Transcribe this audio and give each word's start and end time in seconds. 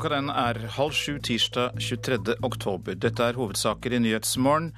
Klokka 0.00 0.16
den 0.16 0.30
er 0.32 0.56
halv 0.78 0.94
sju 0.96 1.18
tirsdag 1.20 1.74
23. 1.76 2.38
oktober. 2.40 2.94
Dette 2.96 3.20
er 3.20 3.36
hovedsaker 3.36 3.92
i 3.92 3.98
Nyhetsmorgen. 4.00 4.70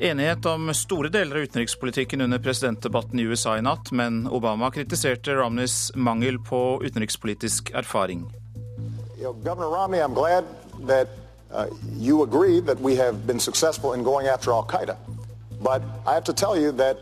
Enighet 0.00 0.46
om 0.48 0.70
store 0.72 1.10
deler 1.12 1.36
av 1.36 1.50
utenrikspolitikken 1.50 2.24
under 2.24 2.40
presidentdebatten 2.40 3.20
i 3.20 3.26
USA 3.28 3.58
i 3.58 3.64
natt, 3.66 3.90
men 3.92 4.22
Obama 4.24 4.70
kritiserte 4.72 5.36
Romneys 5.36 5.92
mangel 5.94 6.38
på 6.40 6.80
utenrikspolitisk 6.80 7.74
erfaring. 7.76 8.24
You 9.20 9.34
know, 9.44 9.68
Romney, 9.68 10.00
I'm 10.00 10.14
glad 10.14 10.48
that 10.88 11.12
uh, 11.52 11.66
you 12.00 12.22
agree 12.22 12.60
that 12.60 12.80
we 12.80 12.96
have 12.96 13.26
been 13.26 13.40
successful 13.40 13.92
in 13.92 14.02
going 14.02 14.28
after 14.28 14.50
Al 14.50 14.64
Qaeda. 14.64 14.96
But 15.60 15.82
I 16.06 16.14
have 16.14 16.24
to 16.24 16.32
tell 16.32 16.56
you 16.56 16.72
that 16.72 16.96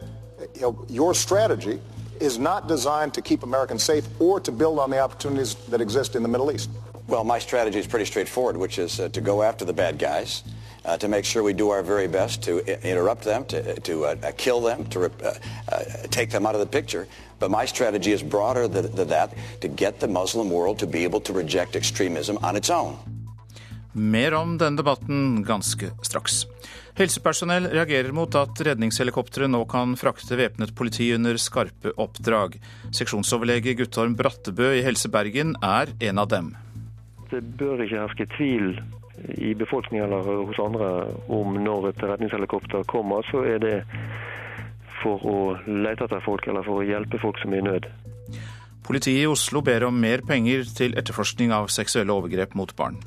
you 0.56 0.62
know, 0.62 0.84
your 0.88 1.14
strategy 1.14 1.78
is 2.18 2.40
not 2.40 2.66
designed 2.66 3.14
to 3.14 3.22
keep 3.22 3.44
Americans 3.44 3.84
safe 3.84 4.04
or 4.18 4.40
to 4.40 4.50
build 4.50 4.80
on 4.80 4.90
the 4.90 4.98
opportunities 4.98 5.54
that 5.70 5.80
exist 5.80 6.16
in 6.16 6.22
the 6.24 6.28
Middle. 6.28 6.50
Well, 7.12 7.24
my 7.24 7.40
strategy 7.40 7.78
is 7.78 7.86
pretty 7.86 8.06
straightforward, 8.06 8.56
which 8.56 8.78
is 8.78 8.98
uh, 8.98 9.10
to 9.10 9.20
go 9.20 9.42
after 9.42 9.66
the 9.66 9.74
bad 9.74 9.98
guys, 9.98 10.42
uh, 10.86 10.96
to 10.96 11.08
make 11.08 11.26
sure 11.26 11.42
we 11.42 11.52
do 11.52 11.68
our 11.68 11.82
very 11.82 12.08
best 12.08 12.42
to 12.44 12.64
interrupt 12.88 13.24
them, 13.24 13.44
to, 13.52 13.78
to 13.80 14.06
uh, 14.06 14.32
kill 14.38 14.62
them, 14.62 14.86
to 14.86 15.04
uh, 15.04 15.34
uh, 15.68 15.84
take 16.08 16.30
them 16.30 16.46
out 16.46 16.54
of 16.54 16.60
the 16.60 16.66
picture. 16.66 17.06
But 17.38 17.50
my 17.50 17.66
strategy 17.66 18.12
is 18.12 18.22
broader 18.22 18.66
than, 18.66 18.96
than 18.96 19.08
that, 19.08 19.34
to 19.60 19.68
get 19.68 20.00
the 20.00 20.08
Muslim 20.08 20.48
world 20.48 20.78
to 20.78 20.86
be 20.86 21.04
able 21.04 21.20
to 21.28 21.34
reject 21.34 21.76
extremism 21.76 22.38
on 22.42 22.56
its 22.56 22.70
own. 22.70 22.96
Mer 23.92 24.32
om 24.32 24.56
denne 24.56 24.80
debatten 24.80 25.44
ganske 25.44 25.92
straks. 26.00 26.46
Helsepersonell 26.96 27.68
reagerer 27.76 28.08
mot 28.16 28.32
at 28.40 28.56
redningshelikoptre 28.56 29.52
nå 29.52 29.66
kan 29.68 29.98
frakte 30.00 30.40
væpnet 30.40 30.72
politi 30.74 31.12
under 31.12 31.36
skarpe 31.36 31.92
oppdrag. 31.92 32.56
Seksjonsoverlege 32.88 33.76
Guttorm 33.76 34.16
Brattebø 34.16 34.72
i 34.80 34.84
Helse 34.88 35.12
Bergen 35.12 35.58
er 35.60 35.92
en 36.00 36.24
av 36.24 36.32
dem. 36.32 36.54
Det 37.32 37.40
bør 37.40 37.80
ikke 37.80 38.02
herske 38.02 38.26
tvil 38.36 38.74
i 39.40 39.54
befolkningen 39.56 40.04
eller 40.04 40.44
hos 40.50 40.58
andre 40.60 40.88
om 41.32 41.56
når 41.64 41.88
et 41.92 42.02
redningshelikopter 42.04 42.84
kommer, 42.90 43.24
så 43.30 43.44
er 43.48 43.62
det 43.62 43.76
for 45.02 45.24
å 45.24 45.38
lete 45.66 46.06
etter 46.06 46.20
folk 46.24 46.46
eller 46.48 46.66
for 46.66 46.82
å 46.82 46.86
hjelpe 46.86 47.20
folk 47.22 47.40
som 47.42 47.54
er 47.54 47.62
i 47.62 47.66
nød. 47.70 47.88
Politiet 48.84 49.22
i 49.22 49.30
Oslo 49.30 49.62
ber 49.64 49.86
om 49.86 49.98
mer 50.04 50.24
penger 50.26 50.66
til 50.76 50.96
etterforskning 50.98 51.54
av 51.54 51.70
seksuelle 51.72 52.12
overgrep 52.12 52.56
mot 52.58 52.74
barn. 52.76 52.98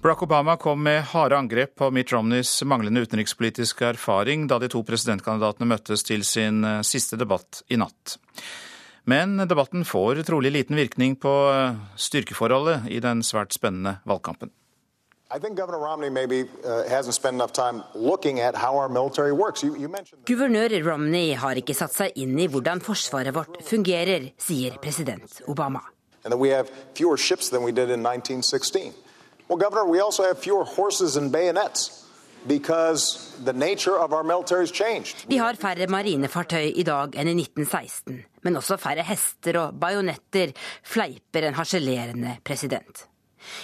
Barack 0.00 0.22
Obama 0.24 0.56
kom 0.56 0.80
med 0.82 1.02
harde 1.12 1.36
angrep 1.36 1.74
på 1.76 1.90
Mitt 1.92 2.12
Romneys 2.12 2.62
manglende 2.64 3.02
utenrikspolitiske 3.04 3.84
erfaring 3.94 4.46
da 4.48 4.56
de 4.58 4.70
to 4.72 4.80
presidentkandidatene 4.84 5.68
møttes 5.68 6.04
til 6.08 6.24
sin 6.24 6.64
eh, 6.64 6.80
siste 6.88 7.18
debatt 7.20 7.60
i 7.68 7.76
natt. 7.80 8.16
Men 9.04 9.36
debatten 9.48 9.84
får 9.84 10.22
trolig 10.28 10.52
liten 10.52 10.76
virkning 10.76 11.16
på 11.16 11.32
eh, 11.50 11.76
styrkeforholdet 11.96 12.88
i 12.92 13.00
den 13.00 13.22
svært 13.26 13.52
spennende 13.56 13.98
valgkampen. 14.08 14.50
Uh, 15.30 15.38
Guvernør 20.26 20.74
Romney 20.90 21.34
har 21.38 21.62
ikke 21.62 21.78
satt 21.78 21.94
seg 21.94 22.18
inn 22.18 22.34
i 22.34 22.50
hvordan 22.50 22.82
forsvaret 22.82 23.34
vårt 23.36 23.62
fungerer, 23.64 24.32
sier 24.42 24.76
president 24.82 25.40
Obama. 25.46 25.80
and 26.24 26.32
that 26.32 26.38
we 26.38 26.50
have 26.50 26.70
fewer 26.94 27.16
ships 27.16 27.48
than 27.50 27.62
we 27.62 27.70
1916. 27.70 28.92
Well, 29.48 29.58
Governor, 29.58 29.86
we 29.86 30.00
also 30.00 30.22
have 30.22 30.38
fewer 30.38 30.64
horses 30.64 31.16
and 31.16 31.32
bayonets 31.32 31.99
Vi 35.28 35.38
har 35.38 35.58
færre 35.60 35.86
marinefartøy 35.92 36.70
i 36.72 36.84
dag 36.88 37.16
enn 37.20 37.28
i 37.28 37.34
1916, 37.36 38.22
men 38.46 38.56
også 38.56 38.78
færre 38.80 39.04
hester 39.04 39.58
og 39.60 39.76
bajonetter, 39.80 40.54
fleiper 40.80 41.44
en 41.46 41.58
harselerende 41.58 42.38
president. 42.44 43.04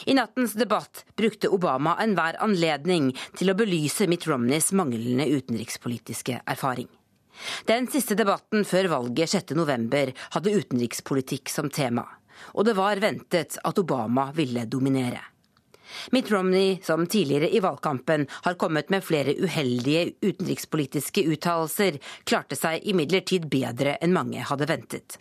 I 0.09 0.15
nattens 0.17 0.55
debatt 0.57 1.05
brukte 1.17 1.49
Obama 1.53 1.97
enhver 2.05 2.37
anledning 2.45 3.11
til 3.37 3.53
å 3.53 3.57
belyse 3.57 4.09
Mitt 4.09 4.27
Romneys 4.29 4.73
manglende 4.77 5.29
utenrikspolitiske 5.29 6.41
erfaring. 6.45 6.89
Den 7.69 7.89
siste 7.93 8.17
debatten 8.17 8.65
før 8.65 8.89
valget 8.93 9.33
6.11 9.37 10.13
hadde 10.37 10.55
utenrikspolitikk 10.57 11.53
som 11.53 11.69
tema, 11.73 12.05
og 12.57 12.69
det 12.69 12.77
var 12.77 13.01
ventet 13.01 13.59
at 13.65 13.81
Obama 13.81 14.31
ville 14.37 14.65
dominere. 14.69 15.36
Mitt 16.15 16.31
Romney, 16.33 16.79
som 16.83 17.07
tidligere 17.07 17.51
i 17.51 17.61
valgkampen 17.61 18.27
har 18.47 18.55
kommet 18.55 18.91
med 18.91 19.05
flere 19.05 19.35
uheldige 19.39 20.13
utenrikspolitiske 20.23 21.27
uttalelser, 21.33 22.01
klarte 22.25 22.59
seg 22.59 22.87
imidlertid 22.89 23.49
bedre 23.51 23.97
enn 24.01 24.15
mange 24.17 24.43
hadde 24.47 24.69
ventet. 24.69 25.19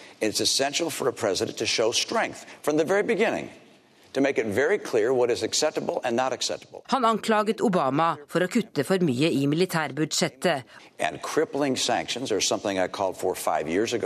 Han 6.87 7.05
anklaget 7.05 7.61
Obama 7.61 8.09
for 8.31 8.45
å 8.45 8.47
kutte 8.47 8.85
for 8.87 9.03
mye 9.03 9.27
i 9.27 9.43
militærbudsjettet, 9.51 10.75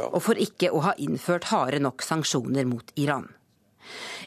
og 0.10 0.22
for 0.26 0.46
ikke 0.48 0.72
å 0.74 0.82
ha 0.88 0.96
innført 0.98 1.52
harde 1.54 1.84
nok 1.86 2.02
sanksjoner 2.02 2.66
mot 2.66 2.96
Iran. 2.98 3.30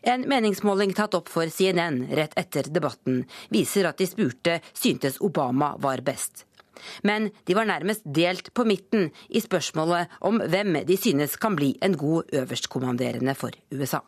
En 0.03 0.27
meningsmåling 0.29 0.95
tatt 0.97 1.15
opp 1.19 1.31
for 1.33 1.51
CNN 1.51 2.07
rett 2.15 2.37
etter 2.39 2.71
debatten 2.71 3.25
viser 3.53 3.89
at 3.89 4.01
de 4.01 4.09
spurte 4.09 4.61
syntes 4.73 5.21
Obama 5.21 5.75
var 5.83 6.05
best. 6.07 6.47
Men 7.07 7.31
de 7.47 7.55
var 7.55 7.69
nærmest 7.69 8.03
delt 8.05 8.51
på 8.55 8.65
midten 8.67 9.11
i 9.29 9.43
spørsmålet 9.43 10.17
om 10.21 10.41
hvem 10.41 10.81
de 10.87 10.97
synes 10.99 11.37
kan 11.39 11.57
bli 11.57 11.77
en 11.81 11.97
god 11.97 12.33
øverstkommanderende 12.33 13.37
for 13.39 13.55
USA. 13.71 14.03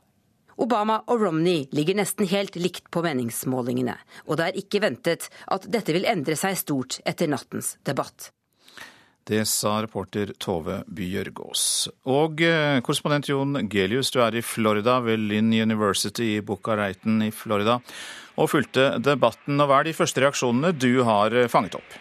Obama 0.56 1.00
og 1.10 1.22
Romney 1.22 1.66
ligger 1.74 1.98
nesten 1.98 2.28
helt 2.30 2.56
likt 2.56 2.90
på 2.94 3.02
meningsmålingene, 3.02 3.96
og 4.26 4.38
det 4.38 4.46
er 4.46 4.60
ikke 4.62 4.82
ventet 4.84 5.26
at 5.50 5.66
dette 5.66 5.94
vil 5.94 6.06
endre 6.06 6.38
seg 6.38 6.58
stort 6.58 7.00
etter 7.02 7.30
nattens 7.30 7.74
debatt. 7.86 8.30
Det 9.24 9.46
sa 9.48 9.78
reporter 9.80 10.34
Tove 10.36 10.82
Bjørgaas. 10.84 11.88
Og 12.12 12.42
eh, 12.44 12.80
korrespondent 12.84 13.30
Jon 13.30 13.56
Gelius, 13.72 14.12
du 14.12 14.20
er 14.20 14.36
i 14.36 14.44
Florida, 14.44 14.98
ved 15.00 15.22
Lynn 15.30 15.48
University 15.48 16.34
i 16.34 16.42
Boca 16.44 16.76
Reiten 16.76 17.22
i 17.24 17.30
Florida, 17.32 17.78
og 18.36 18.50
fulgte 18.52 18.98
debatten. 19.00 19.56
Og 19.56 19.70
hva 19.70 19.80
er 19.80 19.88
de 19.88 19.96
første 19.96 20.20
reaksjonene 20.20 20.74
du 20.76 21.06
har 21.08 21.32
eh, 21.32 21.48
fanget 21.48 21.78
opp? 21.80 21.96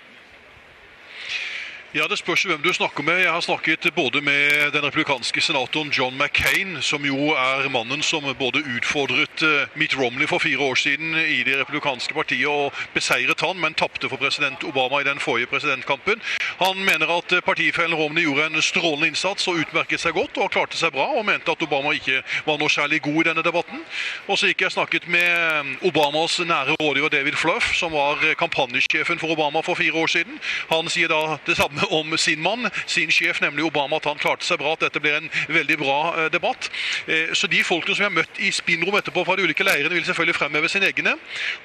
Ja, 1.95 2.07
Det 2.07 2.17
spørs 2.17 2.43
hvem 2.43 2.61
du 2.61 2.73
snakker 2.73 3.03
med. 3.03 3.19
Jeg 3.21 3.31
har 3.31 3.41
snakket 3.41 3.93
både 3.95 4.21
med 4.21 4.71
den 4.73 4.81
republikanske 4.81 5.41
senatoren 5.41 5.91
John 5.91 6.17
McCain, 6.17 6.81
som 6.81 7.05
jo 7.05 7.29
er 7.37 7.69
mannen 7.69 8.01
som 8.01 8.23
både 8.39 8.63
utfordret 8.65 9.43
eh, 9.45 9.67
Mitt 9.77 9.93
Romney 9.97 10.25
for 10.27 10.41
fire 10.41 10.57
år 10.57 10.75
siden 10.75 11.13
i 11.15 11.43
det 11.43 11.59
republikanske 11.59 12.13
partiet 12.13 12.49
og 12.49 12.73
beseiret 12.95 13.41
han, 13.45 13.59
men 13.61 13.77
tapte 13.77 14.09
for 14.09 14.17
president 14.17 14.63
Obama 14.63 15.01
i 15.01 15.05
den 15.05 15.19
forrige 15.19 15.45
presidentkampen. 15.45 16.21
Han 16.57 16.81
mener 16.81 17.13
at 17.17 17.31
eh, 17.31 17.45
partifellen 17.45 17.93
Romney 17.95 18.25
gjorde 18.25 18.45
en 18.49 18.61
strålende 18.61 19.11
innsats 19.13 19.47
og 19.47 19.61
utmerket 19.61 20.01
seg 20.01 20.17
godt 20.17 20.41
og 20.41 20.49
klarte 20.49 20.77
seg 20.77 20.95
bra, 20.97 21.05
og 21.13 21.25
mente 21.29 21.53
at 21.53 21.61
Obama 21.61 21.93
ikke 21.93 22.23
var 22.47 22.57
noe 22.57 22.73
særlig 22.73 23.03
god 23.05 23.21
i 23.21 23.27
denne 23.29 23.45
debatten. 23.45 23.85
Og 24.25 24.41
så 24.41 24.49
gikk 24.49 24.65
jeg 24.65 24.73
snakket 24.79 25.05
med 25.05 25.29
eh, 25.29 25.85
Obamas 25.85 26.39
nære 26.41 26.73
rådgiver 26.81 27.13
David 27.13 27.37
Fluff, 27.37 27.69
som 27.77 27.93
var 27.93 28.17
kampanjesjefen 28.41 29.21
for 29.21 29.37
Obama 29.37 29.61
for 29.61 29.77
fire 29.77 29.93
år 29.93 30.09
siden. 30.17 30.41
Han 30.73 30.89
sier 30.89 31.13
da 31.13 31.37
det 31.45 31.61
samme 31.61 31.82
om 31.89 32.17
sin 32.17 32.41
mann, 32.41 32.69
sin 32.85 33.11
sjef, 33.11 33.41
nemlig 33.41 33.66
Obama, 33.66 33.97
at 33.97 34.07
han 34.09 34.21
klarte 34.21 34.45
seg 34.45 34.59
bra, 34.61 34.73
at 34.73 34.85
dette 34.85 35.01
blir 35.03 35.17
en 35.17 35.29
veldig 35.51 35.77
bra 35.81 35.99
eh, 36.17 36.29
debatt. 36.33 36.69
Eh, 37.07 37.33
Så 37.33 37.47
de 37.47 37.63
folkene 37.63 37.95
som 37.95 38.03
vi 38.03 38.09
har 38.09 38.16
møtt 38.16 38.39
i 38.39 38.51
spinnrom 38.53 38.95
etterpå 38.97 39.25
fra 39.25 39.35
de 39.38 39.45
ulike 39.47 39.66
leirene, 39.66 39.93
vil 39.93 40.05
selvfølgelig 40.05 40.38
fremheve 40.38 40.69
sine 40.72 40.89
egne. 40.91 41.16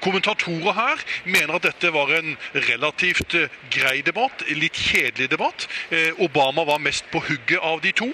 Kommentatorer 0.03 0.75
her 0.77 1.03
mener 1.25 1.55
at 1.55 1.67
dette 1.67 1.91
var 1.93 2.11
en 2.17 2.35
relativt 2.53 3.35
eh, 3.37 3.49
grei 3.71 3.99
debatt, 4.05 4.43
litt 4.49 4.75
kjedelig 4.75 5.29
debatt. 5.31 5.67
Obama 6.19 6.63
var 6.67 6.81
mest 6.83 7.05
på 7.11 7.21
hugget 7.23 7.61
av 7.63 7.79
de 7.83 7.91
to. 7.95 8.07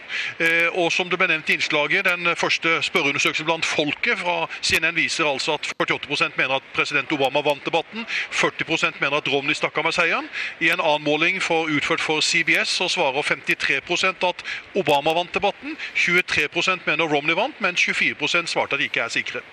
Og 0.80 0.92
som 0.94 1.10
det 1.10 1.18
ble 1.20 1.28
nevnt 1.30 1.50
i 1.50 1.56
innslaget, 1.58 2.06
den 2.08 2.28
første 2.38 2.78
spørreundersøkelsen 2.86 3.48
blant 3.48 3.66
folket 3.66 4.20
fra 4.20 4.48
CNN 4.62 4.96
viser 4.98 5.28
altså 5.30 5.56
at 5.58 5.68
48% 5.80 6.38
mener 6.38 6.58
at 6.60 6.68
president 6.76 7.12
Obama 7.16 7.42
vant 7.46 7.66
debatten, 7.66 8.06
40% 8.32 9.02
mener 9.02 9.20
at 9.20 9.30
Romney 9.32 9.56
stakk 9.58 9.78
av 9.80 9.88
med 9.88 9.96
seieren. 9.96 10.30
I 10.60 10.72
en 10.74 10.84
annen 10.84 11.06
måling 11.06 11.42
for, 11.44 11.70
utført 11.72 11.95
for 12.02 12.24
CBS 12.24 12.78
så 12.80 12.88
svarer 12.92 13.22
53% 13.22 14.26
at 14.28 14.44
Obama 14.76 15.14
vant 15.16 15.34
debatten, 15.34 15.78
23% 15.96 16.88
mener 16.88 17.12
Romney 17.12 17.36
vant, 17.38 17.62
men 17.62 17.76
24% 17.76 18.52
svarte 18.52 18.76
at 18.76 18.82
de 18.82 18.90
ikke 18.90 19.06
er 19.06 19.14
sikre. 19.14 19.44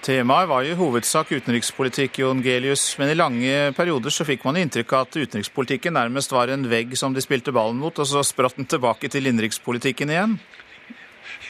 Temaet 0.00 0.48
var 0.48 0.64
jo 0.64 0.78
hovedsak 0.78 1.34
utenrikspolitikk, 1.36 2.22
Jon 2.22 2.38
Gelius, 2.40 2.86
men 2.96 3.10
i 3.12 3.16
lange 3.18 3.56
perioder 3.76 4.14
så 4.14 4.24
fikk 4.24 4.46
man 4.48 4.56
inntrykk 4.56 4.94
av 4.96 5.04
at 5.04 5.18
utenrikspolitikken 5.20 5.92
nærmest 5.92 6.32
var 6.32 6.48
en 6.48 6.64
vegg 6.70 6.94
som 6.96 7.12
de 7.12 7.20
spilte 7.20 7.52
ballen 7.52 7.76
mot, 7.82 7.92
og 7.92 8.08
så 8.08 8.22
spratt 8.24 8.56
den 8.56 8.68
tilbake 8.70 9.10
til 9.12 9.28
innenrikspolitikken 9.28 10.14
igjen. 10.14 10.38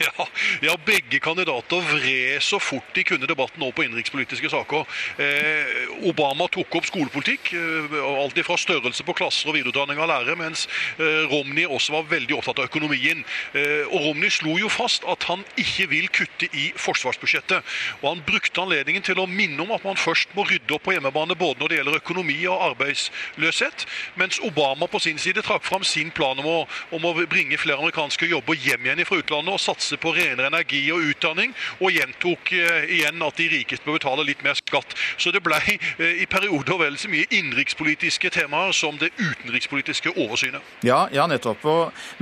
Ja, 0.65 0.75
begge 0.85 1.19
kandidater 1.23 1.81
vred 1.85 2.41
så 2.43 2.59
fort 2.61 2.93
de 2.95 3.03
kunne 3.07 3.27
debatten 3.29 3.63
over 3.63 3.75
på 3.75 3.85
innenrikspolitiske 3.85 4.49
saker. 4.51 4.85
Eh, 5.21 6.07
Obama 6.09 6.47
tok 6.51 6.75
opp 6.79 6.87
skolepolitikk, 6.89 7.53
eh, 7.57 7.97
alt 8.21 8.39
fra 8.45 8.57
størrelse 8.59 9.05
på 9.05 9.15
klasser 9.17 9.51
og 9.51 9.57
videreutdanning 9.57 10.01
av 10.01 10.09
lærere, 10.11 10.37
mens 10.39 10.67
eh, 10.97 11.23
Romney 11.31 11.65
også 11.65 11.95
var 11.95 12.09
veldig 12.11 12.37
opptatt 12.37 12.61
av 12.61 12.69
økonomien. 12.69 13.23
Eh, 13.57 13.87
og 13.89 14.07
Romney 14.07 14.31
slo 14.33 14.57
jo 14.59 14.69
fast 14.71 15.05
at 15.09 15.25
han 15.29 15.43
ikke 15.59 15.87
vil 15.91 16.09
kutte 16.13 16.49
i 16.57 16.69
forsvarsbudsjettet. 16.79 17.73
Og 18.01 18.07
han 18.09 18.23
brukte 18.27 18.63
anledningen 18.63 19.05
til 19.05 19.21
å 19.21 19.27
minne 19.29 19.61
om 19.63 19.73
at 19.75 19.85
man 19.87 19.99
først 19.99 20.33
må 20.37 20.45
rydde 20.49 20.75
opp 20.75 20.85
på 20.87 20.95
hjemmebane 20.95 21.37
både 21.39 21.61
når 21.61 21.71
det 21.71 21.79
gjelder 21.79 21.99
økonomi 22.01 22.37
og 22.49 22.65
arbeidsløshet, 22.71 23.85
mens 24.19 24.39
Obama 24.45 24.87
på 24.91 25.01
sin 25.03 25.19
side 25.21 25.43
trakk 25.45 25.65
fram 25.67 25.85
sin 25.87 26.11
plan 26.15 26.39
om 26.41 26.47
å, 26.47 26.59
om 26.95 27.05
å 27.07 27.13
bringe 27.29 27.59
flere 27.61 27.79
amerikanske 27.81 28.29
jobber 28.29 28.57
hjem 28.59 28.87
igjen 28.87 29.05
fra 29.07 29.19
utlandet 29.21 29.55
og 29.55 29.61
satse 29.61 29.90
på 30.01 30.13
renere 30.15 30.51
energi 30.51 30.81
og 30.93 31.03
utdanning, 31.11 31.53
og 31.79 31.91
gjentok 31.95 32.53
uh, 32.55 32.85
igjen 32.87 33.21
at 33.25 33.39
de 33.39 33.49
rikeste 33.51 33.87
bør 33.87 33.99
betale 33.99 34.25
litt 34.27 34.43
mer 34.45 34.57
skatt. 34.59 34.95
Så 35.21 35.33
det 35.35 35.43
ble 35.43 35.57
uh, 35.57 36.05
i 36.05 36.27
perioder 36.29 36.79
vel 36.81 36.97
så 37.01 37.11
mye 37.11 37.27
innenrikspolitiske 37.29 38.31
temaer 38.33 38.75
som 38.75 38.97
det 39.01 39.11
utenrikspolitiske 39.19 40.15
oversynet. 40.15 40.61
Ja, 40.87 41.05
ja 41.13 41.27
nettopp. 41.29 41.65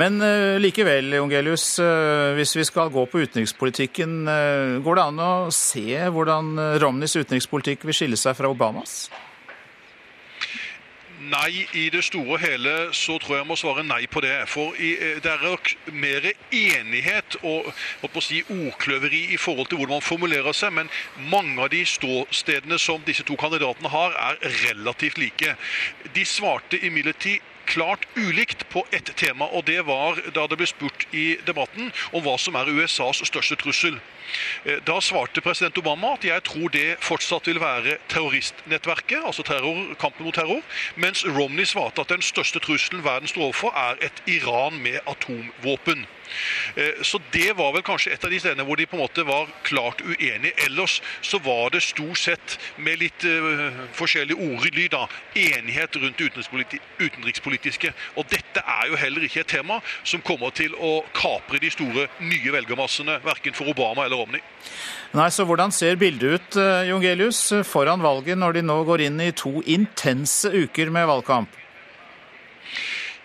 Men 0.02 0.20
uh, 0.24 0.58
likevel, 0.62 1.14
Jongelius, 1.20 1.70
hvis 2.36 2.56
vi 2.58 2.66
skal 2.68 2.92
gå 2.94 3.06
på 3.10 3.24
utenrikspolitikken, 3.24 4.20
går 4.84 5.00
det 5.00 5.06
an 5.06 5.24
å 5.24 5.32
se 5.54 5.88
hvordan 6.12 6.54
Romneys 6.82 7.16
utenrikspolitikk 7.18 7.88
vil 7.88 7.98
skille 7.98 8.20
seg 8.20 8.38
fra 8.38 8.52
Obamas? 8.52 9.08
Nei, 11.30 11.68
i 11.78 11.90
det 11.94 12.02
store 12.08 12.38
og 12.38 12.42
hele 12.42 12.72
så 12.96 13.18
tror 13.22 13.36
jeg 13.36 13.44
jeg 13.44 13.50
må 13.50 13.58
svare 13.60 13.84
nei 13.86 14.06
på 14.10 14.22
det. 14.24 14.34
For 14.50 14.74
det 14.78 15.30
er 15.30 15.44
nok 15.44 15.72
mer 15.94 16.26
enighet 16.56 17.38
og 17.46 17.70
si, 18.24 18.42
ordkløveri 18.50 19.22
i 19.36 19.38
forhold 19.38 19.70
til 19.70 19.78
hvordan 19.78 20.00
man 20.00 20.06
formulerer 20.06 20.56
seg, 20.56 20.74
men 20.74 20.90
mange 21.30 21.60
av 21.62 21.70
de 21.74 21.84
ståstedene 21.86 22.80
som 22.82 23.04
disse 23.06 23.26
to 23.28 23.38
kandidatene 23.40 23.92
har, 23.94 24.16
er 24.32 24.58
relativt 24.66 25.20
like. 25.22 25.56
De 26.16 26.26
svarte 26.26 26.80
imidlertid 26.86 27.46
klart 27.70 28.08
ulikt 28.18 28.66
på 28.70 28.86
ett 28.92 29.12
tema, 29.16 29.46
og 29.46 29.66
det 29.70 29.86
var 29.88 30.20
da 30.36 30.48
det 30.50 30.58
ble 30.60 30.68
spurt 30.70 31.06
i 31.14 31.38
debatten 31.48 31.92
om 32.12 32.24
hva 32.26 32.36
som 32.42 32.58
er 32.60 32.72
USAs 32.74 33.22
største 33.30 33.58
trussel. 33.62 34.00
Eh, 34.66 34.78
da 34.86 35.00
svarte 35.02 35.42
president 35.42 35.78
Obama 35.82 36.14
at 36.18 36.26
jeg 36.28 36.44
tror 36.46 36.70
det 36.74 36.98
fortsatt 37.06 37.50
vil 37.50 37.62
være 37.62 37.98
terroristnettverket, 38.12 39.24
altså 39.24 39.46
terror, 39.46 39.82
kampen 40.02 40.28
mot 40.28 40.38
terror, 40.38 40.62
mens 40.96 41.26
Romney 41.26 41.66
svarte 41.66 42.06
at 42.06 42.14
den 42.14 42.26
største 42.26 42.62
trusselen 42.64 43.04
verden 43.06 43.30
står 43.30 43.50
overfor, 43.50 43.74
er 43.78 44.02
et 44.10 44.24
Iran 44.28 44.82
med 44.82 45.00
atomvåpen. 45.08 46.06
Eh, 46.76 47.02
så 47.02 47.20
det 47.34 47.54
var 47.58 47.74
vel 47.76 47.86
kanskje 47.86 48.14
et 48.14 48.26
av 48.26 48.32
de 48.32 48.40
stedene 48.42 48.66
hvor 48.68 48.80
de 48.80 48.88
på 48.90 48.98
en 48.98 49.04
måte 49.04 49.26
var 49.28 49.50
klart 49.68 50.02
uenige. 50.06 50.54
Ellers 50.66 51.00
så 51.26 51.40
var 51.44 51.74
det 51.74 51.84
stort 51.86 52.20
sett, 52.20 52.58
med 52.78 53.00
litt 53.02 53.24
uh, 53.28 53.76
forskjellig 53.96 54.36
ordlyd, 54.36 54.96
enighet 55.36 55.96
rundt 56.00 56.20
det 56.20 56.80
utenrikspolitiske. 57.00 57.92
Og 58.18 58.28
dette 58.32 58.64
er 58.64 58.90
jo 58.90 59.00
heller 59.00 59.26
ikke 59.26 59.44
et 59.44 59.52
tema 59.52 59.80
som 60.04 60.24
kommer 60.26 60.54
til 60.56 60.76
å 60.76 61.00
kapre 61.16 61.62
de 61.62 61.72
store 61.74 62.08
nye 62.24 62.54
velgermassene, 62.54 63.20
verken 63.26 63.56
for 63.58 63.72
Obama 63.72 64.06
eller 64.06 64.22
Romney. 64.22 64.44
Nei, 65.18 65.30
så 65.34 65.46
Hvordan 65.50 65.74
ser 65.74 65.98
bildet 65.98 66.38
ut 66.38 66.60
eh, 66.62 66.90
Jongelius, 66.92 67.42
foran 67.66 68.04
valget, 68.06 68.38
når 68.38 68.60
de 68.60 68.66
nå 68.68 68.82
går 68.86 69.08
inn 69.08 69.22
i 69.26 69.32
to 69.34 69.60
intense 69.66 70.52
uker 70.54 70.92
med 70.94 71.10
valgkamp? 71.10 71.56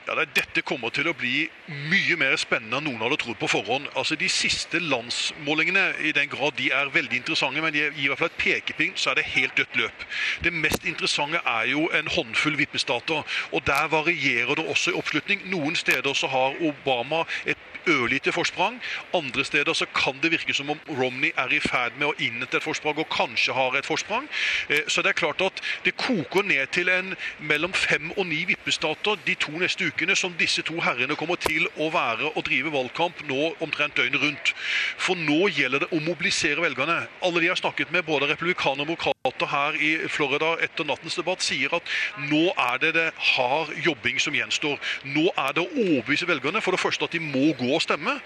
Ja, 0.07 0.15
Dette 0.37 0.61
kommer 0.61 0.93
til 0.93 1.07
å 1.09 1.15
bli 1.17 1.47
mye 1.89 2.17
mer 2.21 2.35
spennende 2.37 2.77
enn 2.77 2.85
noen 2.91 3.01
hadde 3.07 3.17
trodd 3.23 3.39
på 3.41 3.49
forhånd. 3.49 3.87
Altså 3.97 4.19
De 4.21 4.29
siste 4.29 4.77
landsmålingene, 4.83 5.85
i 6.05 6.13
den 6.13 6.29
grad 6.29 6.59
de 6.59 6.69
er 6.77 6.93
veldig 6.93 7.23
interessante, 7.23 7.63
men 7.65 7.73
de 7.73 7.87
gir 7.87 8.03
i 8.05 8.11
hvert 8.11 8.21
fall 8.21 8.29
et 8.29 8.43
pekepinn, 8.43 8.93
så 9.01 9.11
er 9.11 9.21
det 9.21 9.31
helt 9.33 9.57
dødt 9.57 9.79
løp. 9.81 10.05
Det 10.45 10.53
mest 10.53 10.85
interessante 10.85 11.41
er 11.41 11.71
jo 11.73 11.87
en 11.97 12.11
håndfull 12.13 12.59
vippestater. 12.61 13.25
Og 13.57 13.65
der 13.65 13.89
varierer 13.89 14.61
det 14.61 14.67
også 14.69 14.93
i 14.93 14.99
oppslutning. 15.01 15.47
Noen 15.49 15.77
steder 15.77 16.13
så 16.13 16.29
har 16.29 16.61
Obama 16.61 17.25
et 17.49 17.71
ørlite 17.89 18.33
forsprang. 18.33 18.77
Andre 19.17 19.45
steder 19.45 19.73
så 19.73 19.89
kan 19.97 20.21
det 20.23 20.33
virke 20.33 20.55
som 20.57 20.71
om 20.73 20.81
Romney 20.89 21.33
er 21.37 21.53
i 21.53 21.61
ferd 21.61 21.97
med 21.97 22.11
å 22.11 22.15
innhente 22.19 22.61
et 22.61 22.65
forsprang, 22.65 22.97
og 23.01 23.09
kanskje 23.13 23.57
har 23.57 23.77
et 23.77 23.89
forsprang. 23.89 24.29
Eh, 24.69 24.85
så 24.89 25.03
det 25.03 25.15
er 25.15 25.21
klart 25.21 25.41
at 25.45 25.65
det 25.85 25.97
koker 26.01 26.45
ned 26.45 26.67
til 26.77 26.89
en 26.93 27.13
mellom 27.41 27.73
fem 27.73 28.13
og 28.17 28.27
ni 28.29 28.45
vippestater 28.49 29.21
de 29.27 29.37
to 29.41 29.53
neste 29.61 29.85
ukene 29.85 29.94
som 30.15 30.35
disse 30.39 30.63
to 30.63 30.81
herrene 30.83 31.17
kommer 31.17 31.37
til 31.37 31.69
å 31.79 31.91
være 31.93 32.33
og 32.35 32.45
drive 32.47 32.73
valgkamp 32.73 33.23
nå 33.29 33.55
omtrent 33.63 33.97
døgnet 33.97 34.23
rundt. 34.23 34.55
For 34.99 35.15
nå 35.15 35.49
gjelder 35.49 35.85
det 35.85 35.91
å 35.95 36.01
mobilisere 36.03 36.61
velgerne. 36.61 37.07
Alle 37.23 37.41
de 37.41 37.49
har 37.49 37.57
snakket 37.57 37.93
med, 37.93 38.05
både 38.05 38.27
republikanere 38.27 38.83
og 38.83 38.87
demokrater 38.87 39.47
her 39.47 39.79
i 39.79 39.93
Florida 40.09 40.57
etter 40.65 40.85
nattens 40.85 41.17
debatt, 41.17 41.43
sier 41.43 41.73
at 41.75 41.95
nå 42.31 42.51
er 42.57 42.83
det 42.83 42.95
det 42.95 43.07
hard 43.35 43.71
jobbing 43.85 44.19
som 44.21 44.35
gjenstår. 44.35 44.77
Nå 45.05 45.31
er 45.37 45.55
det 45.55 45.65
å 45.65 45.71
overbevise 45.71 46.29
velgerne 46.29 46.61
for 46.61 46.75
det 46.75 46.83
første 46.83 47.07
at 47.07 47.15
de 47.15 47.23
må 47.23 47.53
gå 47.59 47.71
og 47.75 47.83
stemme. 47.85 48.19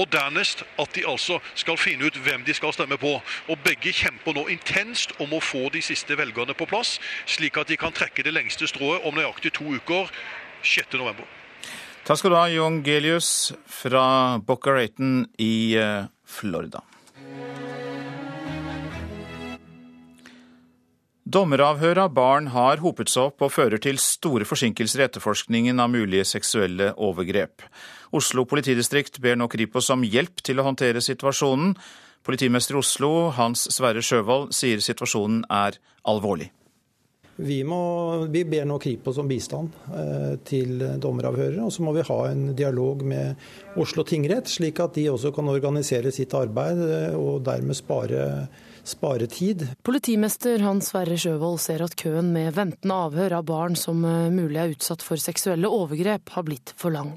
Og 0.00 0.08
dernest 0.08 0.62
at 0.80 0.94
de 0.96 1.02
altså 1.04 1.36
skal 1.54 1.76
finne 1.76 2.08
ut 2.08 2.16
hvem 2.24 2.46
de 2.46 2.54
skal 2.56 2.72
stemme 2.72 2.96
på. 2.96 3.18
Og 3.52 3.58
begge 3.64 3.92
kjemper 3.92 4.32
nå 4.32 4.46
intenst 4.48 5.12
om 5.20 5.34
å 5.36 5.42
få 5.44 5.66
de 5.74 5.82
siste 5.84 6.16
velgerne 6.16 6.56
på 6.56 6.68
plass, 6.70 6.96
slik 7.28 7.60
at 7.60 7.68
de 7.68 7.76
kan 7.76 7.92
trekke 7.92 8.24
det 8.24 8.32
lengste 8.32 8.68
strået 8.70 9.04
om 9.04 9.18
nøyaktig 9.18 9.52
to 9.58 9.68
uker 9.76 10.08
6.11. 10.62 11.22
Takk 12.02 12.18
skal 12.18 12.32
du 12.32 12.38
ha, 12.38 12.46
Jon 12.50 12.80
Gelius 12.86 13.52
fra 13.70 14.38
Boca 14.42 14.74
Raton 14.74 15.26
i 15.38 15.76
eh, 15.78 16.08
Florida. 16.26 16.82
Dommeravhør 21.32 22.00
av 22.02 22.10
barn 22.12 22.48
har 22.52 22.82
hopet 22.82 23.08
seg 23.08 23.30
opp 23.30 23.44
og 23.46 23.52
fører 23.54 23.80
til 23.80 24.00
store 24.02 24.44
forsinkelser 24.44 25.00
i 25.00 25.04
etterforskningen 25.06 25.78
av 25.80 25.92
mulige 25.94 26.26
seksuelle 26.28 26.90
overgrep. 27.00 27.62
Oslo 28.12 28.44
politidistrikt 28.50 29.20
ber 29.22 29.38
nå 29.38 29.46
Kripos 29.48 29.88
om 29.94 30.02
hjelp 30.04 30.42
til 30.44 30.60
å 30.60 30.66
håndtere 30.66 31.00
situasjonen. 31.00 31.76
Politimester 32.26 32.76
i 32.76 32.82
Oslo, 32.82 33.12
Hans 33.38 33.64
Sverre 33.72 34.02
Sjøvold, 34.04 34.50
sier 34.52 34.82
situasjonen 34.84 35.46
er 35.48 35.80
alvorlig. 36.04 36.50
Vi, 37.36 37.62
må, 37.64 37.80
vi 38.28 38.42
ber 38.44 38.66
nå 38.68 38.76
Kripos 38.82 39.16
om 39.18 39.28
bistand 39.28 39.72
eh, 39.88 40.34
til 40.44 40.82
dommeravhørere. 41.00 41.64
Og 41.64 41.72
så 41.72 41.84
må 41.84 41.94
vi 41.96 42.04
ha 42.04 42.18
en 42.28 42.50
dialog 42.56 43.04
med 43.08 43.78
Oslo 43.80 44.04
tingrett, 44.04 44.50
slik 44.52 44.82
at 44.84 44.98
de 44.98 45.08
også 45.10 45.32
kan 45.34 45.48
organisere 45.48 46.12
sitt 46.12 46.34
arbeid 46.36 46.82
eh, 46.84 47.16
og 47.16 47.40
dermed 47.46 47.78
spare 47.78 48.26
sparetid. 48.84 49.64
Politimester 49.86 50.58
Hans 50.66 50.90
Sverre 50.90 51.16
Sjøvold 51.18 51.60
ser 51.62 51.84
at 51.84 51.94
køen 51.98 52.32
med 52.34 52.50
ventende 52.56 52.96
avhør 53.06 53.38
av 53.38 53.46
barn 53.48 53.78
som 53.78 54.04
eh, 54.04 54.28
mulig 54.34 54.58
er 54.60 54.74
utsatt 54.74 55.04
for 55.06 55.22
seksuelle 55.22 55.70
overgrep, 55.70 56.34
har 56.36 56.46
blitt 56.46 56.74
for 56.76 56.94
lang. 56.94 57.14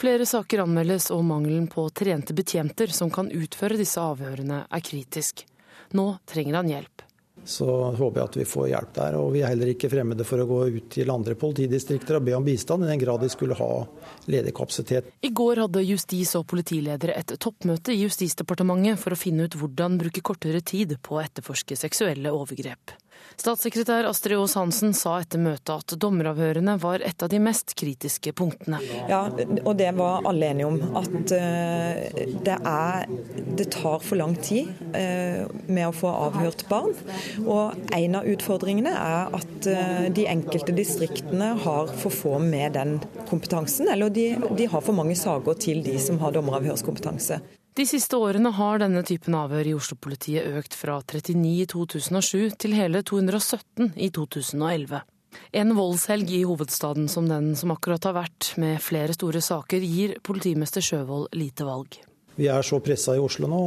Flere 0.00 0.26
saker 0.26 0.64
anmeldes, 0.64 1.10
og 1.14 1.22
mangelen 1.28 1.68
på 1.70 1.84
trente 1.94 2.34
betjenter 2.34 2.90
som 2.90 3.12
kan 3.12 3.30
utføre 3.30 3.78
disse 3.78 4.02
avhørene, 4.02 4.64
er 4.66 4.82
kritisk. 4.82 5.46
Nå 5.94 6.16
trenger 6.26 6.58
han 6.62 6.72
hjelp 6.72 7.11
så 7.44 7.66
håper 7.96 8.20
jeg 8.20 8.28
at 8.30 8.38
vi 8.40 8.46
får 8.48 8.68
hjelp 8.70 8.94
der. 8.96 9.16
Og 9.18 9.32
vi 9.34 9.42
er 9.42 9.52
heller 9.52 9.72
ikke 9.72 9.90
fremmede 9.92 10.26
for 10.28 10.42
å 10.42 10.48
gå 10.48 10.60
ut 10.76 10.88
til 10.94 11.12
andre 11.12 11.36
politidistrikter 11.38 12.18
og 12.18 12.26
be 12.28 12.36
om 12.36 12.46
bistand, 12.46 12.86
i 12.86 12.90
den 12.92 13.02
grad 13.02 13.22
de 13.22 13.30
skulle 13.32 13.58
ha 13.58 13.70
ledig 14.30 14.54
kapasitet. 14.56 15.12
I 15.22 15.32
går 15.34 15.64
hadde 15.64 15.84
justis- 15.86 16.34
og 16.38 16.46
politiledere 16.50 17.16
et 17.18 17.34
toppmøte 17.42 17.94
i 17.94 18.02
Justisdepartementet 18.02 19.00
for 19.00 19.14
å 19.14 19.18
finne 19.18 19.46
ut 19.46 19.56
hvordan 19.58 19.98
bruke 20.00 20.24
kortere 20.24 20.62
tid 20.64 20.96
på 21.02 21.18
å 21.18 21.22
etterforske 21.24 21.78
seksuelle 21.78 22.32
overgrep. 22.34 22.96
Statssekretær 23.36 24.06
Astrid 24.08 24.38
Aas 24.38 24.54
Hansen 24.58 24.92
sa 24.94 25.16
etter 25.22 25.40
møtet 25.42 25.72
at 25.72 25.94
dommeravhørene 26.00 26.76
var 26.82 27.02
et 27.04 27.22
av 27.24 27.30
de 27.32 27.40
mest 27.42 27.74
kritiske 27.78 28.34
punktene. 28.38 28.78
Ja, 29.10 29.24
og 29.64 29.72
det 29.80 29.88
var 29.98 30.26
alle 30.28 30.50
enige 30.52 30.68
om. 30.68 30.78
At 30.98 31.34
eh, 31.36 32.26
det, 32.44 32.58
er, 32.58 33.08
det 33.58 33.68
tar 33.74 34.02
for 34.04 34.20
lang 34.20 34.36
tid 34.42 34.70
eh, 34.98 35.48
med 35.66 35.88
å 35.88 35.94
få 35.96 36.12
avhørt 36.28 36.66
barn. 36.70 36.92
Og 37.46 37.96
en 37.96 38.20
av 38.20 38.28
utfordringene 38.28 38.92
er 38.92 39.34
at 39.40 39.70
eh, 39.70 40.06
de 40.14 40.28
enkelte 40.30 40.76
distriktene 40.76 41.54
har 41.64 41.90
for 42.02 42.14
få 42.14 42.36
med 42.42 42.76
den 42.78 42.98
kompetansen. 43.30 43.90
Eller 43.92 44.12
de, 44.12 44.28
de 44.58 44.68
har 44.70 44.84
for 44.84 44.96
mange 44.96 45.16
saker 45.18 45.58
til 45.62 45.82
de 45.86 45.98
som 46.02 46.20
har 46.22 46.36
dommeravhørskompetanse. 46.36 47.40
De 47.72 47.86
siste 47.88 48.18
årene 48.20 48.50
har 48.52 48.82
denne 48.82 49.00
typen 49.08 49.32
avhør 49.32 49.70
i 49.70 49.72
Oslo-politiet 49.72 50.58
økt 50.60 50.74
fra 50.76 50.98
39 51.00 51.52
i 51.62 51.64
2007 51.70 52.58
til 52.60 52.74
hele 52.76 53.00
217 53.00 53.94
i 53.96 54.10
2011. 54.12 55.00
En 55.56 55.72
voldshelg 55.78 56.34
i 56.36 56.42
hovedstaden 56.44 57.08
som 57.08 57.30
den 57.30 57.54
som 57.56 57.72
akkurat 57.72 58.04
har 58.04 58.18
vært, 58.18 58.50
med 58.60 58.76
flere 58.84 59.16
store 59.16 59.40
saker, 59.40 59.80
gir 59.80 60.18
politimester 60.20 60.84
Sjøvold 60.84 61.30
lite 61.32 61.64
valg. 61.64 61.96
Vi 62.36 62.50
er 62.52 62.60
så 62.64 62.82
pressa 62.84 63.16
i 63.16 63.24
Oslo 63.24 63.48
nå, 63.48 63.62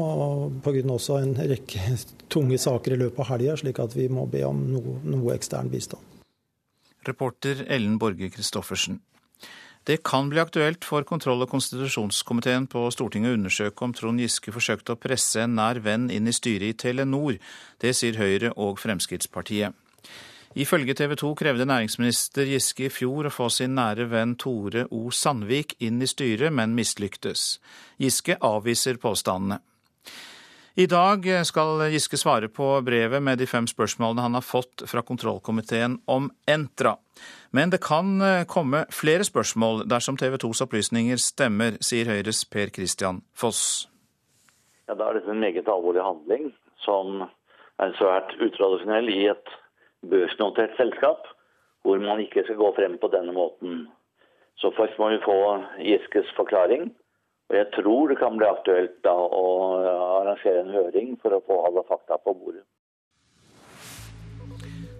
pga. 0.61 0.85
også 0.85 1.17
en 1.23 1.33
rekke 1.41 1.97
tunge 2.33 2.61
saker 2.61 2.93
i 2.93 3.01
løpet 3.07 3.25
av 3.25 3.31
helga, 3.33 3.57
slik 3.57 3.81
at 3.81 3.97
vi 3.97 4.05
må 4.05 4.27
be 4.29 4.45
om 4.45 4.61
noe, 4.69 4.99
noe 5.01 5.33
ekstern 5.33 5.73
bistand. 5.73 6.13
Reporter 7.09 7.65
Ellen 7.73 7.97
Borge 7.97 8.29
Christoffersen. 8.29 9.01
Det 9.85 9.99
kan 10.03 10.29
bli 10.29 10.39
aktuelt 10.41 10.85
for 10.85 11.05
kontroll- 11.05 11.43
og 11.45 11.51
konstitusjonskomiteen 11.51 12.65
på 12.65 12.87
Stortinget 12.89 13.35
å 13.35 13.37
undersøke 13.37 13.85
om 13.85 13.91
Trond 13.93 14.17
Giske 14.17 14.49
forsøkte 14.55 14.95
å 14.95 14.97
presse 14.97 15.43
en 15.43 15.53
nær 15.59 15.77
venn 15.85 16.07
inn 16.09 16.25
i 16.25 16.33
styret 16.33 16.71
i 16.71 16.77
Telenor. 16.87 17.37
Det 17.77 17.91
sier 17.93 18.17
Høyre 18.17 18.49
og 18.57 18.81
Fremskrittspartiet. 18.81 19.77
Ifølge 20.57 20.95
TV 20.97 21.13
2 21.21 21.29
krevde 21.37 21.67
næringsminister 21.69 22.49
Giske 22.49 22.87
i 22.87 22.89
fjor 22.89 23.29
å 23.29 23.33
få 23.35 23.51
sin 23.53 23.75
nære 23.77 24.07
venn 24.09 24.33
Tore 24.41 24.87
O. 24.89 25.11
Sandvik 25.11 25.75
inn 25.83 26.01
i 26.01 26.09
styret, 26.09 26.49
men 26.49 26.73
mislyktes. 26.73 27.59
Giske 28.01 28.39
avviser 28.41 28.97
påstandene. 28.97 29.59
I 30.77 30.85
dag 30.91 31.23
skal 31.47 31.85
Giske 31.87 32.17
svare 32.19 32.49
på 32.51 32.65
brevet 32.83 33.23
med 33.23 33.39
de 33.39 33.45
fem 33.47 33.63
spørsmålene 33.63 34.25
han 34.25 34.33
har 34.35 34.43
fått 34.43 34.81
fra 34.91 34.99
kontrollkomiteen 35.07 36.01
om 36.11 36.25
Entra. 36.51 36.97
Men 37.55 37.71
det 37.71 37.79
kan 37.85 38.09
eh, 38.19 38.43
komme 38.43 38.81
flere 38.91 39.23
spørsmål 39.23 39.85
dersom 39.87 40.17
TV 40.19 40.35
2s 40.43 40.65
opplysninger 40.65 41.21
stemmer, 41.23 41.77
sier 41.79 42.11
Høyres 42.11 42.43
Per 42.51 42.73
Christian 42.75 43.21
Foss. 43.31 43.87
Ja, 44.89 44.97
Da 44.99 45.07
er 45.07 45.21
dette 45.21 45.31
en 45.31 45.39
meget 45.39 45.71
alvorlig 45.71 46.03
handling 46.03 46.51
som 46.83 47.23
er 47.79 47.95
svært 47.95 48.35
utradisjonell 48.35 49.07
i 49.15 49.29
et 49.31 49.55
børsnotert 50.03 50.75
selskap, 50.75 51.23
hvor 51.87 52.03
man 52.03 52.19
ikke 52.19 52.43
skal 52.43 52.59
gå 52.59 52.73
frem 52.75 52.99
på 52.99 53.13
denne 53.15 53.31
måten. 53.31 53.87
Så 54.59 54.75
først 54.75 54.99
må 54.99 55.13
vi 55.15 55.23
få 55.23 55.39
Giskes 55.87 56.35
forklaring. 56.35 56.91
Og 57.45 57.57
jeg 57.59 57.67
tror 57.75 58.09
det 58.09 58.17
kan 58.17 58.37
bli 58.39 58.47
aktuelt 58.49 58.95
da 59.05 59.13
å 59.13 59.43
arrangere 60.21 60.63
en 60.63 60.73
høring 60.73 61.13
for 61.21 61.35
å 61.35 61.43
få 61.45 61.59
alle 61.67 61.85
fakta 61.85 62.17
på 62.23 62.33
bordet. 62.33 62.65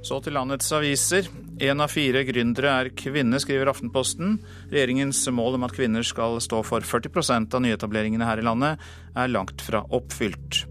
Så 0.05 0.19
til 0.21 0.35
landets 0.37 0.69
aviser. 0.77 1.25
Én 1.65 1.81
av 1.81 1.89
fire 1.89 2.21
gründere 2.27 2.75
er 2.83 2.91
kvinne, 2.93 3.39
skriver 3.41 3.71
Aftenposten. 3.71 4.35
Regjeringens 4.69 5.23
mål 5.33 5.57
om 5.57 5.65
at 5.65 5.73
kvinner 5.73 6.05
skal 6.05 6.37
stå 6.43 6.61
for 6.67 6.85
40% 6.85 7.57
av 7.57 7.65
nyetableringene 7.65 8.29
her 8.29 8.43
i 8.43 8.45
landet, 8.45 8.85
er 9.17 9.33
langt 9.33 9.65
fra 9.65 9.81
oppfylt. 9.89 10.67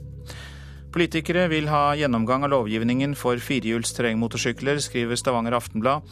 Politikere 0.94 1.48
vil 1.50 1.66
ha 1.66 1.96
gjennomgang 1.98 2.44
av 2.46 2.52
lovgivningen 2.52 3.16
for 3.18 3.40
firehjuls 3.42 3.90
terrengmotorsykler, 3.96 4.78
skriver 4.78 5.18
Stavanger 5.18 5.56
Aftenblad. 5.58 6.04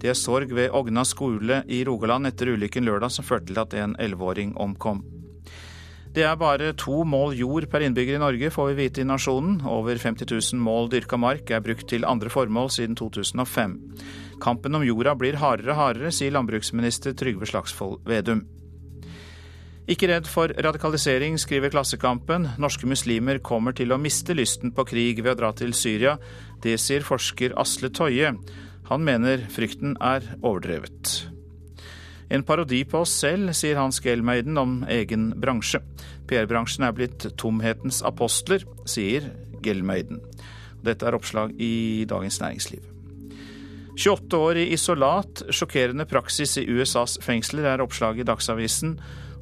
Det 0.00 0.08
er 0.08 0.16
sorg 0.16 0.54
ved 0.56 0.72
Ogna 0.72 1.02
skole 1.04 1.58
i 1.68 1.82
Rogaland 1.84 2.30
etter 2.30 2.48
ulykken 2.54 2.86
lørdag 2.88 3.12
som 3.12 3.26
førte 3.26 3.50
til 3.50 3.60
at 3.60 3.76
en 3.76 3.92
elleveåring 4.00 4.54
omkom. 4.56 5.02
Det 6.16 6.24
er 6.24 6.38
bare 6.40 6.72
to 6.72 7.02
mål 7.04 7.36
jord 7.36 7.66
per 7.70 7.84
innbygger 7.84 8.16
i 8.16 8.22
Norge, 8.22 8.50
får 8.50 8.70
vi 8.70 8.78
vite 8.78 9.04
i 9.04 9.06
Nasjonen. 9.06 9.60
Over 9.68 10.00
50 10.00 10.32
000 10.32 10.64
mål 10.64 10.88
dyrka 10.90 11.20
mark 11.20 11.52
er 11.52 11.60
brukt 11.60 11.90
til 11.92 12.08
andre 12.08 12.32
formål 12.32 12.72
siden 12.72 12.96
2005. 12.96 13.76
Kampen 14.40 14.74
om 14.74 14.86
jorda 14.88 15.14
blir 15.20 15.36
hardere 15.36 15.76
og 15.76 15.82
hardere, 15.82 16.14
sier 16.16 16.32
landbruksminister 16.32 17.12
Trygve 17.12 17.46
Slagsvold 17.52 18.00
Vedum. 18.08 18.40
Ikke 19.90 20.06
redd 20.06 20.28
for 20.30 20.52
radikalisering, 20.54 21.34
skriver 21.40 21.72
Klassekampen. 21.72 22.44
Norske 22.62 22.86
muslimer 22.86 23.40
kommer 23.42 23.74
til 23.74 23.90
å 23.90 23.98
miste 23.98 24.36
lysten 24.38 24.70
på 24.70 24.84
krig 24.86 25.18
ved 25.24 25.32
å 25.32 25.38
dra 25.40 25.48
til 25.58 25.72
Syria. 25.74 26.12
Det 26.62 26.76
sier 26.78 27.02
forsker 27.02 27.56
Asle 27.58 27.90
Toje. 27.90 28.30
Han 28.86 29.02
mener 29.02 29.42
frykten 29.50 29.96
er 29.98 30.28
overdrevet. 30.44 31.16
En 32.30 32.44
parodi 32.46 32.84
på 32.86 33.00
oss 33.02 33.16
selv, 33.18 33.50
sier 33.58 33.80
Hans 33.80 33.98
Gelmeiden 34.04 34.60
om 34.62 34.76
egen 34.86 35.32
bransje. 35.42 35.80
PR-bransjen 36.30 36.86
er 36.86 36.94
blitt 36.94 37.26
tomhetens 37.40 37.98
apostler, 38.06 38.62
sier 38.86 39.26
Gelmeiden. 39.64 40.20
Dette 40.86 41.08
er 41.08 41.16
oppslag 41.18 41.56
i 41.58 42.06
Dagens 42.06 42.38
Næringsliv. 42.44 42.86
28 43.98 44.38
år 44.38 44.60
i 44.62 44.68
isolat, 44.76 45.42
sjokkerende 45.50 46.06
praksis 46.06 46.54
i 46.62 46.64
USAs 46.70 47.18
fengsler, 47.26 47.66
er 47.72 47.82
oppslaget 47.82 48.22
i 48.22 48.28
Dagsavisen. 48.30 48.94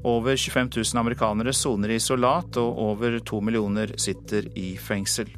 Over 0.05 0.37
25 0.37 0.71
000 0.77 1.01
amerikanere 1.01 1.53
soner 1.53 1.91
i 1.91 1.99
isolat, 1.99 2.57
og 2.61 2.79
over 2.79 3.19
to 3.27 3.41
millioner 3.43 3.95
sitter 3.99 4.47
i 4.59 4.77
fengsel. 4.79 5.31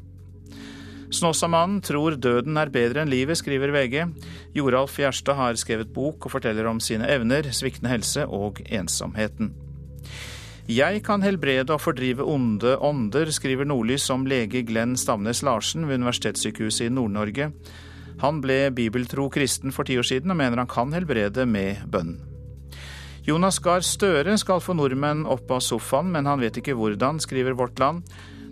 Snåsamannen 1.10 1.80
tror 1.82 2.14
døden 2.22 2.58
er 2.60 2.70
bedre 2.70 3.02
enn 3.02 3.10
livet, 3.10 3.40
skriver 3.40 3.72
VG. 3.74 4.04
Joralf 4.54 4.94
Gjerstad 5.00 5.34
har 5.34 5.58
skrevet 5.58 5.90
bok 5.94 6.28
og 6.28 6.36
forteller 6.36 6.68
om 6.70 6.78
sine 6.78 7.08
evner, 7.10 7.50
sviktende 7.50 7.90
helse 7.90 8.28
og 8.28 8.62
ensomheten. 8.70 9.50
Jeg 10.70 11.02
kan 11.02 11.24
helbrede 11.26 11.74
og 11.74 11.82
fordrive 11.82 12.22
onde 12.22 12.76
ånder, 12.78 13.32
skriver 13.34 13.66
Nordlys 13.66 14.06
om 14.14 14.22
lege 14.30 14.62
Glenn 14.62 14.94
Stamnes 14.94 15.42
Larsen 15.42 15.88
ved 15.88 15.98
Universitetssykehuset 15.98 16.86
i 16.86 16.94
Nord-Norge. 16.94 17.50
Han 18.22 18.38
ble 18.44 18.68
bibeltro 18.70 19.26
kristen 19.34 19.74
for 19.74 19.88
ti 19.88 19.98
år 19.98 20.06
siden 20.06 20.30
og 20.30 20.38
mener 20.38 20.62
han 20.62 20.70
kan 20.70 20.94
helbrede 20.94 21.42
med 21.48 21.82
bønn. 21.90 22.20
Jonas 23.26 23.58
Gahr 23.60 23.84
Støre 23.84 24.32
skal 24.40 24.62
få 24.64 24.72
nordmenn 24.78 25.26
opp 25.28 25.50
av 25.52 25.60
sofaen, 25.60 26.08
men 26.14 26.28
han 26.28 26.40
vet 26.40 26.56
ikke 26.56 26.76
hvordan, 26.78 27.20
skriver 27.20 27.56
Vårt 27.58 27.80
Land. 27.82 28.06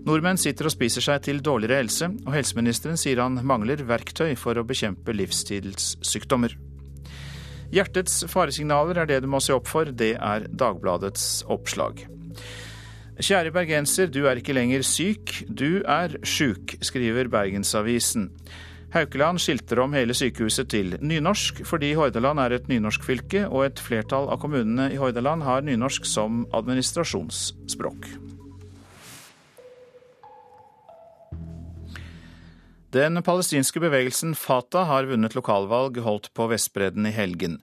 Nordmenn 0.04 0.38
sitter 0.40 0.68
og 0.68 0.74
spiser 0.74 1.04
seg 1.04 1.24
til 1.24 1.40
dårligere 1.44 1.80
helse, 1.80 2.10
og 2.26 2.34
helseministeren 2.36 3.00
sier 3.00 3.22
han 3.22 3.40
mangler 3.48 3.80
verktøy 3.88 4.34
for 4.38 4.60
å 4.60 4.66
bekjempe 4.68 5.16
livsstilssykdommer. 5.16 6.54
Hjertets 7.72 8.22
faresignaler 8.28 9.02
er 9.02 9.08
det 9.08 9.22
du 9.24 9.28
må 9.32 9.40
se 9.44 9.56
opp 9.56 9.68
for, 9.68 9.88
det 9.88 10.14
er 10.16 10.46
Dagbladets 10.48 11.42
oppslag. 11.48 12.04
Kjære 13.18 13.50
bergenser, 13.52 14.12
du 14.12 14.26
er 14.30 14.38
ikke 14.38 14.54
lenger 14.56 14.84
syk, 14.86 15.32
du 15.48 15.80
er 15.82 16.20
sjuk, 16.28 16.76
skriver 16.84 17.32
Bergensavisen. 17.32 18.28
Haukeland 18.88 19.40
skilter 19.44 19.82
om 19.82 19.92
hele 19.92 20.14
sykehuset 20.16 20.70
til 20.72 20.94
nynorsk, 21.04 21.60
fordi 21.68 21.90
Hordaland 21.98 22.40
er 22.40 22.54
et 22.56 22.70
nynorskfylke, 22.70 23.44
og 23.48 23.66
et 23.66 23.82
flertall 23.84 24.30
av 24.32 24.40
kommunene 24.40 24.88
i 24.94 24.96
Hordaland 24.96 25.44
har 25.44 25.66
nynorsk 25.66 26.08
som 26.08 26.46
administrasjonsspråk. 26.56 28.08
Den 32.96 33.20
palestinske 33.20 33.82
bevegelsen 33.84 34.32
Fatah 34.32 34.88
har 34.88 35.04
vunnet 35.10 35.34
lokalvalg 35.36 35.98
holdt 36.00 36.30
på 36.32 36.46
Vestbredden 36.48 37.04
i 37.04 37.12
helgen. 37.12 37.58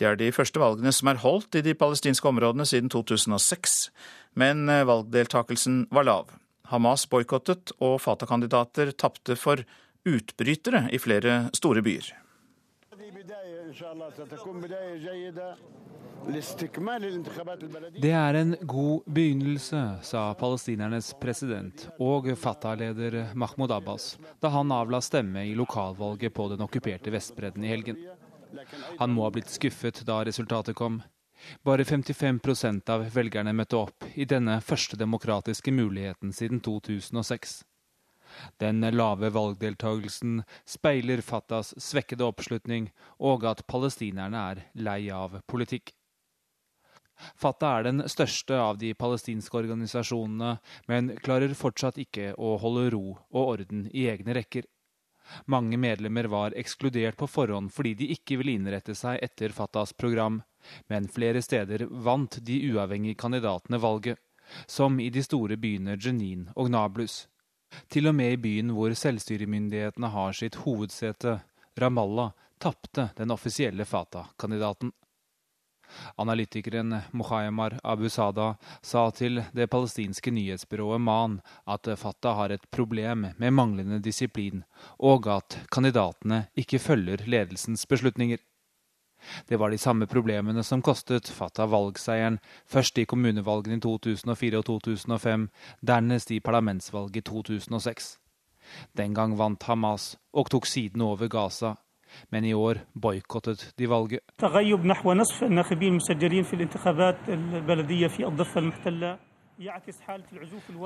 Det 0.00 0.08
er 0.08 0.16
de 0.16 0.30
første 0.32 0.62
valgene 0.62 0.94
som 0.96 1.10
er 1.12 1.20
holdt 1.20 1.60
i 1.60 1.64
de 1.66 1.74
palestinske 1.76 2.24
områdene 2.24 2.64
siden 2.64 2.88
2006, 2.88 3.90
men 4.40 4.64
eh, 4.72 4.86
valgdeltakelsen 4.88 5.82
var 5.92 6.08
lav. 6.08 6.32
Hamas 6.72 7.04
boikottet, 7.12 7.74
og 7.84 7.98
Fatah-kandidater 8.00 8.94
tapte 8.96 9.36
for 9.36 9.60
utbrytere 10.04 10.88
i 10.92 10.98
flere 10.98 11.50
store 11.52 11.82
byer. 11.82 12.14
Det 18.00 18.12
er 18.12 18.34
en 18.34 18.56
god 18.60 19.04
begynnelse, 19.06 19.82
sa 20.02 20.24
palestinernes 20.40 21.12
president 21.20 21.86
og 21.98 22.28
Fatah-leder 22.36 23.32
Mahmoud 23.34 23.72
Abbas 23.72 24.12
da 24.40 24.50
han 24.52 24.72
avla 24.74 25.00
stemme 25.00 25.46
i 25.48 25.54
lokalvalget 25.56 26.34
på 26.34 26.48
den 26.52 26.66
okkuperte 26.66 27.12
Vestbredden 27.14 27.64
i 27.64 27.72
helgen. 27.72 28.02
Han 28.98 29.14
må 29.14 29.24
ha 29.24 29.32
blitt 29.32 29.50
skuffet 29.52 30.02
da 30.06 30.20
resultatet 30.26 30.76
kom. 30.76 31.00
Bare 31.64 31.86
55% 31.88 32.90
av 32.92 33.06
velgerne 33.14 33.54
møtte 33.56 33.78
opp 33.78 34.04
i 34.14 34.26
denne 34.28 34.58
første 34.60 34.98
demokratiske 35.00 35.72
muligheten 35.72 36.34
siden 36.36 36.60
2006. 36.60 37.62
Den 38.62 38.80
lave 38.94 39.30
valgdeltagelsen 39.34 40.42
speiler 40.68 41.22
Fatahs 41.24 41.74
svekkede 41.78 42.26
oppslutning 42.26 42.90
og 43.18 43.46
at 43.48 43.64
palestinerne 43.70 44.44
er 44.52 44.62
lei 44.74 45.02
av 45.14 45.40
politikk. 45.50 45.94
Fatah 47.36 47.78
er 47.78 47.88
den 47.88 48.02
største 48.08 48.56
av 48.56 48.78
de 48.80 48.94
palestinske 48.96 49.58
organisasjonene, 49.60 50.54
men 50.88 51.14
klarer 51.20 51.52
fortsatt 51.56 52.00
ikke 52.00 52.32
å 52.40 52.56
holde 52.62 52.90
ro 52.94 53.06
og 53.12 53.40
orden 53.42 53.86
i 53.92 54.06
egne 54.12 54.36
rekker. 54.40 54.64
Mange 55.46 55.76
medlemmer 55.78 56.26
var 56.32 56.56
ekskludert 56.58 57.18
på 57.20 57.28
forhånd 57.30 57.70
fordi 57.74 57.94
de 58.00 58.08
ikke 58.14 58.40
ville 58.40 58.56
innrette 58.56 58.96
seg 58.98 59.20
etter 59.22 59.54
Fatahs 59.54 59.92
program, 59.92 60.40
men 60.88 61.08
flere 61.08 61.42
steder 61.44 61.86
vant 61.90 62.40
de 62.46 62.58
uavhengige 62.72 63.20
kandidatene 63.20 63.78
valget, 63.78 64.18
som 64.66 64.98
i 65.00 65.10
de 65.14 65.22
store 65.22 65.60
byene 65.60 65.96
Jenin 66.00 66.48
og 66.56 66.72
Nablus. 66.72 67.26
Til 67.88 68.10
og 68.10 68.14
med 68.14 68.34
i 68.34 68.40
byen 68.40 68.72
hvor 68.74 68.94
selvstyremyndighetene 68.94 70.10
har 70.14 70.36
sitt 70.36 70.60
hovedsete, 70.64 71.40
Ramallah, 71.80 72.32
tapte 72.60 73.10
den 73.16 73.30
offisielle 73.30 73.84
Fatah-kandidaten. 73.84 74.92
Analytikeren 76.16 77.00
Muhaymar 77.12 77.78
Abu 77.84 78.08
Sada 78.08 78.54
sa 78.82 79.08
til 79.10 79.42
det 79.56 79.66
palestinske 79.70 80.30
nyhetsbyrået 80.30 81.00
MAN 81.00 81.40
at 81.66 81.88
Fatah 81.98 82.36
har 82.36 82.54
et 82.54 82.68
problem 82.70 83.26
med 83.36 83.56
manglende 83.56 83.98
disiplin, 84.02 84.62
og 84.98 85.26
at 85.26 85.58
kandidatene 85.72 86.44
ikke 86.56 86.78
følger 86.78 87.26
ledelsens 87.26 87.86
beslutninger. 87.86 88.38
Det 89.48 89.58
var 89.58 89.70
de 89.70 89.78
samme 89.78 90.06
problemene 90.06 90.62
som 90.64 90.82
kostet 90.82 91.28
Fatah 91.28 91.70
valgseieren, 91.70 92.38
først 92.66 92.98
i 92.98 93.04
kommunevalgene 93.04 93.76
i 93.76 93.84
2004 93.84 94.58
og 94.58 94.64
2005, 94.64 95.48
dernest 95.80 96.30
i 96.30 96.40
parlamentsvalget 96.40 97.16
i 97.16 97.26
2006. 97.30 98.16
Den 98.96 99.14
gang 99.14 99.38
vant 99.38 99.62
Hamas 99.62 100.16
og 100.32 100.50
tok 100.50 100.66
siden 100.66 101.02
over 101.02 101.28
Gaza. 101.28 101.74
Men 102.30 102.44
i 102.44 102.54
år 102.54 102.80
boikottet 102.94 103.72
de 103.78 103.86
valget. 103.86 104.20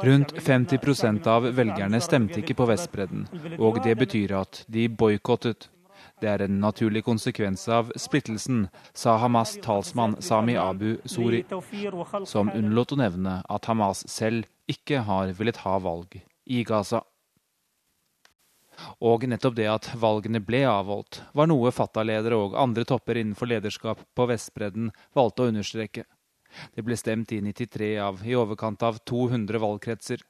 Rundt 0.04 0.32
50% 0.34 1.26
av 1.26 1.46
velgerne 1.56 2.00
stemte 2.00 2.40
ikke 2.42 2.56
på 2.58 2.66
Vestbredden, 2.68 3.28
og 3.58 3.78
det 3.84 3.94
betyr 3.98 4.34
at 4.40 4.64
de 4.68 4.88
boikottet. 4.88 5.70
Det 6.24 6.30
er 6.32 6.42
en 6.46 6.54
naturlig 6.56 7.02
konsekvens 7.04 7.66
av 7.68 7.90
splittelsen, 8.00 8.62
sa 8.96 9.18
Hamas' 9.20 9.58
talsmann 9.60 10.14
Sami 10.24 10.54
Abu 10.56 10.94
Suri, 11.04 11.42
som 12.24 12.48
unnlot 12.48 12.94
å 12.94 12.96
nevne 12.96 13.34
at 13.44 13.68
Hamas 13.68 14.06
selv 14.08 14.48
ikke 14.64 15.02
har 15.04 15.34
villet 15.36 15.60
ha 15.66 15.74
valg 15.84 16.16
i 16.48 16.62
Gaza. 16.64 17.02
Og 19.04 19.28
nettopp 19.28 19.58
det 19.58 19.68
at 19.68 19.90
valgene 20.00 20.40
ble 20.40 20.62
avholdt, 20.64 21.20
var 21.36 21.52
noe 21.52 21.74
Fatah-ledere 21.76 22.40
og 22.40 22.56
andre 22.56 22.88
topper 22.88 23.20
innenfor 23.20 23.52
lederskap 23.52 24.00
på 24.16 24.28
Vestbredden 24.32 24.94
valgte 25.12 25.44
å 25.44 25.52
understreke. 25.52 26.06
Det 26.72 26.86
ble 26.88 26.96
stemt 26.96 27.36
i 27.36 27.42
93 27.44 27.98
av 28.00 28.24
i 28.24 28.32
overkant 28.32 28.80
av 28.80 29.04
200 29.04 29.60
valgkretser. 29.60 30.24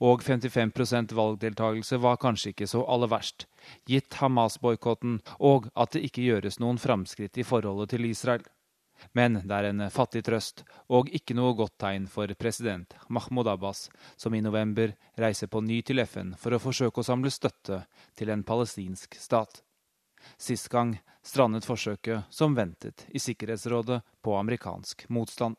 Og 0.00 0.22
55% 0.22 1.14
valgdeltakelse 1.16 1.98
var 2.02 2.20
kanskje 2.22 2.52
ikke 2.52 2.68
så 2.70 2.84
aller 2.86 3.10
verst, 3.12 3.46
gitt 3.88 4.18
Hamas-boikotten 4.20 5.20
og 5.38 5.70
at 5.74 5.94
det 5.94 6.04
ikke 6.08 6.26
gjøres 6.26 6.60
noen 6.62 6.80
framskritt 6.82 7.38
i 7.38 7.46
forholdet 7.46 7.94
til 7.94 8.10
Israel. 8.10 8.44
Men 9.12 9.40
det 9.42 9.56
er 9.56 9.68
en 9.70 9.82
fattig 9.90 10.22
trøst, 10.26 10.62
og 10.86 11.10
ikke 11.10 11.34
noe 11.34 11.56
godt 11.58 11.74
tegn 11.82 12.06
for 12.10 12.30
president 12.38 12.94
Mahmoud 13.08 13.50
Abbas, 13.50 13.88
som 14.16 14.34
i 14.34 14.42
november 14.44 14.94
reiser 15.18 15.50
på 15.50 15.62
ny 15.64 15.80
til 15.82 16.04
FN 16.06 16.36
for 16.38 16.54
å 16.54 16.62
forsøke 16.62 17.02
å 17.02 17.06
samle 17.06 17.32
støtte 17.34 17.82
til 18.18 18.30
en 18.30 18.44
palestinsk 18.46 19.18
stat. 19.18 19.62
Sist 20.38 20.68
gang 20.70 20.94
strandet 21.26 21.66
forsøket, 21.66 22.28
som 22.30 22.54
ventet, 22.54 23.06
i 23.10 23.18
Sikkerhetsrådet 23.18 24.02
på 24.22 24.36
amerikansk 24.38 25.08
motstand. 25.10 25.58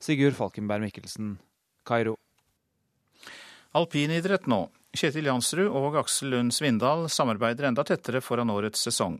Sigurd 0.00 0.36
Falkenberg 0.38 0.86
Mikkelsen, 0.86 1.36
Kairo. 1.84 2.16
Alpinidrett 3.74 4.46
nå. 4.46 4.68
Kjetil 4.94 5.26
Jansrud 5.26 5.72
og 5.74 5.96
Aksel 5.98 6.30
Lund 6.30 6.54
Svindal 6.54 7.08
samarbeider 7.10 7.66
enda 7.66 7.82
tettere 7.82 8.20
foran 8.22 8.52
årets 8.54 8.84
sesong. 8.86 9.16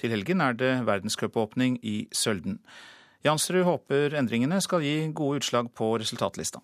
Til 0.00 0.14
helgen 0.14 0.40
er 0.40 0.56
det 0.56 0.70
verdenscupåpning 0.86 1.76
i 1.84 2.06
Sølden. 2.16 2.56
Jansrud 3.22 3.66
håper 3.68 4.16
endringene 4.16 4.62
skal 4.64 4.80
gi 4.80 5.10
gode 5.12 5.42
utslag 5.42 5.68
på 5.76 5.90
resultatlista. 6.00 6.62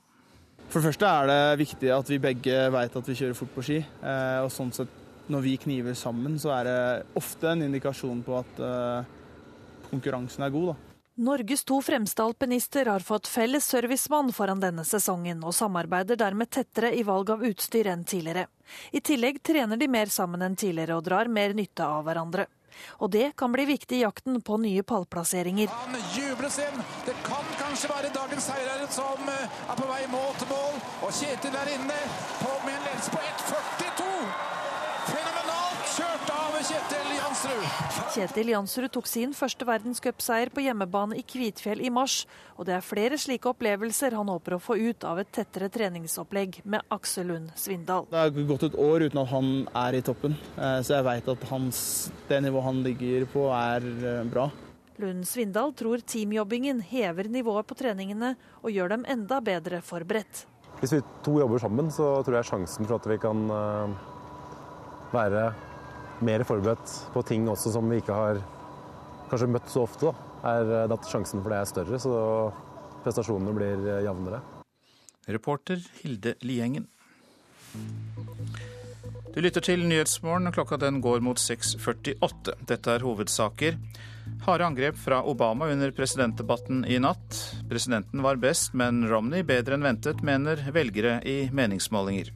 For 0.69 0.81
det 0.81 0.89
første 0.89 1.11
er 1.11 1.29
det 1.29 1.61
viktig 1.61 1.93
at 1.93 2.09
vi 2.15 2.21
begge 2.31 2.57
vet 2.73 2.97
at 2.97 3.13
vi 3.13 3.21
kjører 3.21 3.37
fort 3.37 3.53
på 3.53 3.67
ski. 3.69 3.79
Eh, 3.85 4.41
og 4.45 4.51
sånn 4.53 4.73
sett, 4.73 4.97
Når 5.29 5.43
vi 5.45 5.59
kniver 5.61 5.93
sammen, 5.93 6.39
så 6.41 6.55
er 6.57 6.65
det 6.65 7.07
ofte 7.21 7.51
en 7.53 7.61
indikasjon 7.67 8.23
på 8.25 8.39
at 8.39 8.61
eh, 8.65 9.09
konkurransen 9.91 10.47
er 10.47 10.55
god. 10.55 10.71
da. 10.73 10.88
Norges 11.19 11.65
to 11.65 11.83
fremste 11.83 12.23
alpinister 12.23 12.87
har 12.87 13.01
fått 13.01 13.27
felles 13.27 13.67
servicemann 13.67 14.29
foran 14.33 14.61
denne 14.63 14.85
sesongen, 14.87 15.41
og 15.43 15.55
samarbeider 15.57 16.15
dermed 16.21 16.47
tettere 16.55 16.93
i 16.95 17.03
valg 17.03 17.33
av 17.35 17.43
utstyr 17.43 17.89
enn 17.91 18.05
tidligere. 18.07 18.45
I 18.95 19.01
tillegg 19.03 19.41
trener 19.43 19.81
de 19.81 19.89
mer 19.91 20.13
sammen 20.15 20.45
enn 20.47 20.55
tidligere 20.55 20.95
og 20.95 21.03
drar 21.09 21.27
mer 21.27 21.57
nytte 21.59 21.83
av 21.83 22.07
hverandre. 22.07 22.47
Og 23.03 23.11
det 23.11 23.33
kan 23.35 23.51
bli 23.51 23.65
viktig 23.67 23.99
i 23.99 24.05
jakten 24.05 24.39
på 24.47 24.61
nye 24.63 24.87
pallplasseringer. 24.87 25.75
Han 25.75 25.99
jubles 26.15 26.61
inn. 26.63 26.87
Det 27.09 27.17
kan 27.27 27.51
kanskje 27.65 27.91
være 27.91 28.15
dagens 28.15 28.47
seirer 28.53 28.87
som 28.95 29.35
er 29.35 29.75
på 29.75 29.91
vei 29.91 30.05
mot 30.15 30.47
mål. 30.55 30.79
Og 31.03 31.11
Kjetil 31.19 31.59
er 31.65 31.75
inne 31.75 31.99
på, 32.39 32.55
med 32.63 32.79
en 32.79 32.89
ledelse 32.93 33.11
på 33.17 33.27
1,42. 33.27 33.78
Kjetil 36.69 37.13
Jansrud. 37.17 37.69
Kjetil 38.13 38.51
Jansrud 38.53 38.91
tok 38.93 39.07
sin 39.09 39.31
første 39.33 39.65
verdenscupseier 39.65 40.51
på 40.53 40.61
hjemmebane 40.67 41.17
i 41.17 41.23
Kvitfjell 41.25 41.81
i 41.81 41.89
mars, 41.89 42.27
og 42.61 42.67
det 42.69 42.75
er 42.77 42.85
flere 42.85 43.17
slike 43.17 43.49
opplevelser 43.49 44.13
han 44.19 44.29
håper 44.29 44.59
å 44.59 44.59
få 44.61 44.77
ut 44.77 45.07
av 45.09 45.23
et 45.23 45.31
tettere 45.33 45.71
treningsopplegg 45.73 46.59
med 46.69 46.85
Aksel 46.93 47.31
Lund 47.31 47.55
Svindal. 47.57 48.05
Det 48.11 48.21
har 48.21 48.35
gått 48.51 48.67
et 48.69 48.77
år 48.85 49.07
uten 49.07 49.21
at 49.23 49.31
han 49.31 49.49
er 49.81 49.97
i 49.97 50.03
toppen, 50.05 50.37
eh, 50.59 50.75
så 50.85 50.99
jeg 50.99 51.07
vet 51.07 51.31
at 51.33 51.47
hans, 51.55 51.81
det 52.29 52.43
nivået 52.45 52.67
han 52.67 52.83
ligger 52.85 53.25
på, 53.33 53.47
er 53.57 53.89
eh, 53.89 54.21
bra. 54.29 54.51
Lund 55.01 55.25
Svindal 55.31 55.73
tror 55.79 56.05
teamjobbingen 56.05 56.83
hever 56.91 57.31
nivået 57.33 57.71
på 57.71 57.79
treningene 57.81 58.35
og 58.61 58.75
gjør 58.75 58.93
dem 58.99 59.09
enda 59.09 59.41
bedre 59.41 59.81
forberedt. 59.81 60.45
Hvis 60.83 60.99
vi 60.99 61.01
to 61.25 61.39
jobber 61.41 61.65
sammen, 61.65 61.89
så 61.89 62.19
tror 62.27 62.43
jeg 62.43 62.51
sjansen 62.51 62.85
for 62.85 63.01
at 63.01 63.09
vi 63.09 63.19
kan 63.25 63.49
eh, 63.57 63.97
være 65.17 65.47
mer 66.25 66.45
forberedt 66.47 66.95
på 67.15 67.23
ting 67.27 67.49
også 67.51 67.73
som 67.75 67.91
vi 67.91 68.01
ikke 68.03 68.17
har 68.17 68.41
kanskje 69.29 69.51
møtt 69.53 69.71
så 69.73 69.85
ofte, 69.85 70.11
da, 70.11 70.29
er 70.55 70.93
at 70.95 71.11
sjansen 71.11 71.43
for 71.43 71.53
det 71.53 71.61
er 71.61 71.69
større. 71.69 72.01
Så 72.01 72.15
prestasjonene 73.05 73.55
blir 73.57 73.89
jevnere. 74.07 74.41
Reporter 75.29 75.83
Hilde 76.01 76.35
Liengen. 76.41 76.89
Du 79.35 79.43
lytter 79.45 79.63
til 79.63 79.85
Nyhetsmorgen. 79.87 80.51
Klokka 80.55 80.79
den 80.81 81.03
går 81.05 81.21
mot 81.23 81.39
6.48. 81.39 82.57
Dette 82.67 82.95
er 82.95 83.05
hovedsaker. 83.05 83.77
Harde 84.47 84.67
angrep 84.67 84.97
fra 84.99 85.21
Obama 85.29 85.69
under 85.73 85.93
presidentdebatten 85.95 86.83
i 86.89 86.99
natt. 87.03 87.43
Presidenten 87.69 88.25
var 88.25 88.41
best, 88.41 88.75
men 88.75 89.05
Romney 89.09 89.45
bedre 89.47 89.77
enn 89.77 89.87
ventet, 89.87 90.25
mener 90.25 90.65
velgere 90.75 91.19
i 91.29 91.39
meningsmålinger. 91.55 92.33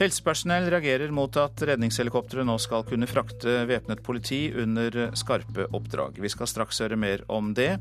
Helsepersonell 0.00 0.70
reagerer 0.72 1.12
mot 1.12 1.36
at 1.36 1.62
redningshelikoptre 1.68 2.46
nå 2.48 2.54
skal 2.62 2.84
kunne 2.88 3.06
frakte 3.06 3.60
væpnet 3.68 4.00
politi 4.02 4.46
under 4.56 5.12
skarpe 5.18 5.66
oppdrag. 5.76 6.16
Vi 6.16 6.30
skal 6.32 6.48
straks 6.48 6.80
høre 6.80 6.96
mer 6.96 7.22
om 7.28 7.52
det. 7.54 7.76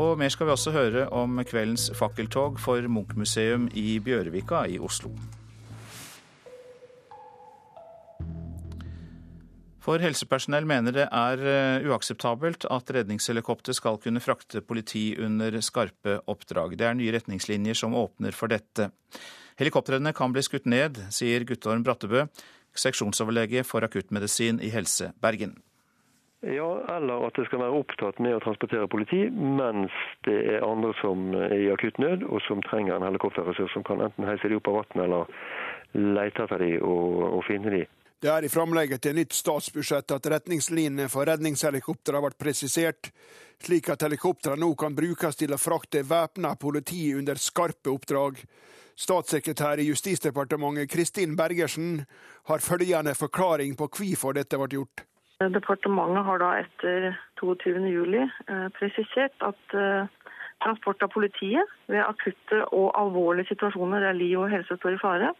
Og 0.00 0.16
mer 0.18 0.32
skal 0.32 0.48
vi 0.48 0.54
også 0.54 0.72
høre 0.74 1.04
om 1.12 1.36
kveldens 1.44 1.90
fakkeltog 1.94 2.56
for 2.62 2.88
Munch-museum 2.88 3.68
i 3.76 3.98
Bjørvika 4.02 4.64
i 4.72 4.80
Oslo. 4.80 5.12
For 9.84 10.00
helsepersonell 10.00 10.64
mener 10.64 10.96
det 10.96 11.06
er 11.12 11.84
uakseptabelt 11.84 12.64
at 12.72 12.90
redningshelikopter 12.96 13.76
skal 13.76 14.00
kunne 14.00 14.24
frakte 14.24 14.64
politi 14.64 15.10
under 15.20 15.60
skarpe 15.60 16.22
oppdrag. 16.24 16.78
Det 16.80 16.88
er 16.88 16.96
nye 16.96 17.12
retningslinjer 17.20 17.76
som 17.76 17.92
åpner 18.00 18.32
for 18.32 18.48
dette. 18.48 18.88
Helikoptrene 19.60 20.12
kan 20.12 20.32
bli 20.34 20.42
skutt 20.42 20.66
ned, 20.66 20.98
sier 21.14 21.44
Guttorm 21.46 21.84
Brattebø, 21.86 22.26
seksjonsoverlege 22.74 23.62
for 23.62 23.86
akuttmedisin 23.86 24.58
i 24.58 24.72
Helse 24.74 25.12
Bergen. 25.22 25.54
Ja, 26.44 26.96
eller 26.96 27.22
at 27.24 27.38
det 27.38 27.46
skal 27.46 27.62
være 27.62 27.78
opptatt 27.78 28.18
med 28.20 28.34
å 28.36 28.40
transportere 28.44 28.88
politi, 28.92 29.22
mens 29.32 29.94
det 30.26 30.36
er 30.56 30.66
andre 30.66 30.90
som 30.98 31.30
er 31.38 31.54
i 31.56 31.70
akutt 31.72 31.96
nød, 32.02 32.26
og 32.28 32.42
som 32.44 32.60
trenger 32.66 32.98
en 32.98 33.06
helikopterressurs 33.06 33.72
som 33.72 33.86
kan 33.86 34.02
enten 34.04 34.26
heise 34.28 34.50
de 34.50 34.58
opp 34.58 34.68
av 34.68 34.82
vannet 34.82 35.04
eller 35.06 35.30
lete 36.18 36.44
etter 36.44 36.66
de 36.66 36.72
og, 36.82 37.22
og 37.38 37.46
finne 37.48 37.72
de. 37.72 37.84
Det 38.24 38.30
er 38.32 38.44
i 38.44 38.52
framlegget 38.52 39.02
til 39.04 39.16
nytt 39.16 39.34
statsbudsjett 39.36 40.12
at 40.16 40.28
retningslinjene 40.34 41.08
for 41.12 41.28
redningshelikoptre 41.28 42.18
har 42.18 42.26
vært 42.26 42.40
presisert, 42.40 43.10
slik 43.64 43.88
at 43.92 44.04
helikoptrene 44.04 44.60
nå 44.60 44.70
kan 44.80 44.96
brukes 44.96 45.40
til 45.40 45.54
å 45.54 45.60
frakte 45.60 46.04
væpna 46.08 46.54
politi 46.60 47.06
under 47.16 47.40
skarpe 47.40 47.92
oppdrag. 47.92 48.40
Statssekretær 48.96 49.80
i 49.82 49.88
Justisdepartementet 49.88 50.90
Kristin 50.90 51.36
Bergersen 51.36 52.04
har 52.48 52.62
følgende 52.62 53.14
forklaring 53.18 53.74
på 53.78 53.88
hvorfor 53.90 54.36
dette 54.38 54.58
ble 54.60 54.68
gjort. 54.76 55.04
Departementet 55.54 56.24
har 56.24 56.38
da 56.38 56.50
etter 56.62 57.08
22.07 57.40 58.14
eh, 58.22 58.68
presisert 58.78 59.34
at 59.42 59.74
eh, 59.74 60.06
transport 60.62 61.02
av 61.02 61.10
politiet 61.12 61.74
ved 61.90 62.04
akutte 62.04 62.62
og 62.70 62.92
alvorlige 63.00 63.50
situasjoner 63.50 64.06
der 64.06 64.16
liv 64.16 64.38
og 64.40 64.52
helse 64.52 64.78
står 64.78 64.96
i 64.96 65.02
fare, 65.02 65.32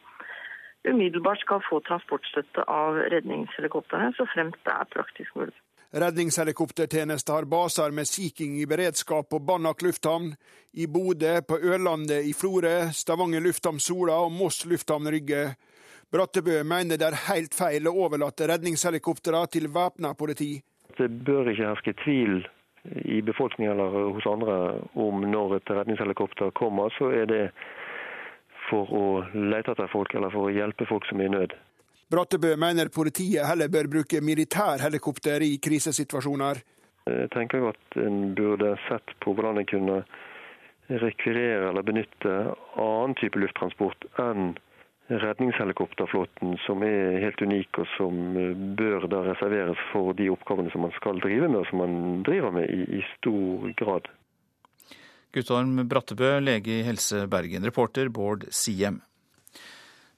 umiddelbart 0.85 1.41
skal 1.41 1.63
få 1.69 1.81
transportstøtte 1.87 2.67
av 2.69 2.99
redningshelikoptrene, 3.15 4.13
så 4.19 4.27
fremt 4.35 4.59
det 4.67 4.75
er 4.75 4.91
praktisk 4.97 5.39
mulig. 5.39 5.55
Redningshelikoptertjeneste 5.95 7.33
har 7.33 7.45
baser 7.45 7.91
med 7.91 8.09
Sea 8.09 8.31
King 8.37 8.57
i 8.59 8.67
beredskap 8.67 9.29
på 9.29 9.39
Banak 9.39 9.83
lufthavn, 9.83 10.33
i 10.73 10.87
Bodø, 10.87 11.37
på 11.49 11.55
Ørlandet, 11.55 12.27
i 12.27 12.33
Florø, 12.35 12.91
Stavanger 12.91 13.41
lufthavn 13.41 13.79
Sola 13.79 14.17
og 14.25 14.33
Moss 14.35 14.65
lufthavn 14.67 15.07
Rygge. 15.15 15.45
Brattebø 16.11 16.65
mener 16.67 16.99
det 16.99 17.07
er 17.07 17.21
helt 17.29 17.55
feil 17.55 17.87
å 17.87 17.95
overlate 18.07 18.49
redningshelikoptrene 18.51 19.47
til 19.55 19.71
væpna 19.71 20.17
politi. 20.19 20.57
Det 20.99 21.07
bør 21.29 21.53
ikke 21.53 21.71
herske 21.71 21.95
tvil 22.03 22.43
i 23.05 23.21
befolkningen 23.23 23.77
eller 23.77 24.11
hos 24.17 24.27
andre 24.27 24.57
om 24.99 25.23
når 25.31 25.61
et 25.61 25.75
redningshelikopter 25.79 26.51
kommer, 26.59 26.91
så 26.99 27.13
er 27.15 27.31
det 27.31 27.45
for 28.67 28.91
å 28.91 29.07
lete 29.31 29.77
etter 29.77 29.95
folk 29.95 30.11
eller 30.19 30.35
for 30.35 30.49
å 30.49 30.57
hjelpe 30.59 30.91
folk 30.91 31.07
som 31.07 31.23
er 31.23 31.31
i 31.31 31.35
nød. 31.37 31.55
Brattebø 32.15 32.53
mener 32.61 32.93
politiet 32.95 33.43
heller 33.49 33.71
bør 33.73 33.89
bruke 33.91 34.21
militærhelikopter 34.23 35.43
i 35.43 35.57
krisesituasjoner. 35.59 36.61
Jeg 37.11 37.31
tenker 37.35 37.67
at 37.73 37.97
en 38.01 38.37
burde 38.39 38.77
sett 38.87 39.17
på 39.25 39.35
hvordan 39.35 39.59
en 39.61 39.67
kunne 39.69 39.97
rekvirere 40.89 41.73
eller 41.73 41.83
benytte 41.83 42.35
annen 42.79 43.17
type 43.19 43.41
lufttransport 43.41 44.07
enn 44.23 44.55
redningshelikopterflåten 45.11 46.55
som 46.65 46.85
er 46.87 47.19
helt 47.25 47.43
unik, 47.43 47.81
og 47.83 47.89
som 47.97 48.21
bør 48.79 49.09
da 49.11 49.25
reserveres 49.27 49.81
for 49.91 50.15
de 50.17 50.31
oppgavene 50.33 50.73
som 50.73 50.87
man 50.87 50.95
skal 50.97 51.19
drive 51.25 51.49
med, 51.51 51.61
og 51.61 51.67
som 51.69 51.83
man 51.83 52.23
driver 52.25 52.55
med 52.55 52.71
i, 52.73 53.01
i 53.01 53.03
stor 53.17 53.75
grad. 53.81 54.09
Guttorm 55.35 55.83
Brattebø, 55.91 56.39
lege 56.47 56.79
i 56.79 56.87
Helse 56.87 57.27
Bergen. 57.29 57.67
Reporter 57.67 58.09
Bård 58.09 58.47
Siem. 58.55 59.03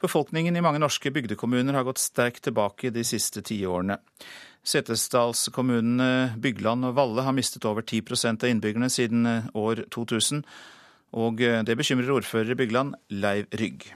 Befolkningen 0.02 0.56
i 0.56 0.62
mange 0.64 0.80
norske 0.82 1.10
bygdekommuner 1.12 1.78
har 1.78 1.86
gått 1.88 2.02
sterkt 2.02 2.44
tilbake 2.44 2.90
de 2.92 3.04
siste 3.06 3.40
tiårene. 3.46 3.96
Setesdalskommunene 4.66 6.36
Bygland 6.42 6.88
og 6.88 6.96
Valle 6.98 7.24
har 7.24 7.36
mistet 7.36 7.64
over 7.68 7.86
10% 7.86 8.44
av 8.44 8.50
innbyggerne 8.50 8.90
siden 8.92 9.28
år 9.54 9.86
2000, 9.94 10.42
og 11.16 11.40
det 11.40 11.78
bekymrer 11.78 12.12
ordfører 12.18 12.52
i 12.52 12.58
Bygland, 12.58 12.98
Leiv 13.14 13.46
Rygg. 13.56 13.86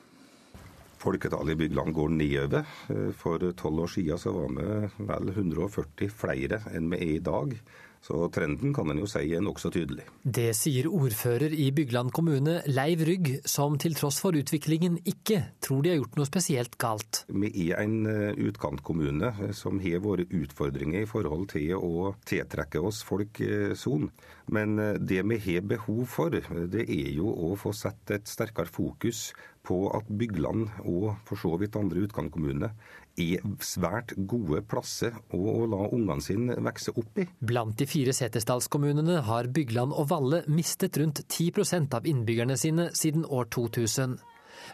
Folketallet 1.00 1.56
i 1.56 1.60
Bygland 1.64 1.94
går 1.96 2.10
nedover. 2.12 2.72
For 3.16 3.44
tolv 3.56 3.84
år 3.84 3.92
siden 3.92 4.24
var 4.36 4.50
vi 4.56 5.06
vel 5.10 5.30
140 5.34 6.10
flere 6.12 6.62
enn 6.72 6.90
vi 6.92 7.00
er 7.00 7.14
i 7.16 7.22
dag. 7.24 7.54
Så 8.00 8.16
trenden 8.32 8.72
kan 8.72 8.88
en 8.88 9.02
jo 9.02 9.08
si 9.10 9.26
er 9.28 9.42
nokså 9.44 9.68
tydelig. 9.74 10.06
Det 10.24 10.50
sier 10.56 10.88
ordfører 10.88 11.52
i 11.52 11.66
Bygland 11.76 12.14
kommune, 12.16 12.56
Leiv 12.72 13.04
Rygg, 13.04 13.28
som 13.44 13.76
til 13.80 13.96
tross 13.98 14.22
for 14.24 14.36
utviklingen 14.36 14.96
ikke 15.04 15.42
tror 15.60 15.84
de 15.84 15.92
har 15.92 16.00
gjort 16.00 16.16
noe 16.16 16.28
spesielt 16.28 16.78
galt. 16.80 17.22
Vi 17.28 17.50
er 17.66 17.82
en 17.84 18.08
utkantkommune 18.40 19.52
som 19.56 19.82
har 19.84 20.00
våre 20.04 20.24
utfordringer 20.24 21.04
i 21.04 21.10
forhold 21.10 21.50
til 21.52 21.76
å 21.76 22.14
tiltrekke 22.24 22.80
oss 22.80 23.02
folk 23.04 23.42
son. 23.76 24.08
Men 24.50 24.80
det 25.04 25.20
vi 25.28 25.40
har 25.44 25.68
behov 25.68 26.06
for, 26.10 26.32
det 26.32 26.86
er 26.88 27.12
jo 27.14 27.28
å 27.28 27.52
få 27.60 27.74
sett 27.76 28.16
et 28.16 28.32
sterkere 28.32 28.72
fokus 28.72 29.28
på 29.66 29.76
at 29.92 30.08
Bygland 30.08 30.70
og 30.88 31.12
for 31.28 31.40
så 31.40 31.52
vidt 31.60 31.76
andre 31.78 32.06
utkantkommuner 32.06 32.72
er 33.20 33.44
svært 33.64 34.14
gode 34.30 34.62
plasser 34.68 35.16
å 35.36 35.66
la 35.70 35.84
ungene 35.90 36.24
sine 36.24 36.56
vokse 36.64 36.94
opp 36.96 37.20
i. 37.20 37.26
Blant 37.40 37.76
de 37.80 37.86
fire 37.90 38.14
Setesdalskommunene 38.16 39.20
har 39.28 39.50
Bygland 39.54 39.94
og 39.94 40.10
Valle 40.12 40.42
mistet 40.48 40.98
rundt 41.00 41.22
10% 41.26 41.96
av 41.96 42.08
innbyggerne 42.08 42.56
sine 42.60 42.90
siden 42.96 43.26
år 43.28 43.50
2000. 43.54 44.18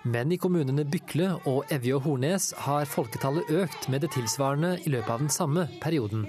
Men 0.06 0.32
i 0.32 0.38
kommunene 0.38 0.84
Bykle 0.86 1.32
og 1.50 1.70
Evje 1.72 1.96
og 1.96 2.04
Hornes 2.06 2.50
har 2.66 2.88
folketallet 2.90 3.50
økt 3.62 3.88
med 3.92 4.04
det 4.04 4.12
tilsvarende 4.14 4.76
i 4.84 4.92
løpet 4.92 5.12
av 5.14 5.24
den 5.24 5.32
samme 5.32 5.66
perioden. 5.82 6.26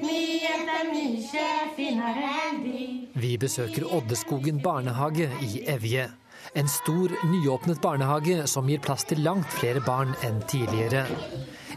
Vi 3.17 3.33
besøker 3.41 3.85
Oddeskogen 3.97 4.61
barnehage 4.63 5.29
i 5.45 5.65
Evje. 5.67 6.07
En 6.53 6.67
stor, 6.67 7.11
nyåpnet 7.31 7.81
barnehage 7.81 8.47
som 8.47 8.69
gir 8.69 8.79
plass 8.79 9.03
til 9.09 9.23
langt 9.25 9.49
flere 9.59 9.81
barn 9.83 10.15
enn 10.25 10.39
tidligere. 10.47 11.05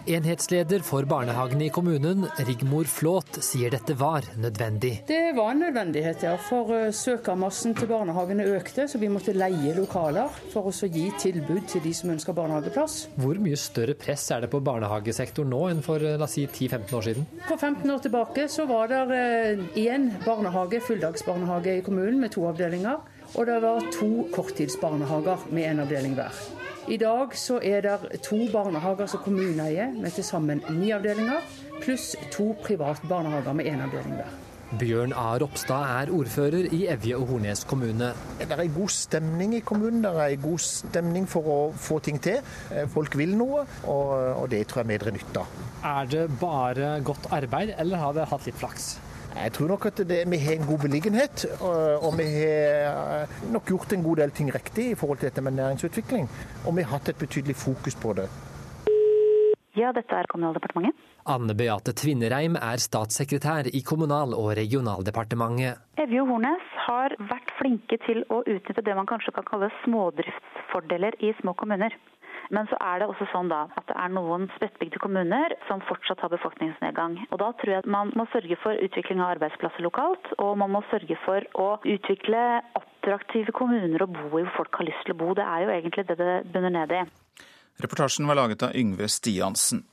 Enhetsleder 0.09 0.80
for 0.80 1.04
barnehagene 1.04 1.66
i 1.66 1.72
kommunen, 1.74 2.24
Rigmor 2.48 2.88
Flåt, 2.88 3.37
sier 3.44 3.72
dette 3.74 3.92
var 4.00 4.24
nødvendig. 4.40 5.02
Det 5.09 5.35
var 5.37 5.52
en 5.52 5.61
nødvendighet, 5.66 6.24
ja. 6.24 6.37
For 6.40 6.88
søkermassen 6.96 7.76
til 7.76 7.90
barnehagene 7.90 8.46
økte, 8.56 8.87
så 8.88 8.98
vi 8.98 9.11
måtte 9.12 9.37
leie 9.37 9.74
lokaler 9.76 10.33
for 10.54 10.70
å 10.70 10.88
gi 10.88 11.04
tilbud 11.20 11.68
til 11.68 11.85
de 11.85 11.92
som 11.96 12.14
ønsker 12.14 12.37
barnehageplass. 12.37 12.96
Hvor 13.20 13.42
mye 13.44 13.61
større 13.61 13.98
press 13.98 14.24
er 14.33 14.46
det 14.46 14.52
på 14.54 14.62
barnehagesektoren 14.64 15.52
nå 15.52 15.62
enn 15.68 15.85
for 15.85 16.00
la 16.00 16.24
oss 16.24 16.38
si 16.38 16.46
10-15 16.48 16.96
år 16.96 17.09
siden? 17.11 17.30
For 17.50 17.61
15 17.61 17.92
år 17.92 18.04
tilbake 18.09 18.48
så 18.48 18.66
var 18.70 18.88
det 18.88 19.04
én 19.85 20.11
barnehage, 20.24 20.80
fulldagsbarnehage 20.88 21.76
i 21.76 21.85
kommunen 21.85 22.22
med 22.24 22.33
to 22.38 22.48
avdelinger. 22.48 23.04
Og 23.34 23.46
det 23.46 23.60
var 23.62 23.84
to 23.94 24.26
korttidsbarnehager 24.34 25.46
med 25.54 25.68
en 25.70 25.84
avdeling 25.84 26.16
hver. 26.18 26.34
I 26.90 26.96
dag 26.98 27.34
så 27.38 27.60
er 27.62 27.84
det 27.84 28.22
to 28.26 28.38
barnehager 28.50 29.06
som 29.10 29.22
kommunen 29.22 29.60
eier, 29.62 29.92
med 29.94 30.10
til 30.16 30.26
sammen 30.26 30.62
ni 30.74 30.90
avdelinger, 30.96 31.44
pluss 31.80 32.16
to 32.34 32.50
private 32.64 33.06
barnehager 33.08 33.54
med 33.54 33.68
én 33.70 33.82
avdeling 33.84 34.16
hver. 34.18 34.38
Bjørn 34.78 35.12
A. 35.18 35.34
Ropstad 35.42 35.82
er 35.82 36.10
ordfører 36.14 36.68
i 36.74 36.84
Evje 36.92 37.16
og 37.18 37.26
Hornes 37.26 37.64
kommune. 37.66 38.12
Det 38.38 38.54
er 38.54 38.70
god 38.74 38.92
stemning 38.94 39.56
i 39.58 39.62
kommunen. 39.66 40.02
Det 40.04 40.12
er 40.14 40.36
god 40.42 40.62
stemning 40.62 41.26
for 41.30 41.50
å 41.50 41.58
få 41.74 41.98
ting 42.06 42.20
til. 42.22 42.38
Folk 42.94 43.18
vil 43.18 43.34
noe, 43.38 43.64
og 43.90 44.46
det 44.50 44.62
tror 44.70 44.84
jeg 44.84 44.92
vi 44.92 45.00
drar 45.02 45.16
nytte 45.18 45.42
av. 45.42 45.60
Er 45.90 46.10
det 46.14 46.26
bare 46.38 46.92
godt 47.02 47.30
arbeid, 47.34 47.74
eller 47.82 47.98
har 47.98 48.14
dere 48.14 48.30
hatt 48.30 48.46
litt 48.46 48.62
flaks? 48.62 48.92
Jeg 49.34 49.52
tror 49.56 49.68
nok 49.70 49.86
at 49.86 50.02
det, 50.10 50.20
vi 50.30 50.38
har 50.42 50.58
en 50.58 50.66
god 50.68 50.80
beliggenhet, 50.84 51.46
og 51.62 52.12
vi 52.18 52.26
har 52.34 53.30
nok 53.52 53.66
gjort 53.70 53.92
en 53.94 54.02
god 54.02 54.16
del 54.22 54.30
ting 54.36 54.50
riktig 54.54 54.90
i 54.90 54.94
forhold 54.98 55.18
til 55.18 55.30
dette 55.30 55.44
med 55.44 55.56
næringsutvikling. 55.56 56.28
Og 56.66 56.76
vi 56.76 56.82
har 56.82 56.98
hatt 56.98 57.08
et 57.12 57.20
betydelig 57.20 57.56
fokus 57.56 57.96
på 57.96 58.12
det. 58.18 58.28
Ja, 59.78 59.92
dette 59.94 60.16
er 60.18 60.26
Kommunaldepartementet. 60.32 60.98
Anne 61.30 61.54
Beate 61.54 61.92
Tvinnereim 61.94 62.56
er 62.58 62.80
statssekretær 62.82 63.68
i 63.70 63.82
Kommunal- 63.86 64.34
og 64.34 64.50
regionaldepartementet. 64.58 65.78
Evje 66.02 66.22
og 66.24 66.32
Hornes 66.32 66.72
har 66.88 67.14
vært 67.30 67.52
flinke 67.60 68.00
til 68.06 68.24
å 68.34 68.40
utnytte 68.42 68.82
det 68.82 68.96
man 68.98 69.06
kanskje 69.06 69.34
kan 69.36 69.46
kalle 69.46 69.70
smådriftsfordeler 69.84 71.20
i 71.22 71.30
små 71.40 71.54
kommuner. 71.54 71.94
Men 72.50 72.66
så 72.66 72.76
er 72.82 72.98
det 73.00 73.06
også 73.10 73.28
sånn 73.30 73.50
da 73.50 73.60
at 73.78 73.86
det 73.86 73.94
er 73.94 74.10
noen 74.10 74.48
spredtbygde 74.56 74.98
kommuner 75.02 75.54
som 75.68 75.82
fortsatt 75.86 76.22
har 76.24 76.32
befolkningsnedgang. 76.32 77.16
Og 77.30 77.38
Da 77.42 77.52
tror 77.60 77.72
jeg 77.72 77.84
at 77.84 77.90
man 77.90 78.10
må 78.18 78.26
sørge 78.32 78.58
for 78.62 78.74
utvikling 78.74 79.22
av 79.22 79.36
arbeidsplasser 79.36 79.86
lokalt, 79.86 80.32
og 80.42 80.58
man 80.58 80.72
må 80.74 80.82
sørge 80.90 81.16
for 81.24 81.46
å 81.54 81.68
utvikle 81.86 82.42
attraktive 82.80 83.54
kommuner 83.54 84.02
å 84.02 84.10
bo 84.10 84.26
i 84.34 84.42
hvor 84.42 84.56
folk 84.58 84.80
har 84.80 84.90
lyst 84.90 85.06
til 85.06 85.14
å 85.14 85.20
bo. 85.22 85.30
Det 85.38 85.46
er 85.46 85.62
jo 85.64 85.74
egentlig 85.76 86.06
det 86.08 86.18
det 86.18 86.34
bunner 86.50 86.74
ned 86.74 86.94
i. 86.98 87.04
Reportasjen 87.80 88.26
var 88.28 88.36
laget 88.36 88.66
av 88.66 88.74
Yngve 88.76 89.06
Stiansen. 89.08 89.84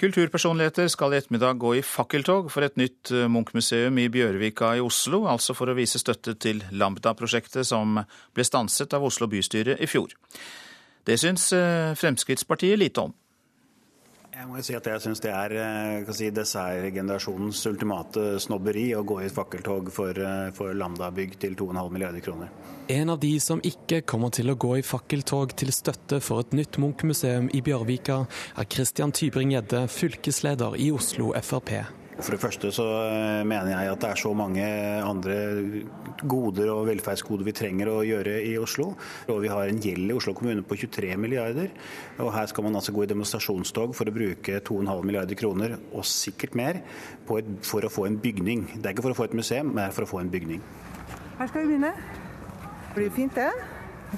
Kulturpersonligheter 0.00 0.88
skal 0.88 1.12
i 1.12 1.18
ettermiddag 1.20 1.58
gå 1.60 1.74
i 1.76 1.84
fakkeltog 1.84 2.48
for 2.52 2.64
et 2.64 2.78
nytt 2.80 3.12
Munch-museum 3.28 3.98
i 4.00 4.08
Bjørvika 4.08 4.72
i 4.78 4.80
Oslo, 4.80 5.26
altså 5.28 5.52
for 5.56 5.68
å 5.68 5.76
vise 5.76 6.00
støtte 6.00 6.34
til 6.40 6.62
Lambda-prosjektet 6.72 7.68
som 7.68 8.00
ble 8.34 8.46
stanset 8.48 8.96
av 8.96 9.04
Oslo 9.04 9.28
bystyre 9.28 9.76
i 9.76 9.88
fjor. 9.90 10.16
Det 11.06 11.16
syns 11.18 11.50
Fremskrittspartiet 12.00 12.78
lite 12.78 13.08
om. 13.08 13.16
Jeg 14.40 14.48
må 14.48 14.60
si 14.64 14.72
at 14.72 14.86
jeg 14.88 15.02
syns 15.04 15.20
det 15.20 15.32
er 15.36 15.52
si, 16.16 16.30
dessertgenerasjonens 16.32 17.60
ultimate 17.68 18.38
snobberi 18.40 18.86
å 18.96 19.02
gå 19.04 19.18
i 19.20 19.26
et 19.26 19.34
fakkeltog 19.36 19.90
for, 19.92 20.16
for 20.56 20.72
Lambda-bygg 20.80 21.34
til 21.42 21.58
2,5 21.60 21.90
milliarder 21.92 22.24
kroner. 22.24 22.48
En 22.88 23.12
av 23.12 23.20
de 23.20 23.34
som 23.42 23.60
ikke 23.60 24.00
kommer 24.08 24.32
til 24.32 24.48
å 24.48 24.56
gå 24.56 24.78
i 24.80 24.86
fakkeltog 24.86 25.52
til 25.60 25.74
støtte 25.76 26.22
for 26.24 26.40
et 26.40 26.56
nytt 26.56 26.80
Munch-museum 26.80 27.52
i 27.52 27.60
Bjørvika, 27.60 28.22
er 28.56 28.70
Christian 28.72 29.12
Tybring-Gjedde, 29.12 29.84
fylkesleder 29.92 30.80
i 30.80 30.88
Oslo 30.96 31.34
Frp. 31.36 31.99
For 32.20 32.34
det 32.34 32.40
første 32.42 32.70
så 32.74 32.84
mener 33.48 33.70
jeg 33.72 33.90
at 33.92 34.02
det 34.02 34.10
er 34.10 34.20
så 34.20 34.32
mange 34.36 34.64
andre 35.00 35.36
goder 36.28 36.68
og 36.72 36.84
velferdsgoder 36.90 37.46
vi 37.48 37.54
trenger 37.56 37.90
å 37.92 38.02
gjøre 38.04 38.36
i 38.44 38.52
Oslo. 38.60 38.90
Og 39.32 39.40
vi 39.44 39.50
har 39.52 39.70
en 39.70 39.80
gjeld 39.80 40.12
i 40.12 40.16
Oslo 40.16 40.34
kommune 40.36 40.64
på 40.66 40.76
23 40.82 41.16
milliarder. 41.20 41.72
Og 42.20 42.32
her 42.34 42.50
skal 42.50 42.66
man 42.66 42.76
altså 42.76 42.94
gå 42.96 43.06
i 43.06 43.10
demonstrasjonstog 43.10 43.96
for 43.96 44.10
å 44.10 44.14
bruke 44.14 44.60
2,5 44.66 45.08
milliarder 45.08 45.40
kroner, 45.40 45.76
og 45.94 46.06
sikkert 46.08 46.56
mer, 46.60 46.82
et, 46.84 47.52
for 47.66 47.86
å 47.86 47.92
få 47.92 48.06
en 48.10 48.20
bygning. 48.20 48.66
Det 48.76 48.84
er 48.84 48.94
ikke 48.96 49.08
for 49.08 49.16
å 49.16 49.20
få 49.22 49.30
et 49.30 49.36
museum, 49.40 49.72
men 49.76 49.92
for 49.96 50.04
å 50.04 50.12
få 50.12 50.22
en 50.22 50.32
bygning. 50.32 50.64
Her 51.40 51.48
skal 51.48 51.64
vi 51.64 51.72
begynne. 51.72 51.94
Blir 52.94 53.06
det 53.08 53.14
fint, 53.16 53.36
det? 53.38 53.50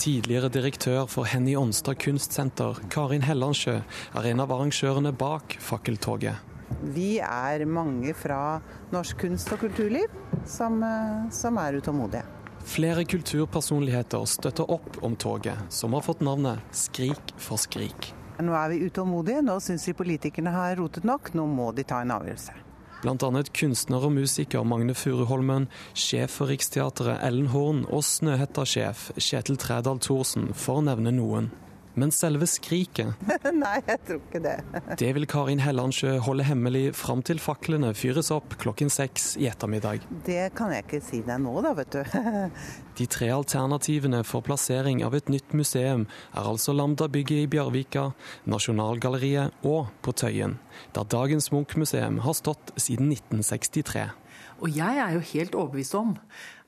Tidligere 0.01 0.49
direktør 0.49 1.05
for 1.13 1.29
Henny 1.29 1.53
Onstad 1.61 2.01
kunstsenter, 2.01 2.81
Karin 2.91 3.27
Hellandsjø, 3.29 3.83
er 4.17 4.33
en 4.33 4.43
av 4.43 4.55
arrangørene 4.57 5.13
bak 5.15 5.59
fakkeltoget. 5.61 6.52
Vi 6.95 7.17
er 7.23 7.65
mange 7.69 8.15
fra 8.17 8.61
norsk 8.93 9.25
kunst 9.25 9.53
og 9.55 9.63
kulturliv 9.65 10.13
som, 10.49 10.81
som 11.33 11.61
er 11.63 11.79
utålmodige. 11.81 12.25
Flere 12.63 13.05
kulturpersonligheter 13.05 14.25
støtter 14.31 14.71
opp 14.71 15.01
om 15.03 15.17
toget, 15.19 15.59
som 15.75 15.97
har 15.97 16.05
fått 16.07 16.23
navnet 16.23 16.63
Skrik 16.71 17.35
for 17.43 17.59
skrik. 17.59 18.13
Nå 18.43 18.55
er 18.57 18.71
vi 18.73 18.85
utålmodige, 18.87 19.43
nå 19.45 19.59
syns 19.63 19.87
vi 19.89 19.97
politikerne 19.99 20.53
har 20.55 20.77
rotet 20.79 21.05
nok, 21.07 21.33
nå 21.35 21.47
må 21.51 21.73
de 21.77 21.85
ta 21.87 22.01
en 22.03 22.15
avgjørelse. 22.15 22.55
Annet 23.03 23.51
kunstner 23.51 24.05
og 24.07 24.13
musiker 24.15 24.63
Magne 24.63 24.95
Furuholmen, 24.95 25.67
sjef 25.99 26.39
for 26.39 26.53
Riksteatret 26.53 27.19
Ellen 27.27 27.49
Horn 27.51 27.83
og 27.91 28.05
Snøhetta-sjef 28.07 29.09
Kjetil 29.19 29.59
Trædal 29.59 29.99
Thorsen, 30.03 30.53
for 30.55 30.79
å 30.79 30.87
nevne 30.87 31.11
noen. 31.17 31.51
Men 31.99 32.13
selve 32.15 32.47
skriket 32.49 33.19
Nei, 33.63 33.77
jeg 33.85 34.01
tror 34.07 34.21
ikke 34.21 34.41
det. 34.45 34.55
det 35.03 35.11
vil 35.17 35.27
Karin 35.29 35.63
Hellandsjø 35.63 36.17
holde 36.25 36.47
hemmelig 36.49 36.85
fram 36.97 37.21
til 37.27 37.41
faklene 37.43 37.93
fyres 37.97 38.31
opp 38.35 38.57
klokken 38.63 38.93
seks 38.93 39.35
i 39.41 39.49
ettermiddag. 39.51 40.05
Det 40.27 40.53
kan 40.57 40.73
jeg 40.73 40.87
ikke 40.87 41.03
si 41.05 41.23
deg 41.27 41.43
nå, 41.45 41.55
da, 41.65 41.75
vet 41.77 41.99
du. 41.99 42.17
De 42.99 43.09
tre 43.09 43.29
alternativene 43.35 44.23
for 44.29 44.45
plassering 44.45 45.03
av 45.05 45.17
et 45.17 45.29
nytt 45.33 45.55
museum 45.57 46.07
er 46.33 46.49
altså 46.49 46.75
Lambda-bygget 46.77 47.45
i 47.45 47.51
Bjørvika, 47.53 48.11
Nasjonalgalleriet 48.49 49.65
og 49.69 49.93
på 50.05 50.17
Tøyen, 50.17 50.59
der 50.97 51.09
dagens 51.09 51.53
Munch-museum 51.53 52.21
har 52.25 52.37
stått 52.37 52.75
siden 52.81 53.13
1963. 53.13 54.11
Og 54.63 54.71
jeg 54.71 54.99
er 55.03 55.17
jo 55.17 55.23
helt 55.33 55.57
overbevist 55.59 55.97
om 55.99 56.13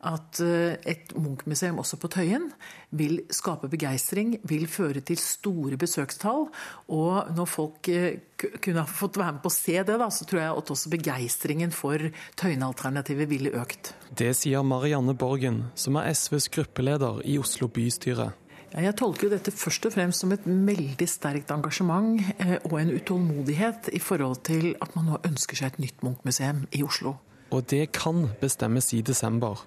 at 0.04 0.40
eh, 0.44 0.76
et 0.90 1.14
Munch-museum 1.16 1.80
også 1.82 1.98
på 2.00 2.10
Tøyen 2.12 2.50
vil 2.94 3.22
skape 3.34 3.70
begeistring, 3.72 4.36
vil 4.48 4.66
føre 4.70 5.02
til 5.06 5.18
store 5.20 5.78
besøkstall. 5.80 6.48
Og 6.92 7.34
når 7.34 7.50
folk 7.50 7.90
eh, 7.92 8.20
kunne 8.36 8.84
ha 8.84 8.88
fått 8.88 9.18
være 9.20 9.38
med 9.38 9.44
på 9.44 9.52
å 9.52 9.56
se 9.56 9.76
det, 9.80 9.98
da, 10.00 10.10
så 10.12 10.28
tror 10.28 10.42
jeg 10.42 10.60
at 10.60 10.72
også 10.76 10.92
begeistringen 10.92 11.74
for 11.74 12.10
Tøyen-alternativet 12.40 13.30
ville 13.30 13.54
økt. 13.56 13.94
Det 14.14 14.32
sier 14.36 14.64
Marianne 14.66 15.16
Borgen, 15.18 15.64
som 15.74 15.98
er 16.00 16.12
SVs 16.14 16.50
gruppeleder 16.54 17.22
i 17.26 17.38
Oslo 17.40 17.70
bystyre. 17.72 18.32
Jeg 18.74 18.96
tolker 18.98 19.30
dette 19.30 19.52
først 19.54 19.84
og 19.86 19.92
fremst 19.94 20.24
som 20.24 20.32
et 20.34 20.42
veldig 20.46 21.06
sterkt 21.06 21.52
engasjement 21.54 22.18
eh, 22.42 22.56
og 22.66 22.80
en 22.80 22.90
utålmodighet 22.96 23.92
i 23.94 24.00
forhold 24.02 24.40
til 24.48 24.72
at 24.82 24.96
man 24.98 25.12
nå 25.12 25.20
ønsker 25.28 25.60
seg 25.60 25.74
et 25.76 25.84
nytt 25.84 26.02
Munch-museum 26.02 26.64
i 26.74 26.82
Oslo. 26.82 27.14
Og 27.54 27.62
det 27.70 27.92
kan 27.94 28.26
bestemmes 28.40 28.90
i 28.96 29.04
desember. 29.06 29.62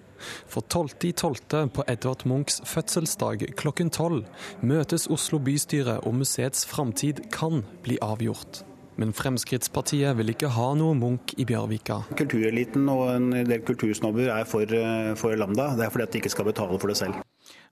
For 0.48 0.66
12.12. 0.66 1.70
på 1.76 1.86
Edvard 1.88 2.26
Munchs 2.26 2.62
fødselsdag 2.66 3.46
klokken 3.60 3.92
tolv 3.94 4.26
møtes 4.62 5.08
Oslo 5.14 5.40
bystyre, 5.40 6.00
og 6.04 6.18
museets 6.22 6.66
framtid 6.66 7.28
kan 7.34 7.64
bli 7.86 8.00
avgjort. 8.02 8.64
Men 8.98 9.14
Fremskrittspartiet 9.14 10.18
vil 10.18 10.32
ikke 10.34 10.50
ha 10.56 10.72
noe 10.78 10.96
Munch 10.98 11.36
i 11.38 11.46
Bjørvika. 11.46 12.00
Kultureliten 12.18 12.88
og 12.90 13.04
en 13.12 13.28
del 13.46 13.62
kultursnobber 13.66 14.32
er 14.34 14.48
for, 14.50 14.66
eh, 14.66 15.14
for 15.16 15.38
Lambda. 15.38 15.76
Det 15.78 15.86
er 15.86 15.92
fordi 15.94 16.04
at 16.04 16.12
de 16.12 16.22
ikke 16.24 16.34
skal 16.34 16.46
betale 16.46 16.80
for 16.80 16.88
det 16.88 16.98
selv. 16.98 17.22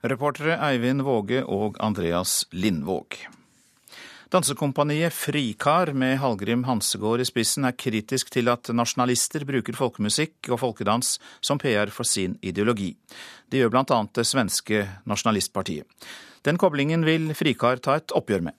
Reportere 0.04 0.58
Eivind 0.70 1.02
Våge 1.02 1.42
og 1.42 1.76
Andreas 1.80 2.44
Lindvåg. 2.52 3.26
Dansekompaniet 4.26 5.12
Frikar 5.12 5.92
med 5.92 6.18
Hallgrim 6.18 6.64
Hansegård 6.66 7.22
i 7.22 7.24
spissen 7.28 7.62
er 7.68 7.76
kritisk 7.78 8.32
til 8.34 8.50
at 8.50 8.66
nasjonalister 8.74 9.44
bruker 9.46 9.76
folkemusikk 9.78 10.50
og 10.50 10.58
folkedans 10.64 11.12
som 11.38 11.60
PR 11.62 11.92
for 11.94 12.02
sin 12.02 12.34
ideologi. 12.42 12.90
Det 13.46 13.60
gjør 13.62 13.70
bl.a. 13.76 14.00
det 14.18 14.24
svenske 14.26 14.82
nasjonalistpartiet. 15.06 15.86
Den 16.42 16.58
koblingen 16.58 17.06
vil 17.06 17.30
Frikar 17.38 17.78
ta 17.78 18.00
et 18.00 18.14
oppgjør 18.18 18.48
med. 18.48 18.58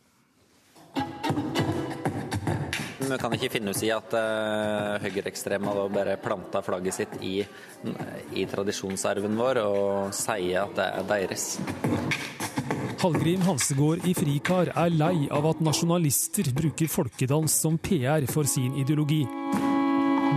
Vi 3.08 3.20
kan 3.20 3.36
ikke 3.36 3.52
finne 3.52 3.76
oss 3.76 3.84
i 3.84 3.92
at 3.92 4.16
uh, 4.16 4.96
høyreekstreme 5.04 5.76
bare 5.92 6.16
planta 6.24 6.64
flagget 6.64 6.96
sitt 6.96 7.20
i, 7.20 7.42
i 8.40 8.48
tradisjonsarven 8.48 9.36
vår 9.36 9.64
og 9.68 10.16
sier 10.16 10.64
at 10.64 10.76
det 10.80 10.90
er 10.96 11.08
deres. 11.12 11.52
Hallgrim 12.98 13.44
Hansegård 13.46 14.08
i 14.10 14.14
Frikar 14.18 14.72
er 14.74 14.90
lei 14.90 15.28
av 15.30 15.46
at 15.46 15.60
nasjonalister 15.62 16.48
bruker 16.58 16.90
folkedans 16.90 17.54
som 17.62 17.76
PR 17.78 18.26
for 18.32 18.50
sin 18.50 18.74
ideologi. 18.82 19.20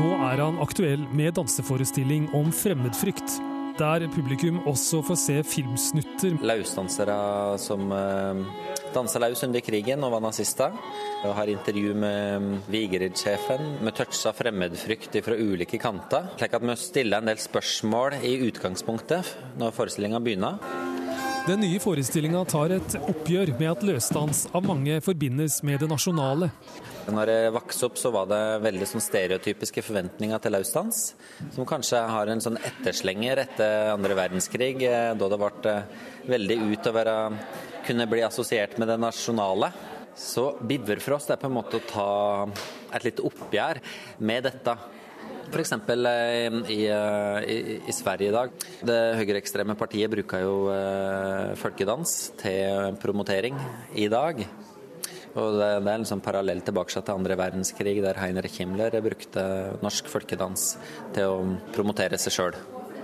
Nå 0.01 0.11
er 0.27 0.43
han 0.43 0.61
aktuell 0.61 1.07
med 1.17 1.39
danseforestilling 1.39 2.29
om 2.37 2.51
fremmedfrykt, 2.53 3.39
der 3.81 4.05
publikum 4.13 4.59
også 4.69 5.01
får 5.09 5.19
se 5.23 5.39
filmsnutter. 5.55 6.37
Løsdansere 6.45 7.17
som 7.65 7.89
uh, 7.97 8.45
dansa 8.93 9.25
løs 9.25 9.41
under 9.49 9.65
krigen 9.65 10.05
og 10.05 10.13
var 10.19 10.25
nazister. 10.27 10.77
Og 11.25 11.33
har 11.37 11.49
intervju 11.53 11.97
med 11.97 12.69
Vigerid-sjefen. 12.69 13.79
Vi 13.81 13.97
toucha 13.97 14.35
fremmedfrykt 14.37 15.17
fra 15.25 15.41
ulike 15.41 15.81
kanter. 15.81 16.29
Slik 16.37 16.61
at 16.61 16.69
vi 16.69 16.77
stiller 16.85 17.25
en 17.25 17.33
del 17.33 17.41
spørsmål 17.41 18.21
i 18.21 18.37
utgangspunktet 18.51 19.37
når 19.61 19.77
forestillinga 19.81 20.21
begynner. 20.21 21.00
Den 21.47 21.63
nye 21.65 21.79
forestillinga 21.81 22.43
tar 22.45 22.73
et 22.75 22.95
oppgjør 23.01 23.55
med 23.57 23.71
at 23.71 23.85
løsdans 23.87 24.43
av 24.53 24.67
mange 24.69 24.99
forbindes 25.01 25.63
med 25.65 25.81
det 25.81 25.89
nasjonale. 25.89 26.51
Når 27.11 27.33
jeg 27.33 27.55
vokste 27.55 27.89
opp, 27.89 27.97
så 27.99 28.13
var 28.13 28.29
det 28.29 28.41
veldig 28.67 28.89
sånn 28.91 29.03
stereotypiske 29.03 29.83
forventninger 29.87 30.43
til 30.45 30.55
løsdans. 30.55 31.01
Som 31.57 31.69
kanskje 31.69 32.03
har 32.13 32.29
en 32.29 32.45
sånn 32.45 32.61
etterslenger 32.61 33.41
etter 33.47 33.95
andre 33.95 34.19
verdenskrig, 34.19 34.85
eh, 34.85 35.15
da 35.17 35.31
det 35.33 35.41
ble 35.41 35.73
eh, 35.73 36.05
veldig 36.29 36.61
ut 36.75 36.91
å 36.91 36.95
være 36.99 37.17
kunne 37.89 38.09
bli 38.11 38.27
assosiert 38.27 38.77
med 38.79 38.93
det 38.93 39.01
nasjonale. 39.01 39.73
Så 40.21 40.51
Biverfrost 40.61 41.33
er 41.33 41.41
på 41.41 41.49
en 41.49 41.57
måte 41.57 41.81
å 41.81 41.89
ta 41.89 42.11
et 42.93 43.09
lite 43.09 43.25
oppgjør 43.25 43.81
med 44.29 44.45
dette. 44.51 44.77
F.eks. 45.51 45.73
Eh, 45.73 46.47
I, 46.71 46.81
eh, 46.87 47.39
i, 47.51 47.81
i 47.91 47.93
Sverige 47.95 48.31
i 48.31 48.35
dag. 48.35 48.53
Det 48.87 48.99
høyreekstreme 49.19 49.75
partiet 49.79 50.13
bruker 50.13 50.45
jo 50.45 50.57
eh, 50.73 51.55
folkedans 51.59 52.17
til 52.41 52.95
promotering 53.03 53.59
i 53.99 54.07
dag. 54.13 54.45
Og 55.31 55.57
det, 55.59 55.71
det 55.87 55.93
er 55.93 56.05
sånn 56.09 56.23
parallell 56.23 56.63
tilbake 56.67 56.95
til 56.95 57.15
andre 57.15 57.37
verdenskrig, 57.39 57.99
der 58.03 58.19
Heinrich 58.19 58.59
Himmler 58.63 58.95
brukte 59.03 59.45
norsk 59.83 60.11
folkedans 60.11 60.75
til 61.15 61.31
å 61.31 61.41
promotere 61.75 62.19
seg 62.19 62.35
sjøl 62.35 62.61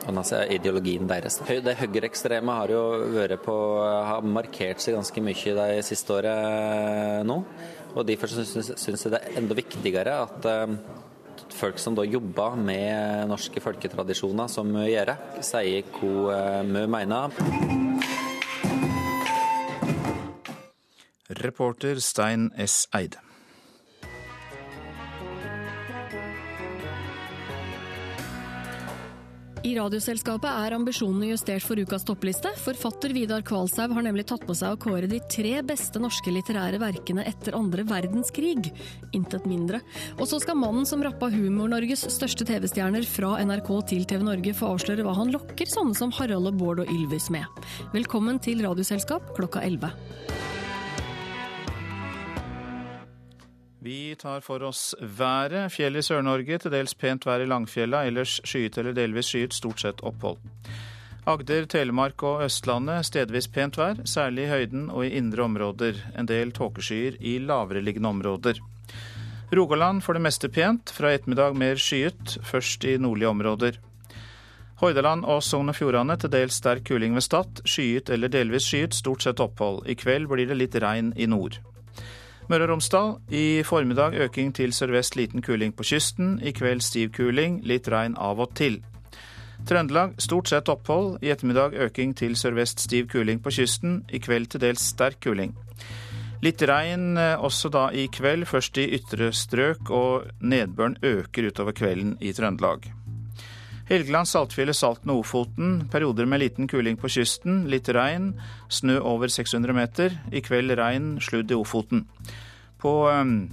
Og 0.06 0.18
ideologien 0.54 1.06
deres. 1.10 1.40
Det 1.42 1.74
høyreekstreme 1.80 2.58
har 2.60 2.70
jo 2.70 2.82
vært 3.14 3.42
på, 3.42 3.56
har 3.82 4.22
markert 4.22 4.82
seg 4.82 4.94
ganske 4.94 5.22
mye 5.22 5.54
de 5.58 5.82
siste 5.86 6.14
året 6.14 7.26
nå. 7.26 7.40
Og 7.96 8.06
Derfor 8.06 8.30
syns 8.30 8.86
jeg 8.86 9.12
det 9.14 9.18
er 9.18 9.38
enda 9.40 9.56
viktigere 9.56 10.18
at 10.26 10.50
folk 11.56 11.78
som 11.80 11.96
da 11.96 12.04
jobber 12.04 12.56
med 12.60 13.30
norske 13.30 13.62
folketradisjoner, 13.64 14.50
som 14.52 14.70
vi 14.76 14.90
gjør, 14.92 15.14
sier 15.44 15.86
hva 15.96 16.36
eh, 16.36 16.62
vi 16.68 16.86
mener. 16.96 17.36
Reporter 21.42 22.00
Stein 22.00 22.50
S. 22.62 22.84
Eide. 22.94 23.25
I 29.66 29.72
Radioselskapet 29.74 30.46
er 30.46 30.74
ambisjonene 30.76 31.32
justert 31.32 31.64
for 31.66 31.80
ukas 31.82 32.04
toppliste. 32.06 32.52
Forfatter 32.62 33.10
Vidar 33.10 33.42
Kvalshaug 33.42 33.96
har 33.96 34.04
nemlig 34.06 34.28
tatt 34.30 34.44
på 34.46 34.54
seg 34.54 34.76
å 34.76 34.78
kåre 34.78 35.08
de 35.10 35.18
tre 35.32 35.56
beste 35.66 35.98
norske 35.98 36.30
litterære 36.30 36.78
verkene 36.78 37.24
etter 37.26 37.56
andre 37.58 37.82
verdenskrig. 37.88 38.70
Intet 39.16 39.48
mindre. 39.50 39.80
Og 40.20 40.30
så 40.30 40.38
skal 40.44 40.60
mannen 40.60 40.86
som 40.86 41.02
rappa 41.02 41.32
Humor-Norges 41.34 42.06
største 42.14 42.46
TV-stjerner 42.46 43.08
fra 43.10 43.34
NRK 43.42 43.72
til 43.90 44.06
TV 44.06 44.22
Norge 44.28 44.54
få 44.54 44.76
avsløre 44.76 45.02
hva 45.02 45.16
han 45.18 45.34
lokker 45.34 45.66
sånne 45.72 45.98
som 45.98 46.14
Harald 46.14 46.52
og 46.52 46.62
Bård 46.62 46.84
og 46.84 46.92
Ylvis 46.92 47.26
med. 47.34 47.66
Velkommen 47.96 48.38
til 48.38 48.62
Radioselskap 48.62 49.34
klokka 49.34 49.66
11. 49.66 49.90
Vi 53.86 54.14
tar 54.18 54.40
for 54.40 54.62
oss 54.66 54.94
været. 54.98 55.70
Fjell 55.70 55.94
i 55.94 56.00
Sør-Norge, 56.02 56.56
til 56.58 56.72
dels 56.74 56.94
pent 56.98 57.22
vær 57.22 57.44
i 57.44 57.46
Langfjella, 57.46 58.00
ellers 58.08 58.40
skyet 58.42 58.80
eller 58.82 58.96
delvis 58.96 59.28
skyet, 59.30 59.54
stort 59.54 59.78
sett 59.78 60.02
opphold. 60.02 60.40
Agder, 61.30 61.68
Telemark 61.70 62.24
og 62.26 62.42
Østlandet 62.48 63.06
stedvis 63.06 63.46
pent 63.54 63.78
vær, 63.78 64.00
særlig 64.02 64.48
i 64.48 64.50
høyden 64.50 64.88
og 64.90 65.04
i 65.06 65.12
indre 65.20 65.44
områder. 65.44 66.00
En 66.18 66.26
del 66.26 66.50
tåkeskyer 66.56 67.20
i 67.20 67.36
lavereliggende 67.38 68.10
områder. 68.10 68.58
Rogaland 69.54 70.02
for 70.02 70.18
det 70.18 70.24
meste 70.26 70.50
pent, 70.50 70.90
fra 70.90 71.14
ettermiddag 71.14 71.54
mer 71.54 71.78
skyet, 71.78 72.40
først 72.42 72.88
i 72.90 72.96
nordlige 72.98 73.30
områder. 73.30 73.78
Hordaland 74.82 75.22
og 75.30 75.44
Sogn 75.46 75.70
og 75.70 75.78
Fjordane 75.78 76.18
til 76.18 76.34
dels 76.34 76.58
sterk 76.58 76.82
kuling 76.90 77.14
ved 77.14 77.28
Stad. 77.28 77.62
Skyet 77.62 78.10
eller 78.10 78.34
delvis 78.34 78.66
skyet, 78.66 78.98
stort 78.98 79.22
sett 79.22 79.46
opphold. 79.46 79.84
I 79.86 79.94
kveld 79.94 80.26
blir 80.34 80.50
det 80.50 80.58
litt 80.58 80.82
regn 80.82 81.14
i 81.14 81.30
nord. 81.30 81.62
Møre 82.46 82.62
og 82.62 82.70
Romsdal 82.70 83.16
i 83.34 83.62
formiddag 83.66 84.14
øking 84.22 84.52
til 84.54 84.70
sørvest 84.72 85.16
liten 85.18 85.42
kuling 85.42 85.72
på 85.74 85.82
kysten. 85.82 86.36
I 86.38 86.52
kveld 86.54 86.84
stiv 86.86 87.10
kuling, 87.16 87.56
litt 87.66 87.88
regn 87.90 88.14
av 88.14 88.38
og 88.38 88.52
til. 88.54 88.76
Trøndelag 89.66 90.14
stort 90.22 90.52
sett 90.52 90.70
opphold. 90.70 91.16
I 91.26 91.32
ettermiddag 91.34 91.74
øking 91.88 92.14
til 92.14 92.36
sørvest 92.38 92.84
stiv 92.84 93.08
kuling 93.10 93.42
på 93.42 93.50
kysten. 93.50 94.04
I 94.14 94.20
kveld 94.22 94.52
til 94.52 94.62
dels 94.62 94.84
sterk 94.92 95.18
kuling. 95.26 95.56
Litt 96.44 96.62
regn 96.62 97.16
eh, 97.18 97.34
også 97.34 97.72
da 97.74 97.88
i 97.90 98.06
kveld, 98.12 98.46
først 98.46 98.78
i 98.78 98.86
ytre 98.94 99.32
strøk, 99.34 99.90
og 99.90 100.30
nedbøren 100.38 100.98
øker 101.02 101.50
utover 101.50 101.74
kvelden 101.74 102.14
i 102.20 102.30
Trøndelag. 102.36 102.86
Helgeland, 103.86 104.26
Saltfjellet, 104.26 104.74
Salten 104.74 105.12
og 105.14 105.22
Ofoten. 105.22 105.76
Perioder 105.92 106.26
med 106.26 106.42
liten 106.42 106.66
kuling 106.66 106.98
på 106.98 107.10
kysten. 107.12 107.64
Litt 107.70 107.86
regn. 107.94 108.32
Snø 108.66 108.98
over 108.98 109.30
600 109.30 109.76
meter. 109.76 110.16
I 110.34 110.42
kveld 110.42 110.74
regn, 110.74 111.20
sludd 111.22 111.54
i 111.54 111.58
Ofoten. 111.58 112.02
På 112.82 113.06
um, 113.06 113.46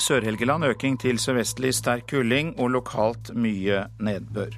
Sør-Helgeland 0.00 0.64
øking 0.72 0.96
til 0.98 1.20
sørvestlig 1.20 1.74
sterk 1.76 2.08
kuling 2.14 2.54
og 2.56 2.72
lokalt 2.72 3.34
mye 3.36 3.84
nedbør. 4.00 4.56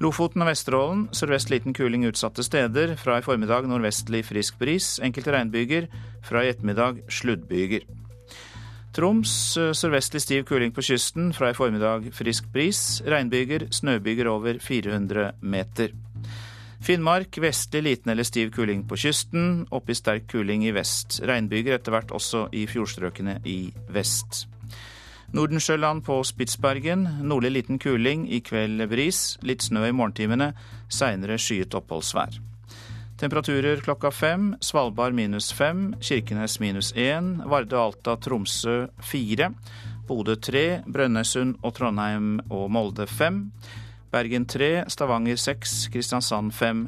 Lofoten 0.00 0.40
og 0.40 0.48
Vesterålen 0.48 1.08
sørvest 1.12 1.50
liten 1.50 1.74
kuling 1.76 2.06
utsatte 2.08 2.46
steder. 2.46 2.94
Fra 2.96 3.18
i 3.18 3.26
formiddag 3.26 3.66
nordvestlig 3.68 4.22
frisk 4.30 4.62
bris. 4.62 5.00
Enkelte 5.02 5.34
regnbyger. 5.34 5.90
Fra 6.22 6.46
i 6.46 6.54
ettermiddag 6.54 7.02
sluddbyger. 7.10 7.90
Troms 8.96 9.32
eh, 9.60 9.70
sørvestlig 9.76 10.22
stiv 10.24 10.44
kuling 10.48 10.72
på 10.74 10.82
kysten, 10.82 11.30
fra 11.36 11.52
i 11.52 11.56
formiddag 11.56 12.08
frisk 12.16 12.48
bris. 12.50 13.00
Regnbyger, 13.06 13.68
snøbyger 13.70 14.30
over 14.30 14.58
400 14.58 15.30
meter. 15.40 15.94
Finnmark 16.80 17.36
vestlig 17.42 17.84
liten 17.84 18.10
eller 18.10 18.24
stiv 18.24 18.50
kuling 18.56 18.86
på 18.88 18.96
kysten, 18.98 19.66
opp 19.70 19.90
i 19.92 19.94
sterk 19.94 20.26
kuling 20.32 20.64
i 20.66 20.74
vest. 20.74 21.20
Regnbyger 21.28 21.76
etter 21.76 21.94
hvert 21.94 22.14
også 22.16 22.48
i 22.56 22.64
fjordstrøkene 22.66 23.38
i 23.44 23.60
vest. 23.92 24.46
Nordensjøland 25.36 26.02
på 26.02 26.18
Spitsbergen. 26.26 27.06
Nordlig 27.22 27.52
liten 27.54 27.78
kuling, 27.78 28.26
i 28.26 28.40
kveld 28.42 28.82
bris. 28.90 29.38
Litt 29.46 29.62
snø 29.62 29.86
i 29.86 29.94
morgentimene. 29.94 30.50
Seinere 30.90 31.38
skyet 31.38 31.76
oppholdsvær. 31.78 32.40
Temperaturer 33.20 33.76
klokka 33.76 34.10
fem. 34.10 34.56
Svalbard 34.60 35.14
minus 35.14 35.52
fem. 35.52 35.94
Kirkenes 36.00 36.60
minus 36.60 36.94
én. 36.94 37.42
Vardø, 37.44 37.76
Alta, 37.76 38.16
Tromsø 38.16 38.86
fire. 39.04 39.50
Bodø 40.08 40.38
tre. 40.40 40.80
Brønnøysund 40.88 41.58
og 41.60 41.74
Trondheim 41.76 42.38
og 42.48 42.70
Molde 42.72 43.04
fem. 43.06 43.50
Bergen 44.10 44.46
tre. 44.48 44.86
Stavanger 44.88 45.36
seks. 45.36 45.90
Kristiansand 45.92 46.54
fem. 46.56 46.86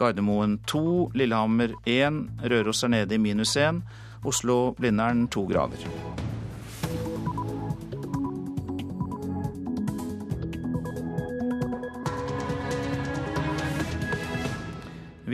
Gardermoen 0.00 0.56
to. 0.66 1.10
Lillehammer 1.12 1.76
én. 1.84 2.30
Røros 2.40 2.82
er 2.82 2.88
nede 2.88 3.14
i 3.14 3.20
minus 3.20 3.56
én. 3.56 3.84
Oslo-Blindern 4.24 5.28
to 5.28 5.44
grader. 5.44 5.84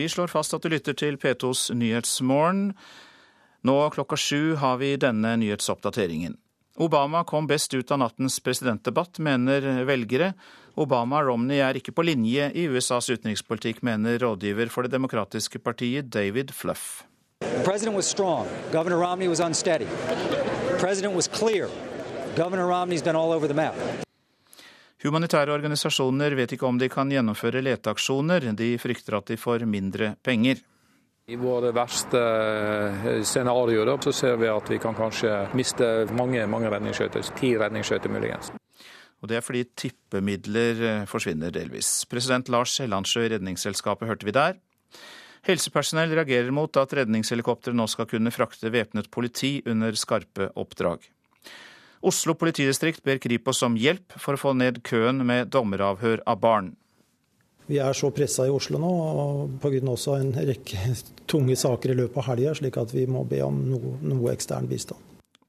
Vi 0.01 0.09
slår 0.09 0.27
fast 0.33 0.55
at 0.57 0.65
du 0.65 0.71
lytter 0.73 0.95
til 0.97 1.19
P2s 1.21 1.75
Nyhetsmorgen. 1.77 2.71
Nå 3.69 3.75
klokka 3.93 4.17
sju 4.17 4.55
har 4.57 4.79
vi 4.81 4.95
denne 4.97 5.35
nyhetsoppdateringen. 5.43 6.39
Obama 6.81 7.21
kom 7.29 7.45
best 7.51 7.75
ut 7.77 7.93
av 7.93 8.01
nattens 8.01 8.39
presidentdebatt, 8.41 9.21
mener 9.21 9.85
velgere. 9.85 10.31
Obama 10.81 11.21
og 11.21 11.29
Romney 11.29 11.61
er 11.61 11.77
ikke 11.77 11.93
på 11.93 12.07
linje 12.09 12.49
i 12.57 12.65
USAs 12.73 13.11
utenrikspolitikk, 13.13 13.85
mener 13.85 14.17
rådgiver 14.25 14.73
for 14.73 14.89
det 14.89 14.97
demokratiske 14.97 15.61
partiet 15.61 16.09
David 16.09 16.57
Fluff. 16.57 17.03
President 17.69 17.93
was 17.93 18.09
strong. 18.09 18.49
Governor 18.73 19.05
Romney 19.05 19.29
was 19.29 19.45
unsteady. 19.45 19.91
President 20.81 21.13
was 21.13 21.29
clear. 21.29 21.69
Governor 22.37 22.73
Romney's 22.73 23.05
been 23.05 23.17
all 23.17 23.37
over 23.37 23.47
the 23.47 23.55
map. 23.55 23.77
Humanitære 25.01 25.55
organisasjoner 25.55 26.35
vet 26.37 26.53
ikke 26.53 26.67
om 26.69 26.79
de 26.79 26.91
kan 26.93 27.09
gjennomføre 27.09 27.63
leteaksjoner. 27.65 28.51
De 28.53 28.75
frykter 28.81 29.17
at 29.17 29.31
de 29.33 29.39
får 29.41 29.65
mindre 29.65 30.15
penger. 30.21 30.61
I 31.31 31.39
våre 31.41 31.71
verste 31.73 32.21
scenario, 32.21 33.25
scenarioer 33.25 34.03
så 34.05 34.13
ser 34.13 34.37
vi 34.41 34.49
at 34.51 34.69
vi 34.69 34.81
kan 34.83 34.97
kanskje 34.99 35.31
miste 35.57 35.87
mange, 36.19 36.43
mange 36.51 36.69
redningsskøyter. 36.73 37.23
Ti 37.39 37.55
redningsskøyter 37.63 38.13
muligens. 38.13 38.51
Og 39.21 39.29
det 39.31 39.39
er 39.39 39.45
fordi 39.45 39.63
tippemidler 39.77 40.83
eh, 40.89 41.07
forsvinner 41.09 41.53
delvis. 41.55 42.05
President 42.11 42.49
Lars 42.53 42.79
Hellandsjø 42.81 43.27
i 43.27 43.33
Redningsselskapet 43.35 44.09
hørte 44.09 44.29
vi 44.29 44.35
der. 44.37 44.59
Helsepersonell 45.49 46.13
reagerer 46.17 46.53
mot 46.53 46.77
at 46.81 46.93
redningshelikoptre 46.97 47.73
nå 47.77 47.87
skal 47.89 48.09
kunne 48.09 48.33
frakte 48.33 48.73
væpnet 48.73 49.09
politi 49.13 49.59
under 49.69 49.97
skarpe 49.97 50.51
oppdrag. 50.61 51.05
Oslo 52.01 52.35
politidistrikt 52.35 53.03
ber 53.05 53.19
Kripos 53.21 53.61
om 53.63 53.75
hjelp 53.77 54.15
for 54.17 54.37
å 54.37 54.41
få 54.41 54.55
ned 54.57 54.81
køen 54.87 55.21
med 55.27 55.51
dommeravhør 55.53 56.23
av 56.25 56.41
barn. 56.41 56.71
Vi 57.69 57.79
er 57.79 57.93
så 57.95 58.09
pressa 58.11 58.47
i 58.49 58.51
Oslo 58.51 58.81
nå 58.83 58.91
og 58.91 59.59
pga. 59.63 59.83
også 59.93 60.17
en 60.17 60.33
rekke 60.35 60.95
tunge 61.31 61.57
saker 61.57 61.93
i 61.93 61.99
løpet 62.01 62.23
av 62.23 62.31
helga, 62.33 62.55
slik 62.57 62.81
at 62.81 62.95
vi 62.97 63.05
må 63.07 63.25
be 63.29 63.43
om 63.45 63.61
noe, 63.69 63.99
noe 64.01 64.33
ekstern 64.33 64.67
bistand. 64.71 64.99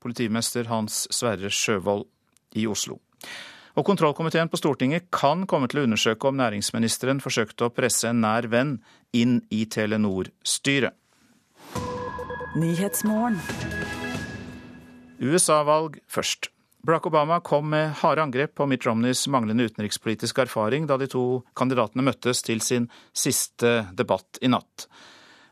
Politimester 0.01 0.67
Hans 0.67 1.07
Sverre 1.13 1.49
Sjøvold 1.49 2.05
i 2.57 2.67
Oslo. 2.67 2.99
Og 3.79 3.87
Kontrollkomiteen 3.87 4.49
på 4.51 4.59
Stortinget 4.59 5.07
kan 5.15 5.45
komme 5.47 5.69
til 5.71 5.79
å 5.79 5.85
undersøke 5.87 6.27
om 6.27 6.35
næringsministeren 6.35 7.23
forsøkte 7.23 7.69
å 7.69 7.71
presse 7.71 8.09
en 8.11 8.19
nær 8.25 8.49
venn 8.51 8.81
inn 9.15 9.39
i 9.49 9.63
Telenor-styret. 9.71 10.97
USA-valg 15.21 15.99
først. 16.09 16.49
Barack 16.81 17.05
Obama 17.05 17.37
kom 17.45 17.67
med 17.69 17.91
harde 18.01 18.23
angrep 18.23 18.55
på 18.57 18.65
Mitt 18.65 18.87
Romneys 18.87 19.27
manglende 19.29 19.67
utenrikspolitiske 19.69 20.47
erfaring 20.47 20.87
da 20.89 20.97
de 20.97 21.05
to 21.11 21.43
kandidatene 21.53 22.01
møttes 22.07 22.41
til 22.41 22.61
sin 22.65 22.87
siste 23.13 23.83
debatt 23.93 24.41
i 24.41 24.49
natt. 24.49 24.87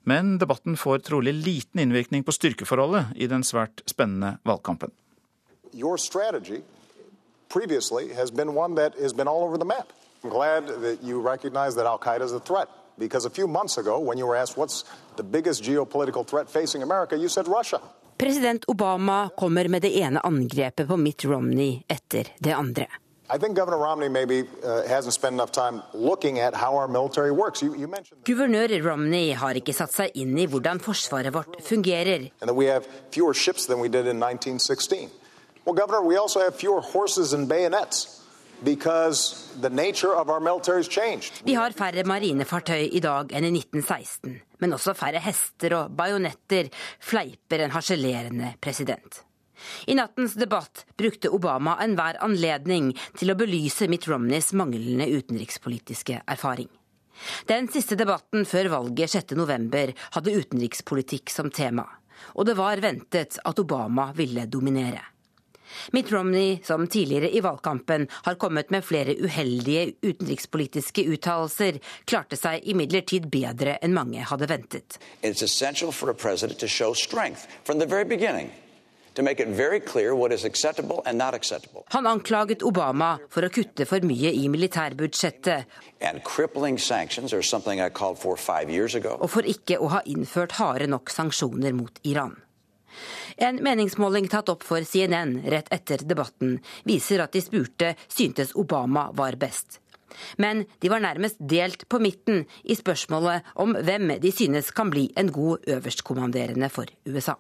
Men 0.10 0.40
debatten 0.42 0.74
får 0.80 1.04
trolig 1.06 1.36
liten 1.38 1.84
innvirkning 1.84 2.26
på 2.26 2.34
styrkeforholdet 2.34 3.14
i 3.14 3.30
den 3.30 3.46
svært 3.46 3.84
spennende 3.86 4.40
valgkampen. 4.48 4.90
Your 5.74 5.98
strategy 6.02 6.64
previously 7.50 8.14
has 8.14 8.32
been 8.32 8.56
one 8.56 8.74
that 8.76 8.98
has 8.98 9.14
all 9.14 9.44
over 9.44 9.58
the 9.58 9.66
map. 9.66 9.94
I'm 10.24 10.32
glad 10.32 10.66
that 10.82 11.04
you 11.04 11.22
recognize 11.22 11.76
that 11.76 11.86
Al 11.86 12.00
Qaeda 12.00 12.26
is 12.26 12.34
a 12.34 12.40
threat. 12.40 12.70
Because 12.98 13.26
a 13.26 13.30
few 13.30 13.48
months 13.48 13.78
ago, 13.78 14.00
when 14.00 14.18
you 14.18 14.26
were 14.26 14.36
asked 14.36 14.58
what's 14.58 14.84
the 15.16 15.24
biggest 15.24 15.64
geopolitical 15.64 16.26
threat 16.26 16.50
facing 16.50 16.82
America, 16.82 17.16
you 17.16 17.30
said 17.30 17.48
Russia. 17.48 17.80
President 18.20 18.66
Obama 18.68 19.30
kommer 19.38 19.68
med 19.68 19.82
det 19.82 19.98
ene 19.98 20.20
angrepet 20.20 20.88
på 20.88 20.98
Mitt 20.98 21.26
Romney 21.26 21.84
etter 21.88 22.28
det 22.40 22.52
andre. 22.52 22.88
Guvernør 28.26 28.74
Romney 28.84 29.34
har 29.40 29.62
ikke 29.62 29.74
satt 29.78 29.96
seg 29.96 30.20
inn 30.20 30.36
i 30.36 30.48
hvordan 30.52 30.84
forsvaret 30.84 31.32
vårt 31.34 31.62
fungerer. 31.64 32.28
Well, 35.66 35.76
Governor, 35.76 36.02
we 36.02 36.18
also 36.18 36.40
have 36.40 36.56
fewer 36.56 36.82
horses 36.82 37.34
and 37.34 37.48
bayonets. 37.48 38.20
Vi 38.62 38.76
har 41.56 41.72
færre 41.72 42.04
marinefartøy 42.04 42.90
i 42.92 43.00
dag 43.00 43.32
enn 43.32 43.46
i 43.48 43.52
1916, 43.56 44.34
men 44.60 44.76
også 44.76 44.95
færre 44.98 45.22
hester 45.24 45.76
og 45.78 45.95
bajonetter, 45.98 46.69
fleiper 47.00 47.65
en 47.65 47.74
harselerende 47.76 48.54
president. 48.62 49.24
I 49.91 49.95
nattens 49.95 50.38
debatt 50.39 50.86
brukte 50.98 51.32
Obama 51.36 51.76
enhver 51.84 52.19
anledning 52.24 52.93
til 53.19 53.32
å 53.34 53.38
belyse 53.39 53.89
Mitt 53.91 54.08
Romneys 54.08 54.54
manglende 54.56 55.10
utenrikspolitiske 55.10 56.22
erfaring. 56.28 56.69
Den 57.52 57.67
siste 57.67 57.98
debatten 58.00 58.45
før 58.48 58.72
valget 58.78 59.12
6.11 59.12 59.95
hadde 60.15 60.36
utenrikspolitikk 60.39 61.34
som 61.34 61.52
tema, 61.52 61.84
og 62.39 62.48
det 62.48 62.56
var 62.60 62.80
ventet 62.84 63.41
at 63.43 63.60
Obama 63.60 64.13
ville 64.15 64.48
dominere. 64.48 65.04
Mitt 65.92 66.12
Romney, 66.12 66.60
som 66.63 66.88
tidligere 66.88 67.32
i 67.36 67.42
valgkampen 67.42 68.08
har 68.12 68.36
kommet 68.36 68.70
med 68.70 68.86
flere 68.86 69.15
uheldige 69.20 69.94
utenrikspolitiske 70.02 71.06
uttalelser, 71.13 71.80
klarte 72.06 72.39
seg 72.39 72.65
imidlertid 72.70 73.30
bedre 73.32 73.78
enn 73.84 73.96
mange 73.96 74.24
hadde 74.32 74.50
ventet. 74.50 75.00
Han 81.96 82.08
anklaget 82.08 82.63
Obama 82.63 83.10
for 83.34 83.44
å 83.44 83.50
kutte 83.52 83.88
for 83.89 84.06
mye 84.08 84.32
i 84.32 84.46
militærbudsjettet. 84.52 85.80
Og 89.20 89.30
for 89.34 89.50
ikke 89.56 89.80
å 89.80 89.89
ha 89.96 90.04
innført 90.06 90.56
harde 90.60 90.88
nok 90.88 91.12
sanksjoner 91.12 91.76
mot 91.76 92.00
Iran. 92.08 92.38
En 93.41 93.56
meningsmåling 93.63 94.25
tatt 94.28 94.49
opp 94.52 94.65
for 94.67 94.84
CNN 94.84 95.38
rett 95.47 95.69
etter 95.71 96.02
debatten 96.04 96.58
viser 96.84 97.21
at 97.23 97.32
de 97.32 97.39
spurte 97.39 97.93
syntes 98.12 98.52
Obama 98.60 99.06
var 99.15 99.38
best. 99.39 99.80
Men 100.36 100.65
de 100.84 100.91
var 100.91 100.99
nærmest 100.99 101.39
delt 101.39 101.86
på 101.88 102.02
midten 102.04 102.43
i 102.67 102.75
spørsmålet 102.75 103.47
om 103.63 103.78
hvem 103.80 104.12
de 104.19 104.34
synes 104.36 104.73
kan 104.75 104.91
bli 104.91 105.06
en 105.15 105.32
god 105.32 105.63
øverstkommanderende 105.71 106.67
for 106.73 106.91
USA. 107.08 107.38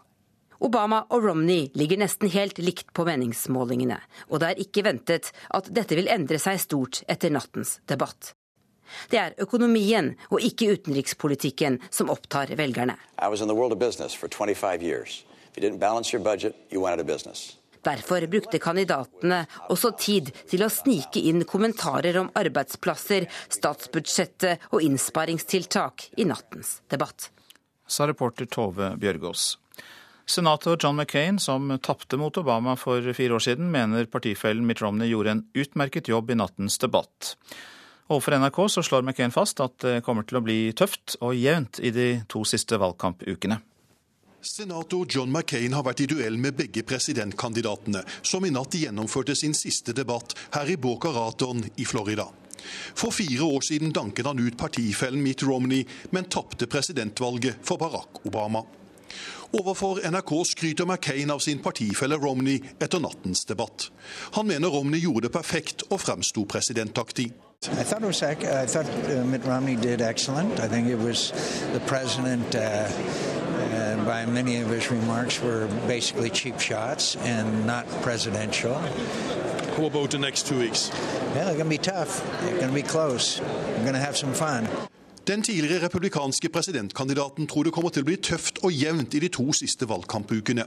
Obama 0.63 1.01
og 1.09 1.27
Romney 1.27 1.67
ligger 1.75 1.99
nesten 1.99 2.31
helt 2.31 2.63
likt 2.63 2.93
på 2.95 3.03
meningsmålingene, 3.07 3.99
og 4.31 4.39
det 4.39 4.49
er 4.49 4.63
ikke 4.63 4.87
ventet 4.87 5.33
at 5.51 5.67
dette 5.75 5.99
vil 5.99 6.07
endre 6.11 6.39
seg 6.39 6.63
stort 6.63 7.03
etter 7.11 7.31
nattens 7.35 7.81
debatt. 7.91 8.37
Det 9.11 9.19
er 9.19 9.35
økonomien 9.43 10.13
og 10.31 10.39
ikke 10.39 10.71
utenrikspolitikken 10.79 11.81
som 11.91 12.09
opptar 12.09 12.55
velgerne. 12.55 12.95
I 13.19 13.27
was 13.27 13.41
in 13.41 13.49
the 13.51 14.09
for 14.15 14.29
25 14.29 14.81
years. 14.81 15.25
Derfor 17.79 18.27
brukte 18.27 18.59
kandidatene 18.59 19.39
også 19.71 19.91
tid 19.99 20.31
til 20.51 20.65
å 20.65 20.71
snike 20.73 21.21
inn 21.31 21.45
kommentarer 21.47 22.19
om 22.19 22.31
arbeidsplasser, 22.37 23.29
statsbudsjettet 23.47 24.69
og 24.73 24.83
innsparingstiltak 24.83 26.09
i 26.19 26.27
nattens 26.27 26.79
debatt. 26.91 27.29
Sa 27.89 28.05
reporter 28.09 28.45
Tove 28.51 28.93
Bjørgaas. 28.99 29.55
Senator 30.29 30.77
John 30.77 30.99
McCain, 30.99 31.39
som 31.39 31.71
tapte 31.81 32.17
mot 32.17 32.35
Obama 32.37 32.75
for 32.77 33.01
fire 33.17 33.39
år 33.39 33.41
siden, 33.41 33.71
mener 33.73 34.05
partifellen 34.05 34.67
Mitt 34.67 34.83
Romney 34.83 35.09
gjorde 35.09 35.31
en 35.33 35.45
utmerket 35.57 36.11
jobb 36.11 36.29
i 36.29 36.37
nattens 36.37 36.77
debatt. 36.77 37.33
Overfor 38.09 38.37
NRK 38.37 38.59
så 38.69 38.83
slår 38.85 39.07
McCain 39.07 39.33
fast 39.33 39.61
at 39.63 39.79
det 39.81 40.03
kommer 40.05 40.27
til 40.29 40.37
å 40.37 40.43
bli 40.45 40.59
tøft 40.77 41.17
og 41.21 41.33
jevnt 41.37 41.81
i 41.81 41.89
de 41.95 42.07
to 42.29 42.43
siste 42.45 42.77
valgkampukene. 42.77 43.57
Senator 44.41 45.05
John 45.09 45.31
McCain 45.31 45.73
har 45.75 45.83
vært 45.83 45.99
i 46.05 46.05
duell 46.07 46.37
med 46.39 46.55
begge 46.55 46.83
presidentkandidatene, 46.87 48.05
som 48.23 48.45
i 48.47 48.51
natt 48.55 48.77
gjennomførte 48.79 49.35
sin 49.35 49.55
siste 49.57 49.91
debatt 49.95 50.35
her 50.55 50.69
i 50.71 50.77
Boca 50.79 51.11
Raton 51.11 51.65
i 51.75 51.85
Florida. 51.85 52.29
For 52.95 53.11
fire 53.11 53.43
år 53.43 53.65
siden 53.67 53.91
danket 53.95 54.27
han 54.27 54.39
ut 54.39 54.57
partifellen 54.59 55.23
Mitt 55.23 55.43
Romney, 55.43 55.83
men 56.15 56.29
tapte 56.31 56.67
presidentvalget 56.71 57.59
for 57.67 57.81
Barack 57.81 58.23
Obama. 58.23 58.63
Overfor 59.59 59.99
NRK 60.07 60.33
skryter 60.45 60.85
McCain 60.85 61.31
av 61.31 61.43
sin 61.43 61.59
partifelle 61.59 62.15
Romney 62.15 62.61
etter 62.79 62.99
nattens 63.03 63.43
debatt. 63.49 63.89
Han 64.37 64.47
mener 64.47 64.71
Romney 64.71 65.01
gjorde 65.03 65.27
det 65.27 65.35
perfekt 65.35 65.87
og 65.89 65.99
fremsto 65.99 66.45
presidentaktig. 66.45 67.31
I 67.67 67.83
thought 67.83 68.03
it 68.03 68.07
was. 68.07 68.23
I 68.23 68.65
thought 68.65 68.87
uh, 69.09 69.25
Mitt 69.25 69.45
Romney 69.45 69.75
did 69.75 70.01
excellent. 70.01 70.61
I 70.61 70.69
think 70.69 70.87
it 70.87 70.97
was 70.97 71.33
the 71.73 71.81
president. 71.81 72.55
Uh, 72.55 72.87
by 74.09 74.25
many 74.25 74.55
of 74.57 74.69
his 74.69 74.89
remarks 74.89 75.39
were 75.39 75.67
basically 75.87 76.31
cheap 76.31 76.59
shots 76.59 77.15
and 77.17 77.67
not 77.67 77.85
presidential. 78.01 78.73
How 79.77 79.85
about 79.85 80.09
the 80.09 80.17
next 80.17 80.47
two 80.47 80.57
weeks? 80.57 80.89
Yeah, 81.35 81.45
they're 81.45 81.61
going 81.61 81.69
to 81.69 81.77
be 81.77 81.77
tough. 81.77 82.25
They're 82.41 82.57
going 82.57 82.73
to 82.73 82.73
be 82.73 82.81
close. 82.81 83.39
We're 83.39 83.85
going 83.89 83.93
to 83.93 84.05
have 84.07 84.17
some 84.17 84.33
fun. 84.33 84.67
Den 85.23 85.41
tidligere 85.41 85.85
republikanske 85.85 86.49
presidentkandidaten 86.49 87.47
tror 87.47 87.63
det 87.63 87.71
kommer 87.71 87.89
til 87.93 88.01
å 88.01 88.09
bli 88.09 88.17
tøft 88.17 88.63
og 88.63 88.73
jevnt 88.73 89.13
i 89.13 89.21
de 89.21 89.29
to 89.29 89.53
siste 89.53 89.85
valgkampukene. 89.85 90.65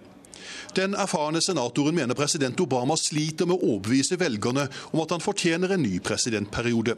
Den 0.77 0.95
erfarne 0.95 1.43
senatoren 1.43 1.99
mener 1.99 2.15
president 2.15 2.61
Obama 2.63 2.95
sliter 2.97 3.51
med 3.51 3.59
å 3.59 3.73
overbevise 3.75 4.21
velgerne 4.23 4.69
om 4.93 5.03
at 5.03 5.17
han 5.17 5.25
fortjener 5.25 5.75
en 5.75 5.83
ny 5.83 5.99
presidentperiode. 5.99 6.95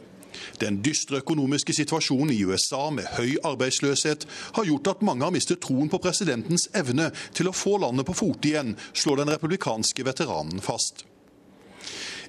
Den 0.61 0.81
dystre 0.85 1.21
økonomiske 1.23 1.73
situasjonen 1.75 2.33
i 2.35 2.43
USA 2.45 2.89
med 2.93 3.09
høy 3.17 3.35
arbeidsløshet 3.45 4.27
har 4.57 4.69
gjort 4.69 4.93
at 4.93 5.03
mange 5.05 5.25
har 5.25 5.33
mistet 5.35 5.61
troen 5.63 5.91
på 5.91 6.01
presidentens 6.03 6.69
evne 6.75 7.11
til 7.35 7.49
å 7.49 7.55
få 7.55 7.77
landet 7.83 8.07
på 8.07 8.17
fote 8.17 8.51
igjen, 8.51 8.75
slår 8.93 9.23
den 9.23 9.35
republikanske 9.35 10.05
veteranen 10.07 10.63
fast. 10.63 11.05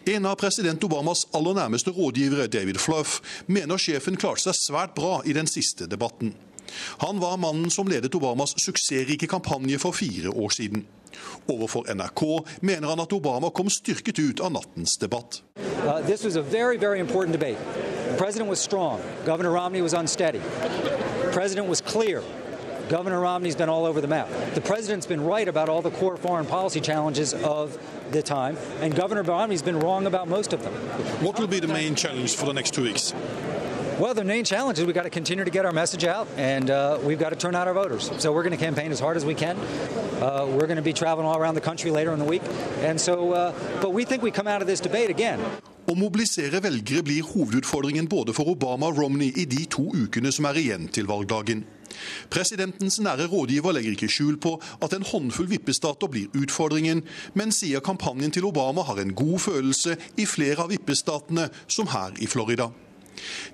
En 0.07 0.27
av 0.31 0.37
president 0.39 0.85
Obamas 0.87 1.25
aller 1.35 1.57
nærmeste 1.59 1.91
rådgivere, 1.91 2.47
David 2.47 2.79
Fluff, 2.79 3.19
mener 3.51 3.81
sjefen 3.81 4.15
klarte 4.15 4.45
seg 4.45 4.59
svært 4.61 4.93
bra 4.95 5.19
i 5.27 5.35
den 5.35 5.51
siste 5.51 5.89
debatten. 5.91 6.31
Han 7.03 7.19
var 7.23 7.41
mannen 7.43 7.73
som 7.75 7.89
ledet 7.91 8.15
Obamas 8.15 8.55
suksessrike 8.63 9.27
kampanje 9.31 9.81
for 9.83 9.97
fire 9.97 10.31
år 10.31 10.55
siden. 10.55 10.87
Overfor 11.47 11.87
NRK 11.95 12.47
mener 12.61 12.89
han 12.89 13.01
at 13.01 13.13
Obama 13.13 13.51
kom 13.51 13.71
styrket 13.71 14.19
ut 14.19 14.41
av 14.41 14.53
nattens 14.53 14.97
debatt. 14.99 15.43
Uh, 15.87 16.03
very, 16.43 16.77
very 16.77 17.01
president 18.17 18.49
was 18.49 18.61
strong. 18.61 19.01
Governor 19.25 19.53
Romney 19.53 19.83
was 19.83 19.93
unsteady. 19.93 20.41
President 21.33 21.69
was 21.69 21.81
clear. 21.81 22.23
Governor 22.89 23.21
Romney's 23.21 23.57
been 23.57 23.69
all 23.69 23.85
over 23.85 24.01
the 24.01 24.07
map. 24.07 24.29
The 24.55 24.61
president's 24.61 25.07
been 25.07 25.25
right 25.25 25.49
about 25.49 25.69
all 25.69 25.83
the 25.83 25.91
core 25.91 26.17
foreign 26.17 26.47
policy 26.47 26.81
challenges 26.81 27.35
of 27.35 27.79
the 28.13 28.23
time, 28.23 28.57
and 28.81 28.95
Governor 28.95 29.23
Romney's 29.23 29.63
been 29.63 29.81
wrong 29.81 30.07
about 30.07 30.29
most 30.29 30.53
of 30.53 30.63
them. 30.63 30.73
What 31.25 31.39
will 31.39 31.49
be 31.49 31.59
the 31.59 31.67
main 31.67 31.97
challenge 31.97 32.37
for 32.37 32.47
the 32.47 32.53
next 32.53 32.75
two 32.75 32.83
weeks? 32.83 33.13
Well, 33.99 34.13
the 34.13 34.25
main 34.25 34.45
challenge 34.45 34.79
is 34.79 34.85
we've 34.85 34.95
got 34.95 35.05
to 35.05 35.11
continue 35.11 35.43
to 35.43 35.51
get 35.51 35.65
our 35.65 35.73
message 35.73 36.05
out, 36.05 36.29
and 36.37 36.69
uh, 36.69 36.99
we've 37.03 37.19
got 37.19 37.31
to 37.31 37.37
turn 37.37 37.55
out 37.55 37.67
our 37.67 37.73
voters. 37.73 38.11
So 38.19 38.31
we're 38.31 38.43
going 38.43 38.53
to 38.59 38.63
campaign 38.63 38.93
as 38.93 39.01
hard 39.01 39.17
as 39.17 39.25
we 39.25 39.35
can. 39.35 39.57
Uh, 40.21 40.47
we're 40.51 40.67
going 40.67 40.77
to 40.77 40.83
be 40.83 40.93
traveling 40.93 41.27
all 41.27 41.39
around 41.39 41.55
the 41.55 41.63
country 41.63 41.91
later 41.91 42.13
in 42.13 42.19
the 42.19 42.27
week, 42.27 42.43
and 42.83 43.01
so, 43.01 43.33
uh, 43.33 43.55
but 43.81 43.95
we 43.95 44.05
think 44.05 44.23
we 44.23 44.31
come 44.31 44.47
out 44.47 44.61
of 44.61 44.67
this 44.69 44.81
debate 44.81 45.09
again. 45.09 45.41
Å 45.89 45.97
mobilisere 45.97 46.61
velgere 46.61 47.01
blir 47.07 47.25
hovedutfordringen 47.25 48.05
både 48.11 48.37
for 48.37 48.53
Obama 48.53 48.91
og 48.91 49.01
Romney 49.01 49.33
i 49.33 49.47
de 49.49 49.65
to 49.65 49.89
ukene 49.89 50.29
som 50.35 50.45
er 50.51 50.61
igjen 50.61 50.89
til 50.93 51.09
valgdagen. 51.09 51.65
Presidentens 52.29 53.01
nære 53.01 53.31
rådgiver 53.33 53.73
legger 53.73 53.97
ikke 53.97 54.13
skjul 54.13 54.37
på 54.37 54.59
at 54.85 54.93
en 54.93 55.07
håndfull 55.09 55.49
vippestater 55.49 56.11
blir 56.13 56.35
utfordringen, 56.37 57.01
men 57.33 57.55
sier 57.55 57.81
kampanjen 57.81 58.35
til 58.35 58.45
Obama 58.45 58.85
har 58.85 59.01
en 59.01 59.17
god 59.17 59.39
følelse 59.47 59.97
i 60.21 60.27
flere 60.29 60.67
av 60.67 60.75
vippestatene, 60.75 61.49
som 61.65 61.89
her 61.97 62.13
i 62.21 62.29
Florida. 62.29 62.75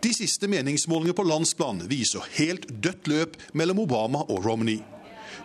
De 0.02 0.12
siste 0.14 0.48
meningsmålingene 0.50 1.16
på 1.16 1.26
landsplan 1.26 1.84
viser 1.90 2.26
helt 2.38 2.68
dødt 2.82 3.10
løp 3.10 3.36
mellom 3.58 3.82
Obama 3.84 4.24
og 4.28 4.44
Romney. 4.46 4.80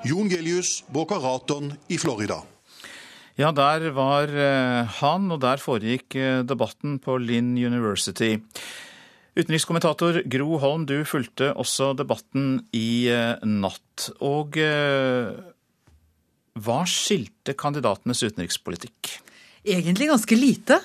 Jon 0.08 0.30
Gelius, 0.30 0.84
Boca 0.94 1.18
Raton 1.22 1.72
i 1.90 1.98
Florida. 1.98 2.42
Ja, 3.38 3.52
der 3.54 3.92
var 3.94 4.32
han, 4.98 5.30
og 5.30 5.42
der 5.44 5.62
foregikk 5.62 6.16
debatten 6.50 6.98
på 7.02 7.20
Lynn 7.22 7.54
University. 7.54 8.40
Utenrikskommentator 9.38 10.24
Gro 10.26 10.58
Holm, 10.58 10.88
du 10.90 11.04
fulgte 11.06 11.52
også 11.54 11.92
debatten 11.98 12.64
i 12.74 13.06
natt. 13.46 14.08
Og 14.26 14.58
hva 16.58 16.80
skilte 16.90 17.54
kandidatenes 17.54 18.24
utenrikspolitikk? 18.26 19.20
Egentlig 19.68 20.08
ganske 20.08 20.36
lite. 20.40 20.80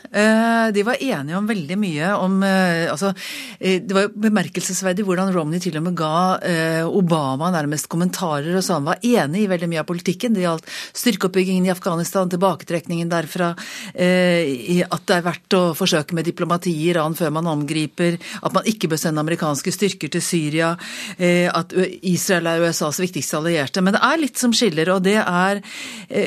De 0.74 0.82
var 0.82 0.98
enige 0.98 1.36
om 1.38 1.46
veldig 1.46 1.76
mye 1.78 2.08
om 2.18 2.40
altså, 2.42 3.12
Det 3.60 3.94
var 3.94 4.08
jo 4.08 4.10
bemerkelsesverdig 4.24 5.04
hvordan 5.06 5.30
Romney 5.34 5.62
til 5.62 5.76
og 5.78 5.84
med 5.86 5.94
ga 5.98 6.40
Obama 6.88 7.52
nærmest 7.54 7.86
kommentarer 7.92 8.56
og 8.58 8.64
sa 8.64 8.80
han 8.80 8.88
var 8.88 9.04
enig 9.06 9.44
i 9.44 9.50
veldig 9.50 9.68
mye 9.70 9.82
av 9.84 9.86
politikken. 9.88 10.34
Det 10.34 10.42
gjaldt 10.42 10.66
styrkeoppbyggingen 10.98 11.68
i 11.68 11.72
Afghanistan, 11.72 12.30
tilbaketrekningen 12.32 13.10
derfra, 13.12 13.52
at 13.54 15.06
det 15.06 15.16
er 15.16 15.26
verdt 15.28 15.58
å 15.58 15.62
forsøke 15.78 16.16
med 16.18 16.26
diplomati 16.26 16.72
i 16.74 16.90
Iran 16.90 17.14
før 17.18 17.30
man 17.38 17.50
omgriper, 17.52 18.18
at 18.42 18.56
man 18.56 18.66
ikke 18.68 18.90
bør 18.90 19.00
sende 19.04 19.22
amerikanske 19.22 19.74
styrker 19.74 20.10
til 20.12 20.24
Syria, 20.24 20.72
at 21.18 21.76
Israel 22.02 22.50
er 22.50 22.66
USAs 22.66 23.00
viktigste 23.02 23.38
allierte. 23.38 23.84
Men 23.84 23.94
det 23.96 24.02
er 24.10 24.22
litt 24.24 24.42
som 24.42 24.54
skiller, 24.56 24.90
og 24.96 25.06
det 25.06 25.18
er 25.22 25.62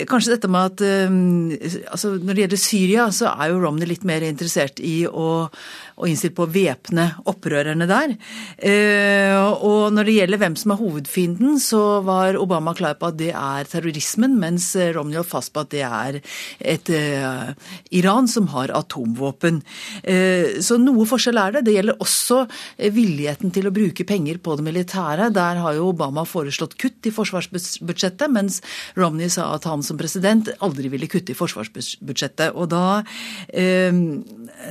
kanskje 0.09 0.37
dette 0.37 0.51
med 0.51 0.71
at 0.71 0.79
altså, 1.91 2.15
når 2.15 2.33
det 2.39 2.44
gjelder 2.45 2.61
Syria, 2.61 3.09
så 3.11 3.31
er 3.33 3.51
jo 3.51 3.61
Romney 3.63 3.89
litt 3.89 4.05
mer 4.07 4.23
interessert 4.25 4.79
i 4.83 5.05
å, 5.07 5.47
å 5.49 6.09
innstilt 6.09 6.35
på 6.37 6.45
å 6.45 6.51
væpne 6.51 7.07
opprørerne 7.29 7.87
der. 7.89 8.15
Og 9.65 9.93
når 9.95 10.07
det 10.07 10.15
gjelder 10.17 10.41
hvem 10.41 10.57
som 10.59 10.73
er 10.73 10.79
hovedfienden, 10.79 11.59
så 11.61 11.81
var 12.05 12.39
Obama 12.39 12.73
klar 12.77 12.97
på 12.99 13.09
at 13.09 13.17
det 13.19 13.31
er 13.35 13.69
terrorismen, 13.69 14.37
mens 14.39 14.71
Romney 14.95 15.19
holdt 15.19 15.31
fast 15.31 15.53
på 15.55 15.63
at 15.65 15.71
det 15.73 15.83
er 15.85 16.19
et 16.59 16.91
uh, 16.91 17.51
Iran 17.95 18.29
som 18.31 18.49
har 18.53 18.73
atomvåpen. 18.75 19.61
Uh, 20.05 20.61
så 20.65 20.77
noe 20.81 21.07
forskjell 21.09 21.39
er 21.41 21.57
det. 21.57 21.65
Det 21.67 21.75
gjelder 21.77 22.01
også 22.03 22.41
villigheten 22.95 23.53
til 23.55 23.69
å 23.69 23.73
bruke 23.75 24.07
penger 24.07 24.39
på 24.43 24.57
det 24.57 24.67
militære. 24.67 25.31
Der 25.35 25.61
har 25.63 25.77
jo 25.77 25.91
Obama 25.93 26.25
foreslått 26.27 26.77
kutt 26.81 27.07
i 27.07 27.13
forsvarsbudsjettet, 27.15 28.27
mens 28.31 28.61
Romney 28.99 29.31
sa 29.31 29.51
at 29.55 29.67
han 29.69 29.83
som 29.85 29.99
president 29.99 30.51
aldri 30.65 30.91
ville 30.93 31.09
kutte 31.11 31.33
i 31.33 31.37
forsvarsbudsjettet. 31.37 32.24
Og 32.55 32.67
da 32.71 33.01
eh, 33.49 33.93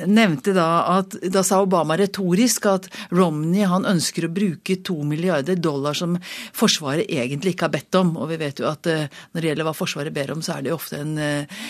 nevnte 0.06 0.54
da 0.56 0.68
at 0.98 1.16
da 1.32 1.42
sa 1.46 1.60
Obama 1.62 1.96
retorisk 1.98 2.68
at 2.70 2.88
Romney 3.14 3.66
han 3.68 3.86
ønsker 3.88 4.26
å 4.26 4.32
bruke 4.34 4.78
to 4.86 4.96
milliarder 5.06 5.58
dollar 5.60 5.96
som 5.98 6.16
Forsvaret 6.54 7.10
egentlig 7.10 7.54
ikke 7.54 7.68
har 7.68 7.74
bedt 7.76 8.00
om. 8.00 8.14
Og 8.20 8.30
vi 8.32 8.40
vet 8.40 8.62
jo 8.62 8.70
at 8.70 8.90
eh, 8.90 9.08
når 9.32 9.40
det 9.40 9.52
gjelder 9.52 9.68
hva 9.68 9.76
Forsvaret 9.76 10.14
ber 10.14 10.34
om, 10.34 10.44
så 10.44 10.56
er 10.56 10.64
det 10.64 10.72
jo 10.72 10.78
ofte 10.78 11.00
en 11.02 11.18
eh, 11.18 11.66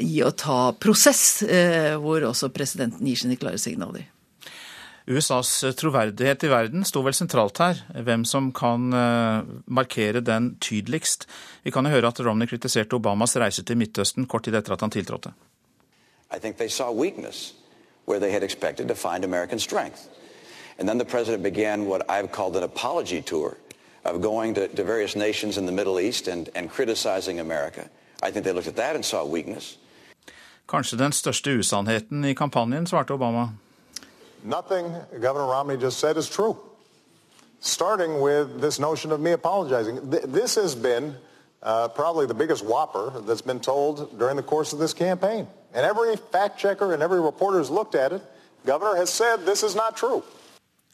gi 0.00 0.20
og 0.26 0.36
ta-prosess, 0.40 1.24
eh, 1.46 1.94
hvor 2.00 2.24
også 2.30 2.52
presidenten 2.54 3.06
gir 3.06 3.24
sine 3.24 3.38
klare 3.40 3.60
signaler. 3.62 4.15
USAs 5.06 5.64
troverdighet 5.78 6.42
i 6.42 6.48
verden 6.50 6.84
sto 6.84 7.02
vel 7.06 7.14
sentralt 7.14 7.58
her, 7.62 7.82
hvem 8.02 8.24
som 8.26 8.48
kan 8.52 8.88
markere 9.66 10.20
den 10.20 10.56
tydeligst. 10.60 11.28
Vi 11.62 11.70
kan 11.70 11.86
jo 11.86 11.92
høre 11.94 12.10
at 12.10 12.20
Romney 12.26 12.48
kritiserte 12.50 12.98
Obamas 12.98 13.36
reise 13.38 13.62
til 13.62 13.78
Midtøsten 13.78 14.26
kort 14.26 14.48
tid 14.48 14.58
etter 14.58 14.74
at 14.74 14.82
han 14.82 14.90
tiltrådte. 14.90 15.30
I 16.34 16.38
think 16.38 16.56
they 16.56 16.68
saw 16.68 16.90
weakness 16.90 17.54
where 18.06 18.20
they 18.20 18.32
had 18.32 18.42
expected 18.42 18.88
to 18.88 18.94
find 18.94 19.24
American 19.24 19.58
strength. 19.58 20.08
And 20.78 20.88
then 20.88 20.98
the 20.98 21.04
president 21.04 21.42
began 21.42 21.86
what 21.86 22.02
I've 22.08 22.32
called 22.32 22.56
an 22.56 22.62
apology 22.62 23.22
tour 23.22 23.56
of 24.04 24.22
going 24.22 24.54
to, 24.54 24.68
to 24.68 24.84
various 24.84 25.16
nations 25.16 25.56
in 25.56 25.66
the 25.66 25.72
Middle 25.72 26.00
East 26.00 26.28
and, 26.28 26.48
and 26.54 26.70
criticizing 26.70 27.40
America. 27.40 27.88
I 28.22 28.30
think 28.30 28.44
they 28.44 28.52
looked 28.52 28.68
at 28.68 28.76
that 28.76 28.94
and 28.94 29.04
saw 29.04 29.24
weakness. 29.24 29.78
Kanskje 30.68 30.98
den 30.98 31.12
største 31.12 31.50
usannheten 31.58 32.24
i 32.24 32.34
kampanjen, 32.34 32.86
svarte 32.86 33.14
Obama. 33.14 33.48
Nothing 34.44 34.94
Governor 35.20 35.46
Romney 35.46 35.76
just 35.76 35.98
said 35.98 36.16
is 36.16 36.28
true. 36.28 36.58
Starting 37.60 38.20
with 38.20 38.60
this 38.60 38.78
notion 38.78 39.12
of 39.12 39.20
me 39.20 39.32
apologizing. 39.32 40.10
This 40.10 40.54
has 40.54 40.74
been 40.74 41.16
uh, 41.62 41.88
probably 41.88 42.26
the 42.26 42.34
biggest 42.34 42.64
whopper 42.64 43.12
that's 43.20 43.42
been 43.42 43.60
told 43.60 44.18
during 44.18 44.36
the 44.36 44.42
course 44.42 44.72
of 44.72 44.78
this 44.78 44.92
campaign. 44.92 45.46
And 45.74 45.84
every 45.84 46.16
fact 46.16 46.58
checker 46.58 46.94
and 46.94 47.02
every 47.02 47.20
reporter 47.20 47.58
who's 47.58 47.70
looked 47.70 47.94
at 47.94 48.12
it, 48.12 48.22
Governor 48.64 48.96
has 48.96 49.10
said 49.10 49.44
this 49.44 49.62
is 49.62 49.74
not 49.74 49.96
true. 49.96 50.22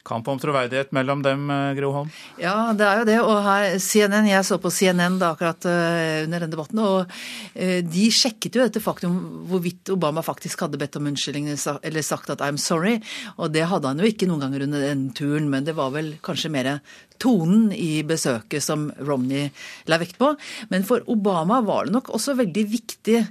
Kamp 0.03 0.27
om 0.27 0.39
troverdighet 0.39 0.91
mellom 0.91 1.21
dem, 1.23 1.47
Gro 1.77 1.91
Holm? 1.95 2.09
Ja, 2.41 2.73
det 2.75 2.83
er 2.83 2.99
jo 2.99 3.05
det. 3.07 3.17
Og 3.23 3.37
her, 3.45 3.77
CNN, 3.79 4.27
Jeg 4.27 4.43
så 4.43 4.57
på 4.59 4.71
CNN 4.73 5.15
da 5.21 5.31
akkurat 5.31 5.63
under 5.63 6.43
den 6.43 6.51
debatten, 6.51 6.81
og 6.83 7.07
de 7.55 8.09
sjekket 8.11 8.57
jo 8.57 8.65
dette 8.65 8.83
faktum 8.83 9.15
hvorvidt 9.47 9.93
Obama 9.95 10.19
faktisk 10.25 10.65
hadde 10.65 10.81
bedt 10.81 10.97
om 10.99 11.07
unnskyldning 11.07 11.47
eller 11.53 12.01
sagt 12.03 12.29
at 12.29 12.43
'I'm 12.43 12.59
sorry'. 12.59 12.99
Og 13.37 13.53
det 13.53 13.63
hadde 13.63 13.87
han 13.87 13.99
jo 13.99 14.05
ikke 14.11 14.27
noen 14.27 14.43
ganger 14.43 14.67
under 14.67 14.81
den 14.81 15.09
turen, 15.15 15.49
men 15.49 15.63
det 15.63 15.75
var 15.79 15.95
vel 15.95 16.17
kanskje 16.21 16.51
mer 16.51 16.81
tonen 17.23 17.71
i 17.71 18.03
besøket 18.03 18.63
som 18.63 18.91
Romney 18.99 19.51
la 19.87 19.97
vekt 20.01 20.17
på. 20.19 20.35
Men 20.69 20.83
for 20.83 20.99
Obama 21.07 21.61
var 21.61 21.85
det 21.85 21.93
nok 21.93 22.09
også 22.09 22.35
veldig 22.35 22.65
viktig 22.67 23.21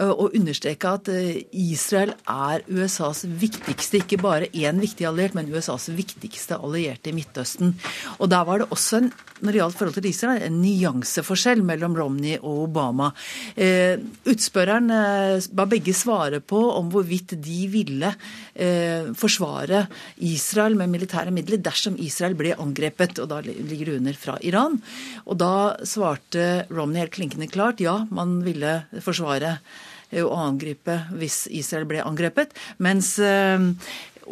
og 0.00 0.36
understreke 0.36 0.94
at 0.96 1.08
Israel 1.52 2.14
er 2.28 2.64
USAs 2.70 3.24
viktigste, 3.26 4.00
ikke 4.00 4.20
bare 4.22 4.48
én 4.52 4.80
viktig 4.80 5.06
alliert, 5.08 5.36
men 5.36 5.50
USAs 5.52 5.90
viktigste 5.92 6.56
allierte 6.56 7.12
i 7.12 7.16
Midtøsten. 7.16 7.74
Og 8.18 8.30
der 8.32 8.46
var 8.48 8.62
det 8.62 8.70
også 8.72 9.02
en 9.02 9.12
når 9.42 9.50
det 9.50 9.58
gjaldt 9.58 9.78
forhold 9.78 9.96
til 9.96 10.08
Israel, 10.08 10.42
en 10.46 10.60
nyanseforskjell 10.62 11.62
mellom 11.66 11.96
Romney 11.98 12.36
og 12.38 12.68
Obama. 12.68 13.10
Eh, 13.58 13.98
utspørreren 14.30 14.90
eh, 14.94 15.48
ba 15.50 15.66
begge 15.70 15.94
svare 15.96 16.38
på 16.38 16.60
om 16.76 16.92
hvorvidt 16.92 17.34
de 17.42 17.58
ville 17.72 18.12
eh, 18.54 19.10
forsvare 19.18 19.86
Israel 20.30 20.78
med 20.78 20.92
militære 20.94 21.34
midler 21.34 21.62
dersom 21.62 21.98
Israel 21.98 22.38
ble 22.38 22.54
angrepet, 22.54 23.18
og 23.22 23.32
da 23.34 23.40
ligger 23.42 23.90
det 23.90 23.98
under 23.98 24.20
fra 24.22 24.38
Iran. 24.46 24.78
Og 25.26 25.40
da 25.42 25.54
svarte 25.82 26.68
Romney 26.70 27.02
helt 27.02 27.16
klinkende 27.18 27.50
klart 27.50 27.82
ja, 27.82 28.04
man 28.14 28.40
ville 28.46 28.84
forsvare 29.02 29.56
eh, 29.56 29.90
å 30.20 30.32
angripe 30.36 30.98
hvis 31.16 31.46
Israel 31.48 31.88
ble 31.88 32.02
angrepet. 32.04 32.52
Mens 32.84 33.14
eh, 33.22 33.70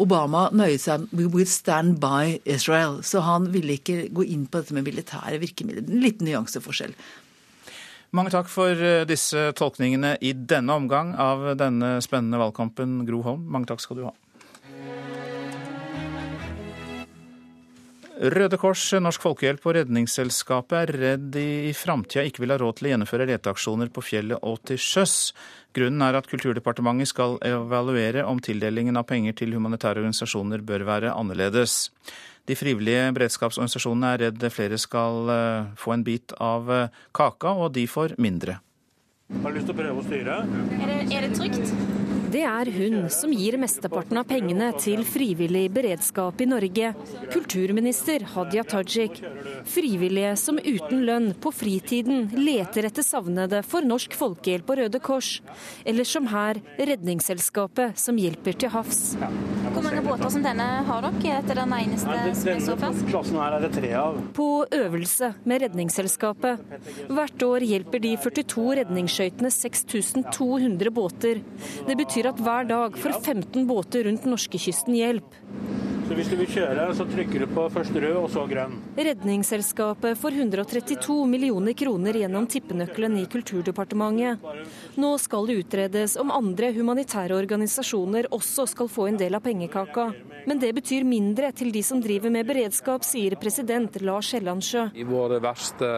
Obama 0.00 0.46
nøyet 0.54 0.84
seg 0.84 1.08
with 1.12 1.50
stand 1.50 1.98
by 2.02 2.38
Israel. 2.44 3.00
Så 3.02 3.24
han 3.26 3.50
ville 3.54 3.78
ikke 3.78 4.08
gå 4.14 4.26
inn 4.28 4.46
på 4.46 4.60
dette 4.60 4.76
med 4.76 4.86
militære 4.86 5.40
virkemidler. 5.42 5.86
En 5.88 6.04
liten 6.04 6.28
nyanseforskjell. 6.28 6.94
Mange 8.16 8.32
takk 8.34 8.48
for 8.50 8.74
eh, 8.74 9.04
disse 9.06 9.50
tolkningene 9.58 10.16
i 10.20 10.32
denne 10.34 10.74
omgang 10.74 11.14
av 11.14 11.52
denne 11.58 11.98
spennende 12.02 12.40
valgkampen, 12.42 13.04
Gro 13.06 13.22
Holm. 13.26 13.46
Mange 13.54 13.70
takk 13.70 13.82
skal 13.84 14.00
du 14.00 14.08
ha. 14.08 14.14
Røde 18.20 18.58
Kors, 18.60 18.82
Norsk 19.00 19.22
Folkehjelp 19.24 19.62
og 19.64 19.72
Redningsselskapet 19.78 20.74
er 20.76 20.90
redd 21.00 21.22
de 21.32 21.44
i 21.70 21.72
framtida 21.72 22.26
ikke 22.28 22.42
vil 22.42 22.52
ha 22.52 22.58
råd 22.60 22.76
til 22.76 22.88
å 22.88 22.90
gjennomføre 22.90 23.26
leteaksjoner 23.30 23.88
på 23.94 24.02
fjellet 24.04 24.44
og 24.44 24.58
til 24.68 24.76
sjøs. 24.76 25.14
Grunnen 25.72 26.04
er 26.04 26.18
at 26.18 26.28
Kulturdepartementet 26.28 27.08
skal 27.08 27.38
evaluere 27.48 28.26
om 28.28 28.42
tildelingen 28.44 29.00
av 29.00 29.06
penger 29.08 29.38
til 29.40 29.56
humanitære 29.56 30.02
organisasjoner 30.02 30.60
bør 30.68 30.84
være 30.90 31.14
annerledes. 31.14 31.86
De 32.44 32.58
frivillige 32.60 33.08
beredskapsorganisasjonene 33.16 34.12
er 34.12 34.22
redd 34.26 34.44
flere 34.52 34.76
skal 34.82 35.32
eh, 35.32 35.72
få 35.80 35.96
en 35.96 36.04
bit 36.04 36.36
av 36.36 36.68
eh, 36.76 37.00
kaka, 37.16 37.54
og 37.56 37.72
de 37.78 37.86
får 37.88 38.18
mindre. 38.20 38.58
Har 39.40 39.48
du 39.48 39.56
lyst 39.62 39.70
til 39.70 39.78
å 39.78 39.80
prøve 39.80 39.96
å 39.96 40.08
styre? 40.10 40.42
Er 40.76 40.92
det, 40.92 41.00
er 41.08 41.24
det 41.24 41.32
trygt? 41.40 41.99
Det 42.30 42.42
er 42.46 42.68
hun 42.70 43.08
som 43.10 43.32
gir 43.34 43.56
mesteparten 43.58 44.20
av 44.20 44.26
pengene 44.30 44.68
til 44.78 45.00
frivillig 45.02 45.64
beredskap 45.74 46.38
i 46.38 46.46
Norge, 46.46 46.92
kulturminister 47.32 48.22
Hadia 48.36 48.62
Tajik. 48.62 49.18
Frivillige 49.66 50.36
som 50.38 50.60
uten 50.62 51.02
lønn 51.08 51.26
på 51.42 51.50
fritiden 51.50 52.28
leter 52.38 52.86
etter 52.86 53.02
savnede 53.02 53.64
for 53.66 53.82
Norsk 53.82 54.14
Folkehjelp 54.14 54.70
og 54.70 54.78
Røde 54.78 55.00
Kors, 55.02 55.30
eller 55.82 56.06
som 56.06 56.28
her 56.30 56.60
Redningsselskapet 56.78 57.98
som 57.98 58.20
hjelper 58.20 58.54
til 58.62 58.70
havs. 58.76 59.16
Hvor 59.74 59.82
mange 59.82 60.04
båter 60.06 60.30
som 60.30 60.46
denne 60.46 60.68
har 60.86 61.02
dere? 61.08 61.40
Er 61.40 61.58
den 61.58 61.74
eneste 61.80 62.06
som 62.06 62.14
er 62.14 62.62
så 62.62 63.42
er 63.42 63.98
av. 63.98 64.22
På 64.36 64.48
øvelse 64.70 65.32
med 65.42 65.64
Redningsselskapet. 65.64 66.62
Hvert 67.10 67.42
år 67.42 67.66
hjelper 67.66 68.06
de 68.06 68.14
42 68.22 68.68
redningsskøytene 68.84 69.50
6200 69.50 70.94
båter. 70.94 71.42
Det 71.88 71.96
betyr 71.98 72.19
betyr 72.20 72.34
at 72.34 72.40
hver 72.44 72.66
dag 72.68 72.96
får 73.00 73.14
15 73.24 73.66
båter 73.66 74.04
rundt 74.04 74.26
norskekysten 74.28 74.92
hjelp. 74.94 75.36
Så 76.10 76.16
hvis 76.18 76.26
du 76.26 76.34
vil 76.40 76.48
kjøre, 76.50 76.88
så 76.98 77.04
trykker 77.06 77.44
du 77.44 77.46
på 77.54 77.68
først 77.70 77.94
rød 78.02 78.16
og 78.18 78.24
så 78.34 78.42
grønn. 78.50 78.72
Redningsselskapet 78.98 80.18
får 80.18 80.38
132 80.40 81.14
millioner 81.30 81.76
kroner 81.78 82.18
gjennom 82.18 82.48
tippenøkkelen 82.50 83.14
i 83.20 83.28
Kulturdepartementet. 83.30 84.42
Nå 84.98 85.12
skal 85.22 85.46
det 85.46 85.60
utredes 85.60 86.16
om 86.18 86.32
andre 86.34 86.72
humanitære 86.74 87.36
organisasjoner 87.38 88.26
også 88.34 88.66
skal 88.72 88.90
få 88.90 89.06
en 89.12 89.20
del 89.22 89.38
av 89.38 89.44
pengekaka. 89.46 90.08
Men 90.50 90.58
det 90.58 90.72
betyr 90.74 91.06
mindre 91.06 91.52
til 91.54 91.70
de 91.70 91.82
som 91.86 92.00
driver 92.02 92.32
med 92.34 92.48
beredskap, 92.48 93.06
sier 93.06 93.38
president 93.38 94.00
Lars 94.02 94.32
Hellandsjø. 94.34 94.88
I 94.98 95.06
våre 95.06 95.38
verste 95.38 95.92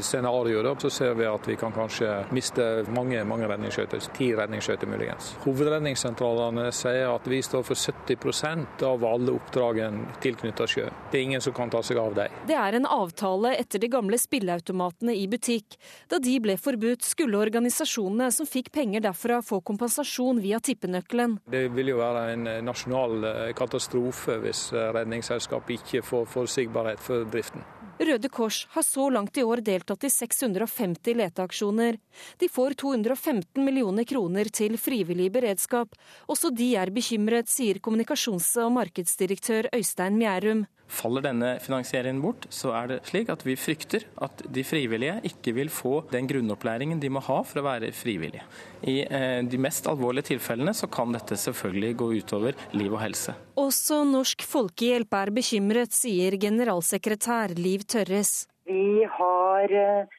scenario 0.00 0.40
scenarioer 0.40 0.80
så 0.80 0.90
ser 0.90 1.14
vi 1.18 1.28
at 1.28 1.48
vi 1.48 1.58
kan 1.60 1.72
kanskje 1.76 2.08
miste 2.32 2.70
mange, 2.96 3.20
mange 3.28 3.48
redningsskøyter. 3.50 4.00
Ti 4.16 4.32
redningsskøyter 4.38 4.88
muligens. 4.88 5.34
Hovedredningssentralene 5.44 6.70
sier 6.72 7.10
at 7.12 7.28
vi 7.28 7.42
står 7.44 7.68
for 7.68 7.76
70% 7.76 8.86
av 8.86 9.09
alle 9.10 9.34
oppdragene 9.36 10.16
tilknyttet 10.24 10.74
sjø. 10.74 10.86
Det 11.10 11.18
er 11.18 11.26
ingen 11.26 11.44
som 11.44 11.54
kan 11.56 11.72
ta 11.72 11.82
seg 11.84 12.00
av 12.00 12.14
dem. 12.18 12.38
Det 12.48 12.56
er 12.58 12.78
en 12.78 12.88
avtale 12.88 13.54
etter 13.58 13.82
de 13.82 13.90
gamle 13.92 14.18
spilleautomatene 14.20 15.14
i 15.16 15.26
butikk. 15.30 15.78
Da 16.10 16.20
de 16.22 16.36
ble 16.42 16.56
forbudt, 16.60 17.04
skulle 17.06 17.40
organisasjonene 17.40 18.30
som 18.34 18.48
fikk 18.48 18.72
penger 18.74 19.04
derfra 19.04 19.40
få 19.44 19.60
kompensasjon 19.66 20.40
via 20.44 20.60
tippenøkkelen. 20.62 21.40
Det 21.50 21.66
vil 21.76 21.94
jo 21.94 22.00
være 22.00 22.24
en 22.34 22.48
nasjonal 22.66 23.28
eh, 23.32 23.44
katastrofe 23.58 24.40
hvis 24.44 24.68
eh, 24.74 24.90
Redningsselskapet 24.96 25.80
ikke 25.80 26.04
får 26.06 26.26
forutsigbarhet 26.34 27.02
for 27.02 27.28
driften. 27.30 27.64
Røde 28.00 28.28
Kors 28.32 28.62
har 28.72 28.82
så 28.82 29.10
langt 29.12 29.36
i 29.36 29.42
år 29.44 29.60
deltatt 29.60 30.04
i 30.08 30.10
650 30.10 31.18
leteaksjoner. 31.20 31.98
De 32.40 32.48
får 32.48 32.78
215 32.80 33.60
millioner 33.60 34.08
kroner 34.08 34.48
til 34.48 34.78
frivillig 34.80 35.28
beredskap. 35.34 35.92
Også 36.24 36.48
de 36.48 36.70
er 36.80 36.94
bekymret, 36.96 37.52
sier 37.52 37.76
kommunikasjons- 37.84 38.54
og 38.64 38.72
markedsdirektør 38.78 39.68
Øystein 39.76 40.16
Mjærum. 40.16 40.64
Faller 40.90 41.22
denne 41.22 41.54
finansieringen 41.62 42.20
bort, 42.22 42.48
så 42.50 42.72
er 42.74 42.90
det 42.90 42.98
slik 43.08 43.30
at 43.30 43.44
vi 43.46 43.54
frykter 43.58 44.04
at 44.26 44.42
de 44.50 44.64
frivillige 44.66 45.20
ikke 45.30 45.54
vil 45.56 45.70
få 45.70 46.00
den 46.10 46.26
grunnopplæringen 46.30 47.00
de 47.02 47.12
må 47.14 47.22
ha 47.24 47.40
for 47.46 47.62
å 47.62 47.66
være 47.68 47.92
frivillige. 47.94 48.42
I 48.90 49.00
eh, 49.06 49.40
de 49.46 49.60
mest 49.62 49.86
alvorlige 49.90 50.32
tilfellene 50.32 50.74
så 50.76 50.90
kan 50.90 51.14
dette 51.14 51.38
selvfølgelig 51.38 51.92
gå 52.00 52.10
utover 52.20 52.58
liv 52.74 52.90
og 52.90 53.02
helse. 53.04 53.36
Også 53.60 54.02
Norsk 54.08 54.42
Folkehjelp 54.50 55.14
er 55.20 55.32
bekymret, 55.36 55.94
sier 55.94 56.34
generalsekretær 56.40 57.54
Liv 57.58 57.86
Tørres. 57.86 58.48
Vi 58.66 59.06
har 59.06 59.76
eh, 59.84 60.18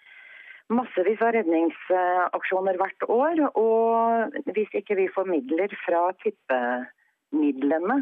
massevis 0.72 1.22
av 1.24 1.36
redningsaksjoner 1.36 2.80
hvert 2.80 3.08
år, 3.12 3.44
og 3.60 4.40
hvis 4.56 4.72
ikke 4.80 4.98
vi 5.00 5.12
får 5.12 5.30
midler 5.30 5.76
fra 5.84 6.08
tippemidlene, 6.24 8.02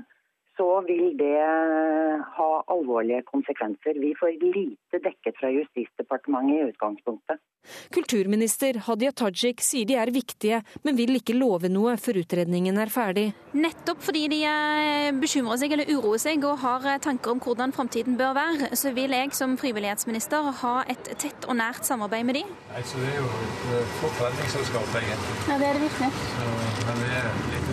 så 0.60 0.82
vil 0.88 1.14
det 1.18 1.40
ha 2.38 2.50
alvorlige 2.74 3.24
konsekvenser. 3.32 3.96
Vi 4.04 4.12
får 4.20 4.36
lite 4.44 5.00
dekket 5.06 5.38
fra 5.40 5.52
Justisdepartementet 5.56 6.58
i 6.58 6.66
utgangspunktet. 6.74 7.40
Kulturminister 7.94 8.80
Hadia 8.88 9.12
Tajik 9.12 9.62
sier 9.64 9.88
de 9.88 9.96
er 10.00 10.12
viktige, 10.12 10.62
men 10.84 10.98
vil 10.98 11.16
ikke 11.20 11.36
love 11.38 11.70
noe 11.72 11.96
før 12.02 12.22
utredningen 12.24 12.80
er 12.82 12.92
ferdig. 12.92 13.26
Nettopp 13.56 14.02
fordi 14.04 14.26
de 14.32 14.40
eh, 14.48 15.10
bekymrer 15.20 15.60
seg 15.62 15.76
eller 15.76 15.92
uroer 15.94 16.22
seg 16.22 16.44
og 16.48 16.60
har 16.64 16.88
eh, 16.92 17.00
tanker 17.04 17.36
om 17.36 17.44
hvordan 17.44 17.76
framtiden 17.76 18.18
bør 18.20 18.36
være, 18.38 18.72
så 18.80 18.94
vil 18.96 19.16
jeg 19.16 19.36
som 19.38 19.56
frivillighetsminister 19.60 20.52
ha 20.64 20.76
et 20.92 21.12
tett 21.22 21.48
og 21.48 21.60
nært 21.62 21.88
samarbeid 21.88 22.28
med 22.28 22.40
de. 22.42 22.46
Nei, 22.74 22.84
så 22.84 23.00
Det 23.00 23.12
er 23.14 23.20
jo 23.22 23.30
et 23.48 23.66
eh, 23.78 23.96
flott 24.00 24.24
redningsselskap, 24.26 24.96
egentlig. 25.04 25.36
Ja, 25.48 25.60
det 25.62 25.70
er 25.72 25.80
det 25.80 25.86
virkelig. 25.88 26.12
Så, 26.36 26.50
men 26.90 27.04
vi 27.06 27.14
er 27.20 27.30
litt 27.54 27.69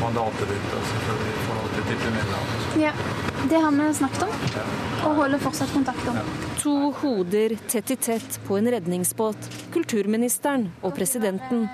mandatet 0.00 0.50
ditt 0.50 0.66
selvfølgelig 0.74 1.32
i 1.32 1.44
forhold 1.46 1.72
til 1.74 1.86
tippemidler. 1.90 2.52
Ja, 2.82 2.92
det 3.50 3.60
har 3.62 3.74
vi 3.76 3.86
snakket 3.98 4.26
om, 4.26 4.34
og 5.06 5.16
holder 5.20 5.42
fortsatt 5.42 5.72
kontakt 5.74 6.10
om. 6.12 6.20
To 6.62 6.74
hoder 7.00 7.56
tett 7.70 7.92
i 7.94 7.96
tett 8.08 8.38
på 8.46 8.58
en 8.58 8.70
redningsbåt, 8.74 9.50
kulturministeren 9.74 10.68
og 10.82 10.94
presidenten. 10.98 11.66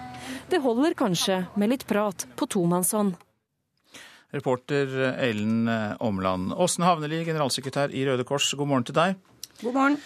Det 0.50 0.62
holder 0.62 0.96
kanskje 0.98 1.42
med 1.56 1.72
litt 1.72 1.86
prat 1.88 2.26
på 2.36 2.48
tomannshånd. 2.56 3.14
Reporter 4.32 4.92
Ellen 5.20 5.68
Omland. 6.00 6.54
Åsne 6.56 6.88
Havneli, 6.88 7.20
generalsekretær 7.26 7.92
i 7.92 8.06
Røde 8.08 8.24
Kors, 8.28 8.48
god 8.56 8.70
morgen 8.70 8.86
til 8.88 8.96
deg. 8.96 9.18
God 9.60 9.76
morgen. 9.76 9.98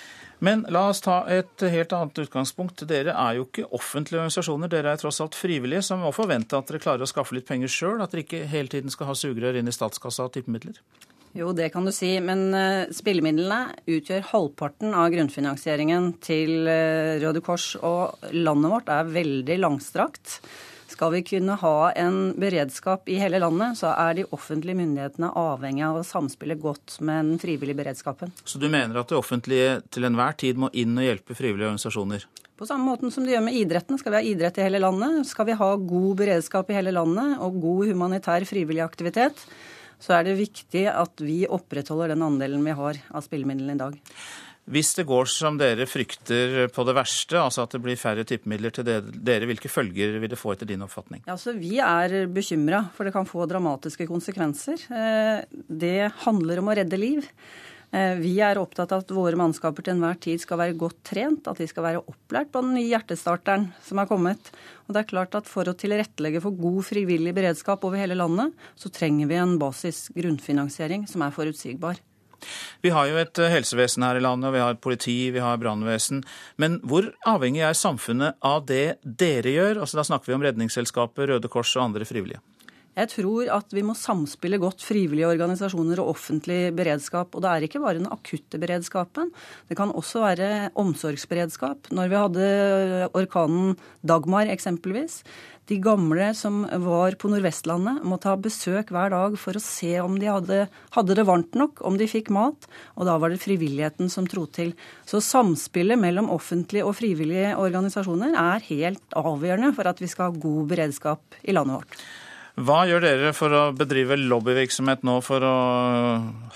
Men 0.44 0.66
la 0.68 0.88
oss 0.90 1.00
ta 1.04 1.22
et 1.32 1.64
helt 1.72 1.94
annet 1.96 2.18
utgangspunkt. 2.26 2.84
Dere 2.88 3.14
er 3.16 3.38
jo 3.38 3.46
ikke 3.46 3.68
offentlige 3.76 4.20
organisasjoner, 4.20 4.70
dere 4.72 4.92
er 4.92 5.00
tross 5.00 5.22
alt 5.24 5.38
frivillige, 5.38 5.84
som 5.86 6.04
må 6.04 6.12
forvente 6.12 6.58
at 6.58 6.68
dere 6.68 6.82
klarer 6.82 7.06
å 7.06 7.08
skaffe 7.08 7.36
litt 7.36 7.48
penger 7.48 7.72
sjøl, 7.72 8.02
at 8.04 8.12
dere 8.12 8.26
ikke 8.26 8.44
hele 8.50 8.72
tiden 8.72 8.92
skal 8.92 9.10
ha 9.10 9.16
sugerør 9.16 9.60
inn 9.60 9.70
i 9.70 9.74
statskassa 9.74 10.26
av 10.26 10.34
tippemidler? 10.36 10.76
Jo, 11.36 11.50
det 11.52 11.68
kan 11.74 11.84
du 11.84 11.92
si, 11.92 12.14
men 12.24 12.48
uh, 12.56 12.88
spillemidlene 12.96 13.76
utgjør 13.92 14.24
halvparten 14.30 14.94
av 14.96 15.10
grunnfinansieringen 15.12 16.14
til 16.24 16.64
uh, 16.64 17.16
Røde 17.20 17.42
Kors, 17.44 17.74
og 17.84 18.32
landet 18.32 18.72
vårt 18.72 18.92
er 18.92 19.12
veldig 19.12 19.58
langstrakt. 19.60 20.38
Skal 20.96 21.12
vi 21.12 21.18
kunne 21.28 21.52
ha 21.60 21.92
en 21.92 22.14
beredskap 22.40 23.08
i 23.12 23.18
hele 23.20 23.36
landet, 23.42 23.76
så 23.76 23.90
er 23.92 24.14
de 24.16 24.22
offentlige 24.32 24.78
myndighetene 24.78 25.28
avhengig 25.36 25.82
av 25.84 25.98
å 25.98 26.04
samspille 26.08 26.56
godt 26.56 26.94
med 27.04 27.34
den 27.34 27.42
frivillige 27.42 27.76
beredskapen. 27.76 28.32
Så 28.48 28.56
du 28.56 28.64
mener 28.72 28.96
at 28.96 29.12
det 29.12 29.18
offentlige 29.18 29.74
til 29.92 30.08
enhver 30.08 30.38
tid 30.40 30.56
må 30.56 30.70
inn 30.72 30.96
og 30.96 31.04
hjelpe 31.04 31.36
frivillige 31.36 31.68
organisasjoner? 31.68 32.24
På 32.56 32.64
samme 32.64 32.88
måten 32.88 33.12
som 33.12 33.28
de 33.28 33.34
gjør 33.34 33.44
med 33.44 33.58
idretten. 33.60 34.00
Skal 34.00 34.14
vi 34.14 34.22
ha 34.22 34.30
idrett 34.30 34.56
i 34.56 34.64
hele 34.64 34.80
landet, 34.80 35.28
skal 35.28 35.50
vi 35.50 35.58
ha 35.60 35.68
god 35.76 36.16
beredskap 36.22 36.72
i 36.72 36.78
hele 36.78 36.96
landet 36.96 37.44
og 37.44 37.60
god 37.60 37.92
humanitær 37.92 38.48
frivillig 38.48 38.86
aktivitet, 38.86 39.44
så 40.00 40.16
er 40.16 40.24
det 40.24 40.38
viktig 40.40 40.86
at 40.96 41.20
vi 41.20 41.42
opprettholder 41.44 42.14
den 42.14 42.24
andelen 42.24 42.64
vi 42.64 42.72
har 42.80 43.04
av 43.12 43.28
spillemidlene 43.28 43.76
i 43.76 43.84
dag. 43.84 44.00
Hvis 44.66 44.96
det 44.98 45.04
går 45.06 45.28
som 45.30 45.58
dere 45.60 45.86
frykter 45.86 46.66
på 46.74 46.84
det 46.88 46.94
verste, 46.96 47.38
altså 47.38 47.62
at 47.62 47.76
det 47.76 47.82
blir 47.84 47.98
færre 48.00 48.24
tippemidler 48.26 48.74
til 48.74 48.86
dere, 48.86 49.46
hvilke 49.46 49.70
følger 49.70 50.18
vil 50.18 50.32
det 50.32 50.40
få 50.40 50.56
etter 50.56 50.66
din 50.66 50.82
oppfatning? 50.82 51.22
Altså, 51.30 51.54
vi 51.54 51.76
er 51.78 52.24
bekymra, 52.26 52.82
for 52.96 53.06
det 53.06 53.14
kan 53.14 53.28
få 53.28 53.46
dramatiske 53.46 54.08
konsekvenser. 54.10 54.82
Eh, 54.90 55.46
det 55.70 56.10
handler 56.24 56.62
om 56.62 56.72
å 56.72 56.76
redde 56.80 56.98
liv. 56.98 57.30
Eh, 57.94 58.16
vi 58.18 58.34
er 58.42 58.58
opptatt 58.58 58.90
av 58.90 59.04
at 59.04 59.12
våre 59.14 59.38
mannskaper 59.38 59.86
til 59.86 59.94
enhver 59.94 60.18
tid 60.18 60.42
skal 60.42 60.58
være 60.58 60.76
godt 60.78 60.98
trent, 61.06 61.46
at 61.46 61.62
de 61.62 61.68
skal 61.70 61.86
være 61.86 62.02
opplært 62.02 62.50
på 62.50 62.64
den 62.64 62.74
nye 62.76 62.90
hjertestarteren 62.90 63.68
som 63.86 64.02
er 64.02 64.10
kommet. 64.10 64.50
Og 64.86 64.96
det 64.96 65.04
er 65.04 65.12
klart 65.12 65.38
at 65.38 65.46
For 65.46 65.70
å 65.70 65.76
tilrettelegge 65.78 66.42
for 66.42 66.58
god 66.58 66.82
frivillig 66.90 67.34
beredskap 67.36 67.86
over 67.86 68.02
hele 68.02 68.18
landet, 68.18 68.52
så 68.74 68.90
trenger 68.90 69.30
vi 69.30 69.38
en 69.38 69.56
basis 69.62 70.08
grunnfinansiering 70.16 71.06
som 71.06 71.22
er 71.22 71.34
forutsigbar. 71.34 72.02
Vi 72.84 72.92
har 72.94 73.08
jo 73.10 73.20
et 73.20 73.40
eh, 73.42 73.52
helsevesen 73.52 74.04
her 74.06 74.18
i 74.18 74.24
landet, 74.24 74.54
vi 74.54 74.62
har 74.62 74.76
et 74.76 74.82
politi, 74.82 75.16
vi 75.34 75.42
har 75.42 75.60
brannvesen. 75.62 76.24
Men 76.62 76.80
hvor 76.86 77.08
avhengig 77.28 77.64
er 77.66 77.78
samfunnet 77.78 78.38
av 78.44 78.66
det 78.68 78.98
dere 79.02 79.54
gjør? 79.54 79.82
Altså, 79.82 80.00
da 80.00 80.06
snakker 80.06 80.32
vi 80.32 80.38
om 80.38 80.46
Redningsselskapet, 80.46 81.28
Røde 81.30 81.52
Kors 81.52 81.74
og 81.78 81.88
andre 81.88 82.08
frivillige. 82.08 82.42
Jeg 82.96 83.10
tror 83.12 83.50
at 83.52 83.74
vi 83.76 83.82
må 83.84 83.92
samspille 83.98 84.56
godt 84.60 84.80
frivillige 84.80 85.28
organisasjoner 85.28 86.00
og 86.00 86.14
offentlig 86.14 86.70
beredskap. 86.76 87.34
Og 87.36 87.44
det 87.44 87.50
er 87.50 87.66
ikke 87.66 87.82
bare 87.82 87.98
den 87.98 88.08
akutte 88.08 88.60
beredskapen. 88.62 89.34
Det 89.68 89.76
kan 89.76 89.92
også 89.92 90.22
være 90.24 90.70
omsorgsberedskap. 90.80 91.90
Når 91.92 92.08
vi 92.08 92.22
hadde 92.22 93.10
orkanen 93.12 93.76
Dagmar 94.00 94.48
eksempelvis, 94.48 95.20
de 95.66 95.80
gamle 95.82 96.30
som 96.38 96.60
var 96.86 97.18
på 97.18 97.28
Nordvestlandet, 97.28 98.04
måtte 98.06 98.30
ha 98.30 98.36
besøk 98.38 98.92
hver 98.94 99.10
dag 99.12 99.36
for 99.40 99.58
å 99.58 99.62
se 99.62 99.96
om 100.00 100.14
de 100.16 100.28
hadde, 100.30 100.60
hadde, 100.94 101.16
det 101.18 101.26
varmt 101.26 101.58
nok, 101.58 101.82
om 101.84 101.98
de 101.98 102.06
fikk 102.08 102.30
mat. 102.32 102.68
Og 102.94 103.08
da 103.08 103.16
var 103.20 103.34
det 103.34 103.42
frivilligheten 103.42 104.08
som 104.12 104.28
tro 104.30 104.46
til. 104.46 104.72
Så 105.04 105.20
samspillet 105.20 106.00
mellom 106.00 106.30
offentlige 106.32 106.86
og 106.86 106.96
frivillige 106.96 107.56
organisasjoner 107.58 108.38
er 108.40 108.70
helt 108.70 109.18
avgjørende 109.18 109.74
for 109.76 109.90
at 109.90 110.00
vi 110.00 110.08
skal 110.08 110.30
ha 110.30 110.44
god 110.46 110.70
beredskap 110.70 111.42
i 111.42 111.56
landet 111.56 111.82
vårt. 111.82 112.06
Hva 112.56 112.86
gjør 112.88 113.02
dere 113.04 113.30
for 113.36 113.52
å 113.52 113.62
bedrive 113.76 114.16
lobbyvirksomhet 114.16 115.02
nå 115.04 115.18
for 115.24 115.44
å 115.44 115.56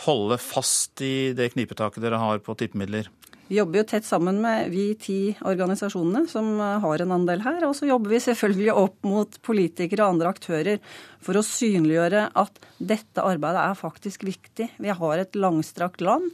holde 0.06 0.38
fast 0.40 1.02
i 1.04 1.32
det 1.36 1.50
knipetaket 1.52 2.00
dere 2.00 2.20
har 2.22 2.40
på 2.40 2.56
tippemidler? 2.56 3.10
Vi 3.50 3.58
jobber 3.58 3.80
jo 3.80 3.88
tett 3.90 4.06
sammen 4.06 4.38
med 4.40 4.70
vi 4.72 4.94
ti 4.94 5.34
organisasjonene 5.44 6.30
som 6.30 6.54
har 6.56 7.02
en 7.02 7.12
andel 7.18 7.42
her. 7.44 7.64
Og 7.66 7.74
så 7.76 7.88
jobber 7.88 8.14
vi 8.14 8.20
selvfølgelig 8.22 8.76
opp 8.78 9.08
mot 9.10 9.40
politikere 9.44 10.06
og 10.06 10.14
andre 10.14 10.30
aktører 10.30 10.78
for 11.20 11.36
å 11.36 11.42
synliggjøre 11.44 12.28
at 12.38 12.62
dette 12.78 13.24
arbeidet 13.26 13.64
er 13.66 13.80
faktisk 13.82 14.24
viktig. 14.28 14.70
Vi 14.78 14.94
har 15.02 15.20
et 15.20 15.36
langstrakt 15.36 16.00
land. 16.00 16.30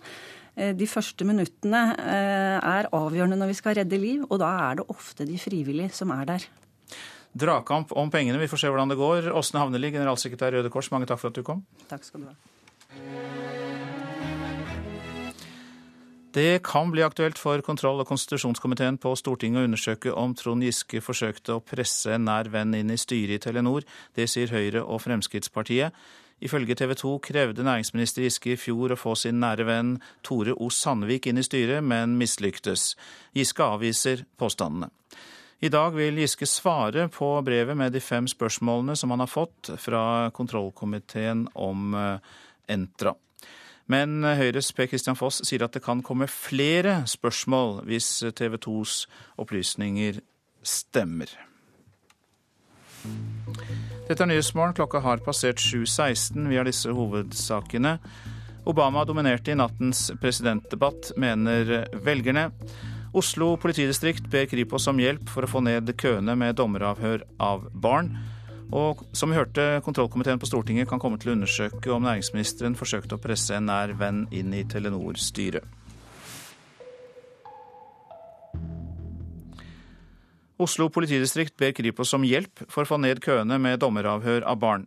Eh, 0.55 0.77
de 0.77 0.87
første 0.87 1.27
minuttene 1.27 1.83
eh, 1.97 2.61
er 2.61 2.93
avgjørende 2.95 3.41
når 3.41 3.51
vi 3.51 3.59
skal 3.65 3.81
redde 3.81 3.99
liv, 3.99 4.23
og 4.29 4.39
da 4.45 4.53
er 4.69 4.79
det 4.79 4.87
ofte 4.93 5.27
de 5.27 5.41
frivillige 5.41 5.97
som 5.97 6.13
er 6.15 6.29
der. 6.37 6.47
Dragkamp 7.37 7.93
om 7.93 8.11
pengene, 8.11 8.41
vi 8.41 8.49
får 8.49 8.63
se 8.63 8.69
hvordan 8.73 8.93
det 8.93 8.97
går. 8.97 9.31
Åsne 9.37 9.61
Havneli, 9.61 9.91
generalsekretær 9.93 10.55
Røde 10.57 10.73
Kors, 10.73 10.89
mange 10.95 11.09
takk 11.09 11.21
for 11.21 11.33
at 11.33 11.37
du 11.37 11.45
kom. 11.45 11.67
Takk 11.91 12.07
skal 12.07 12.25
du 12.25 12.31
ha. 12.31 12.37
Det 16.37 16.63
kan 16.63 16.91
bli 16.93 17.01
aktuelt 17.01 17.39
for 17.41 17.61
kontroll- 17.65 18.01
og 18.01 18.09
konstitusjonskomiteen 18.11 18.99
på 19.01 19.15
Stortinget 19.17 19.63
å 19.63 19.69
undersøke 19.69 20.13
om 20.13 20.35
Trond 20.37 20.65
Giske 20.65 21.01
forsøkte 21.01 21.55
å 21.57 21.63
presse 21.65 22.13
en 22.13 22.27
nær 22.29 22.51
venn 22.53 22.75
inn 22.77 22.93
i 22.93 22.99
styret 23.01 23.39
i 23.39 23.45
Telenor. 23.47 23.87
Det 24.13 24.29
sier 24.29 24.53
Høyre 24.53 24.83
og 24.85 25.01
Fremskrittspartiet. 25.07 25.97
Ifølge 26.45 26.77
TV 26.77 26.93
2 27.01 27.15
krevde 27.25 27.65
næringsminister 27.65 28.27
Giske 28.27 28.53
i 28.53 28.61
fjor 28.61 28.93
å 28.93 29.01
få 29.01 29.15
sin 29.17 29.41
nære 29.41 29.65
venn 29.65 29.95
Tore 30.21 30.53
O. 30.53 30.69
Sandvik 30.69 31.31
inn 31.31 31.41
i 31.41 31.45
styret, 31.47 31.81
men 31.81 32.19
mislyktes. 32.21 32.93
Giske 33.33 33.65
avviser 33.65 34.27
påstandene. 34.37 34.93
I 35.61 35.69
dag 35.73 35.95
vil 35.97 36.19
Giske 36.21 36.47
svare 36.47 37.07
på 37.09 37.31
brevet 37.43 37.77
med 37.77 37.95
de 37.97 38.01
fem 38.05 38.27
spørsmålene 38.29 38.97
som 38.97 39.11
han 39.15 39.23
har 39.25 39.31
fått 39.31 39.71
fra 39.81 40.31
kontrollkomiteen 40.37 41.47
om 41.55 41.95
eh, 41.97 42.35
Entra. 42.69 43.15
Men 43.87 44.21
Høyres 44.25 44.73
Per 44.77 44.89
Christian 44.91 45.17
Foss 45.17 45.41
sier 45.47 45.65
at 45.65 45.77
det 45.77 45.85
kan 45.85 46.03
komme 46.05 46.27
flere 46.29 47.05
spørsmål 47.09 47.85
hvis 47.87 48.09
TV 48.37 48.59
2s 48.61 49.05
opplysninger 49.41 50.19
stemmer. 50.67 51.31
Dette 54.07 54.23
er 54.23 54.29
Nyhetsmorgen. 54.29 54.75
Klokka 54.75 55.01
har 55.05 55.23
passert 55.23 55.63
7.16. 55.63 56.49
Vi 56.51 56.59
har 56.59 56.67
disse 56.67 56.91
hovedsakene. 56.93 57.97
Obama 58.67 59.07
dominerte 59.07 59.55
i 59.55 59.59
nattens 59.59 60.09
presidentdebatt, 60.21 61.13
mener 61.17 61.87
velgerne. 62.03 62.51
Oslo 63.17 63.55
politidistrikt 63.57 64.27
ber 64.29 64.45
Kripos 64.45 64.85
om 64.91 64.99
hjelp 65.01 65.31
for 65.33 65.47
å 65.47 65.49
få 65.49 65.63
ned 65.65 65.89
køene 65.97 66.35
med 66.37 66.59
dommeravhør 66.59 67.23
av 67.41 67.63
barn. 67.73 68.11
Og 68.77 69.07
som 69.17 69.31
vi 69.33 69.39
hørte, 69.39 69.81
kontrollkomiteen 69.87 70.41
på 70.43 70.49
Stortinget 70.51 70.91
kan 70.91 71.01
komme 71.01 71.17
til 71.23 71.33
å 71.33 71.37
undersøke 71.39 71.95
om 71.95 72.05
næringsministeren 72.05 72.77
forsøkte 72.77 73.17
å 73.17 73.23
presse 73.23 73.57
en 73.57 73.71
nær 73.71 73.95
venn 73.97 74.27
inn 74.37 74.53
i 74.53 74.67
Telenor-styret. 74.69 75.65
Oslo 80.61 80.91
politidistrikt 80.93 81.57
ber 81.57 81.73
Kripos 81.77 82.13
om 82.17 82.25
hjelp 82.25 82.67
for 82.69 82.85
å 82.85 82.91
få 82.91 83.01
ned 83.01 83.23
køene 83.25 83.57
med 83.61 83.81
dommeravhør 83.81 84.45
av 84.45 84.61
barn. 84.61 84.87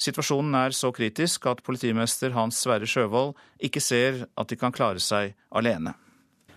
Situasjonen 0.00 0.56
er 0.62 0.76
så 0.76 0.94
kritisk 0.96 1.44
at 1.52 1.60
politimester 1.64 2.32
Hans 2.36 2.64
Sverre 2.64 2.88
Sjøvold 2.88 3.36
ikke 3.60 3.84
ser 3.84 4.24
at 4.32 4.48
de 4.48 4.60
kan 4.60 4.72
klare 4.72 5.00
seg 5.00 5.36
alene. 5.52 5.92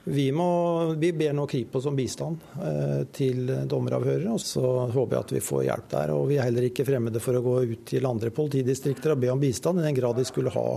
Vi, 0.04 0.32
må, 0.32 0.50
vi, 0.98 1.12
ber 1.14 1.34
nå 1.38 1.46
Kripos 1.48 1.86
om 1.86 1.98
bistand 1.98 2.40
eh, 2.64 3.02
til 3.14 3.50
dommeravhørere, 3.70 4.32
og 4.32 4.42
så 4.42 4.64
håper 4.90 5.16
jeg 5.18 5.26
at 5.26 5.34
vi 5.36 5.42
får 5.44 5.66
hjelp 5.68 5.90
der. 5.92 6.14
Og 6.16 6.30
Vi 6.32 6.38
er 6.40 6.48
heller 6.48 6.70
ikke 6.70 6.88
fremmede 6.88 7.22
for 7.24 7.38
å 7.38 7.44
gå 7.46 7.58
ut 7.74 7.84
til 7.92 8.08
andre 8.10 8.32
politidistrikter 8.34 9.14
og 9.14 9.22
be 9.26 9.34
om 9.34 9.42
bistand, 9.42 9.82
i 9.82 9.86
den 9.86 9.98
grad 10.00 10.18
de 10.18 10.26
skulle 10.28 10.54
ha 10.56 10.68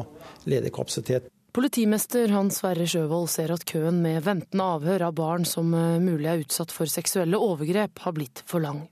ledig 0.50 0.74
kapasitet. 0.74 1.30
Politimester 1.52 2.32
Hans 2.32 2.62
Sverre 2.62 2.86
Sjøvold 2.88 3.26
ser 3.28 3.50
at 3.52 3.66
køen 3.68 3.98
med 4.00 4.22
ventende 4.24 4.64
avhør 4.78 5.02
av 5.10 5.16
barn 5.18 5.44
som 5.48 5.74
eh, 5.76 6.00
mulig 6.00 6.30
er 6.30 6.44
utsatt 6.44 6.72
for 6.72 6.88
seksuelle 6.88 7.36
overgrep, 7.36 8.04
har 8.04 8.16
blitt 8.16 8.44
for 8.48 8.64
lang. 8.64 8.86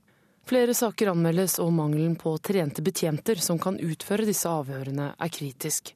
Flere 0.47 0.73
saker 0.77 1.09
anmeldes, 1.13 1.59
og 1.63 1.73
mangelen 1.73 2.15
på 2.19 2.35
trente 2.43 2.83
betjenter 2.85 3.41
som 3.41 3.59
kan 3.61 3.79
utføre 3.81 4.27
disse 4.29 4.49
avhørene, 4.49 5.13
er 5.17 5.33
kritisk. 5.33 5.93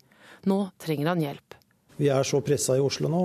Nå 0.50 0.60
trenger 0.82 1.14
han 1.14 1.24
hjelp. 1.24 1.55
Vi 1.96 2.10
er 2.12 2.28
så 2.28 2.42
pressa 2.44 2.76
i 2.76 2.84
Oslo 2.84 3.08
nå 3.12 3.22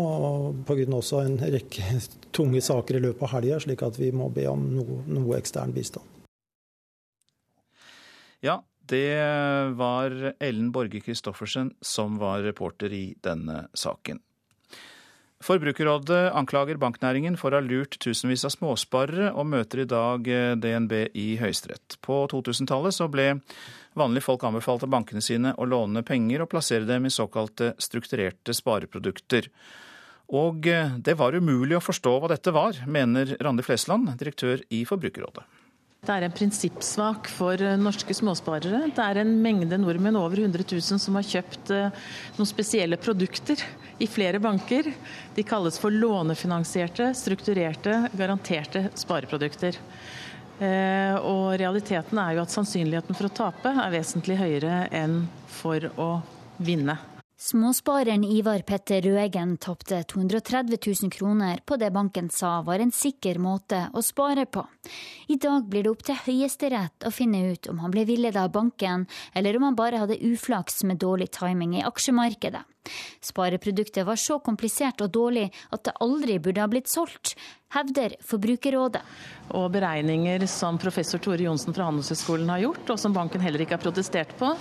pga. 0.67 0.87
også 0.95 1.25
en 1.25 1.37
rekke 1.43 1.99
tunge 2.37 2.63
saker 2.63 2.99
i 2.99 3.05
løpet 3.09 3.27
av 3.27 3.35
helga, 3.35 3.61
slik 3.63 3.83
at 3.83 3.99
vi 3.99 4.13
må 4.15 4.31
be 4.31 4.47
om 4.51 4.67
noe, 4.77 5.03
noe 5.11 5.39
ekstern 5.39 5.75
bistand. 5.75 6.07
Ja, 8.41 8.61
det 8.91 9.21
var 9.77 10.15
Ellen 10.41 10.71
Borge 10.73 11.03
Christoffersen 11.05 11.75
som 11.85 12.19
var 12.23 12.43
reporter 12.47 12.93
i 12.95 13.15
denne 13.23 13.67
saken. 13.75 14.23
Forbrukerrådet 15.41 16.35
anklager 16.37 16.77
banknæringen 16.77 17.39
for 17.41 17.53
å 17.55 17.61
ha 17.61 17.65
lurt 17.65 17.97
tusenvis 18.03 18.45
av 18.45 18.53
småsparere, 18.53 19.31
og 19.33 19.49
møter 19.49 19.83
i 19.83 19.89
dag 19.89 20.27
DNB 20.61 20.93
i 21.17 21.29
Høyesterett. 21.41 21.97
På 22.05 22.27
2000-tallet 22.29 22.93
så 22.93 23.09
ble 23.09 23.31
Vanlige 23.99 24.23
folk 24.29 24.45
anbefalte 24.47 24.87
bankene 24.91 25.23
sine 25.25 25.55
å 25.59 25.67
låne 25.67 26.05
penger 26.07 26.45
og 26.45 26.51
plassere 26.53 26.87
dem 26.87 27.09
i 27.09 27.15
såkalte 27.15 27.73
strukturerte 27.83 28.55
spareprodukter. 28.55 29.51
Og 30.31 30.69
eh, 30.71 30.93
det 31.03 31.17
var 31.19 31.35
umulig 31.35 31.75
å 31.79 31.83
forstå 31.83 32.13
hva 32.23 32.31
dette 32.31 32.55
var, 32.55 32.79
mener 32.87 33.35
Randi 33.43 33.67
Flesland, 33.67 34.13
direktør 34.21 34.63
i 34.71 34.85
Forbrukerrådet. 34.87 35.43
Det 36.01 36.15
er 36.15 36.25
en 36.25 36.33
prinsippsvak 36.33 37.27
for 37.29 37.61
eh, 37.61 37.75
norske 37.77 38.15
småsparere. 38.17 38.87
Det 38.95 39.05
er 39.05 39.21
en 39.21 39.35
mengde 39.45 39.77
nordmenn, 39.77 40.17
over 40.17 40.41
100 40.41 40.65
000, 40.71 41.03
som 41.03 41.19
har 41.19 41.27
kjøpt 41.27 41.75
eh, 41.77 42.07
noen 42.39 42.49
spesielle 42.49 42.97
produkter 42.97 43.61
i 44.01 44.09
flere 44.09 44.41
banker. 44.41 44.89
De 45.37 45.45
kalles 45.45 45.77
for 45.83 45.93
lånefinansierte, 45.93 47.11
strukturerte, 47.19 48.07
garanterte 48.17 48.87
spareprodukter. 49.03 49.77
Eh, 50.61 51.17
og 51.25 51.55
realiteten 51.61 52.21
er 52.21 52.37
jo 52.37 52.43
at 52.45 52.53
sannsynligheten 52.53 53.17
for 53.17 53.31
å 53.31 53.37
tape 53.43 53.73
er 53.73 53.95
vesentlig 53.95 54.37
høyere 54.41 54.83
enn 54.93 55.23
for 55.61 55.89
å 55.97 56.11
vinne. 56.61 56.99
Småspareren 57.41 58.21
Ivar 58.29 58.61
Petter 58.69 59.01
Røegen 59.01 59.55
tapte 59.57 60.03
230 60.05 60.77
000 60.77 61.09
kroner 61.15 61.63
på 61.65 61.79
det 61.81 61.89
banken 61.95 62.29
sa 62.29 62.59
var 62.67 62.83
en 62.85 62.93
sikker 62.93 63.39
måte 63.41 63.79
å 63.97 64.03
spare 64.05 64.45
på. 64.45 64.67
I 65.33 65.39
dag 65.41 65.65
blir 65.73 65.87
det 65.87 65.95
opp 65.95 66.05
til 66.05 66.19
Høyesterett 66.27 67.07
å 67.09 67.13
finne 67.17 67.41
ut 67.55 67.71
om 67.73 67.81
han 67.81 67.95
ble 67.95 68.05
villedet 68.05 68.43
av 68.43 68.53
banken, 68.53 69.07
eller 69.33 69.57
om 69.57 69.71
han 69.71 69.79
bare 69.79 70.03
hadde 70.03 70.21
uflaks 70.21 70.85
med 70.85 71.01
dårlig 71.01 71.31
timing 71.39 71.79
i 71.79 71.87
aksjemarkedet. 71.89 72.61
Spareproduktet 73.25 74.05
var 74.05 74.21
så 74.21 74.37
komplisert 74.45 75.01
og 75.01 75.13
dårlig 75.17 75.49
at 75.73 75.89
det 75.89 75.97
aldri 76.05 76.37
burde 76.45 76.61
ha 76.61 76.69
blitt 76.69 76.93
solgt, 76.93 77.39
hevder 77.75 78.17
Forbrukerrådet. 78.27 79.03
Og 79.59 79.67
beregninger 79.75 80.47
som 80.51 80.79
professor 80.79 81.23
Tore 81.23 81.43
Johnsen 81.47 81.75
fra 81.75 81.89
Handelshøyskolen 81.89 82.51
har 82.53 82.63
gjort, 82.65 82.95
og 82.95 83.01
som 83.03 83.15
banken 83.15 83.43
heller 83.43 83.65
ikke 83.65 83.77
har 83.79 83.83
protestert 83.83 84.37
på, 84.39 84.53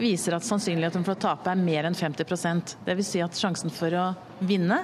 viser 0.00 0.36
at 0.36 0.46
sannsynligheten 0.46 1.06
for 1.06 1.14
å 1.14 1.22
tape 1.28 1.52
er 1.52 1.62
mer 1.62 1.88
enn 1.88 1.98
50% 1.98 2.76
Dvs. 2.86 3.10
Si 3.12 3.22
at 3.22 3.38
sjansen 3.38 3.72
for 3.74 3.94
å 3.94 4.06
vinne 4.46 4.82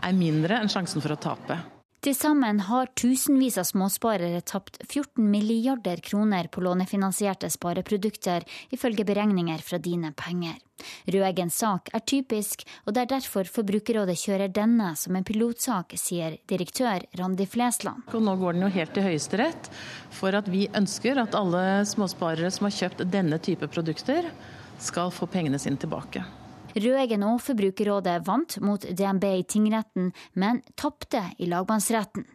er 0.00 0.16
mindre 0.16 0.60
enn 0.60 0.72
sjansen 0.72 1.04
for 1.04 1.14
å 1.14 1.20
tape. 1.20 1.60
Til 2.00 2.14
sammen 2.16 2.62
har 2.64 2.88
tusenvis 2.96 3.58
av 3.60 3.66
småsparere 3.68 4.38
tapt 4.48 4.78
14 4.86 5.20
milliarder 5.20 6.00
kroner 6.00 6.46
på 6.48 6.62
lånefinansierte 6.64 7.50
spareprodukter, 7.52 8.46
ifølge 8.72 9.04
beregninger 9.04 9.60
fra 9.60 9.76
Dine 9.84 10.14
Penger. 10.16 10.56
Røeggens 11.12 11.58
sak 11.60 11.92
er 11.92 12.00
typisk, 12.00 12.64
og 12.86 12.96
det 12.96 13.02
er 13.02 13.12
derfor 13.12 13.44
Forbrukerrådet 13.52 14.16
kjører 14.16 14.48
denne 14.48 14.94
som 14.96 15.18
en 15.18 15.28
pilotsak, 15.28 15.92
sier 16.00 16.38
direktør 16.48 17.04
Randi 17.20 17.44
Flesland. 17.44 18.08
Og 18.16 18.24
nå 18.24 18.38
går 18.40 18.56
den 18.56 18.64
jo 18.64 18.74
helt 18.80 18.96
til 18.96 19.04
Høyesterett, 19.04 19.68
for 20.22 20.40
at 20.40 20.48
vi 20.48 20.70
ønsker 20.72 21.20
at 21.20 21.36
alle 21.36 21.82
småsparere 21.84 22.48
som 22.48 22.70
har 22.70 22.78
kjøpt 22.80 23.04
denne 23.12 23.36
type 23.44 23.68
produkter, 23.68 24.32
skal 24.80 25.12
få 25.12 25.28
pengene 25.28 25.60
sine 25.60 25.76
tilbake. 25.76 26.24
Røeggen 26.74 27.24
og 27.26 27.40
Forbrukerrådet 27.44 28.20
vant 28.26 28.58
mot 28.64 28.84
DNB 28.84 29.24
i 29.40 29.46
tingretten, 29.48 30.12
men 30.34 30.62
tapte 30.78 31.22
i 31.38 31.48
lagmannsretten. 31.50 32.26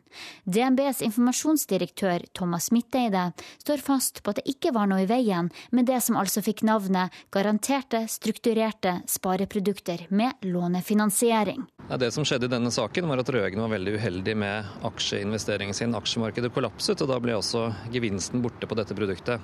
DNBs 0.47 1.01
informasjonsdirektør 1.03 2.23
Thomas 2.33 2.69
Midteide 2.71 3.27
står 3.59 3.83
fast 3.83 4.21
på 4.23 4.31
at 4.31 4.39
det 4.39 4.55
ikke 4.55 4.71
var 4.75 4.87
noe 4.87 5.03
i 5.03 5.09
veien 5.09 5.49
med 5.75 5.89
det 5.89 5.99
som 6.05 6.15
altså 6.19 6.43
fikk 6.45 6.63
navnet 6.67 7.13
garanterte, 7.35 8.05
strukturerte 8.11 9.01
spareprodukter 9.11 10.05
med 10.09 10.45
lånefinansiering. 10.47 11.65
Det 11.99 12.11
som 12.15 12.25
skjedde 12.25 12.47
i 12.49 12.53
denne 12.55 12.71
saken 12.73 13.09
var 13.11 13.21
at 13.21 13.31
Røeggen 13.33 13.61
var 13.61 13.73
veldig 13.75 13.97
uheldig 13.99 14.37
med 14.39 14.85
aksjeinvesteringen 14.87 15.75
sin. 15.77 15.95
Aksjemarkedet 15.95 16.53
kollapset, 16.55 17.01
og 17.03 17.11
da 17.11 17.19
ble 17.21 17.35
også 17.37 17.67
gevinsten 17.93 18.43
borte 18.45 18.69
på 18.69 18.77
dette 18.79 18.97
produktet. 18.97 19.43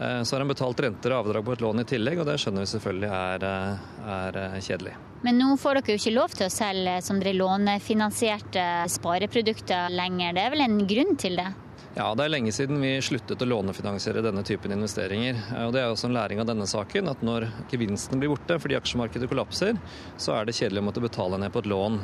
Eh, 0.00 0.22
så 0.22 0.34
har 0.34 0.40
han 0.40 0.50
betalt 0.50 0.80
renter 0.80 1.12
og 1.12 1.26
avdrag 1.26 1.44
på 1.44 1.56
et 1.56 1.64
lån 1.64 1.82
i 1.82 1.88
tillegg, 1.88 2.20
og 2.22 2.28
det 2.28 2.38
skjønner 2.40 2.64
vi 2.64 2.70
selvfølgelig 2.72 3.10
er, 3.18 3.48
eh, 3.48 4.06
er 4.16 4.38
eh, 4.42 4.60
kjedelig. 4.60 4.94
Men 5.22 5.38
nå 5.38 5.56
får 5.60 5.78
dere 5.78 5.94
jo 5.94 6.00
ikke 6.00 6.14
lov 6.16 6.32
til 6.34 6.48
å 6.48 6.52
selge 6.52 6.96
som 7.06 7.20
dere 7.22 7.36
lånefinansierte 7.38 8.64
spareprodukter 8.90 9.92
lenger. 9.94 10.32
Det 10.34 10.46
er 10.46 10.56
vel 10.56 10.64
en 10.64 10.80
grunn 10.90 11.14
til 11.20 11.38
det? 11.38 11.52
Ja, 11.92 12.06
det 12.16 12.24
er 12.24 12.32
lenge 12.32 12.54
siden 12.56 12.80
vi 12.80 12.94
sluttet 13.04 13.42
å 13.44 13.46
lånefinansiere 13.46 14.22
denne 14.24 14.42
typen 14.48 14.72
investeringer. 14.72 15.36
Og 15.66 15.74
Det 15.74 15.82
er 15.82 15.90
også 15.92 16.08
en 16.08 16.16
læring 16.16 16.40
av 16.40 16.48
denne 16.48 16.66
saken, 16.66 17.10
at 17.12 17.20
når 17.20 17.50
gevinsten 17.70 18.18
blir 18.18 18.32
borte 18.32 18.56
fordi 18.58 18.78
aksjemarkedet 18.78 19.28
kollapser, 19.28 19.76
så 20.16 20.38
er 20.38 20.48
det 20.48 20.56
kjedelig 20.56 20.80
å 20.80 20.88
måtte 20.88 21.04
betale 21.04 21.38
ned 21.38 21.52
på 21.52 21.60
et 21.60 21.68
lån. 21.68 22.00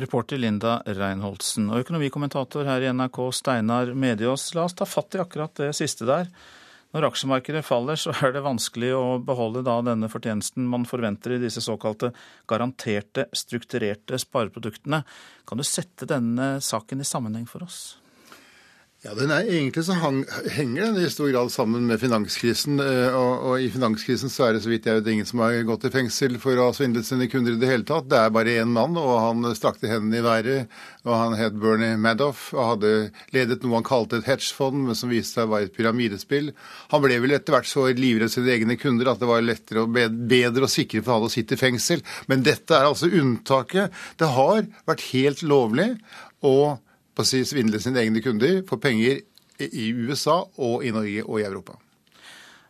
Reporter 0.00 0.38
Linda 0.38 0.80
Reinholdsen 0.86 1.68
og 1.70 1.84
økonomikommentator 1.84 2.66
her 2.66 2.82
i 2.82 2.90
NRK 2.92 3.20
Steinar 3.36 3.94
Mediås. 3.94 4.50
La 4.56 4.64
oss 4.64 4.74
ta 4.74 4.88
fatt 4.88 5.14
i 5.14 5.22
akkurat 5.22 5.54
det 5.60 5.70
siste 5.76 6.08
der. 6.08 6.26
Når 6.90 7.06
aksjemarkedet 7.06 7.62
faller, 7.62 7.98
så 8.00 8.10
er 8.18 8.32
det 8.34 8.42
vanskelig 8.42 8.90
å 8.96 9.04
beholde 9.22 9.62
da 9.66 9.76
denne 9.86 10.08
fortjenesten 10.10 10.66
man 10.66 10.86
forventer 10.90 11.36
i 11.36 11.42
disse 11.42 11.62
såkalte 11.62 12.10
garanterte, 12.50 13.28
strukturerte 13.30 14.18
spareproduktene. 14.18 15.04
Kan 15.46 15.60
du 15.60 15.66
sette 15.66 16.08
denne 16.10 16.56
saken 16.64 17.04
i 17.04 17.06
sammenheng 17.06 17.46
for 17.46 17.62
oss? 17.68 18.00
Ja, 19.00 19.14
den 19.16 19.30
er, 19.32 19.46
Egentlig 19.48 19.80
så 19.86 19.94
hang, 19.96 20.18
henger 20.52 20.90
den 20.90 20.98
i 21.00 21.08
stor 21.08 21.30
grad 21.32 21.48
sammen 21.48 21.86
med 21.88 22.02
finanskrisen. 22.02 22.82
Eh, 22.84 23.14
og, 23.16 23.46
og, 23.48 23.54
I 23.64 23.70
finanskrisen 23.72 24.28
så 24.28 24.44
er 24.44 24.52
det 24.52 24.60
så 24.60 24.68
vidt 24.68 24.84
jeg 24.84 24.98
vet 24.98 25.06
ingen 25.08 25.28
som 25.28 25.40
har 25.40 25.54
gått 25.64 25.86
i 25.88 25.90
fengsel 25.94 26.34
for 26.42 26.60
å 26.60 26.66
ha 26.66 26.74
svindlet 26.76 27.08
sine 27.08 27.30
kunder 27.32 27.56
i 27.56 27.60
det 27.62 27.70
hele 27.70 27.86
tatt. 27.88 28.10
Det 28.12 28.18
er 28.20 28.34
bare 28.36 28.58
én 28.60 28.74
mann, 28.74 28.98
og 29.00 29.14
han 29.24 29.54
strakte 29.56 29.88
hendene 29.88 30.20
i 30.20 30.26
været. 30.26 30.74
og 31.06 31.14
Han 31.16 31.36
het 31.38 31.56
Bernie 31.62 31.96
Madoff 31.96 32.50
og 32.52 32.74
hadde 32.74 32.90
ledet 33.32 33.64
noe 33.64 33.78
han 33.78 33.88
kalte 33.88 34.20
et 34.20 34.28
hedgefond, 34.28 34.84
men 34.90 35.00
som 35.00 35.08
viste 35.14 35.38
seg 35.38 35.48
å 35.48 35.54
være 35.54 35.70
et 35.70 35.78
pyramidespill. 35.78 36.52
Han 36.92 37.04
ble 37.06 37.22
vel 37.24 37.38
etter 37.38 37.56
hvert 37.56 37.72
så 37.72 37.86
livredd 37.88 38.36
sine 38.36 38.52
egne 38.52 38.76
kunder 38.76 39.14
at 39.14 39.24
det 39.24 39.32
var 39.32 39.48
lettere 39.48 39.86
og 39.86 39.96
bedre 39.96 40.68
og 40.68 40.74
sikrere 40.74 41.08
for 41.08 41.16
han 41.16 41.30
å 41.30 41.32
sitte 41.32 41.56
i 41.56 41.62
fengsel. 41.64 42.04
Men 42.28 42.44
dette 42.44 42.76
er 42.76 42.92
altså 42.92 43.08
unntaket. 43.08 43.96
Det 44.20 44.28
har 44.36 44.68
vært 44.92 45.08
helt 45.14 45.48
lovlig. 45.48 45.94
og 46.44 46.84
å 47.20 47.28
si 47.28 47.42
svindle 47.46 47.80
sine 47.82 48.02
egne 48.02 48.22
kunder 48.24 48.62
for 48.68 48.82
penger 48.82 49.22
i 49.60 49.90
USA 49.92 50.40
og 50.60 50.84
i 50.86 50.92
Norge 50.94 51.24
og 51.26 51.40
i 51.40 51.46
Europa. 51.46 51.76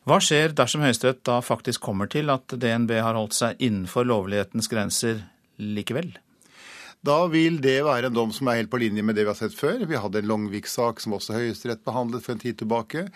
Hva 0.08 0.16
skjer 0.24 0.54
dersom 0.56 0.82
Høyesterett 0.82 1.20
da 1.28 1.38
faktisk 1.44 1.82
kommer 1.84 2.08
til 2.10 2.32
at 2.32 2.50
DNB 2.50 2.96
har 2.98 3.18
holdt 3.18 3.36
seg 3.36 3.60
innenfor 3.62 4.08
lovlighetens 4.08 4.70
grenser 4.72 5.20
likevel? 5.60 6.14
Da 7.04 7.22
vil 7.32 7.56
det 7.64 7.78
være 7.86 8.10
en 8.10 8.16
dom 8.16 8.32
som 8.34 8.48
er 8.50 8.58
helt 8.58 8.70
på 8.72 8.80
linje 8.80 9.04
med 9.04 9.16
det 9.16 9.24
vi 9.24 9.30
har 9.32 9.38
sett 9.38 9.54
før. 9.56 9.86
Vi 9.88 9.96
hadde 9.96 10.20
en 10.20 10.28
Longvik-sak 10.28 11.00
som 11.00 11.14
også 11.16 11.38
Høyesterett 11.38 11.84
behandlet 11.86 12.24
for 12.24 12.34
en 12.34 12.42
tid 12.42 12.58
tilbake. 12.60 13.06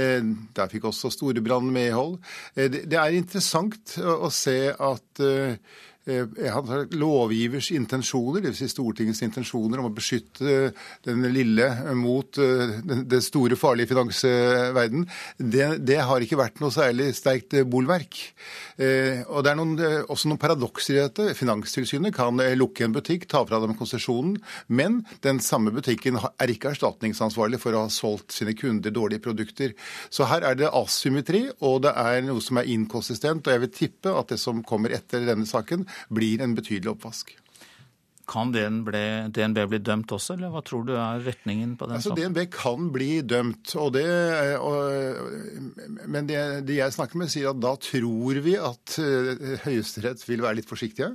Eh, 0.00 0.24
der 0.56 0.70
fikk 0.72 0.86
også 0.88 1.10
Storebrand 1.12 1.68
medhold. 1.74 2.16
Eh, 2.56 2.70
det 2.72 2.96
er 2.96 3.16
interessant 3.18 3.98
å 4.00 4.30
se 4.32 4.56
at 4.72 5.24
eh, 5.24 5.58
lovgivers 6.04 7.70
intensjoner, 7.72 8.42
dvs. 8.44 8.58
Si 8.58 8.68
Stortingets 8.68 9.22
intensjoner 9.24 9.80
om 9.80 9.88
å 9.88 9.94
beskytte 9.94 10.72
den 11.06 11.24
lille 11.32 11.68
mot 11.96 12.38
eh, 12.38 12.76
den 12.84 13.24
store, 13.24 13.56
farlige 13.56 13.92
finansverden, 13.94 15.06
det, 15.38 15.68
det 15.86 16.00
har 16.04 16.24
ikke 16.24 16.38
vært 16.40 16.60
noe 16.60 16.74
særlig 16.74 17.10
sterkt 17.16 17.56
bolverk. 17.70 18.20
Eh, 18.76 19.24
og 19.28 19.44
Det 19.44 19.52
er 19.52 19.58
noen, 19.58 19.74
også 20.12 20.28
noen 20.28 20.40
paradokser 20.40 20.98
i 20.98 21.02
dette. 21.02 21.30
Finanstilsynet 21.38 22.14
kan 22.16 22.40
lukke 22.58 22.84
en 22.84 22.96
butikk, 22.96 23.26
ta 23.30 23.44
fra 23.48 23.62
dem 23.64 23.76
konsesjonen, 23.78 24.36
men 24.68 25.02
den 25.24 25.40
samme 25.40 25.72
butikken 25.74 26.20
er 26.20 26.52
ikke 26.52 26.74
erstatningsansvarlig 26.74 27.62
for 27.62 27.76
å 27.76 27.86
ha 27.86 27.92
solgt 27.92 28.34
sine 28.36 28.54
kunder 28.58 28.92
dårlige 28.94 29.24
produkter. 29.24 29.72
Så 30.12 30.28
her 30.28 30.44
er 30.44 30.58
det 30.58 30.72
asymmetri, 30.74 31.46
og 31.64 31.82
det 31.86 31.94
er 31.96 32.20
noe 32.26 32.42
som 32.44 32.60
er 32.60 32.68
inkonsistent. 32.74 33.46
Og 33.46 33.56
jeg 33.56 33.64
vil 33.64 33.74
tippe 33.74 34.12
at 34.12 34.32
det 34.34 34.40
som 34.42 34.62
kommer 34.66 34.92
etter 34.94 35.24
denne 35.26 35.48
saken, 35.48 35.86
blir 36.12 36.44
en 36.44 36.56
betydelig 36.56 36.94
oppvask. 36.94 37.34
Kan 38.30 38.54
DNB, 38.54 38.88
DNB, 39.36 39.58
bli 39.68 39.80
dømt 39.84 40.12
også, 40.16 40.38
eller 40.38 40.52
hva 40.52 40.62
tror 40.64 40.86
du 40.88 40.94
er 40.96 41.20
retningen 41.26 41.74
på 41.76 41.88
den 41.90 41.98
altså, 41.98 42.14
saken? 42.14 42.32
DNB 42.32 42.46
kan 42.54 42.88
bli 42.94 43.10
dømt, 43.20 43.74
og 43.76 43.90
det, 43.98 44.06
og, 44.64 46.06
men 46.08 46.30
det, 46.30 46.40
de 46.64 46.78
jeg 46.78 46.96
snakker 46.96 47.20
med, 47.20 47.32
sier 47.32 47.52
at 47.52 47.60
da 47.60 47.74
tror 47.76 48.40
vi 48.46 48.56
at 48.56 48.96
eh, 49.02 49.58
Høyesterett 49.66 50.24
vil 50.24 50.44
være 50.46 50.62
litt 50.62 50.70
forsiktige. 50.70 51.12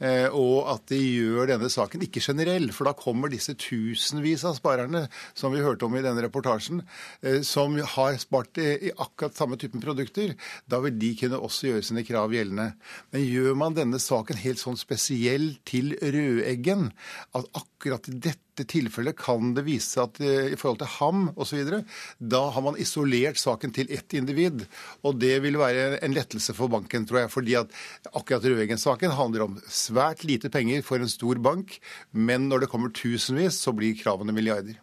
Eh, 0.00 0.26
og 0.32 0.68
at 0.72 0.86
de 0.92 0.98
gjør 0.98 1.50
denne 1.52 1.70
saken 1.72 2.04
ikke 2.06 2.22
generell. 2.24 2.70
For 2.72 2.88
da 2.88 2.94
kommer 2.96 3.32
disse 3.32 3.54
tusenvis 3.60 4.46
av 4.48 4.56
sparerne 4.58 5.06
som 5.36 5.54
vi 5.54 5.62
hørte 5.64 5.86
om 5.86 5.96
i 5.98 6.04
denne 6.04 6.24
reportasjen, 6.24 6.82
eh, 7.22 7.40
som 7.46 7.76
har 7.76 8.18
spart 8.22 8.60
i 8.60 8.92
akkurat 8.96 9.36
samme 9.36 9.60
typen 9.60 9.84
produkter. 9.84 10.34
Da 10.70 10.80
vil 10.84 10.96
de 11.00 11.14
kunne 11.20 11.40
også 11.40 11.70
gjøre 11.70 11.86
sine 11.86 12.04
krav 12.06 12.32
gjeldende. 12.34 12.72
Men 13.12 13.26
gjør 13.26 13.58
man 13.60 13.76
denne 13.76 14.00
saken 14.00 14.40
helt 14.40 14.62
sånn 14.62 14.80
spesiell 14.80 15.52
til 15.68 15.94
Rødeggen, 16.00 16.90
at 17.36 17.50
akkurat 17.60 18.08
i 18.08 18.16
dette 18.16 18.49
dette 18.60 18.70
tilfellet 18.70 19.16
kan 19.18 19.54
det 19.56 19.64
vise 19.66 20.00
at 20.02 20.20
eh, 20.22 20.52
i 20.52 20.58
forhold 20.58 20.80
til 20.82 20.92
ham 20.98 21.28
osv., 21.40 21.72
da 22.18 22.42
har 22.54 22.64
man 22.64 22.78
isolert 22.80 23.40
saken 23.40 23.72
til 23.74 23.90
ett 23.92 24.12
individ. 24.16 24.66
Og 25.06 25.18
det 25.20 25.40
vil 25.44 25.58
være 25.60 26.00
en 26.04 26.14
lettelse 26.14 26.54
for 26.56 26.72
banken, 26.72 27.06
tror 27.08 27.24
jeg. 27.24 27.30
fordi 27.30 27.56
at 27.56 27.72
akkurat 28.12 28.44
Røeggen-saken 28.44 29.16
handler 29.16 29.46
om 29.46 29.58
svært 29.68 30.24
lite 30.24 30.50
penger 30.50 30.82
for 30.82 31.00
en 31.00 31.08
stor 31.08 31.40
bank, 31.40 31.78
men 32.12 32.48
når 32.48 32.64
det 32.64 32.70
kommer 32.70 32.92
tusenvis, 32.92 33.60
så 33.60 33.72
blir 33.72 33.98
kravene 33.98 34.34
milliarder. 34.36 34.78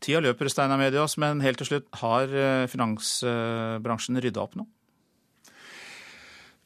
Tida 0.00 0.22
løper, 0.24 0.48
Steinar 0.48 0.80
Medias, 0.80 1.18
men 1.20 1.42
helt 1.44 1.60
til 1.60 1.74
slutt, 1.74 1.88
har 2.00 2.32
eh, 2.32 2.66
finansbransjen 2.72 4.20
rydda 4.20 4.46
opp 4.46 4.56
nå? 4.56 4.68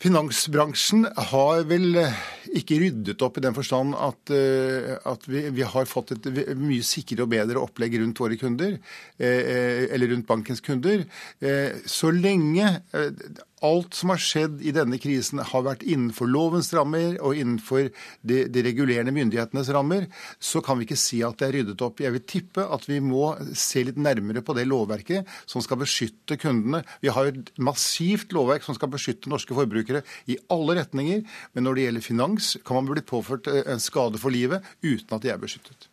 Finansbransjen 0.03 1.07
har 1.30 1.62
vel 1.70 1.95
eh, 2.03 2.16
ikke 2.59 2.80
ryddet 2.82 3.22
opp 3.24 3.38
i 3.38 3.45
den 3.45 3.55
forstand 3.57 3.95
at, 3.97 4.32
eh, 4.34 4.90
at 5.07 5.26
vi, 5.30 5.47
vi, 5.55 5.64
har 5.64 5.88
fått 5.88 6.12
et 6.16 6.28
mye 6.59 6.84
sikrere 6.84 7.24
og 7.24 7.30
bedre 7.32 7.62
opplegg 7.62 7.97
rundt 8.03 8.20
våre 8.20 8.38
kunder, 8.40 8.76
eh, 9.16 9.86
eller 9.86 10.11
rundt 10.12 10.28
bankens 10.28 10.64
kunder. 10.64 11.07
Så 11.86 12.11
lenge 12.14 12.66
alt 13.65 13.95
som 13.95 14.11
har 14.13 14.21
skjedd 14.21 14.63
i 14.65 14.73
denne 14.75 14.99
krisen 15.01 15.41
har 15.45 15.65
vært 15.67 15.85
innenfor 15.87 16.29
lovens 16.31 16.73
rammer 16.75 17.17
og 17.23 17.39
innenfor 17.39 17.89
de, 18.27 18.45
de, 18.51 18.65
regulerende 18.67 19.15
myndighetenes 19.15 19.71
rammer, 19.75 20.09
så 20.43 20.63
kan 20.65 20.79
vi 20.79 20.89
ikke 20.89 20.99
si 21.01 21.23
at 21.27 21.39
det 21.41 21.49
er 21.49 21.57
ryddet 21.59 21.85
opp. 21.85 22.03
Jeg 22.03 22.15
vil 22.17 22.25
tippe 22.29 22.67
at 22.77 22.89
vi 22.91 23.01
må 23.05 23.33
se 23.57 23.85
litt 23.89 24.01
nærmere 24.01 24.45
på 24.45 24.57
det 24.59 24.67
lovverket 24.71 25.31
som 25.51 25.65
skal 25.65 25.81
beskytte 25.85 26.39
kundene. 26.41 26.83
Vi 27.05 27.13
har 27.15 27.31
et 27.31 27.55
massivt 27.57 28.35
lovverk 28.37 28.67
som 28.67 28.77
skal 28.77 28.93
beskytte 28.93 29.33
norske 29.33 29.57
forbrukere 29.57 30.05
i 30.31 30.39
alle 30.53 30.79
retninger. 30.81 31.25
Men 31.55 31.69
når 31.69 31.79
det 31.79 31.89
gjelder 31.89 32.09
finans, 32.11 32.53
kan 32.67 32.81
man 32.81 32.91
bli 32.91 33.05
påført 33.07 33.49
eh, 33.51 33.65
en 33.71 33.83
skade 33.83 34.21
for 34.21 34.35
livet 34.35 34.65
uten 34.85 35.17
at 35.17 35.25
de 35.25 35.33
er 35.33 35.41
beskyttet. 35.41 35.89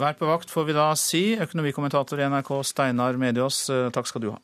Vær 0.00 0.16
på 0.18 0.26
vakt, 0.26 0.50
får 0.50 0.66
vi 0.66 0.74
da 0.74 0.88
si. 0.98 1.22
Økonomikommentator 1.38 2.18
i 2.18 2.26
NRK 2.26 2.56
Steinar 2.66 3.18
Mediås, 3.20 3.68
eh, 3.70 3.90
takk 3.94 4.10
skal 4.10 4.24
du 4.24 4.32
ha. 4.34 4.40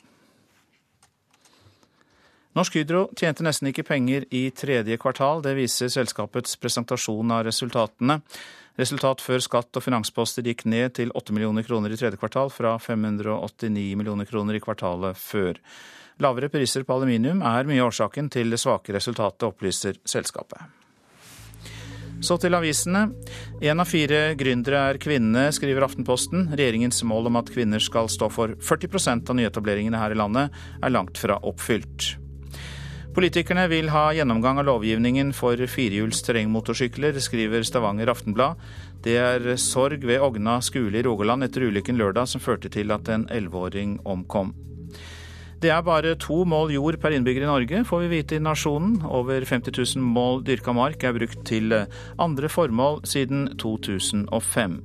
Norsk 2.58 2.80
Hydro 2.80 3.04
tjente 3.14 3.44
nesten 3.46 3.68
ikke 3.70 3.84
penger 3.86 4.24
i 4.34 4.48
tredje 4.50 4.96
kvartal. 4.98 5.38
Det 5.44 5.52
viser 5.54 5.90
selskapets 5.92 6.56
presentasjon 6.58 7.30
av 7.30 7.44
resultatene. 7.46 8.16
Resultat 8.80 9.22
før 9.22 9.42
skatt 9.44 9.78
og 9.78 9.84
finansposter 9.84 10.42
gikk 10.42 10.64
ned 10.66 10.96
til 10.98 11.12
8 11.14 11.36
millioner 11.36 11.62
kroner 11.66 11.94
i 11.94 11.98
tredje 12.00 12.18
kvartal, 12.18 12.50
fra 12.50 12.74
589 12.82 13.94
millioner 13.98 14.26
kroner 14.26 14.58
i 14.58 14.62
kvartalet 14.62 15.18
før. 15.20 15.60
Lavere 16.20 16.50
priser 16.50 16.82
på 16.84 16.96
aluminium 16.96 17.44
er 17.46 17.68
mye 17.68 17.84
årsaken 17.86 18.30
til 18.34 18.50
det 18.50 18.58
svake 18.60 18.96
resultatet, 18.96 19.46
opplyser 19.46 20.00
selskapet. 20.02 20.58
Så 22.20 22.36
til 22.36 22.52
avisene. 22.52 23.06
Én 23.62 23.80
av 23.80 23.88
fire 23.88 24.34
gründere 24.36 24.80
er 24.90 24.98
kvinne, 25.00 25.46
skriver 25.56 25.86
Aftenposten. 25.86 26.50
Regjeringens 26.50 26.98
mål 27.08 27.30
om 27.30 27.38
at 27.40 27.52
kvinner 27.54 27.80
skal 27.80 28.10
stå 28.12 28.28
for 28.34 28.58
40% 28.58 29.30
av 29.30 29.38
nyetableringene 29.38 30.02
her 30.02 30.12
i 30.12 30.18
landet, 30.18 30.58
er 30.82 30.92
langt 30.92 31.22
fra 31.22 31.38
oppfylt. 31.40 32.10
Politikerne 33.20 33.66
vil 33.68 33.90
ha 33.92 34.06
gjennomgang 34.16 34.62
av 34.62 34.64
lovgivningen 34.64 35.34
for 35.36 35.60
firehjuls 35.68 36.22
terrengmotorsykler, 36.24 37.18
skriver 37.20 37.66
Stavanger 37.68 38.08
Aftenblad. 38.08 38.56
Det 39.04 39.18
er 39.20 39.44
sorg 39.60 40.06
ved 40.08 40.24
Ogna 40.24 40.54
skole 40.64 40.96
i 40.96 41.04
Rogaland 41.04 41.44
etter 41.44 41.66
ulykken 41.68 42.00
lørdag 42.00 42.30
som 42.32 42.40
førte 42.40 42.72
til 42.72 42.88
at 42.96 43.12
en 43.12 43.28
elleveåring 43.28 43.98
omkom. 44.08 44.54
Det 45.60 45.68
er 45.68 45.84
bare 45.84 46.16
to 46.16 46.46
mål 46.48 46.72
jord 46.72 46.96
per 47.04 47.12
innbygger 47.12 47.44
i 47.44 47.52
Norge, 47.52 47.84
får 47.84 48.06
vi 48.06 48.12
vite 48.16 48.40
i 48.40 48.40
Nasjonen. 48.40 49.02
Over 49.04 49.44
50 49.44 49.76
000 50.00 50.12
mål 50.16 50.40
dyrka 50.48 50.72
mark 50.72 51.04
er 51.04 51.18
brukt 51.20 51.44
til 51.44 51.76
andre 52.16 52.48
formål 52.48 53.02
siden 53.04 53.50
2005. 53.60 54.80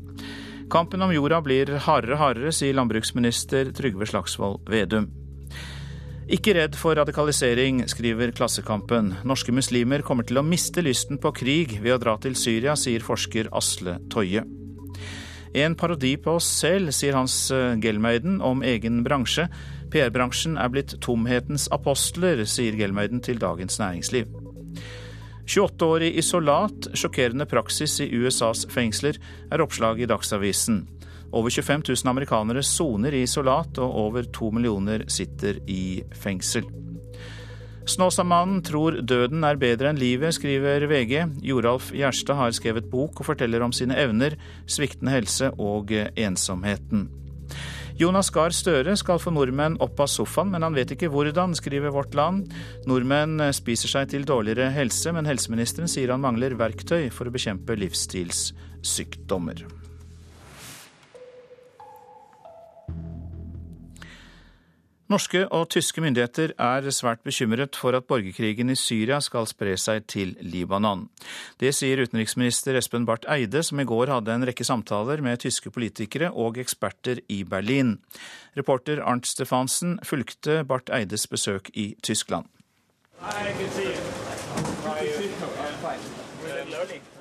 Kampen 0.75 1.07
om 1.07 1.15
jorda 1.15 1.39
blir 1.39 1.77
hardere 1.87 2.19
og 2.19 2.25
hardere, 2.27 2.51
sier 2.51 2.75
landbruksminister 2.75 3.71
Trygve 3.71 4.11
Slagsvold 4.11 4.65
Vedum. 4.67 5.13
Ikke 6.25 6.55
redd 6.57 6.73
for 6.73 6.97
radikalisering, 6.97 7.83
skriver 7.85 8.31
Klassekampen. 8.33 9.11
Norske 9.29 9.53
muslimer 9.53 10.01
kommer 10.01 10.25
til 10.25 10.39
å 10.41 10.45
miste 10.45 10.81
lysten 10.81 11.19
på 11.21 11.29
krig 11.37 11.75
ved 11.83 11.93
å 11.93 11.99
dra 12.01 12.15
til 12.17 12.33
Syria, 12.33 12.73
sier 12.73 13.05
forsker 13.05 13.51
Asle 13.53 13.99
Toje. 14.09 14.41
En 15.55 15.75
parodi 15.77 16.15
på 16.17 16.33
oss 16.39 16.47
selv, 16.63 16.89
sier 16.97 17.13
Hans 17.13 17.35
Gelmeiden 17.83 18.39
om 18.41 18.65
egen 18.65 19.03
bransje. 19.05 19.45
PR-bransjen 19.93 20.57
er 20.57 20.73
blitt 20.73 20.97
tomhetens 21.05 21.69
apostler, 21.71 22.41
sier 22.49 22.73
Gelmeiden 22.73 23.21
til 23.21 23.37
Dagens 23.39 23.77
Næringsliv. 23.79 24.33
28-årig 25.45 26.09
isolat, 26.17 26.89
sjokkerende 26.97 27.45
praksis 27.45 27.99
i 28.01 28.09
USAs 28.17 28.65
fengsler, 28.73 29.21
er 29.53 29.61
oppslag 29.61 30.01
i 30.01 30.09
Dagsavisen. 30.09 30.87
Over 31.31 31.49
25 31.49 31.83
000 31.87 32.11
amerikanere 32.11 32.63
soner 32.63 33.15
i 33.15 33.23
isolat, 33.25 33.79
og 33.81 33.99
over 34.05 34.27
to 34.33 34.51
millioner 34.51 35.05
sitter 35.11 35.61
i 35.69 36.03
fengsel. 36.13 36.67
Snåsamannen 37.85 38.63
tror 38.65 38.97
døden 39.05 39.45
er 39.45 39.59
bedre 39.61 39.91
enn 39.91 39.99
livet, 40.01 40.33
skriver 40.33 40.87
VG. 40.89 41.19
Joralf 41.45 41.91
Gjerstad 41.93 42.39
har 42.39 42.55
skrevet 42.57 42.89
bok 42.89 43.21
og 43.21 43.29
forteller 43.29 43.61
om 43.61 43.73
sine 43.75 43.97
evner, 44.01 44.39
sviktende 44.65 45.13
helse 45.13 45.51
og 45.61 45.93
ensomheten. 45.93 47.05
Jonas 47.95 48.27
Gahr 48.33 48.51
Støre 48.51 48.97
skal 48.99 49.21
få 49.23 49.31
nordmenn 49.31 49.77
opp 49.79 50.01
av 50.03 50.09
sofaen, 50.11 50.49
men 50.51 50.65
han 50.65 50.75
vet 50.75 50.91
ikke 50.97 51.07
hvordan, 51.13 51.53
skriver 51.55 51.93
Vårt 51.95 52.17
Land. 52.17 52.49
Nordmenn 52.89 53.39
spiser 53.55 53.93
seg 53.93 54.11
til 54.11 54.27
dårligere 54.27 54.73
helse, 54.75 55.13
men 55.15 55.29
helseministeren 55.29 55.87
sier 55.87 56.11
han 56.11 56.25
mangler 56.25 56.57
verktøy 56.59 57.07
for 57.13 57.29
å 57.29 57.35
bekjempe 57.37 57.77
livsstilssykdommer. 57.79 59.63
Norske 65.05 65.43
og 65.53 65.67
tyske 65.69 66.01
myndigheter 66.01 66.55
er 66.57 66.87
svært 66.89 67.21
bekymret 67.25 67.77
for 67.77 67.93
at 67.93 68.07
borgerkrigen 68.09 68.73
i 68.73 68.77
Syria 68.79 69.19
skal 69.21 69.45
spre 69.45 69.75
seg 69.77 70.07
til 70.09 70.33
Libanon. 70.41 71.03
Det 71.61 71.69
sier 71.77 72.01
utenriksminister 72.01 72.73
Espen 72.79 73.05
Barth 73.05 73.29
Eide, 73.29 73.61
som 73.61 73.79
i 73.79 73.85
går 73.85 74.09
hadde 74.09 74.33
en 74.33 74.47
rekke 74.49 74.65
samtaler 74.65 75.21
med 75.21 75.43
tyske 75.45 75.69
politikere 75.69 76.31
og 76.33 76.57
eksperter 76.57 77.21
i 77.29 77.43
Berlin. 77.45 77.99
Reporter 78.57 79.03
Arnt 79.05 79.29
Stefansen 79.29 79.99
fulgte 80.01 80.63
Barth 80.65 80.89
Eides 80.89 81.29
besøk 81.29 81.69
i 81.77 81.91
Tyskland. 82.01 82.49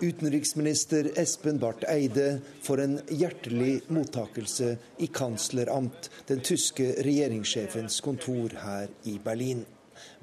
Utenriksminister 0.00 1.10
Espen 1.18 1.58
Barth 1.58 1.90
Eide 1.92 2.38
får 2.62 2.80
en 2.80 2.98
hjertelig 3.08 3.80
mottakelse 3.88 4.76
i 4.98 5.06
kansleramt, 5.06 6.10
den 6.26 6.40
tyske 6.40 6.90
regjeringssjefens 7.04 8.00
kontor 8.04 8.56
her 8.64 8.88
i 9.08 9.18
Berlin. 9.24 9.64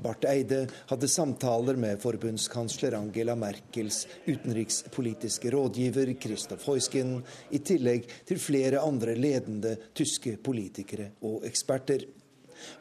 Barth 0.02 0.28
Eide 0.30 0.66
hadde 0.90 1.08
samtaler 1.08 1.78
med 1.80 2.02
forbundskansler 2.02 2.96
Angela 2.98 3.36
Merkels 3.40 4.04
utenrikspolitiske 4.26 5.52
rådgiver 5.54 6.14
Christoph 6.22 6.68
Heusken, 6.70 7.20
i 7.50 7.62
tillegg 7.64 8.10
til 8.28 8.42
flere 8.42 8.82
andre 8.84 9.16
ledende 9.16 9.78
tyske 9.98 10.38
politikere 10.44 11.12
og 11.22 11.46
eksperter. 11.48 12.06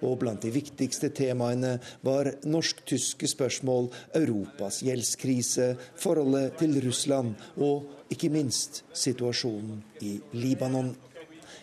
Og 0.07 0.19
blant 0.23 0.43
de 0.43 0.53
viktigste 0.55 1.11
temaene 1.17 1.77
var 2.07 2.33
norsk-tyske 2.45 3.29
spørsmål, 3.31 3.91
Europas 4.21 4.81
gjeldskrise, 4.87 5.75
forholdet 6.01 6.59
til 6.61 6.81
Russland 6.85 7.35
og 7.61 8.11
ikke 8.11 8.33
minst 8.33 8.83
situasjonen 8.97 9.83
i 10.07 10.17
Libanon. 10.37 10.95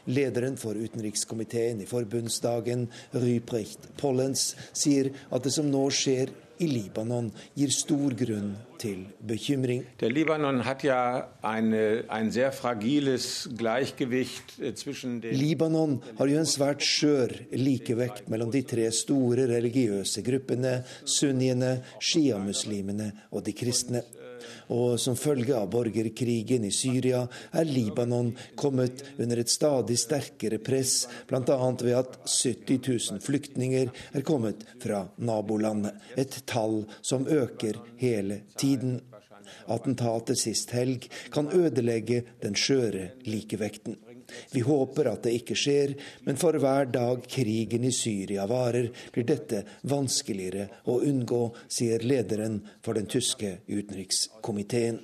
Lederen 0.08 0.56
for 0.56 0.78
utenrikskomiteen 0.80 1.82
i 1.84 1.88
forbundsdagen, 1.90 2.86
Ryprecht 3.12 3.90
Pollens, 4.00 4.54
sier 4.72 5.12
at 5.28 5.44
det 5.44 5.52
som 5.52 5.68
nå 5.68 5.84
skjer 5.92 6.32
i 6.60 6.68
Libanon 6.70 7.30
gir 7.56 7.72
stor 7.74 8.14
grunn 8.18 8.56
til 8.78 9.06
bekymring. 9.28 9.84
Der 10.00 10.10
Libanon 10.10 10.64
hat 10.66 10.84
ja 10.84 11.28
eine, 11.42 12.04
ein 12.10 12.32
sehr 12.32 12.52
fragiles 12.52 13.50
Gleichgewicht 13.58 14.58
zwischen 14.76 15.22
den 15.22 15.36
Libanon 15.36 16.02
har 16.18 16.28
jo 16.28 16.38
en 16.38 16.50
svært 16.50 16.86
skjør 16.86 17.34
likevekt 17.58 18.30
mellom 18.30 18.52
de 18.54 18.62
tre 18.68 18.90
store 18.92 19.48
religiøse 19.50 20.24
gruppene, 20.26 20.84
sunniene, 21.06 21.82
sjiamuslimene 22.00 23.12
og 23.32 23.46
de 23.46 23.54
kristne. 23.58 24.04
Og 24.74 25.00
som 25.00 25.16
følge 25.16 25.56
av 25.56 25.70
borgerkrigen 25.72 26.66
i 26.68 26.72
Syria 26.76 27.24
er 27.56 27.68
Libanon 27.70 28.34
kommet 28.60 29.04
under 29.18 29.42
et 29.42 29.52
stadig 29.52 30.00
sterkere 30.00 30.60
press, 30.64 31.06
bl.a. 31.30 31.58
ved 31.82 31.96
at 31.96 32.18
70 32.28 32.82
000 33.12 33.22
flyktninger 33.24 33.92
er 34.12 34.26
kommet 34.28 34.66
fra 34.84 35.06
nabolandet. 35.18 35.96
Et 36.18 36.42
tall 36.46 36.84
som 37.02 37.28
øker 37.28 37.80
hele 38.02 38.42
tiden. 38.60 39.00
Attentatet 39.72 40.40
sist 40.40 40.74
helg 40.76 41.08
kan 41.32 41.48
ødelegge 41.56 42.24
den 42.44 42.56
skjøre 42.60 43.12
likevekten. 43.28 43.96
Vi 44.52 44.64
håper 44.66 45.12
at 45.12 45.24
det 45.26 45.36
ikke 45.40 45.58
skjer, 45.58 45.94
men 46.28 46.40
for 46.40 46.58
hver 46.62 46.90
dag 46.92 47.24
krigen 47.32 47.88
i 47.88 47.94
Syria 47.96 48.48
varer, 48.50 48.90
blir 49.14 49.28
dette 49.28 49.64
vanskeligere 49.88 50.68
å 50.92 51.00
unngå, 51.08 51.44
sier 51.72 52.04
lederen 52.04 52.60
for 52.84 52.98
den 52.98 53.08
tyske 53.12 53.60
utenrikskomiteen. 53.68 55.00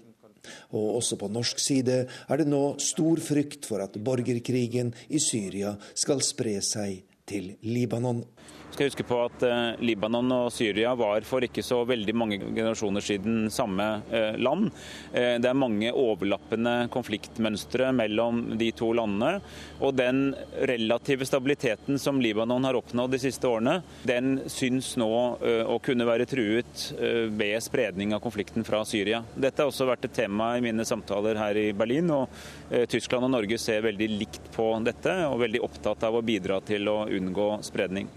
Og 0.76 0.97
også 0.99 1.15
på 1.19 1.30
norsk 1.32 1.61
side 1.63 2.01
er 2.03 2.39
det 2.39 2.49
nå 2.49 2.76
stor 2.84 3.21
frykt 3.24 3.67
for 3.69 3.84
at 3.84 3.95
borgerkrigen 3.95 4.91
i 5.07 5.21
Syria 5.24 5.78
skal 5.95 6.24
spre 6.26 6.57
seg 6.65 7.05
til 7.30 7.53
Libanon 7.63 8.26
skal 8.74 8.89
huske 8.89 9.05
på 9.05 9.17
at 9.21 9.43
eh, 9.45 9.82
Libanon 9.86 10.32
og 10.34 10.51
Syria 10.53 10.93
var 10.97 11.26
for 11.28 11.45
ikke 11.45 11.63
så 11.65 11.82
veldig 11.88 12.15
mange 12.17 12.39
generasjoner 12.41 13.05
siden 13.05 13.49
samme 13.53 13.86
eh, 14.11 14.38
land. 14.41 14.71
Eh, 15.13 15.36
det 15.41 15.49
er 15.49 15.57
mange 15.57 15.91
overlappende 15.93 16.89
konfliktmønstre 16.93 17.91
mellom 17.95 18.43
de 18.59 18.71
to 18.76 18.89
landene. 18.97 19.43
Og 19.84 19.93
den 19.97 20.24
relative 20.69 21.28
stabiliteten 21.30 21.99
som 22.01 22.21
Libanon 22.24 22.65
har 22.65 22.80
oppnådd 22.80 23.13
de 23.13 23.21
siste 23.21 23.49
årene, 23.49 23.80
den 24.07 24.39
syns 24.51 24.93
nå 24.99 25.09
å 25.43 25.76
kunne 25.84 26.05
være 26.07 26.26
truet 26.30 26.86
ved 27.34 27.57
spredning 27.63 28.13
av 28.15 28.21
konflikten 28.24 28.65
fra 28.65 28.82
Syria. 28.88 29.21
Dette 29.36 29.63
har 29.63 29.71
også 29.71 29.88
vært 29.89 30.07
et 30.07 30.15
tema 30.15 30.53
i 30.57 30.63
mine 30.63 30.86
samtaler 30.88 31.39
her 31.39 31.59
i 31.59 31.67
Berlin, 31.76 32.11
og 32.15 32.88
Tyskland 32.89 33.28
og 33.28 33.34
Norge 33.36 33.59
ser 33.61 33.84
veldig 33.86 34.09
likt 34.15 34.51
på 34.55 34.69
dette 34.86 35.17
og 35.28 35.41
veldig 35.43 35.63
opptatt 35.67 36.07
av 36.07 36.19
å 36.19 36.26
bidra 36.26 36.61
til 36.65 36.88
å 36.91 37.01
unngå 37.11 37.49
spredning. 37.67 38.09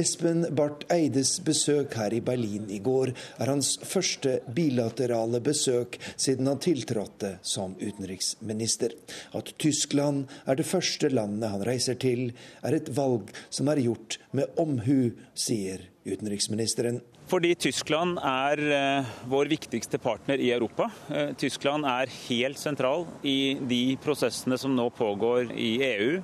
Espen 0.00 0.46
Barth 0.56 0.86
Eides 0.92 1.34
besøk 1.44 1.96
her 1.98 2.14
i 2.14 2.22
Berlin 2.24 2.70
i 2.72 2.78
går 2.80 3.10
er 3.12 3.50
hans 3.50 3.74
første 3.84 4.38
bilaterale 4.54 5.42
besøk 5.44 5.98
siden 6.14 6.48
han 6.48 6.60
tiltrådte 6.62 7.34
som 7.44 7.74
utenriksminister. 7.80 8.94
At 9.36 9.52
Tyskland 9.60 10.30
er 10.46 10.60
det 10.60 10.68
første 10.68 11.10
landet 11.12 11.52
han 11.52 11.64
reiser 11.66 11.98
til, 12.00 12.30
er 12.64 12.78
et 12.78 12.90
valg 12.96 13.32
som 13.50 13.68
er 13.68 13.82
gjort 13.84 14.20
med 14.32 14.60
omhu, 14.60 15.10
sier 15.34 15.84
utenriksministeren. 16.06 17.02
Fordi 17.30 17.52
Tyskland 17.62 18.16
er 18.26 18.58
uh, 18.58 19.10
vår 19.30 19.50
viktigste 19.52 20.00
partner 20.02 20.40
i 20.42 20.48
Europa. 20.50 20.88
Uh, 21.10 21.30
Tyskland 21.38 21.86
er 21.86 22.10
helt 22.24 22.58
sentral 22.58 23.04
i 23.22 23.54
de 23.70 23.98
prosessene 24.02 24.58
som 24.58 24.74
nå 24.74 24.88
pågår 24.96 25.52
i 25.54 25.76
EU 25.92 26.16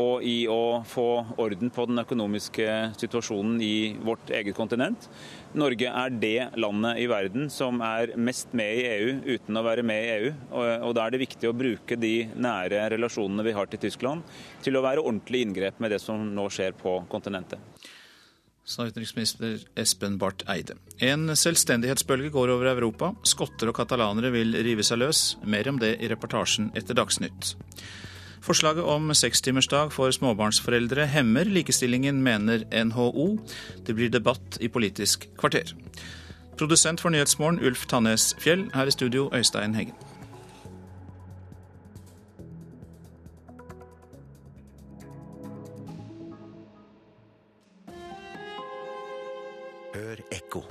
og 0.00 0.24
i 0.26 0.44
å 0.50 0.82
få 0.88 1.08
orden 1.40 1.70
på 1.74 1.86
den 1.88 2.00
økonomiske 2.02 2.68
situasjonen 2.98 3.60
i 3.62 3.94
vårt 4.04 4.30
eget 4.34 4.56
kontinent. 4.56 5.08
Norge 5.54 5.90
er 5.90 6.14
det 6.18 6.48
landet 6.58 7.00
i 7.02 7.08
verden 7.10 7.48
som 7.52 7.78
er 7.84 8.14
mest 8.18 8.54
med 8.56 8.80
i 8.80 8.86
EU 8.90 9.36
uten 9.36 9.58
å 9.58 9.64
være 9.66 9.84
med 9.86 10.02
i 10.02 10.14
EU. 10.16 10.32
Og, 10.52 10.94
Da 10.94 11.06
er 11.06 11.14
det 11.14 11.24
viktig 11.24 11.50
å 11.50 11.56
bruke 11.56 11.98
de 11.98 12.28
nære 12.34 12.88
relasjonene 12.94 13.44
vi 13.46 13.54
har 13.54 13.66
til 13.66 13.82
Tyskland, 13.86 14.22
til 14.62 14.76
å 14.76 14.82
være 14.82 15.02
ordentlig 15.02 15.44
inngrep 15.44 15.80
med 15.80 15.90
det 15.94 16.00
som 16.02 16.22
nå 16.34 16.48
skjer 16.50 16.74
på 16.78 17.04
kontinentet. 17.10 17.58
sa 18.66 18.86
utenriksminister 18.86 19.60
Espen 19.76 20.16
Barth 20.16 20.48
Eide. 20.48 20.78
En 20.98 21.28
selvstendighetsbølge 21.36 22.30
går 22.32 22.48
over 22.48 22.70
Europa. 22.70 23.12
Skotter 23.22 23.68
og 23.68 23.76
katalanere 23.76 24.30
vil 24.32 24.56
rive 24.64 24.82
seg 24.82 25.02
løs. 25.02 25.36
Mer 25.44 25.68
om 25.68 25.78
det 25.78 25.98
i 26.00 26.08
reportasjen 26.08 26.70
etter 26.74 26.96
Dagsnytt. 26.96 27.52
Forslaget 28.44 28.84
om 28.84 29.08
sekstimersdag 29.16 29.92
for 29.92 30.12
småbarnsforeldre 30.12 31.06
hemmer 31.08 31.48
likestillingen, 31.48 32.18
mener 32.22 32.66
NHO. 32.84 33.38
Det 33.86 33.94
blir 33.96 34.10
debatt 34.12 34.58
i 34.60 34.68
Politisk 34.68 35.28
kvarter. 35.38 35.72
Produsent 36.58 37.00
for 37.00 37.08
Nyhetsmorgen 37.08 37.64
Ulf 37.64 37.86
Tannes 37.86 38.36
Fjell. 38.38 38.66
Her 38.74 38.84
i 38.84 38.90
studio 38.90 39.30
Øystein 39.34 39.74
Heggen. 39.74 39.94
Hør 49.94 50.20
ekko. 50.32 50.62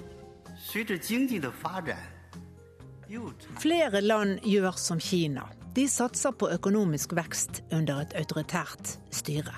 Flere 3.60 4.02
land 4.02 4.40
gjør 4.46 4.72
som 4.78 5.00
Kina. 5.00 5.63
De 5.74 5.88
satser 5.90 6.32
på 6.38 6.52
økonomisk 6.54 7.16
vekst 7.18 7.64
under 7.74 8.04
et 8.04 8.12
autoritært 8.20 8.92
styre. 9.10 9.56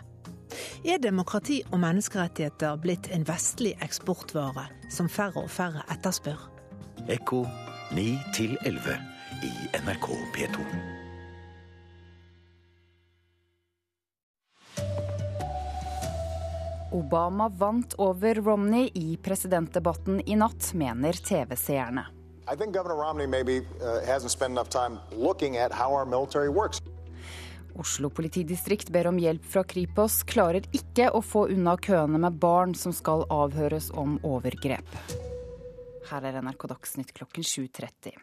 Er 0.88 1.02
demokrati 1.04 1.58
og 1.74 1.82
menneskerettigheter 1.84 2.78
blitt 2.80 3.10
en 3.12 3.26
vestlig 3.28 3.74
eksportvare 3.84 4.70
som 4.94 5.10
færre 5.12 5.44
og 5.44 5.52
færre 5.52 5.84
etterspør? 5.92 6.40
Ekko 7.12 7.44
9 7.98 8.06
11 8.64 8.96
i 9.44 9.52
NRK 9.84 10.08
P2. 10.38 10.70
Obama 16.96 17.50
vant 17.52 17.98
over 18.00 18.40
Romney 18.40 18.88
i 18.96 19.18
presidentdebatten 19.20 20.22
i 20.24 20.40
natt, 20.40 20.72
mener 20.80 21.20
TV-seerne. 21.20 22.15
I 22.48 22.56
think 22.56 22.74
Governor 22.74 22.96
Romney 22.96 23.28
maybe 23.28 23.66
uh, 23.82 24.02
hasn't 24.06 24.32
spent 24.32 24.52
enough 24.52 24.70
time 24.70 25.00
looking 25.12 25.58
at 25.58 25.72
how 25.72 25.94
our 25.94 26.06
military 26.06 26.50
works. 26.50 26.82
Oslo 27.76 28.10
politidistrikt 28.10 28.90
ber 28.90 29.08
om 29.08 29.18
hjelp 29.20 29.44
fra 29.52 29.64
Kripos, 29.68 30.22
klarer 30.24 30.64
ikke 30.72 31.10
å 31.12 31.20
få 31.26 31.48
unna 31.52 31.76
køene 31.76 32.22
med 32.22 32.38
barn 32.40 32.76
som 32.78 32.94
skal 32.96 33.26
avhøres 33.34 33.90
om 33.92 34.16
overgrep. 34.24 34.96
Her 36.06 36.28
er 36.30 36.40
NRK 36.40 36.68
Dagsnytt 36.72 37.12
klokken 37.18 37.44
7.30. 37.44 38.16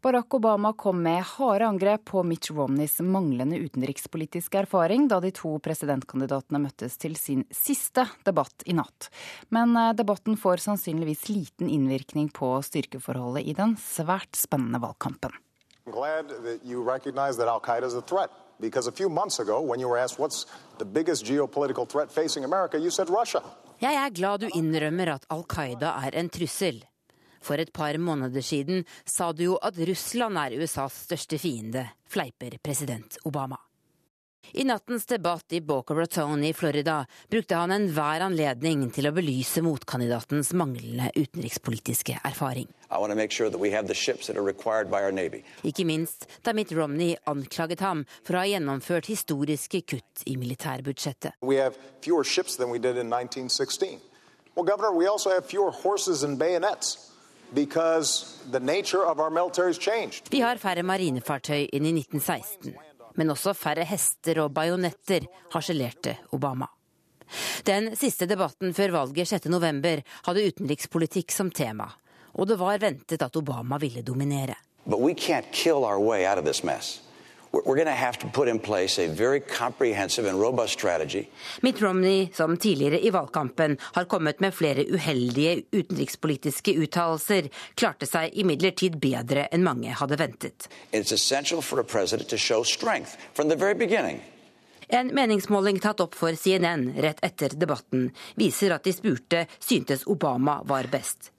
Barack 0.00 0.34
Obama 0.34 0.72
kom 0.72 1.02
med 1.02 1.22
harde 1.22 1.66
angrep 1.66 2.04
på 2.04 2.22
Mitch 2.22 2.52
Romneys 2.52 3.00
manglende 3.00 3.56
utenrikspolitiske 3.58 4.58
erfaring 4.58 5.08
da 5.10 5.18
de 5.20 5.32
to 5.34 5.56
presidentkandidatene 5.58 6.60
møttes 6.62 6.94
til 7.02 7.16
sin 7.18 7.42
siste 7.50 8.04
debatt 8.26 8.62
i 8.70 8.76
natt. 8.78 9.08
Men 9.50 9.74
eh, 9.74 9.90
debatten 9.98 10.36
får 10.38 10.62
sannsynligvis 10.62 11.24
liten 11.32 11.66
innvirkning 11.66 12.28
på 12.30 12.52
styrkeforholdet 12.62 13.42
i 13.50 13.56
den 13.58 13.74
svært 13.82 14.38
spennende 14.38 14.78
valgkampen. 14.78 15.34
I'm 15.84 15.92
glad 15.92 16.30
that 16.44 16.62
you 16.62 16.78
recognize 16.82 17.36
that 17.38 17.48
Al 17.48 17.60
Qaeda 17.60 17.86
is 17.86 17.94
a 17.94 18.02
threat. 18.02 18.30
Because 18.60 18.86
a 18.86 18.92
few 18.92 19.08
months 19.08 19.40
ago, 19.40 19.60
when 19.60 19.80
you 19.80 19.88
were 19.88 19.98
asked 19.98 20.18
what's 20.18 20.46
the 20.78 20.84
biggest 20.84 21.24
geopolitical 21.24 21.88
threat 21.88 22.12
facing 22.12 22.44
America, 22.44 22.78
you 22.78 22.90
said 22.90 23.10
Russia. 23.10 23.42
Jeg 23.80 23.94
er 23.94 24.14
glad 24.14 24.46
du 24.46 24.48
innrømmer 24.54 25.16
at 25.16 25.26
Al 25.30 25.42
Qaida 25.42 25.96
er 26.06 26.14
en 26.18 26.30
trussel. 26.30 26.84
For 27.40 27.60
et 27.60 27.72
par 27.72 27.98
måneder 27.98 28.44
siden 28.44 28.84
sa 29.04 29.32
du 29.32 29.44
jo 29.50 29.60
at 29.62 29.78
Russland 29.78 30.38
er 30.40 30.58
USAs 30.58 31.04
største 31.06 31.38
fiende, 31.38 31.88
fleiper 32.08 32.58
president 32.62 33.20
Obama. 33.24 33.58
I 34.52 34.64
nattens 34.64 35.06
debatt 35.06 35.52
i 35.52 35.60
Boca 35.60 35.94
Raton 35.94 36.44
i 36.44 36.52
Florida 36.52 37.06
brukte 37.28 37.54
han 37.54 37.70
enhver 37.70 38.22
anledning 38.24 38.86
til 38.94 39.08
å 39.08 39.12
belyse 39.12 39.60
motkandidatens 39.64 40.54
manglende 40.56 41.10
utenrikspolitiske 41.14 42.16
erfaring. 42.24 42.68
Sure 43.28 43.50
Ikke 45.62 45.84
minst 45.84 46.26
da 46.42 46.54
Mitt 46.56 46.72
Romney 46.72 47.16
anklaget 47.28 47.84
ham 47.84 48.06
for 48.22 48.38
å 48.38 48.40
ha 48.40 48.48
gjennomført 48.48 49.10
historiske 49.12 49.82
kutt 49.84 50.24
i 50.24 50.38
militærbudsjettet. 50.40 51.36
Vi 51.44 51.60
har 51.60 51.76
fewer 52.00 52.24
ships 52.24 52.56
enn 52.58 52.72
we 52.72 52.78
did 52.78 52.96
in 52.96 53.12
1916. 53.12 54.00
Well, 54.56 54.64
Governor, 54.64 54.96
we 54.96 55.06
also 55.06 55.30
have 55.30 55.44
fewer 55.46 55.70
horses 55.70 56.24
and 56.24 56.38
bayonets. 56.38 57.07
Vi 60.30 60.40
har 60.40 60.60
færre 60.60 60.82
marinefartøy 60.84 61.68
enn 61.72 61.86
i 61.88 61.92
1916, 61.96 62.74
men 63.16 63.30
også 63.32 63.54
færre 63.56 63.84
hester 63.88 64.42
og 64.44 64.52
bajonetter, 64.54 65.24
harselerte 65.54 66.16
Obama. 66.36 66.66
Den 67.64 67.96
siste 67.96 68.26
debatten 68.28 68.74
før 68.76 68.94
valget 69.00 69.32
6.11 69.32 70.02
hadde 70.28 70.46
utenrikspolitikk 70.48 71.32
som 71.32 71.50
tema, 71.50 71.88
og 72.34 72.48
det 72.48 72.58
var 72.60 72.78
ventet 72.80 73.22
at 73.22 73.36
Obama 73.36 73.78
ville 73.80 74.02
dominere. 74.02 74.54
But 74.86 75.00
we 75.00 75.12
can't 75.12 75.50
kill 75.52 75.84
our 75.84 75.98
way 76.00 76.24
out 76.24 76.38
of 76.38 76.44
this 76.44 76.64
mess. 76.64 77.00
We're 77.52 77.76
going 77.76 77.86
to 77.86 77.92
have 77.92 78.18
to 78.18 78.26
put 78.26 78.48
in 78.48 78.58
place 78.58 78.98
a 78.98 79.08
very 79.08 79.40
comprehensive 79.40 80.26
and 80.30 80.40
robust 80.40 80.72
strategy. 80.72 81.28
Mitt 81.62 81.82
Romney, 81.82 82.28
som 82.32 82.56
tidligere 82.56 83.00
i 83.00 83.10
valgkampen 83.10 83.76
har 83.80 84.04
kommet 84.04 84.40
med 84.40 84.54
flere 84.54 84.84
uheldige 84.84 85.62
utenrikspolitiske 85.72 86.74
uttalelser, 86.76 87.48
klarte 87.74 88.06
seg 88.06 88.36
imidlertid 88.36 88.98
bedre 89.00 89.48
enn 89.52 89.64
mange 89.64 89.94
hadde 89.96 90.18
ventet. 90.20 90.68
It's 90.92 91.12
essential 91.12 91.62
for 91.62 91.80
a 91.80 91.84
president 91.84 92.28
to 92.28 92.36
show 92.36 92.64
strength 92.64 93.16
from 93.34 93.48
the 93.48 93.56
very 93.56 93.74
beginning. 93.74 94.20
En 94.88 95.14
meningsmåling 95.14 95.80
tatt 95.80 96.00
opp 96.00 96.14
for 96.16 96.32
CNN 96.32 96.94
rett 96.96 97.18
etter 97.24 97.52
debatten 97.56 98.08
viser 98.40 98.72
at 98.72 98.84
de 98.84 98.92
spurte 98.92 99.44
syntes 99.58 100.06
Obama 100.06 100.62
var 100.64 100.88
best. 100.92 101.32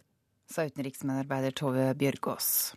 Sa 0.49 0.65
utenriksmedarbeider 0.65 1.53
Tove 1.57 1.93
Bjørgaas. 1.97 2.75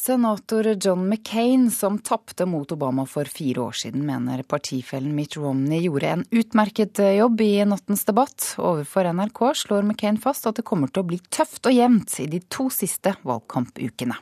Senator 0.00 0.76
John 0.80 1.08
McCain, 1.08 1.70
som 1.70 1.98
tapte 1.98 2.46
mot 2.46 2.72
Obama 2.72 3.06
for 3.06 3.24
fire 3.24 3.60
år 3.60 3.72
siden, 3.72 4.06
mener 4.06 4.42
partifellen 4.42 5.14
Mitt 5.14 5.36
Romney 5.36 5.80
gjorde 5.80 6.06
en 6.06 6.24
utmerket 6.30 6.98
eh, 6.98 7.16
jobb 7.18 7.40
i 7.40 7.64
nattens 7.64 8.04
debatt. 8.04 8.54
Overfor 8.58 9.10
NRK 9.12 9.40
slår 9.54 9.82
McCain 9.82 10.20
fast 10.22 10.46
at 10.46 10.60
det 10.60 10.64
kommer 10.68 10.86
til 10.92 11.02
å 11.02 11.08
bli 11.08 11.18
tøft 11.34 11.66
og 11.66 11.74
jevnt 11.74 12.14
i 12.22 12.28
de 12.30 12.38
to 12.46 12.68
siste 12.70 13.16
valgkampukene. 13.26 14.14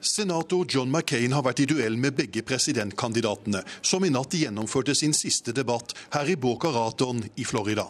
Senator 0.00 0.66
John 0.68 0.90
McCain 0.90 1.36
har 1.38 1.44
vært 1.46 1.62
i 1.62 1.68
duell 1.70 1.94
med 2.02 2.18
begge 2.18 2.42
presidentkandidatene, 2.42 3.62
som 3.86 4.04
i 4.04 4.10
natt 4.10 4.34
gjennomførte 4.34 4.96
sin 4.98 5.14
siste 5.14 5.54
debatt 5.54 5.94
her 6.16 6.26
i 6.26 6.34
Boca 6.34 6.72
Raton 6.74 7.22
i 7.36 7.46
Florida. 7.46 7.86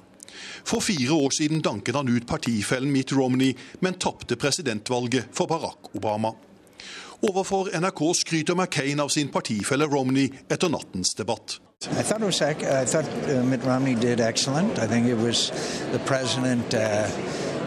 For 0.69 0.85
fire 0.85 1.17
år 1.17 1.33
siden 1.33 1.64
danket 1.64 1.97
han 1.97 2.12
ut 2.12 2.29
partifellen 2.29 2.93
Mitt 2.93 3.17
Romney, 3.17 3.57
men 3.81 3.97
tapte 3.97 4.37
presidentvalget 4.37 5.33
for 5.33 5.49
Barack 5.49 5.97
Obama. 5.97 6.35
Overfor 7.23 7.69
NRK 7.73 8.14
skryter 8.14 8.55
McCain 8.55 9.01
av 9.01 9.09
sin 9.09 9.29
partifelle 9.29 9.87
Romney 9.87 10.31
etter 10.49 10.69
nattens 10.69 11.14
debatt. 11.14 11.61
I 11.99 12.03
thought 12.03 12.23
it 12.23 12.27
was. 12.27 12.43
I 12.43 12.85
thought 12.85 13.07
uh, 13.29 13.43
Mitt 13.45 13.62
Romney 13.64 13.95
did 13.95 14.21
excellent. 14.21 14.79
I 14.79 14.87
think 14.87 15.07
it 15.07 15.17
was 15.17 15.51
the 15.93 15.99
president. 15.99 16.75
Uh, 16.75 17.09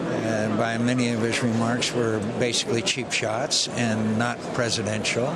uh, 0.10 0.58
by 0.58 0.78
many 0.78 1.14
of 1.14 1.22
his 1.22 1.42
remarks 1.44 1.94
were 1.94 2.20
basically 2.40 2.82
cheap 2.82 3.12
shots 3.12 3.68
and 3.70 4.18
not 4.18 4.38
presidential. 4.54 5.28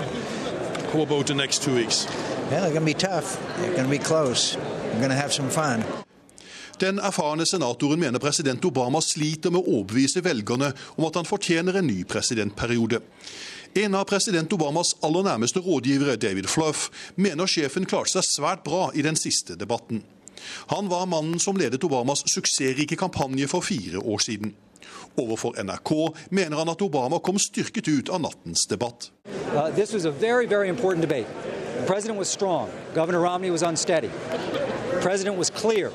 How 0.91 1.01
about 1.01 1.27
the 1.27 1.35
next 1.35 1.63
two 1.63 1.75
weeks? 1.75 2.05
Yeah, 2.51 2.61
they're 2.61 2.73
going 2.73 2.85
to 2.85 2.85
be 2.85 2.93
tough. 2.93 3.39
They're 3.57 3.71
going 3.71 3.85
to 3.85 3.89
be 3.89 3.97
close. 3.97 4.57
We're 4.57 4.99
going 4.99 5.09
to 5.09 5.15
have 5.15 5.33
some 5.33 5.49
fun. 5.49 5.83
Den 6.79 6.99
erfarne 6.99 7.45
senatoren 7.45 7.99
mener 7.99 8.19
president 8.19 8.65
Obama 8.65 9.01
sliter 9.01 9.51
med 9.53 9.61
å 9.61 9.79
overbevise 9.79 10.23
velgerne 10.25 10.73
om 10.97 11.05
at 11.07 11.15
han 11.15 11.27
fortjener 11.29 11.77
en 11.79 11.87
ny 11.87 12.03
presidentperiode. 12.03 12.99
En 13.75 13.95
av 13.95 14.03
president 14.05 14.53
Obamas 14.53 14.95
aller 15.01 15.23
nærmeste 15.23 15.59
rådgivere, 15.59 16.15
David 16.15 16.45
Fluff, 16.45 16.91
mener 17.15 17.49
sjefen 17.49 17.87
klarte 17.89 18.11
seg 18.13 18.27
svært 18.27 18.61
bra 18.67 18.91
i 18.93 19.01
den 19.01 19.17
siste 19.17 19.55
debatten. 19.57 20.03
Han 20.69 20.91
var 20.91 21.07
mannen 21.09 21.39
som 21.41 21.57
ledet 21.57 21.81
Obamas 21.83 22.21
suksessrike 22.29 22.95
kampanje 22.99 23.47
for 23.49 23.65
fire 23.65 23.97
år 23.97 24.21
siden. 24.21 24.53
Overfor 25.17 25.57
NRK 25.57 25.91
mener 26.29 26.57
han 26.57 26.69
at 26.69 26.85
Obama 26.85 27.17
kom 27.19 27.39
styrket 27.41 27.87
ut 27.87 28.09
av 28.13 28.21
nattens 28.21 28.67
debatt. 28.69 29.09
Uh, 29.53 29.69
very, 30.19 30.45
very 30.45 30.69
president 31.87 32.19
was 32.19 32.29
strong. 32.29 32.69
Governor 32.93 33.21
Romney 33.21 33.49
was 33.49 33.63
unsteady. 33.63 34.11
President 35.01 35.37
was 35.37 35.49
clear. 35.49 35.91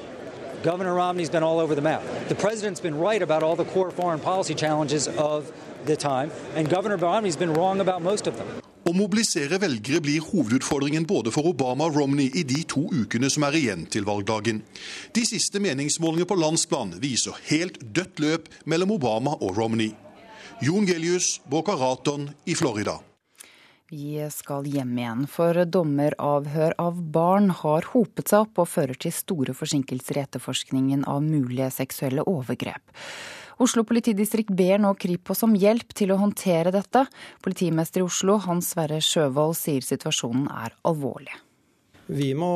Governor 0.64 0.95
Romney's 0.95 1.31
been 1.31 1.45
all 1.45 1.61
over 1.61 1.74
the 1.74 1.83
map. 1.83 2.03
The 2.29 2.35
president's 2.35 2.81
been 2.81 2.99
right 2.99 3.22
about 3.22 3.43
all 3.45 3.55
the 3.55 3.64
core 3.64 3.93
foreign 3.93 4.20
policy 4.20 4.55
challenges 4.55 5.07
of 5.07 5.53
the 5.87 5.97
time, 5.97 6.31
and 6.55 6.68
Governor 6.68 6.97
Romney's 6.97 7.37
been 7.37 7.53
wrong 7.55 7.81
about 7.81 8.03
most 8.03 8.26
of 8.26 8.37
them. 8.37 8.47
Å 8.89 8.93
mobilisere 8.97 9.59
velgere 9.61 10.01
blir 10.01 10.22
hovedutfordringen 10.24 11.05
både 11.05 11.29
for 11.35 11.45
Obama 11.51 11.91
og 11.91 11.99
Romney 11.99 12.31
i 12.33 12.45
de 12.49 12.62
to 12.64 12.87
ukene 12.89 13.29
som 13.29 13.45
er 13.45 13.59
igjen 13.59 13.83
til 13.93 14.07
valgdagen. 14.09 14.62
De 15.12 15.24
siste 15.29 15.61
meningsmålingene 15.61 16.29
på 16.31 16.39
landsplan 16.41 16.95
viser 17.03 17.37
helt 17.51 17.76
dødt 17.83 18.22
løp 18.24 18.49
mellom 18.64 18.95
Obama 18.97 19.35
og 19.43 19.59
Romney. 19.59 19.93
Jon 20.64 20.89
Gelius, 20.89 21.37
Boca 21.45 21.76
Raton 21.76 22.31
i 22.49 22.57
Florida. 22.57 22.97
Vi 23.93 24.20
skal 24.33 24.66
hjem 24.68 24.97
igjen, 24.99 25.26
for 25.33 25.57
dommeravhør 25.64 26.74
av 26.81 26.97
barn 27.12 27.53
har 27.61 27.87
hopet 27.93 28.33
seg 28.33 28.47
opp 28.47 28.61
og 28.64 28.68
fører 28.68 28.97
til 29.01 29.14
store 29.16 29.55
forsinkelser 29.57 30.18
i 30.18 30.24
etterforskningen 30.26 31.07
av 31.09 31.22
mulige 31.24 31.70
seksuelle 31.76 32.24
overgrep. 32.29 32.85
Oslo 33.59 33.83
politidistrikt 33.83 34.53
ber 34.55 34.79
nå 34.79 34.93
Kripos 35.01 35.43
om 35.47 35.57
hjelp 35.59 35.91
til 35.99 36.15
å 36.15 36.21
håndtere 36.21 36.71
dette. 36.75 37.05
Politimester 37.43 38.05
i 38.05 38.07
Oslo, 38.07 38.39
Hans 38.47 38.73
Sverre 38.75 39.01
Sjøvold, 39.03 39.59
sier 39.59 39.83
situasjonen 39.83 40.47
er 40.53 40.77
alvorlig. 40.87 41.35
Vi, 42.09 42.31
må, 42.39 42.51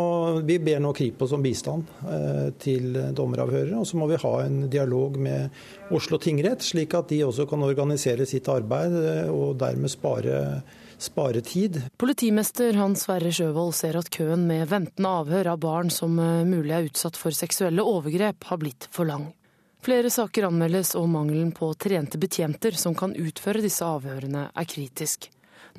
vi 0.49 0.57
ber 0.65 0.79
nå 0.81 0.95
Kripos 0.97 1.35
om 1.37 1.43
bistand 1.45 1.91
eh, 2.09 2.47
til 2.63 2.95
dommeravhørere. 3.13 3.83
Og 3.83 3.89
så 3.89 3.99
må 4.01 4.07
vi 4.09 4.21
ha 4.23 4.33
en 4.47 4.63
dialog 4.73 5.19
med 5.21 5.93
Oslo 5.93 6.17
tingrett, 6.23 6.65
slik 6.65 6.97
at 6.97 7.11
de 7.13 7.21
også 7.27 7.45
kan 7.51 7.67
organisere 7.67 8.25
sitt 8.29 8.49
arbeid 8.49 8.97
eh, 9.03 9.29
og 9.29 9.59
dermed 9.61 9.93
spare, 9.93 10.63
spare 10.97 11.45
tid. 11.45 11.83
Politimester 12.01 12.79
Hans 12.81 13.05
Sverre 13.05 13.35
Sjøvold 13.35 13.77
ser 13.77 14.01
at 14.01 14.09
køen 14.15 14.47
med 14.49 14.71
ventende 14.73 15.13
avhør 15.21 15.53
av 15.53 15.61
barn 15.67 15.93
som 15.93 16.17
eh, 16.17 16.47
mulig 16.49 16.79
er 16.79 16.89
utsatt 16.89 17.21
for 17.21 17.37
seksuelle 17.37 17.85
overgrep, 17.85 18.49
har 18.49 18.63
blitt 18.63 18.89
for 18.89 19.11
lang. 19.11 19.35
Flere 19.83 20.11
saker 20.15 20.47
anmeldes, 20.47 20.95
og 20.99 21.09
mangelen 21.11 21.51
på 21.57 21.73
trente 21.75 22.21
betjenter 22.23 22.79
som 22.79 22.95
kan 22.95 23.17
utføre 23.19 23.65
disse 23.65 23.83
avhørene, 23.87 24.49
er 24.55 24.71
kritisk. 24.71 25.27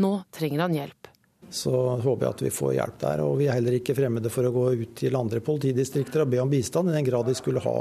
Nå 0.04 0.18
trenger 0.36 0.66
han 0.66 0.76
hjelp 0.76 1.04
så 1.54 1.72
håper 2.02 2.26
jeg 2.26 2.34
at 2.34 2.42
vi 2.42 2.52
får 2.54 2.74
hjelp 2.78 3.00
der. 3.02 3.22
Og 3.24 3.36
vi 3.38 3.48
er 3.48 3.58
heller 3.58 3.78
ikke 3.78 3.96
fremmede 3.98 4.32
for 4.34 4.48
å 4.48 4.54
gå 4.54 4.66
ut 4.82 4.96
til 5.04 5.18
andre 5.18 5.42
politidistrikter 5.46 6.24
og 6.24 6.32
be 6.34 6.42
om 6.42 6.52
bistand, 6.52 6.90
i 6.90 6.98
den 6.98 7.08
grad 7.08 7.30
de 7.30 7.36
skulle 7.38 7.62
ha 7.64 7.78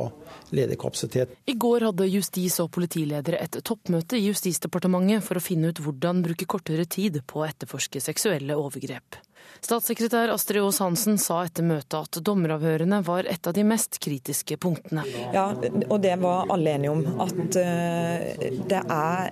ledig 0.53 0.79
kapasitet. 0.81 1.35
I 1.49 1.57
går 1.57 1.89
hadde 1.89 2.11
justis- 2.13 2.61
og 2.63 2.73
politiledere 2.75 3.41
et 3.43 3.61
toppmøte 3.65 4.19
i 4.19 4.27
Justisdepartementet 4.29 5.25
for 5.25 5.39
å 5.39 5.45
finne 5.45 5.73
ut 5.73 5.83
hvordan 5.83 6.23
bruke 6.25 6.49
kortere 6.49 6.87
tid 6.87 7.23
på 7.27 7.43
å 7.43 7.49
etterforske 7.49 8.03
seksuelle 8.03 8.57
overgrep. 8.59 9.21
Statssekretær 9.63 10.33
Astrid 10.35 10.59
Aas 10.65 10.81
Hansen 10.83 11.19
sa 11.23 11.45
etter 11.47 11.63
møtet 11.63 11.95
at 11.95 12.19
dommeravhørene 12.27 12.99
var 13.07 13.29
et 13.31 13.47
av 13.47 13.55
de 13.55 13.63
mest 13.67 14.01
kritiske 14.03 14.57
punktene. 14.63 15.05
Ja, 15.35 15.45
og 15.87 16.01
det 16.03 16.17
var 16.23 16.51
alle 16.51 16.75
enige 16.75 16.91
om. 16.91 17.05
At 17.23 17.59
eh, 17.61 18.49
det, 18.69 18.81
er, 18.83 19.31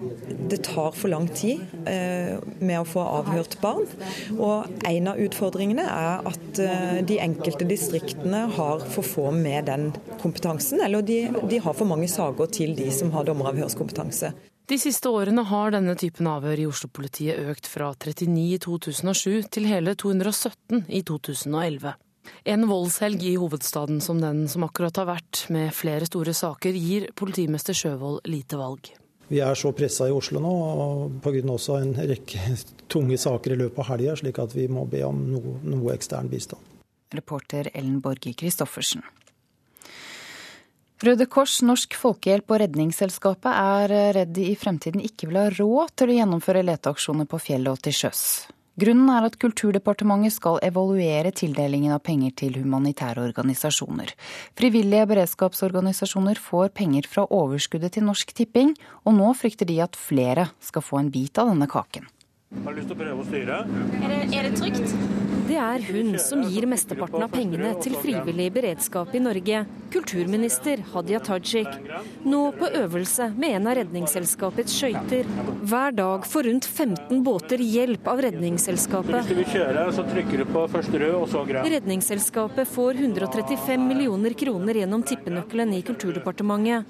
det 0.52 0.60
tar 0.68 0.94
for 0.94 1.10
lang 1.10 1.26
tid 1.34 1.64
eh, 1.82 2.38
med 2.62 2.78
å 2.78 2.86
få 2.86 3.02
avhørt 3.20 3.58
barn. 3.62 3.88
Og 4.36 4.70
en 4.86 5.10
av 5.10 5.18
utfordringene 5.18 5.88
er 5.90 6.30
at 6.30 6.62
eh, 6.62 7.00
de 7.10 7.18
enkelte 7.26 7.66
distriktene 7.66 8.46
har 8.54 8.86
for 8.94 9.06
få 9.06 9.30
med 9.34 9.66
den 9.66 9.90
kompetansen. 10.22 10.78
Eller 10.86 11.02
de, 11.02 11.24
de 11.50 11.58
har 11.58 11.74
for 11.74 11.90
mange 11.90 12.08
saker 12.10 12.54
til 12.54 12.78
de 12.78 12.86
som 12.94 13.10
har 13.16 13.26
dommeravhørskompetanse. 13.26 14.30
De 14.70 14.76
siste 14.78 15.10
årene 15.10 15.42
har 15.50 15.72
denne 15.74 15.96
typen 15.98 16.28
avhør 16.30 16.60
i 16.62 16.64
Oslo-politiet 16.70 17.40
økt 17.50 17.66
fra 17.66 17.88
39 17.90 18.42
i 18.54 18.58
2007 18.62 19.48
til 19.56 19.64
hele 19.66 19.96
217 19.98 20.84
i 20.86 21.00
2011. 21.08 21.96
En 22.52 22.66
voldshelg 22.70 23.24
i 23.26 23.32
hovedstaden 23.34 23.98
som 24.04 24.20
den 24.22 24.44
som 24.52 24.62
akkurat 24.68 25.00
har 25.02 25.08
vært, 25.08 25.40
med 25.50 25.74
flere 25.74 26.06
store 26.06 26.36
saker, 26.38 26.78
gir 26.78 27.08
politimester 27.18 27.74
Sjøvold 27.74 28.22
lite 28.30 28.60
valg. 28.60 28.92
Vi 29.26 29.40
er 29.42 29.58
så 29.58 29.72
pressa 29.74 30.06
i 30.06 30.14
Oslo 30.14 30.38
nå, 30.44 30.54
pga. 31.24 31.42
også 31.50 31.80
en 31.80 31.90
rekke 31.98 32.54
tunge 32.94 33.18
saker 33.18 33.56
i 33.56 33.58
løpet 33.64 33.82
av 33.82 33.90
helga, 33.90 34.14
slik 34.22 34.38
at 34.38 34.54
vi 34.54 34.68
må 34.70 34.86
be 34.86 35.02
om 35.02 35.18
noe, 35.32 35.56
noe 35.66 35.96
ekstern 35.98 36.30
bistand. 36.30 36.62
Reporter 37.10 37.72
Ellen 37.74 37.98
Borge 37.98 38.36
Christoffersen. 38.38 39.02
Røde 41.00 41.24
Kors, 41.32 41.62
Norsk 41.64 41.94
Folkehjelp 41.96 42.52
og 42.52 42.58
Redningsselskapet 42.60 43.48
er 43.48 43.92
redd 44.18 44.34
de 44.36 44.50
i 44.50 44.56
fremtiden 44.58 45.00
ikke 45.00 45.30
vil 45.30 45.38
ha 45.40 45.46
råd 45.54 45.94
til 45.96 46.12
å 46.12 46.16
gjennomføre 46.18 46.60
leteaksjoner 46.68 47.24
på 47.30 47.40
fjellet 47.40 47.72
og 47.72 47.80
til 47.86 47.96
sjøs. 47.96 48.20
Grunnen 48.80 49.08
er 49.14 49.24
at 49.30 49.38
Kulturdepartementet 49.40 50.36
skal 50.36 50.60
evaluere 50.64 51.32
tildelingen 51.32 51.94
av 51.96 52.02
penger 52.04 52.36
til 52.42 52.60
humanitære 52.60 53.24
organisasjoner. 53.30 54.12
Frivillige 54.60 55.08
beredskapsorganisasjoner 55.14 56.36
får 56.36 56.68
penger 56.76 57.08
fra 57.08 57.24
overskuddet 57.24 57.96
til 57.96 58.04
Norsk 58.04 58.36
Tipping, 58.36 58.76
og 59.08 59.16
nå 59.16 59.32
frykter 59.40 59.72
de 59.72 59.80
at 59.80 59.96
flere 59.96 60.50
skal 60.60 60.84
få 60.84 61.00
en 61.00 61.12
bit 61.16 61.40
av 61.40 61.48
denne 61.54 61.68
kaken. 61.68 62.12
Har 62.60 62.76
du 62.76 62.82
lyst 62.82 62.92
til 62.92 63.00
å 63.00 63.02
prøve 63.06 63.24
å 63.24 63.28
styre? 63.32 63.62
Er 64.04 64.08
det, 64.18 64.22
er 64.36 64.50
det 64.50 64.56
trygt? 64.60 65.29
Det 65.50 65.56
er 65.58 65.82
hun 65.82 66.12
som 66.22 66.44
gir 66.46 66.62
mesteparten 66.70 67.24
av 67.24 67.32
pengene 67.32 67.72
til 67.82 67.96
frivillig 67.98 68.44
beredskap 68.54 69.16
i 69.18 69.22
Norge, 69.22 69.64
kulturminister 69.90 70.84
Hadia 70.92 71.18
Tajik. 71.26 71.66
Nå 72.22 72.42
på 72.54 72.68
øvelse 72.78 73.26
med 73.34 73.56
en 73.56 73.66
av 73.66 73.74
Redningsselskapets 73.80 74.76
skøyter. 74.78 75.26
Hver 75.66 75.96
dag 75.98 76.28
får 76.30 76.46
rundt 76.46 76.68
15 76.68 77.24
båter 77.26 77.64
hjelp 77.66 78.06
av 78.12 78.22
Redningsselskapet. 78.22 79.32
Redningsselskapet 81.74 82.70
får 82.70 83.02
135 83.02 83.88
millioner 83.88 84.38
kroner 84.38 84.78
gjennom 84.84 85.02
tippenøkkelen 85.02 85.74
i 85.74 85.82
Kulturdepartementet. 85.90 86.86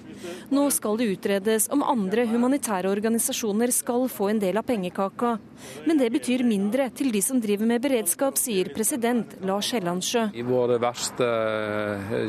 Nå 0.52 0.66
skal 0.68 1.00
det 1.00 1.08
utredes 1.14 1.70
om 1.72 1.80
andre 1.80 2.28
humanitære 2.28 2.92
organisasjoner 2.92 3.72
skal 3.72 4.04
få 4.12 4.28
en 4.34 4.44
del 4.44 4.61
av 4.61 4.68
pengekaka. 4.68 5.38
Men 5.88 5.96
det 5.96 6.12
betyr 6.12 6.44
mindre 6.44 6.90
til 6.92 7.08
de 7.14 7.24
som 7.24 7.40
driver 7.40 7.68
med 7.72 7.80
beredskap, 7.88 8.36
sier 8.36 8.49
president 8.74 9.38
Lars 9.46 9.72
Hellandsjø. 9.76 10.28
I 10.34 10.46
våre 10.46 10.80
verste 10.82 11.28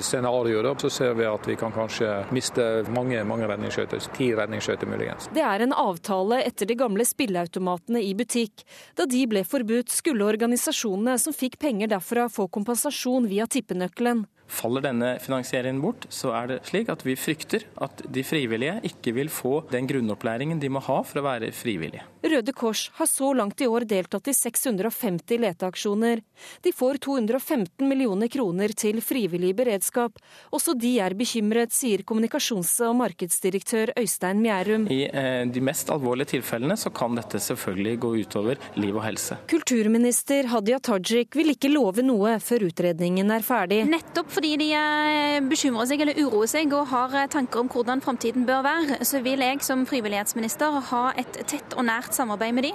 scenario 0.02 0.32
scenarioer 0.32 0.80
så 0.80 0.90
ser 0.90 1.14
vi 1.14 1.26
at 1.28 1.48
vi 1.48 1.56
kan 1.56 1.72
kanskje 1.74 2.10
miste 2.32 2.66
mange, 2.94 3.22
mange 3.28 3.48
redningsskøyter. 3.50 4.02
Ti 4.16 4.32
redningsskøyter 4.38 4.90
muligens. 4.90 5.30
Det 5.34 5.44
er 5.46 5.66
en 5.66 5.74
avtale 5.74 6.42
etter 6.46 6.70
de 6.70 6.78
gamle 6.80 7.06
spilleautomatene 7.08 8.02
i 8.04 8.14
butikk. 8.18 8.66
Da 8.98 9.08
de 9.10 9.24
ble 9.30 9.44
forbudt, 9.48 9.92
skulle 9.92 10.28
organisasjonene 10.28 11.18
som 11.22 11.36
fikk 11.36 11.60
penger 11.62 11.92
derfra 11.92 12.28
få 12.32 12.48
kompensasjon 12.52 13.30
via 13.30 13.48
tippenøkkelen. 13.48 14.26
Faller 14.52 14.84
denne 14.84 15.14
finansieringen 15.24 15.80
bort, 15.80 16.10
så 16.12 16.34
er 16.36 16.50
det 16.50 16.58
slik 16.68 16.90
at 16.92 17.06
vi 17.08 17.16
frykter 17.16 17.64
at 17.82 18.04
de 18.04 18.24
frivillige 18.28 18.82
ikke 18.90 19.14
vil 19.16 19.32
få 19.32 19.62
den 19.72 19.88
grunnopplæringen 19.88 20.60
de 20.60 20.68
må 20.68 20.82
ha 20.84 20.98
for 21.08 21.22
å 21.22 21.24
være 21.30 21.54
frivillige. 21.56 22.04
Røde 22.22 22.54
Kors 22.54 22.92
har 22.94 23.10
så 23.10 23.32
langt 23.34 23.62
i 23.62 23.68
år 23.68 23.86
deltatt 23.90 24.28
i 24.30 24.34
650 24.36 25.42
leteaksjoner. 25.42 26.22
De 26.62 26.74
får 26.74 27.00
215 27.02 27.88
millioner 27.88 28.30
kroner 28.32 28.74
til 28.78 29.02
frivillig 29.02 29.56
beredskap. 29.58 30.20
Også 30.54 30.76
de 30.78 30.94
er 31.02 31.16
bekymret, 31.18 31.74
sier 31.74 32.04
kommunikasjons- 32.06 32.76
og 32.86 32.96
markedsdirektør 33.00 33.94
Øystein 33.98 34.42
Mjærum. 34.44 34.86
I 34.94 35.02
eh, 35.10 35.46
de 35.50 35.64
mest 35.66 35.90
alvorlige 35.94 36.36
tilfellene 36.36 36.78
så 36.78 36.92
kan 36.94 37.18
dette 37.18 37.42
selvfølgelig 37.42 37.96
gå 38.06 38.14
utover 38.22 38.62
liv 38.78 38.96
og 38.96 39.06
helse. 39.08 39.40
Kulturminister 39.50 40.52
Hadia 40.52 40.80
Tajik 40.80 41.36
vil 41.38 41.56
ikke 41.56 41.74
love 41.74 42.06
noe 42.06 42.38
før 42.44 42.68
utredningen 42.70 43.34
er 43.34 43.46
ferdig. 43.46 43.82
Nettopp 43.90 44.30
fordi 44.38 44.54
de 44.62 44.70
eh, 44.78 45.40
bekymrer 45.50 45.90
seg 45.90 46.06
eller 46.06 46.22
uroer 46.22 46.54
seg 46.54 46.78
og 46.78 46.86
har 46.94 47.18
eh, 47.24 47.30
tanker 47.32 47.64
om 47.64 47.72
hvordan 47.72 48.06
framtiden 48.06 48.46
bør 48.46 48.62
være, 48.68 49.02
så 49.08 49.24
vil 49.26 49.42
jeg 49.42 49.66
som 49.66 49.88
frivillighetsminister 49.90 50.80
ha 50.92 51.04
et 51.18 51.42
tett 51.50 51.74
og 51.78 51.86
nært 52.12 52.20
samarbeid 52.20 52.54
med 52.54 52.64
de. 52.68 52.74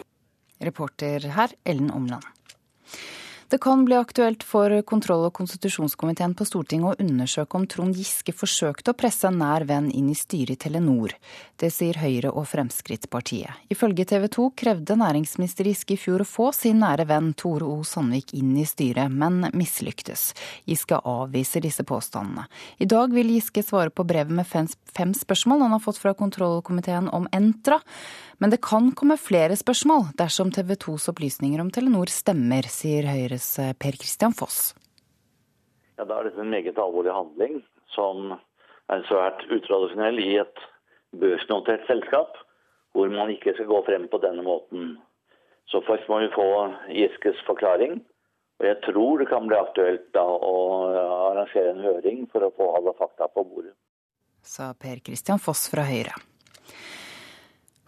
Reporter 0.65 1.29
her, 1.29 1.53
Ellen 1.65 1.91
Omland. 1.91 2.25
Det 3.49 3.61
kan 3.63 3.85
bli 3.85 3.95
aktuelt 3.95 4.43
for 4.43 4.73
kontroll- 4.83 5.29
og 5.29 5.33
konstitusjonskomiteen 5.39 6.33
på 6.35 6.45
Stortinget 6.45 6.97
å 6.97 7.05
undersøke 7.05 7.55
om 7.55 7.67
Trond 7.71 7.95
Giske 7.95 8.33
forsøkte 8.35 8.91
å 8.91 8.97
presse 8.99 9.29
en 9.29 9.39
nær 9.39 9.63
venn 9.69 9.87
inn 9.95 10.09
i 10.11 10.17
styret 10.19 10.57
i 10.57 10.59
Telenor. 10.65 11.15
Det 11.55 11.71
sier 11.71 11.95
Høyre 11.95 12.33
og 12.33 12.49
Fremskrittspartiet. 12.51 13.63
Ifølge 13.71 14.09
TV 14.11 14.27
2 14.35 14.49
krevde 14.59 14.99
næringsminister 14.99 15.71
Giske 15.71 15.95
i 15.95 16.01
fjor 16.01 16.25
å 16.25 16.27
få 16.27 16.49
sin 16.59 16.83
nære 16.83 17.07
venn 17.07 17.31
Tore 17.39 17.71
O. 17.71 17.85
Sandvik 17.87 18.35
inn 18.35 18.57
i 18.59 18.67
styret, 18.67 19.15
men 19.15 19.47
mislyktes. 19.55 20.33
Giske 20.67 20.99
avviser 20.99 21.63
disse 21.63 21.87
påstandene. 21.87 22.49
I 22.83 22.91
dag 22.91 23.15
vil 23.15 23.31
Giske 23.31 23.63
svare 23.63 23.95
på 23.95 24.09
brevet 24.11 24.35
med 24.35 24.51
fem 24.51 25.15
spørsmål 25.15 25.69
han 25.69 25.79
har 25.79 25.87
fått 25.87 26.03
fra 26.03 26.19
kontrollkomiteen 26.19 27.13
om 27.15 27.31
Entra. 27.31 27.79
Men 28.39 28.53
det 28.53 28.61
kan 28.61 28.91
komme 28.93 29.17
flere 29.17 29.57
spørsmål 29.57 30.11
dersom 30.19 30.51
TV 30.53 30.75
2s 30.77 31.09
opplysninger 31.13 31.61
om 31.63 31.71
Telenor 31.73 32.11
stemmer, 32.13 32.69
sier 32.69 33.09
Høyres 33.09 33.49
eh, 33.63 33.73
Per 33.73 33.97
Christian 33.97 34.37
Foss. 34.37 34.75
Ja, 35.97 36.05
Da 36.05 36.19
er 36.19 36.29
dette 36.29 36.43
en 36.45 36.53
meget 36.53 36.77
alvorlig 36.77 37.15
handling 37.17 37.63
som 37.95 38.35
er 38.93 39.07
svært 39.09 39.41
utradisjonell 39.49 40.21
i 40.21 40.35
et 40.43 40.61
børsnotert 41.17 41.87
selskap, 41.89 42.37
hvor 42.93 43.09
man 43.09 43.33
ikke 43.33 43.57
skal 43.57 43.71
gå 43.73 43.81
frem 43.89 44.05
på 44.13 44.21
denne 44.21 44.45
måten. 44.45 44.99
Så 45.73 45.81
først 45.89 46.09
må 46.13 46.21
vi 46.23 46.29
få 46.37 46.47
Giskes 46.93 47.41
forklaring. 47.49 48.03
Og 48.61 48.69
jeg 48.69 48.77
tror 48.85 49.19
det 49.21 49.29
kan 49.33 49.49
bli 49.49 49.57
aktuelt 49.57 50.07
da 50.17 50.23
å 50.25 50.55
arrangere 51.33 51.73
en 51.75 51.85
høring 51.85 52.25
for 52.33 52.45
å 52.45 52.53
få 52.57 52.71
alle 52.77 52.95
fakta 53.01 53.29
på 53.33 53.45
bordet. 53.45 53.75
Sa 54.41 54.71
Per 54.79 55.03
Christian 55.05 55.41
Foss 55.43 55.67
fra 55.73 55.85
Høyre. 55.89 56.15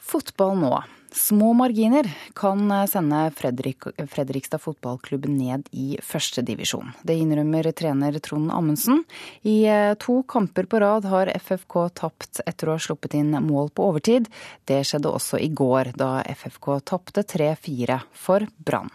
Fotball 0.09 0.57
nå. 0.57 0.77
Små 1.13 1.53
marginer 1.53 2.17
kan 2.35 2.89
sende 2.89 3.31
Fredrik, 3.37 3.85
Fredrikstad 4.09 4.59
fotballklubb 4.59 5.27
ned 5.29 5.69
i 5.71 5.99
førstedivisjon. 6.05 6.93
Det 7.03 7.17
innrømmer 7.17 7.71
trener 7.77 8.19
Trond 8.25 8.53
Amundsen. 8.53 9.03
I 9.43 9.65
eh, 9.69 9.95
to 10.01 10.23
kamper 10.29 10.69
på 10.69 10.81
rad 10.81 11.09
har 11.09 11.33
FFK 11.35 11.79
tapt 12.01 12.41
etter 12.45 12.69
å 12.69 12.77
ha 12.77 12.85
sluppet 12.87 13.17
inn 13.21 13.37
mål 13.45 13.73
på 13.73 13.89
overtid. 13.89 14.29
Det 14.69 14.81
skjedde 14.85 15.13
også 15.13 15.41
i 15.45 15.49
går, 15.49 15.93
da 15.97 16.23
FFK 16.29 16.79
tapte 16.93 17.25
3-4 17.37 18.01
for 18.13 18.49
Brann. 18.57 18.93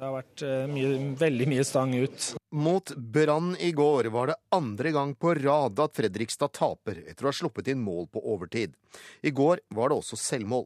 Det 0.00 0.08
har 0.08 0.14
vært 0.14 0.42
eh, 0.48 0.62
mye, 0.72 0.90
veldig 1.20 1.46
mye 1.50 1.64
stang 1.68 1.90
ut. 1.92 2.30
Mot 2.56 2.92
Brann 2.96 3.50
i 3.60 3.68
går 3.76 4.06
var 4.14 4.30
det 4.30 4.36
andre 4.56 4.92
gang 4.96 5.10
på 5.12 5.34
rad 5.36 5.82
at 5.84 5.98
Fredrikstad 5.98 6.54
taper 6.56 7.02
etter 7.04 7.26
å 7.26 7.28
ha 7.28 7.36
sluppet 7.36 7.68
inn 7.68 7.82
mål 7.84 8.08
på 8.08 8.22
overtid. 8.32 8.72
I 9.20 9.28
går 9.36 9.60
var 9.76 9.92
det 9.92 9.98
også 10.00 10.16
selvmål. 10.16 10.64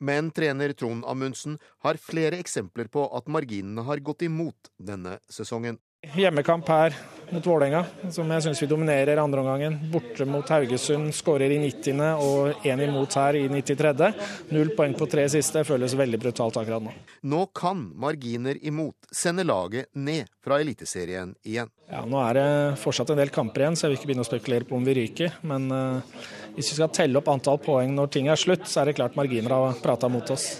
Men 0.00 0.32
trener 0.32 0.72
Trond 0.72 1.04
Amundsen 1.04 1.58
har 1.84 2.00
flere 2.00 2.40
eksempler 2.40 2.88
på 2.88 3.04
at 3.12 3.28
marginene 3.28 3.84
har 3.84 4.00
gått 4.00 4.24
imot 4.24 4.72
denne 4.80 5.18
sesongen. 5.28 5.76
Hjemmekamp 6.12 6.68
her 6.68 6.96
mot 7.30 7.46
Vålerenga, 7.46 7.84
som 8.12 8.30
jeg 8.30 8.44
syns 8.44 8.60
vi 8.62 8.68
dominerer 8.68 9.18
andreomgangen. 9.18 9.78
Borte 9.90 10.26
mot 10.28 10.48
Haugesund, 10.48 11.10
skårer 11.14 11.50
i 11.50 11.58
90. 11.58 12.02
og 12.20 12.66
én 12.66 12.82
imot 12.84 13.16
her 13.18 13.38
i 13.38 13.46
93. 13.48 14.10
Null 14.54 14.70
poeng 14.76 14.94
på 14.98 15.08
tre 15.10 15.24
siste. 15.32 15.64
Føles 15.66 15.96
veldig 15.98 16.20
brutalt 16.20 16.58
akkurat 16.60 16.84
nå. 16.84 16.92
Nå 17.30 17.40
kan 17.56 17.80
marginer 18.00 18.60
imot 18.62 19.08
sende 19.10 19.46
laget 19.46 19.90
ned 19.94 20.30
fra 20.44 20.60
Eliteserien 20.62 21.34
igjen. 21.42 21.72
Ja, 21.90 22.04
Nå 22.08 22.20
er 22.22 22.38
det 22.38 22.46
fortsatt 22.82 23.10
en 23.12 23.20
del 23.20 23.32
kamper 23.34 23.64
igjen, 23.64 23.76
så 23.76 23.86
jeg 23.86 23.94
vil 23.94 24.00
ikke 24.00 24.12
begynne 24.12 24.26
å 24.26 24.30
spekulere 24.30 24.68
på 24.68 24.78
om 24.78 24.86
vi 24.86 24.98
ryker. 25.00 25.40
Men 25.48 25.66
uh, 25.72 26.22
hvis 26.54 26.72
vi 26.72 26.78
skal 26.78 26.92
telle 26.94 27.20
opp 27.20 27.32
antall 27.32 27.60
poeng 27.62 27.92
når 27.96 28.14
ting 28.14 28.30
er 28.32 28.40
slutt, 28.40 28.68
så 28.68 28.82
er 28.82 28.90
det 28.90 28.98
klart 29.00 29.18
marginer 29.18 29.56
har 29.56 29.82
prata 29.82 30.10
mot 30.12 30.34
oss. 30.34 30.52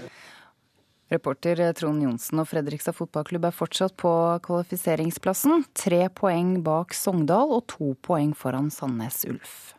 Reporter 1.12 1.60
Trond 1.76 2.01
Johnsen 2.02 2.40
og 2.40 2.48
Fredrikstad 2.48 2.97
fotballklubb 2.97 3.44
er 3.44 3.55
fortsatt 3.55 3.93
på 4.01 4.10
kvalifiseringsplassen. 4.47 5.66
Tre 5.76 6.06
poeng 6.16 6.56
bak 6.64 6.97
Sogndal 6.97 7.52
og 7.52 7.66
to 7.68 7.93
poeng 8.06 8.32
foran 8.39 8.70
Sandnes 8.72 9.20
Ulf. 9.28 9.74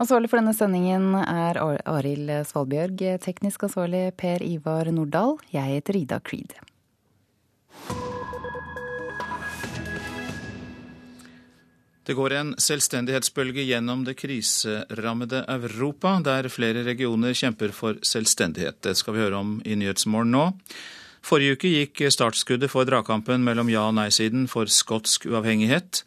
Ansvarlig 0.00 0.30
for 0.32 0.40
denne 0.40 0.56
sendingen 0.56 1.12
er 1.20 1.60
Arild 1.60 2.32
Svalbjørg. 2.48 3.04
Teknisk 3.20 3.68
ansvarlig 3.68 4.06
Per 4.16 4.40
Ivar 4.40 4.88
Nordahl. 4.88 5.36
Jeg 5.52 5.76
heter 5.76 6.00
Ida 6.00 6.22
Creed. 6.24 6.56
Det 12.10 12.16
går 12.18 12.32
en 12.34 12.48
selvstendighetsbølge 12.58 13.62
gjennom 13.68 14.00
det 14.02 14.16
kriserammede 14.18 15.44
Europa, 15.46 16.16
der 16.26 16.48
flere 16.50 16.82
regioner 16.82 17.36
kjemper 17.38 17.70
for 17.70 18.00
selvstendighet. 18.02 18.80
Det 18.82 18.96
skal 18.98 19.14
vi 19.14 19.22
høre 19.22 19.38
om 19.38 19.52
i 19.62 19.76
Nyhetsmorgen 19.78 20.34
nå. 20.34 20.42
Forrige 21.22 21.54
uke 21.54 21.70
gikk 21.70 22.02
startskuddet 22.10 22.74
for 22.74 22.88
dragkampen 22.88 23.46
mellom 23.46 23.70
ja- 23.70 23.86
og 23.86 23.94
nei-siden 24.00 24.50
for 24.50 24.66
skotsk 24.66 25.30
uavhengighet. 25.30 26.02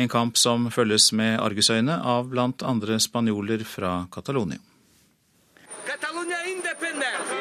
En 0.00 0.08
kamp 0.08 0.40
som 0.40 0.70
følges 0.72 1.12
med 1.12 1.36
argusøyne 1.36 2.00
av 2.00 2.32
blant 2.32 2.64
andre 2.64 2.96
spanjoler 2.96 3.68
fra 3.68 4.06
Catalonia. 4.08 4.71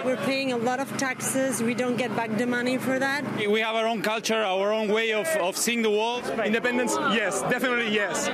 We're 0.05 0.17
paying 0.17 0.51
a 0.51 0.57
lot 0.57 0.79
of 0.79 0.95
taxes. 0.97 1.61
We 1.61 1.73
don't 1.73 1.95
get 1.95 2.15
back 2.15 2.35
the 2.37 2.47
money 2.47 2.77
for 2.77 2.97
that. 2.97 3.23
We 3.37 3.59
have 3.61 3.75
our 3.75 3.87
own 3.87 4.01
culture, 4.01 4.41
our 4.41 4.73
own 4.73 4.87
way 4.87 5.13
of, 5.13 5.27
of 5.39 5.55
seeing 5.55 5.81
the 5.81 5.91
world. 5.91 6.25
Independence, 6.43 6.95
yes, 7.13 7.41
definitely 7.43 7.93
yes. 7.93 8.29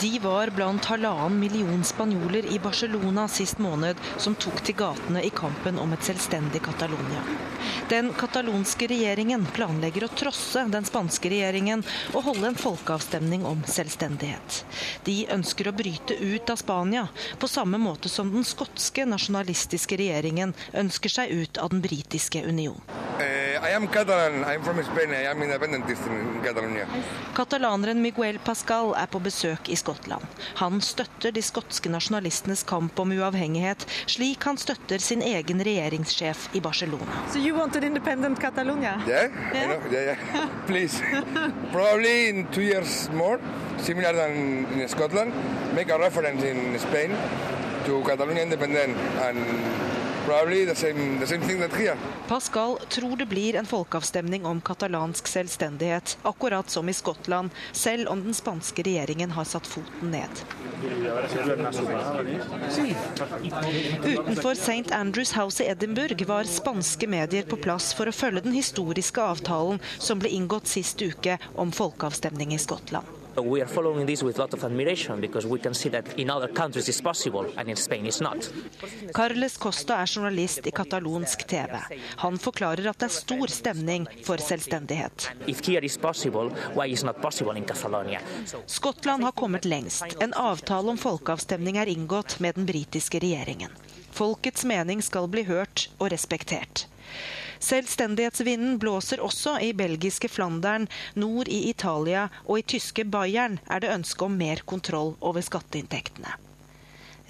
De 0.00 0.18
var 0.18 0.50
blant 0.50 0.84
halvannen 0.84 1.38
million 1.40 1.84
spanjoler 1.84 2.46
i 2.52 2.58
Barcelona 2.58 3.28
sist 3.28 3.58
måned 3.58 3.96
som 4.16 4.34
tok 4.34 4.62
til 4.64 4.76
gatene 4.78 5.20
i 5.22 5.30
kampen 5.30 5.78
om 5.78 5.92
et 5.92 6.06
selvstendig 6.06 6.62
Catalonia. 6.64 7.20
Den 7.90 8.08
katalonske 8.16 8.88
regjeringen 8.88 9.44
planlegger 9.52 10.06
å 10.06 10.12
trosse 10.16 10.64
den 10.72 10.86
spanske 10.88 11.28
regjeringen 11.28 11.84
og 12.14 12.24
holde 12.30 12.48
en 12.48 12.58
folkeavstemning 12.58 13.44
om 13.44 13.60
selvstendighet. 13.68 14.62
De 15.04 15.26
ønsker 15.34 15.68
å 15.68 15.76
bryte 15.76 16.16
ut 16.16 16.50
av 16.50 16.56
Spania, 16.62 17.06
på 17.38 17.50
samme 17.50 17.78
måte 17.78 18.08
som 18.08 18.32
den 18.32 18.48
skotske 18.48 19.04
nasjonalistiske 19.06 20.00
regjeringen 20.00 20.56
ønsker 20.72 21.12
seg 21.20 21.36
ut 21.36 21.60
av 21.60 21.74
den 21.74 21.84
britiske 21.84 22.44
union. 22.48 22.80
Uh, 23.20 23.60
Katalaneren 27.36 28.02
Miguel 28.02 28.40
Pascal 28.42 28.94
er 28.98 29.06
på 29.12 29.20
besøk 29.22 29.68
i 29.68 29.76
Skottland. 29.76 29.91
Han 30.60 30.80
støtter 30.80 31.32
de 31.32 31.42
skotske 31.42 31.90
nasjonalistenes 31.92 32.62
kamp 32.68 32.98
om 33.00 33.12
uavhengighet, 33.12 33.86
slik 34.06 34.44
han 34.44 34.58
støtter 34.60 35.02
sin 35.02 35.22
egen 35.22 35.62
regjeringssjef 35.64 36.48
i 36.56 36.60
Barcelona. 36.60 37.22
So 37.32 37.38
you 37.38 37.54
ha 37.56 37.66
en 37.66 37.84
independent 37.84 38.40
Catalonia? 38.40 39.00
Yeah, 39.06 39.30
yeah, 39.54 39.92
yeah, 39.92 40.16
yeah. 40.16 40.48
please. 40.66 41.00
Probably 41.72 42.28
in 42.28 42.46
two 42.52 42.62
years 42.62 43.08
more, 43.12 43.38
similar 43.78 44.12
than 44.12 44.66
in 44.80 44.88
Scotland, 44.88 45.32
make 45.74 45.90
a 45.90 45.98
reference 45.98 46.42
in 46.42 46.78
Spain 46.78 47.16
to 47.84 48.02
Catalonia 48.04 48.42
independent 48.42 48.96
and 49.22 49.38
The 50.24 51.90
Pascal 52.28 52.78
tror 52.88 53.16
det 53.16 53.26
blir 53.26 53.56
en 53.56 53.66
folkeavstemning 53.66 54.46
om 54.46 54.60
katalansk 54.60 55.26
selvstendighet, 55.26 56.18
akkurat 56.22 56.70
som 56.70 56.88
i 56.88 56.92
Skottland, 56.94 57.50
selv 57.72 58.08
om 58.08 58.22
den 58.24 58.34
spanske 58.34 58.82
regjeringen 58.82 59.30
har 59.30 59.44
satt 59.44 59.66
foten 59.66 60.10
ned. 60.10 60.44
Utenfor 64.04 64.52
St. 64.52 64.94
Andrews 64.94 65.32
House 65.32 65.64
i 65.64 65.66
Edinburgh 65.66 66.26
var 66.28 66.44
spanske 66.44 67.06
medier 67.06 67.42
på 67.42 67.56
plass 67.56 67.90
for 67.94 68.06
å 68.06 68.14
følge 68.14 68.44
den 68.46 68.54
historiske 68.54 69.22
avtalen 69.22 69.82
som 69.98 70.22
ble 70.22 70.30
inngått 70.30 70.70
sist 70.70 71.02
uke 71.02 71.38
om 71.54 71.74
folkeavstemning 71.74 72.54
i 72.54 72.62
Skottland. 72.62 73.21
We 73.36 73.62
are 73.62 73.68
following 73.68 74.06
this 74.06 74.22
with 74.22 74.38
a 74.38 74.42
lot 74.42 74.54
of 74.54 74.64
admiration 74.64 75.20
because 75.20 75.46
we 75.46 75.58
can 75.58 75.74
see 75.74 75.88
that 75.90 76.18
in 76.18 76.30
other 76.30 76.48
countries 76.48 76.88
it's 76.88 77.00
possible 77.00 77.46
and 77.56 77.68
in 77.68 77.76
Spain 77.76 78.06
it's 78.06 78.20
not. 78.20 78.52
Carles 79.14 79.56
Costa 79.56 79.94
er 80.02 80.06
journalist 80.06 80.66
i 80.66 80.70
katalonsk 80.70 81.46
TV. 81.46 81.80
Han 82.16 82.38
forklarer 82.38 82.90
at 82.90 82.98
det 82.98 83.08
er 83.08 83.14
stor 83.14 83.46
stemning 83.46 84.06
for 84.26 84.36
selvstendighet. 84.36 85.30
Possible, 86.02 86.50
Skottland 88.66 89.24
har 89.24 89.32
kommet 89.32 89.64
lengst. 89.64 90.16
En 90.20 90.34
avtale 90.34 90.90
om 90.90 90.98
folkeavstemning 90.98 91.76
er 91.76 91.88
inngått 91.88 92.40
med 92.40 92.54
den 92.54 92.66
britiske 92.66 93.18
regjeringen. 93.18 93.70
Folkets 94.12 94.64
mening 94.64 95.02
skal 95.02 95.28
bli 95.28 95.46
hørt 95.48 95.88
og 95.98 96.12
respektert. 96.12 96.86
Selvstendighetsvinden 97.62 98.78
blåser 98.82 99.22
også 99.22 99.56
i 99.62 99.70
belgiske 99.76 100.28
Flandern, 100.28 100.88
nord 101.14 101.48
i 101.48 101.68
Italia 101.70 102.26
og 102.44 102.58
i 102.58 102.66
tyske 102.74 103.04
Bayern 103.06 103.60
er 103.70 103.84
det 103.84 103.92
ønske 103.94 104.26
om 104.26 104.34
mer 104.38 104.64
kontroll 104.66 105.14
over 105.20 105.44
skatteinntektene. 105.46 106.34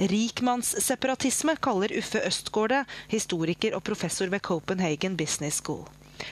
Rikmannsseparatisme 0.00 1.54
kaller 1.62 1.92
Uffe 2.00 2.22
Østgård 2.26 2.72
det, 2.72 2.84
historiker 3.12 3.76
og 3.76 3.84
professor 3.84 4.32
ved 4.32 4.40
Copenhagen 4.40 5.18
Business 5.20 5.60
School. 5.60 5.84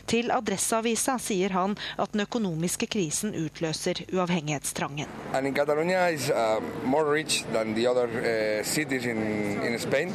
Til 0.07 0.31
Adresseavisa 0.31 1.17
sier 1.19 1.55
han 1.55 1.77
at 1.99 2.13
den 2.13 2.25
økonomiske 2.27 2.87
krisen 2.91 3.35
utløser 3.35 4.05
uavhengighetstrangen. 4.13 5.07
And 5.35 5.55
Catalonia 5.57 6.09
is 6.09 6.31
uh, 6.31 6.61
more 6.85 7.05
rich 7.05 7.45
than 7.53 7.75
the 7.75 7.87
other 7.91 8.09
uh, 8.09 8.65
cities 8.65 9.05
in, 9.05 9.19
in 9.63 9.79
Spain 9.79 10.13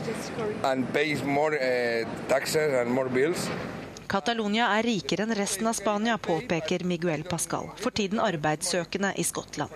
and 0.64 0.85
pays 0.93 1.23
more 1.23 1.56
uh. 1.56 2.06
Catalonia 4.07 4.68
er 4.77 4.86
rikere 4.86 5.26
enn 5.26 5.34
resten 5.38 5.68
av 5.69 5.76
Spania, 5.77 6.18
påpeker 6.22 6.86
Miguel 6.86 7.23
Pascal, 7.27 7.72
for 7.82 7.95
tiden 7.95 8.22
arbeidssøkende 8.22 9.14
i 9.18 9.26
Skottland. 9.26 9.73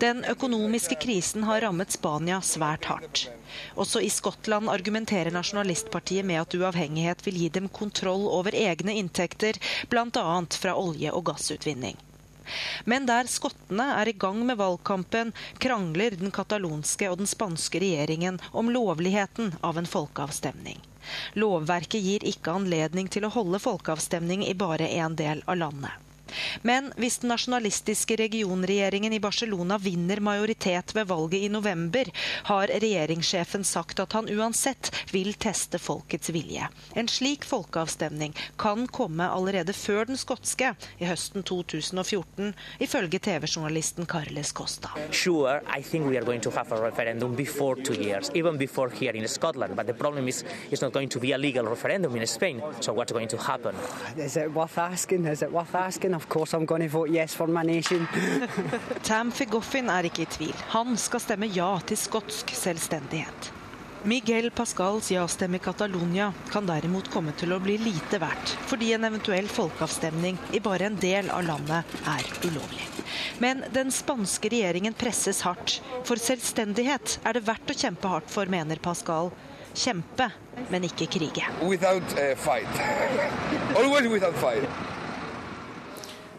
Den 0.00 0.24
økonomiske 0.30 0.98
krisen 1.02 1.46
har 1.48 1.64
rammet 1.66 1.92
Spania 1.96 2.40
svært 2.44 2.86
hardt. 2.90 3.26
Også 3.74 4.02
i 4.04 4.10
Skottland 4.12 4.70
argumenterer 4.70 5.34
nasjonalistpartiet 5.34 6.26
med 6.28 6.42
at 6.42 6.58
uavhengighet 6.58 7.24
vil 7.26 7.40
gi 7.42 7.48
dem 7.58 7.68
kontroll 7.68 8.28
over 8.30 8.54
egne 8.54 8.94
inntekter, 9.00 9.58
bl.a. 9.90 10.26
fra 10.62 10.76
olje- 10.78 11.14
og 11.14 11.26
gassutvinning. 11.32 11.98
Men 12.84 13.06
der 13.08 13.28
skottene 13.28 13.90
er 14.00 14.08
i 14.08 14.16
gang 14.16 14.40
med 14.46 14.56
valgkampen, 14.60 15.34
krangler 15.60 16.16
den 16.16 16.32
katalonske 16.32 17.10
og 17.10 17.20
den 17.20 17.28
spanske 17.28 17.82
regjeringen 17.82 18.40
om 18.52 18.70
lovligheten 18.72 19.56
av 19.60 19.80
en 19.80 19.90
folkeavstemning. 19.90 20.80
Lovverket 21.38 22.04
gir 22.04 22.26
ikke 22.26 22.56
anledning 22.58 23.08
til 23.12 23.26
å 23.26 23.32
holde 23.34 23.60
folkeavstemning 23.62 24.44
i 24.46 24.56
bare 24.58 24.90
en 25.00 25.16
del 25.18 25.44
av 25.46 25.60
landet. 25.60 26.07
Men 26.62 26.92
hvis 26.96 27.20
den 27.22 27.32
nasjonalistiske 27.32 28.16
regionregjeringen 28.20 29.12
i 29.12 29.20
Barcelona 29.22 29.78
vinner 29.82 30.20
majoritet 30.20 30.94
ved 30.96 31.08
valget 31.10 31.46
i 31.46 31.52
november, 31.52 32.10
har 32.48 32.72
regjeringssjefen 32.72 33.64
sagt 33.64 34.00
at 34.00 34.12
han 34.16 34.28
uansett 34.32 34.90
vil 35.12 35.34
teste 35.40 35.78
folkets 35.78 36.32
vilje. 36.34 36.68
En 36.98 37.08
slik 37.08 37.46
folkeavstemning 37.48 38.34
kan 38.60 38.86
komme 38.86 39.28
allerede 39.28 39.72
før 39.76 40.08
den 40.10 40.18
skotske 40.20 40.74
i 40.98 41.08
høsten 41.08 41.44
2014, 41.46 42.52
ifølge 42.84 43.18
TV-journalisten 43.18 44.06
Carles 44.06 44.52
Costa. 44.52 44.90
Sure, 45.10 45.60
I 45.66 45.82
think 45.82 46.06
we 46.06 46.16
are 46.18 46.24
going 46.24 46.42
to 46.42 46.50
have 46.50 46.72
a 46.72 46.80
referendum 46.80 47.34
before 47.36 47.76
two 47.82 47.94
years, 47.94 48.30
even 48.34 48.58
before 48.58 48.90
here 48.90 49.16
in 49.16 49.28
Scotland. 49.28 49.76
But 49.76 49.86
the 49.86 49.94
problem 49.94 50.28
is, 50.28 50.44
it's 50.70 50.82
not 50.82 50.92
going 50.92 51.08
to 51.10 51.20
be 51.20 51.32
a 51.32 51.38
legal 51.38 51.66
referendum 51.66 52.16
in 52.16 52.26
Spain. 52.26 52.62
So 52.80 52.92
what's 52.92 53.12
going 53.12 53.28
to 53.28 53.36
happen? 53.36 53.74
Is 54.16 54.36
it 54.36 54.52
worth 54.54 54.78
asking? 54.78 55.26
Is 55.26 55.42
it 55.42 55.52
worth 55.52 55.74
asking? 55.74 56.14
Of 56.18 56.28
course 56.28 56.52
I'm 56.56 56.66
going 56.66 56.82
to 56.82 56.88
vote 56.88 57.10
yes 57.10 57.34
for 57.34 57.46
my 57.46 57.62
nation. 57.62 58.08
Tam 59.02 59.30
Figoffin 59.30 59.86
er 59.86 60.08
ikke 60.08 60.24
i 60.24 60.26
tvil. 60.26 60.56
Han 60.72 60.96
skal 60.98 61.22
stemme 61.22 61.46
ja 61.46 61.68
til 61.86 62.00
skotsk 62.00 62.50
selvstendighet. 62.58 63.52
Miguel 64.02 64.50
Pascals 64.50 65.12
ja-stemme 65.14 65.60
i 65.60 65.62
Catalonia 65.62 66.32
kan 66.50 66.66
derimot 66.66 67.12
komme 67.14 67.36
til 67.38 67.54
å 67.54 67.60
bli 67.62 67.76
lite 67.84 68.18
verdt, 68.18 68.56
fordi 68.66 68.90
en 68.96 69.06
eventuell 69.06 69.46
folkeavstemning 69.46 70.42
i 70.58 70.62
bare 70.64 70.90
en 70.90 70.98
del 70.98 71.30
av 71.30 71.46
landet 71.46 71.96
er 72.16 72.26
ulovlig. 72.42 72.90
Men 73.38 73.62
den 73.78 73.94
spanske 73.94 74.50
regjeringen 74.50 74.98
presses 74.98 75.44
hardt. 75.46 75.78
For 76.02 76.18
selvstendighet 76.18 77.20
er 77.22 77.38
det 77.38 77.46
verdt 77.46 77.70
å 77.70 77.78
kjempe 77.78 78.10
hardt 78.10 78.34
for, 78.34 78.50
mener 78.50 78.82
Pascal. 78.82 79.30
Kjempe, 79.70 80.32
men 80.74 80.90
ikke 80.90 81.06
krige. 81.20 81.46
Without 81.62 82.18
uh, 82.18 82.34
fight. 82.34 82.86
Always 83.78 84.10
without 84.10 84.34
fight. 84.42 84.66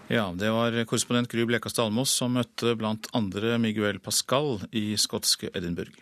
Ja, 0.09 0.33
det 0.35 0.49
var 0.49 0.73
korrespondent 0.89 1.29
Gry 1.29 1.43
Blekastad 1.45 1.85
Almås 1.85 2.09
som 2.17 2.33
møtte 2.33 2.73
andre 3.13 3.59
Miguel 3.61 3.99
Pascal 4.01 4.57
i 4.73 4.97
skotske 4.97 5.51
Edinburgh. 5.53 5.93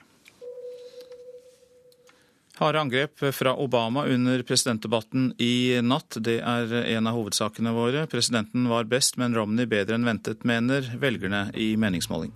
Harde 2.57 2.79
angrep 2.79 3.19
fra 3.35 3.51
Obama 3.59 4.05
under 4.07 4.41
presidentdebatten 4.47 5.33
i 5.37 5.81
natt. 5.83 6.21
Det 6.23 6.39
er 6.39 6.71
en 6.95 7.11
av 7.11 7.19
hovedsakene 7.19 7.75
våre. 7.75 8.07
Presidenten 8.07 8.69
var 8.71 8.87
best, 8.87 9.19
men 9.19 9.35
Romney 9.35 9.67
bedre 9.67 9.99
enn 9.99 10.07
ventet, 10.07 10.47
mener 10.47 10.87
velgerne 11.03 11.51
i 11.53 11.73
meningsmåling. 11.75 12.31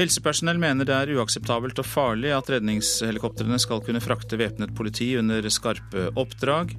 Helsepersonell 0.00 0.58
mener 0.58 0.88
det 0.88 0.96
er 0.96 1.16
uakseptabelt 1.20 1.84
og 1.84 1.86
farlig 1.86 2.32
at 2.32 2.48
redningshelikoptrene 2.48 3.60
skal 3.60 3.84
kunne 3.84 4.00
frakte 4.00 4.40
væpnet 4.40 4.72
politi 4.72 5.12
under 5.20 5.44
skarpe 5.52 6.08
oppdrag. 6.16 6.72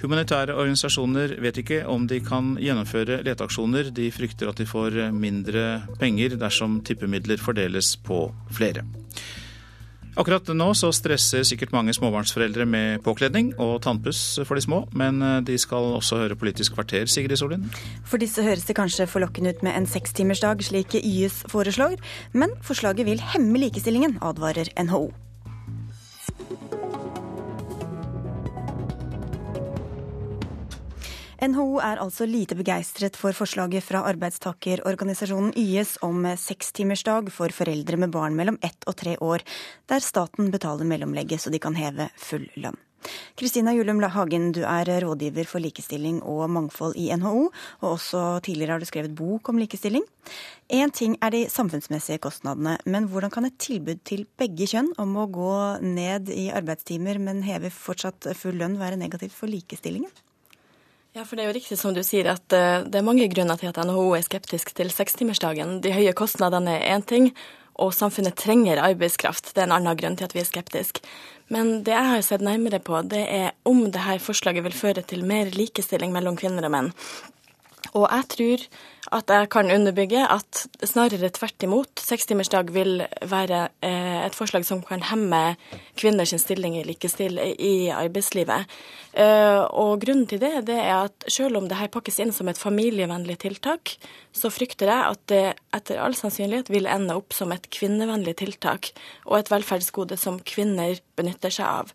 Humanitære 0.00 0.54
organisasjoner 0.56 1.34
vet 1.44 1.60
ikke 1.60 1.82
om 1.90 2.06
de 2.08 2.22
kan 2.24 2.54
gjennomføre 2.60 3.20
leteaksjoner. 3.26 3.90
De 3.92 4.08
frykter 4.14 4.48
at 4.48 4.60
de 4.60 4.68
får 4.68 4.96
mindre 5.12 5.82
penger 6.00 6.38
dersom 6.40 6.80
tippemidler 6.86 7.40
fordeles 7.42 7.94
på 8.00 8.24
flere. 8.54 8.86
Akkurat 10.18 10.48
nå 10.56 10.66
så 10.74 10.88
stresser 10.92 11.44
sikkert 11.46 11.70
mange 11.72 11.92
småbarnsforeldre 11.94 12.66
med 12.66 13.04
påkledning 13.04 13.52
og 13.62 13.76
tannpuss 13.84 14.40
for 14.42 14.58
de 14.58 14.64
små, 14.64 14.82
men 14.98 15.22
de 15.46 15.56
skal 15.60 15.94
også 16.00 16.18
høre 16.24 16.36
Politisk 16.40 16.74
kvarter, 16.74 17.06
Sigrid 17.06 17.38
Solund? 17.38 17.70
For 18.04 18.18
disse 18.20 18.42
høres 18.42 18.66
det 18.66 18.76
kanskje 18.80 19.06
forlokkende 19.08 19.54
ut 19.54 19.62
med 19.62 19.78
en 19.78 19.88
sekstimersdag, 19.88 20.66
slik 20.66 20.98
YS 20.98 21.44
foreslår, 21.52 21.96
men 22.34 22.56
forslaget 22.66 23.06
vil 23.06 23.22
hemme 23.32 23.62
likestillingen, 23.62 24.18
advarer 24.20 24.72
NHO. 24.82 25.12
NHO 31.40 31.78
er 31.80 31.96
altså 32.02 32.26
lite 32.28 32.52
begeistret 32.52 33.14
for 33.16 33.32
forslaget 33.32 33.80
fra 33.86 34.02
arbeidstakerorganisasjonen 34.10 35.54
YS 35.56 35.94
om 36.04 36.26
sekstimersdag 36.36 37.30
for 37.32 37.54
foreldre 37.56 37.96
med 37.96 38.12
barn 38.12 38.36
mellom 38.36 38.58
ett 38.60 38.84
og 38.84 38.98
tre 39.00 39.14
år, 39.24 39.40
der 39.88 40.04
staten 40.04 40.52
betaler 40.52 40.84
mellomlegget 40.84 41.40
så 41.40 41.48
de 41.48 41.62
kan 41.62 41.78
heve 41.80 42.10
full 42.20 42.44
lønn. 42.60 42.76
Kristina 43.40 43.72
Julum 43.72 44.02
Hagen, 44.04 44.52
du 44.52 44.60
er 44.68 44.92
rådgiver 45.00 45.48
for 45.48 45.64
likestilling 45.64 46.20
og 46.20 46.44
mangfold 46.52 47.00
i 47.00 47.08
NHO, 47.16 47.48
og 47.80 47.90
også 47.94 48.44
tidligere 48.44 48.76
har 48.76 48.84
du 48.84 48.90
skrevet 48.92 49.16
bok 49.16 49.48
om 49.48 49.56
likestilling. 49.56 50.04
Én 50.68 50.92
ting 50.92 51.16
er 51.24 51.32
de 51.32 51.46
samfunnsmessige 51.48 52.20
kostnadene, 52.20 52.76
men 52.84 53.08
hvordan 53.08 53.32
kan 53.32 53.48
et 53.48 53.56
tilbud 53.56 54.04
til 54.04 54.26
begge 54.36 54.68
kjønn 54.68 54.92
om 55.00 55.16
å 55.16 55.30
gå 55.32 55.54
ned 55.80 56.28
i 56.28 56.50
arbeidstimer, 56.52 57.16
men 57.16 57.46
heve 57.48 57.72
fortsatt 57.72 58.28
full 58.36 58.60
lønn, 58.60 58.76
være 58.76 59.00
negativt 59.00 59.32
for 59.32 59.48
likestillingen? 59.48 60.12
Ja, 61.10 61.24
for 61.24 61.34
Det 61.34 61.42
er 61.42 61.48
jo 61.50 61.56
riktig 61.56 61.76
som 61.78 61.94
du 61.94 62.04
sier 62.06 62.28
at 62.30 62.54
uh, 62.54 62.86
det 62.86 63.00
er 63.00 63.06
mange 63.06 63.26
grunner 63.32 63.58
til 63.58 63.72
at 63.72 63.80
NHO 63.82 64.12
er 64.14 64.22
skeptisk 64.22 64.70
til 64.78 64.92
sekstimersdagen. 64.94 65.80
De 65.82 65.90
høye 65.90 66.12
kostnadene 66.14 66.76
er 66.76 66.94
én 66.94 67.02
ting, 67.02 67.32
og 67.74 67.90
samfunnet 67.96 68.36
trenger 68.38 68.78
arbeidskraft. 68.78 69.50
Det 69.50 69.64
er 69.64 69.66
en 69.66 69.74
annen 69.80 69.98
grunn 69.98 70.14
til 70.14 70.28
at 70.28 70.36
vi 70.36 70.44
er 70.44 70.46
skeptiske. 70.46 71.02
Men 71.50 71.80
det 71.82 71.96
jeg 71.96 72.10
har 72.12 72.22
sett 72.22 72.44
nærmere 72.46 72.78
på, 72.78 73.00
det 73.02 73.24
er 73.26 73.50
om 73.66 73.82
dette 73.90 74.20
forslaget 74.22 74.62
vil 74.68 74.76
føre 74.76 75.02
til 75.02 75.26
mer 75.26 75.50
likestilling 75.50 76.14
mellom 76.14 76.38
kvinner 76.38 76.68
og 76.68 76.74
menn. 76.76 76.92
Og 77.90 78.06
jeg 78.06 78.28
tror 78.36 78.66
at 79.10 79.30
jeg 79.32 79.48
kan 79.50 79.70
underbygge 79.74 80.22
at 80.22 80.60
snarere 80.86 81.30
tvert 81.34 81.64
imot. 81.66 81.98
Sekstimersdag 81.98 82.70
vil 82.74 83.02
være 83.26 83.64
eh, 83.82 84.20
et 84.22 84.36
forslag 84.38 84.62
som 84.66 84.82
kan 84.86 85.02
hemme 85.08 85.40
kvinners 85.98 86.34
stilling 86.38 86.76
i 86.78 86.84
likestil 86.86 87.40
i 87.40 87.90
arbeidslivet. 87.90 88.70
Eh, 89.18 89.62
og 89.74 90.04
grunnen 90.04 90.28
til 90.30 90.38
det, 90.42 90.52
det 90.68 90.78
er 90.78 91.08
at 91.08 91.26
selv 91.26 91.58
om 91.58 91.66
det 91.66 91.80
her 91.80 91.90
pakkes 91.90 92.20
inn 92.22 92.30
som 92.34 92.48
et 92.50 92.60
familievennlig 92.60 93.40
tiltak, 93.42 93.96
så 94.30 94.52
frykter 94.54 94.92
jeg 94.92 95.10
at 95.16 95.26
det 95.32 95.42
etter 95.74 95.98
all 95.98 96.14
sannsynlighet 96.14 96.70
vil 96.70 96.86
ende 96.86 97.18
opp 97.18 97.34
som 97.34 97.50
et 97.54 97.66
kvinnevennlig 97.74 98.36
tiltak 98.38 98.92
og 99.26 99.40
et 99.40 99.50
velferdsgode 99.50 100.20
som 100.22 100.38
kvinner 100.46 101.02
benytter 101.18 101.58
seg 101.58 101.66
av. 101.66 101.92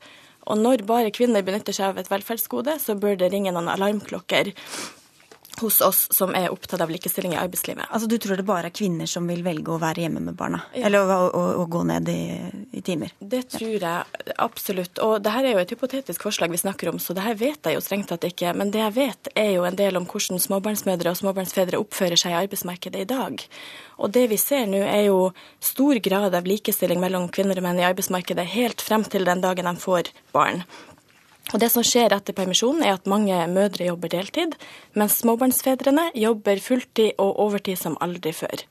Og 0.52 0.60
når 0.60 0.84
bare 0.86 1.16
kvinner 1.16 1.48
benytter 1.48 1.74
seg 1.74 1.94
av 1.94 2.04
et 2.04 2.12
velferdsgode, 2.12 2.76
så 2.84 3.00
bør 3.00 3.16
det 3.24 3.32
ringe 3.32 3.56
noen 3.56 3.72
alarmklokker 3.72 4.52
hos 5.62 5.82
oss 5.82 6.08
som 6.14 6.34
er 6.36 6.50
opptatt 6.54 6.82
av 6.82 6.92
likestilling 6.92 7.34
i 7.36 7.40
arbeidslivet. 7.40 7.88
Altså 7.90 8.10
Du 8.10 8.18
tror 8.22 8.38
det 8.38 8.46
bare 8.48 8.70
er 8.70 8.76
kvinner 8.76 9.10
som 9.10 9.28
vil 9.30 9.44
velge 9.46 9.72
å 9.74 9.80
være 9.82 10.06
hjemme 10.06 10.24
med 10.24 10.38
barna? 10.38 10.62
Ja. 10.74 10.88
Eller 10.90 11.06
å, 11.06 11.18
å, 11.30 11.44
å, 11.62 11.66
gå 11.72 11.84
ned 11.88 12.10
i, 12.12 12.20
i, 12.72 12.84
timer? 12.86 13.14
Det 13.20 13.44
tror 13.56 13.86
jeg 13.88 14.34
absolutt. 14.42 15.02
Og 15.04 15.18
det 15.24 15.34
her 15.36 15.48
er 15.48 15.56
jo 15.56 15.64
et 15.64 15.76
hypotetisk 15.76 16.26
forslag 16.28 16.54
vi 16.54 16.62
snakker 16.62 16.92
om, 16.92 17.00
så 17.02 17.16
det 17.18 17.26
her 17.26 17.38
vet 17.40 17.68
jeg 17.68 17.78
jo 17.78 17.84
strengt 17.84 18.12
tatt 18.12 18.28
ikke. 18.28 18.54
Men 18.58 18.74
det 18.74 18.84
jeg 18.84 18.96
vet 18.98 19.32
er 19.36 19.52
jo 19.56 19.68
en 19.68 19.80
del 19.80 20.00
om 20.00 20.08
hvordan 20.10 20.42
småbarnsmødre 20.42 21.14
og 21.14 21.20
småbarnsfedre 21.22 21.82
oppfører 21.82 22.20
seg 22.20 22.36
i 22.36 22.40
arbeidsmarkedet 22.44 23.06
i 23.06 23.10
dag. 23.10 23.46
Og 24.02 24.12
det 24.16 24.26
vi 24.32 24.40
ser 24.42 24.68
nå 24.70 24.82
er 24.84 25.08
jo 25.08 25.30
stor 25.64 26.02
grad 26.04 26.36
av 26.36 26.48
likestilling 26.50 27.00
mellom 27.02 27.30
kvinner 27.34 27.60
og 27.60 27.68
menn 27.68 27.80
i 27.80 27.88
arbeidsmarkedet 27.88 28.48
helt 28.56 28.84
frem 28.84 29.06
til 29.08 29.28
den 29.28 29.44
dagen 29.44 29.70
de 29.70 29.76
får 29.82 30.12
barn. 30.36 30.66
Og 31.56 31.62
Det 31.64 31.70
som 31.72 31.86
skjer 31.88 32.12
etter 32.12 32.36
permisjonen, 32.36 32.84
er 32.84 32.98
at 32.98 33.06
mange 33.08 33.36
mødre 33.48 33.86
jobber 33.88 34.12
deltid, 34.12 34.58
mens 35.00 35.22
småbarnsfedrene 35.22 36.10
jobber 36.20 36.60
fulltid 36.60 37.16
og 37.16 37.40
overtid 37.46 37.80
som 37.80 37.96
aldri 38.04 38.34
før. 38.36 38.66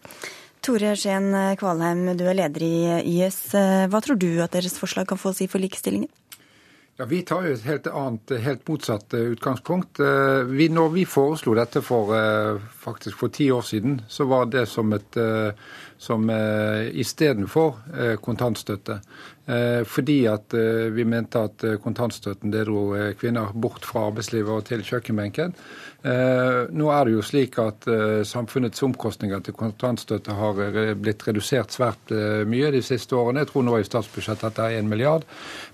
Tore 0.61 0.93
Skien 0.93 1.31
Kvalheim, 1.57 2.11
du 2.13 2.27
er 2.29 2.37
leder 2.37 2.67
i 2.67 2.75
YS. 3.01 3.41
Hva 3.89 4.03
tror 4.05 4.21
du 4.21 4.29
at 4.45 4.53
deres 4.53 4.77
forslag 4.77 5.09
kan 5.09 5.21
få 5.21 5.33
å 5.33 5.39
si 5.39 5.49
for 5.49 5.65
likestillingen? 5.65 6.13
Ja, 6.97 7.05
Vi 7.05 7.23
tar 7.27 7.43
jo 7.43 7.55
et 7.57 7.65
helt 7.67 7.89
annet, 7.91 8.33
helt 8.39 8.69
motsatt 8.71 9.17
eh, 9.19 9.33
utgangspunkt. 9.35 9.99
Eh, 9.99 10.45
vi, 10.47 10.69
når 10.71 10.93
vi 10.93 11.03
foreslo 11.11 11.57
dette 11.59 11.83
for 11.83 12.13
eh, 12.15 12.61
faktisk 12.85 13.19
for 13.19 13.35
ti 13.35 13.49
år 13.51 13.65
siden, 13.67 13.97
så 14.07 14.29
var 14.31 14.47
det 14.53 14.69
som 14.71 14.93
et 14.95 15.19
som 16.05 16.29
istedenfor 16.29 18.19
kontantstøtte. 18.25 18.99
Fordi 19.89 20.19
at 20.29 20.55
vi 20.97 21.05
mente 21.09 21.41
at 21.49 21.65
kontantstøtten 21.85 22.53
det 22.53 22.67
dro 22.69 22.83
kvinner 23.21 23.53
bort 23.53 23.85
fra 23.89 24.07
arbeidslivet 24.11 24.53
og 24.53 24.69
til 24.69 24.85
kjøkkenbenken. 24.85 25.57
Eh, 26.05 26.67
nå 26.77 26.91
er 26.93 27.07
det 27.07 27.15
jo 27.15 27.23
slik 27.25 27.55
at 27.63 27.87
eh, 27.89 28.19
samfunnets 28.29 28.83
omkostninger 28.85 29.41
til 29.41 29.55
kontantstøtte 29.57 30.35
har 30.37 30.59
eh, 30.61 30.91
blitt 31.01 31.25
redusert 31.25 31.73
svært 31.73 32.13
mye 32.45 32.69
de 32.75 32.83
siste 32.85 33.17
årene. 33.17 33.41
Jeg 33.41 33.49
tror 33.55 33.65
nå 33.65 33.79
i 33.81 33.87
statsbudsjettet 33.89 34.51
at 34.51 34.59
det 34.59 34.67
er 34.67 34.83
1 34.83 34.91
milliard. 34.91 35.25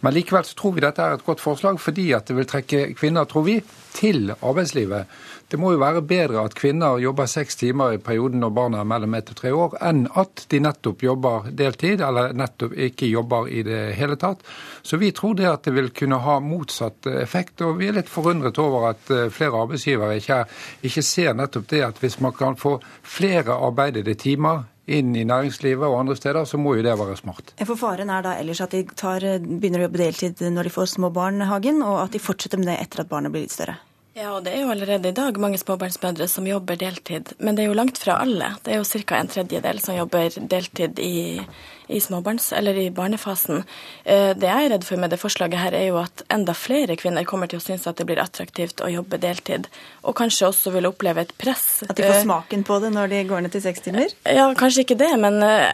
Men 0.06 0.14
likevel 0.14 0.46
så 0.46 0.54
tror 0.54 0.76
vi 0.76 0.84
dette 0.84 1.02
er 1.02 1.18
et 1.18 1.26
godt 1.26 1.42
forslag 1.42 1.82
fordi 1.82 2.12
at 2.14 2.30
det 2.30 2.38
vil 2.38 2.46
trekke 2.46 2.84
kvinner, 2.94 3.26
tror 3.26 3.48
vi, 3.48 3.58
til 3.96 4.30
arbeidslivet. 4.36 5.10
Det 5.50 5.58
må 5.58 5.72
jo 5.74 5.80
være 5.82 6.04
bedre 6.06 6.44
at 6.46 6.54
kvinner 6.54 7.00
jobber 7.02 7.26
seks 7.26 7.56
timer 7.58 7.96
i 7.96 7.98
perioden 7.98 8.38
når 8.38 8.52
barna 8.54 8.82
er 8.84 8.86
mellom 8.86 9.16
ett 9.18 9.32
og 9.32 9.38
tre 9.40 9.50
år, 9.50 9.74
enn 9.82 10.04
at 10.20 10.44
de 10.52 10.60
nettopp 10.62 11.02
jobber 11.02 11.48
deltid, 11.58 12.04
eller 12.06 12.36
nettopp 12.38 12.76
ikke 12.86 13.08
jobber 13.10 13.50
i 13.50 13.64
det 13.66 13.80
hele 13.98 14.14
tatt. 14.20 14.44
Så 14.86 15.00
vi 15.02 15.10
tror 15.16 15.34
det 15.40 15.48
at 15.50 15.66
det 15.66 15.74
vil 15.74 15.90
kunne 15.90 16.20
ha 16.22 16.38
motsatt 16.44 17.10
effekt. 17.18 17.64
Og 17.66 17.80
vi 17.80 17.90
er 17.90 17.98
litt 17.98 18.12
forundret 18.12 18.62
over 18.62 18.92
at 18.92 19.10
eh, 19.10 19.26
flere 19.34 19.64
arbeidsgivere 19.64 20.20
ikke, 20.22 20.38
ikke 20.86 21.04
ser 21.06 21.34
nettopp 21.34 21.66
det 21.74 21.82
at 21.88 21.98
hvis 21.98 22.20
man 22.22 22.36
kan 22.38 22.58
få 22.60 22.76
flere 23.02 23.58
arbeidede 23.58 24.14
timer 24.14 24.68
inn 24.90 25.12
i 25.18 25.26
næringslivet 25.26 25.82
og 25.86 25.98
andre 25.98 26.18
steder, 26.18 26.46
så 26.46 26.62
må 26.62 26.78
jo 26.78 26.86
det 26.86 26.94
være 26.98 27.18
smart. 27.18 27.54
For 27.58 27.78
Faren 27.78 28.10
er 28.10 28.22
da 28.26 28.38
ellers 28.38 28.62
at 28.62 28.74
de 28.74 28.86
tar, 28.94 29.26
begynner 29.42 29.82
å 29.82 29.88
jobbe 29.88 30.04
deltid 30.06 30.46
når 30.46 30.70
de 30.70 30.78
får 30.78 30.94
små 30.94 31.10
barn, 31.14 31.42
Hagen, 31.50 31.82
og 31.82 32.04
at 32.06 32.14
de 32.14 32.22
fortsetter 32.22 32.62
med 32.62 32.70
det 32.70 32.80
etter 32.86 33.02
at 33.02 33.10
barnet 33.10 33.34
blir 33.34 33.46
litt 33.46 33.54
større? 33.54 33.80
Ja, 34.18 34.32
og 34.34 34.42
det 34.42 34.56
er 34.56 34.64
jo 34.64 34.70
allerede 34.72 35.12
i 35.12 35.14
dag 35.14 35.36
mange 35.38 35.58
småbarnsmødre 35.60 36.26
som 36.28 36.46
jobber 36.48 36.74
deltid, 36.80 37.30
men 37.38 37.54
det 37.54 37.62
er 37.62 37.68
jo 37.70 37.76
langt 37.78 37.98
fra 38.00 38.16
alle. 38.18 38.48
Det 38.64 38.72
er 38.74 38.80
jo 38.80 38.86
ca. 39.06 39.20
en 39.20 39.30
tredjedel 39.30 39.78
som 39.78 39.94
jobber 39.94 40.34
deltid 40.50 40.98
i, 40.98 41.38
i 41.86 42.00
småbarns- 42.02 42.50
eller 42.58 42.74
i 42.74 42.88
barnefasen. 42.90 43.62
Eh, 44.02 44.32
det 44.34 44.50
jeg 44.50 44.66
er 44.66 44.74
redd 44.74 44.86
for 44.88 44.98
med 44.98 45.14
det 45.14 45.20
forslaget 45.22 45.62
her, 45.62 45.76
er 45.78 45.86
jo 45.92 46.00
at 46.02 46.24
enda 46.26 46.56
flere 46.58 46.98
kvinner 46.98 47.24
kommer 47.24 47.46
til 47.46 47.62
å 47.62 47.64
synes 47.64 47.86
at 47.86 48.02
det 48.02 48.08
blir 48.10 48.18
attraktivt 48.18 48.82
å 48.82 48.90
jobbe 48.90 49.20
deltid, 49.22 49.70
og 50.02 50.18
kanskje 50.18 50.50
også 50.50 50.74
vil 50.74 50.90
oppleve 50.90 51.22
et 51.22 51.36
press. 51.38 51.84
At 51.86 51.94
de 51.94 52.02
får 52.02 52.18
Eh, 52.18 52.24
smaken 52.26 52.66
på 52.66 52.80
det 52.82 52.90
når 52.96 53.14
de 53.14 53.24
går 53.30 53.46
ned 53.46 53.54
til 53.54 53.62
seks 53.62 53.86
timer? 53.86 54.10
Ja, 54.26 54.50
kanskje 54.58 54.88
ikke 54.88 54.98
det, 54.98 55.12
men 55.22 55.38
eh, 55.46 55.70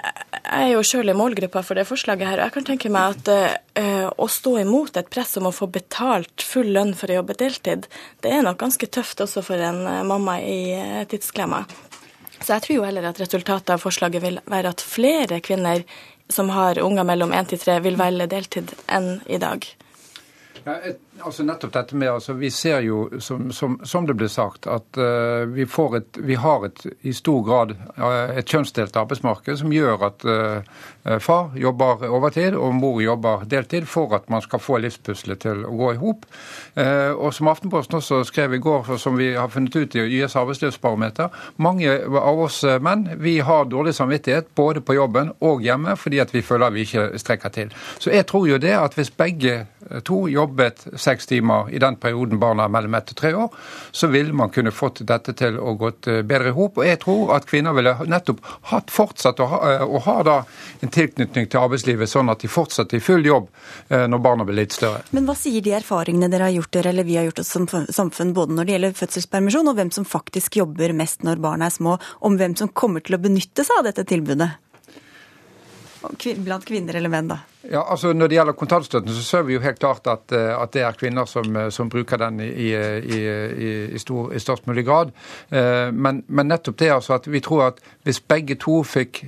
jeg 0.57 0.71
er 0.71 0.75
jo 0.75 0.85
sjøl 0.87 1.11
i 1.13 1.17
målgruppa 1.17 1.61
for 1.67 1.79
det 1.79 1.87
forslaget 1.89 2.29
her. 2.29 2.41
og 2.41 2.47
Jeg 2.47 2.55
kan 2.55 2.67
tenke 2.71 2.91
meg 2.93 3.17
at 3.17 3.29
uh, 3.77 4.09
å 4.17 4.29
stå 4.31 4.57
imot 4.63 4.97
et 4.97 5.11
press 5.13 5.37
om 5.41 5.49
å 5.51 5.55
få 5.55 5.69
betalt 5.73 6.45
full 6.45 6.71
lønn 6.77 6.95
for 6.97 7.13
å 7.13 7.19
jobbe 7.21 7.37
deltid, 7.39 7.89
det 8.25 8.33
er 8.33 8.45
nok 8.47 8.59
ganske 8.63 8.89
tøft 8.89 9.21
også 9.25 9.43
for 9.45 9.61
en 9.61 9.83
eh, 9.87 10.03
mamma 10.07 10.39
i 10.41 10.61
eh, 10.77 11.03
tidsklemma. 11.11 11.65
Så 12.41 12.55
jeg 12.55 12.65
tror 12.65 12.77
jo 12.77 12.85
heller 12.87 13.09
at 13.09 13.21
resultatet 13.21 13.75
av 13.75 13.83
forslaget 13.83 14.23
vil 14.25 14.41
være 14.49 14.73
at 14.73 14.85
flere 14.85 15.41
kvinner 15.45 15.85
som 16.33 16.51
har 16.55 16.81
unger 16.83 17.07
mellom 17.07 17.35
én 17.37 17.49
til 17.49 17.61
tre, 17.63 17.79
vil 17.85 17.99
velge 18.01 18.29
deltid 18.33 18.73
enn 18.93 19.21
i 19.31 19.41
dag. 19.43 19.67
Ja, 20.65 20.79
et, 20.81 21.01
altså 21.25 21.45
nettopp 21.47 21.73
dette 21.75 21.97
med, 21.97 22.09
altså 22.11 22.35
Vi 22.37 22.51
ser 22.51 22.81
jo, 22.85 23.07
som, 23.21 23.51
som, 23.53 23.79
som 23.85 24.07
det 24.07 24.17
ble 24.19 24.29
sagt, 24.31 24.67
at 24.71 24.99
uh, 24.99 25.47
vi, 25.53 25.65
et, 25.65 26.19
vi 26.19 26.37
har 26.41 26.67
et, 26.67 26.85
i 27.03 27.13
stor 27.17 27.43
grad 27.47 27.75
uh, 27.99 28.37
et 28.37 28.47
kjønnsdelt 28.47 28.97
arbeidsmarked 28.97 29.61
som 29.61 29.73
gjør 29.73 30.07
at 30.11 30.27
uh, 30.27 31.19
far 31.23 31.57
jobber 31.57 32.07
overtid 32.11 32.57
og 32.59 32.75
mor 32.75 33.01
jobber 33.03 33.45
deltid 33.49 33.87
for 33.89 34.15
at 34.17 34.29
man 34.33 34.43
skal 34.43 34.63
få 34.63 34.81
livspuslet 34.83 35.41
til 35.45 35.65
å 35.67 35.75
gå 35.77 35.93
i 35.95 36.01
hop. 36.01 36.25
og 36.77 37.31
som 37.35 37.49
Aftenposten 37.49 37.99
også 37.99 38.23
skrev 38.27 38.55
i 38.55 38.59
går, 38.59 38.97
som 38.99 39.17
vi 39.17 39.29
har 39.35 39.49
funnet 39.49 39.77
ut 39.77 39.95
i 39.95 40.03
YS 40.03 40.35
arbeidslivsbarometer, 40.37 41.31
mange 41.63 41.93
av 42.19 42.41
oss 42.43 42.63
menn 42.83 43.07
vi 43.23 43.39
har 43.39 43.69
dårlig 43.71 43.95
samvittighet 43.95 44.51
både 44.59 44.83
på 44.83 44.97
jobben 44.99 45.31
og 45.47 45.63
hjemme 45.63 45.95
fordi 45.97 46.19
at 46.25 46.35
vi 46.35 46.43
føler 46.43 46.75
vi 46.75 46.87
ikke 46.87 47.07
strekker 47.23 47.55
til. 47.55 47.73
Så 48.03 48.11
jeg 48.11 48.27
tror 48.27 48.49
jo 48.51 48.59
det 48.59 48.75
at 48.75 48.99
hvis 48.99 49.15
begge 49.15 49.67
to 50.05 50.27
jobbet 50.27 50.87
seks 51.07 51.31
timer 51.31 51.71
i 51.71 51.81
den 51.83 51.97
perioden 52.03 52.41
barna 52.43 52.67
er 52.67 52.75
mellom 52.75 52.99
ett 52.99 53.15
og 53.15 53.21
tre 53.21 53.33
år, 53.39 53.55
så 53.95 54.11
ville 54.13 54.35
man 54.37 54.53
kunne 54.55 54.75
fått 54.75 55.05
dette 55.07 55.35
til 55.39 55.59
å 55.59 55.77
gått 55.79 56.09
bedre 56.27 56.51
i 56.51 56.57
hop. 56.57 56.81
Og 56.81 56.89
jeg 56.89 57.01
tror 57.05 57.33
at 57.37 57.47
kvinner 57.49 57.77
ville 57.77 57.95
nettopp 58.11 58.43
hatt 58.73 58.93
fortsatt 58.93 59.41
å 59.43 59.49
ha, 59.51 59.61
å 59.87 60.01
ha 60.07 60.17
da 60.27 60.37
en 60.85 60.93
tilknytning 60.93 61.49
til 61.53 61.63
arbeidslivet, 61.63 62.11
sånn 62.11 62.33
at 62.33 62.43
de 62.43 62.51
fortsetter 62.51 62.99
i 62.99 63.05
full 63.05 63.27
jobb 63.27 63.49
når 63.91 64.23
barna 64.25 64.47
blir 64.49 64.61
litt 64.63 64.77
større. 64.77 65.05
Men 65.17 65.29
hva 65.29 65.37
sier 65.39 65.65
de 65.65 65.75
erfaringene 65.77 66.31
dere 66.33 66.49
har 66.49 66.57
gjort 66.57 66.73
dere, 66.79 66.93
eller 66.95 67.07
vi 67.09 67.19
har 67.21 67.29
gjort 67.29 67.43
oss 67.45 67.55
som 67.55 67.69
samfunn, 67.71 68.35
både 68.37 68.57
når 68.57 68.69
det 68.69 68.77
gjelder 68.77 69.01
fødselspermisjon 69.01 69.73
og 69.73 69.79
hvem 69.79 69.93
som 69.95 70.09
faktisk 70.09 70.61
jobber 70.61 70.95
mest 70.97 71.27
når 71.27 71.43
barna 71.45 71.71
er 71.71 71.77
små, 71.77 71.99
om 72.27 72.39
hvem 72.41 72.57
som 72.59 72.73
kommer 72.73 73.05
til 73.05 73.19
å 73.19 73.23
benytte 73.23 73.67
seg 73.67 73.81
av 73.81 73.91
dette 73.91 74.07
tilbudet? 74.09 74.51
Blant 76.45 76.67
kvinner 76.69 76.95
eller 76.95 77.11
menn, 77.11 77.31
da? 77.33 77.41
Ja, 77.71 77.83
altså 77.91 78.13
Når 78.13 78.29
det 78.29 78.37
gjelder 78.37 78.53
kontantstøtten, 78.53 79.13
så 79.15 79.23
ser 79.25 79.43
vi 79.43 79.57
jo 79.57 79.61
helt 79.65 79.79
klart 79.79 80.07
at, 80.07 80.33
at 80.33 80.73
det 80.73 80.83
er 80.87 80.99
kvinner 80.99 81.27
som, 81.27 81.57
som 81.71 81.89
bruker 81.91 82.21
den 82.21 82.41
i, 82.41 82.69
i, 82.71 83.19
i, 83.95 83.99
stor, 83.99 84.33
i 84.33 84.39
størst 84.39 84.67
mulig 84.67 84.85
grad. 84.87 85.11
Men, 85.51 86.23
men, 86.29 86.47
nettopp 86.47 86.79
det 86.79 86.93
altså 86.95 87.17
at 87.17 87.27
vi 87.27 87.41
tror 87.41 87.65
at 87.67 87.81
hvis 88.07 88.21
begge 88.21 88.55
to 88.63 88.83
fikk 88.87 89.25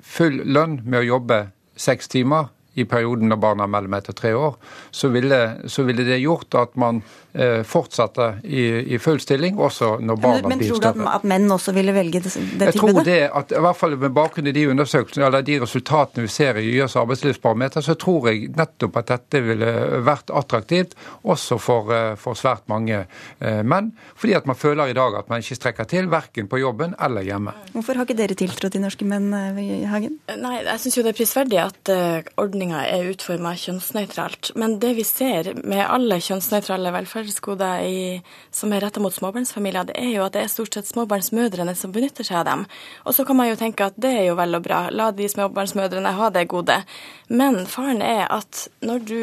full 0.00 0.40
lønn 0.48 0.80
med 0.84 1.02
å 1.02 1.08
jobbe 1.08 1.42
seks 1.76 2.08
timer 2.08 2.48
i 2.78 2.86
perioden 2.88 3.30
når 3.30 3.40
barna 3.42 3.66
er 3.66 3.72
mellom 3.72 3.96
ett 3.98 4.10
og 4.12 4.16
tre 4.18 4.32
år, 4.38 4.56
så 4.94 5.10
ville, 5.12 5.40
så 5.66 5.84
ville 5.86 6.06
det 6.06 6.20
gjort 6.22 6.54
at 6.58 6.76
man 6.78 7.00
eh, 7.02 7.27
fortsatte 7.68 8.28
i, 8.44 8.64
i, 8.94 8.98
full 8.98 9.20
stilling 9.22 9.58
også 9.62 9.92
når 10.02 10.16
barna 10.22 10.40
men, 10.42 10.48
men, 10.52 10.62
blir 10.62 10.74
større. 10.74 10.94
Men 10.98 11.04
tror 11.04 11.04
du 11.06 11.12
at, 11.12 11.20
at 11.20 11.26
menn 11.30 11.52
også 11.54 11.74
ville 11.76 11.94
velge 11.94 12.22
det, 12.24 12.32
det 12.58 12.70
jeg 12.70 12.78
tror 12.78 13.00
det 13.06 13.18
at 13.40 13.54
i 13.54 13.62
hvert 13.62 13.78
fall 13.78 13.96
med 14.00 14.14
bakgrunn 14.16 14.50
i 14.50 14.54
de 14.56 14.64
undersøkelsene 14.72 15.26
eller 15.28 15.44
de 15.46 15.58
resultatene 15.62 16.26
vi 16.26 16.32
ser 16.32 16.58
i 16.60 16.66
YS 16.72 16.96
arbeidslivsbarometer, 16.98 17.84
så 17.84 17.94
tror 17.98 18.30
jeg 18.30 18.50
nettopp 18.58 18.98
at 19.00 19.12
dette 19.12 19.42
ville 19.44 19.72
vært 20.06 20.32
attraktivt 20.34 20.96
også 21.28 21.58
for, 21.62 21.92
eh, 21.94 22.14
for 22.20 22.38
svært 22.38 22.66
mange 22.70 23.04
eh, 23.04 23.62
menn. 23.62 23.92
Fordi 24.18 24.36
at 24.38 24.48
man 24.48 24.58
føler 24.58 24.90
i 24.90 24.96
dag 24.96 25.18
at 25.18 25.30
man 25.30 25.42
ikke 25.42 25.58
strekker 25.58 25.88
til, 25.90 26.10
verken 26.12 26.48
på 26.50 26.60
jobben 26.60 26.94
eller 27.00 27.26
hjemme. 27.26 27.54
Hvorfor 27.74 27.98
har 27.98 28.08
ikke 28.08 28.18
dere 28.18 28.38
tiltro 28.38 28.70
til 28.72 28.84
norske 28.84 29.06
menn, 29.08 29.30
eh, 29.34 29.86
Hagen? 29.90 30.18
Nei, 30.38 30.56
jeg 30.64 30.82
syns 30.84 30.98
jo 30.98 31.06
det 31.06 31.14
er 31.14 31.18
prisverdig 31.18 31.60
at 31.62 31.92
ordninga 32.40 32.84
er 32.88 33.10
utforma 33.12 33.54
kjønnsnøytralt. 33.58 34.52
Men 34.58 34.78
det 34.82 34.94
vi 34.98 35.06
ser 35.06 35.52
med 35.64 35.84
alle 35.86 36.20
kjønnsnøytrale 36.22 36.92
velferdsgoder 37.28 37.82
i, 37.82 38.22
som 38.50 38.72
er 38.72 38.80
retta 38.80 39.00
mot 39.00 39.14
småbarnsfamilier, 39.14 39.84
det 39.84 39.96
er 39.98 40.16
jo 40.16 40.24
at 40.24 40.32
det 40.32 40.42
er 40.42 40.48
stort 40.48 40.74
sett 40.74 40.88
småbarnsmødrene 40.88 41.74
som 41.76 41.92
benytter 41.92 42.24
seg 42.24 42.40
av 42.40 42.46
dem. 42.48 42.66
Og 43.04 43.14
så 43.14 43.24
kan 43.24 43.36
man 43.36 43.48
jo 43.48 43.56
tenke 43.56 43.86
at 43.86 43.96
det 43.96 44.12
er 44.16 44.26
jo 44.28 44.36
vel 44.38 44.54
og 44.54 44.64
bra, 44.64 44.88
la 44.90 45.10
de 45.12 45.28
småbarnsmødrene 45.28 46.16
ha 46.16 46.30
det 46.30 46.48
gode. 46.48 46.82
Men 47.28 47.66
faren 47.66 48.02
er 48.02 48.26
at 48.30 48.68
når 48.80 49.04
du 49.04 49.20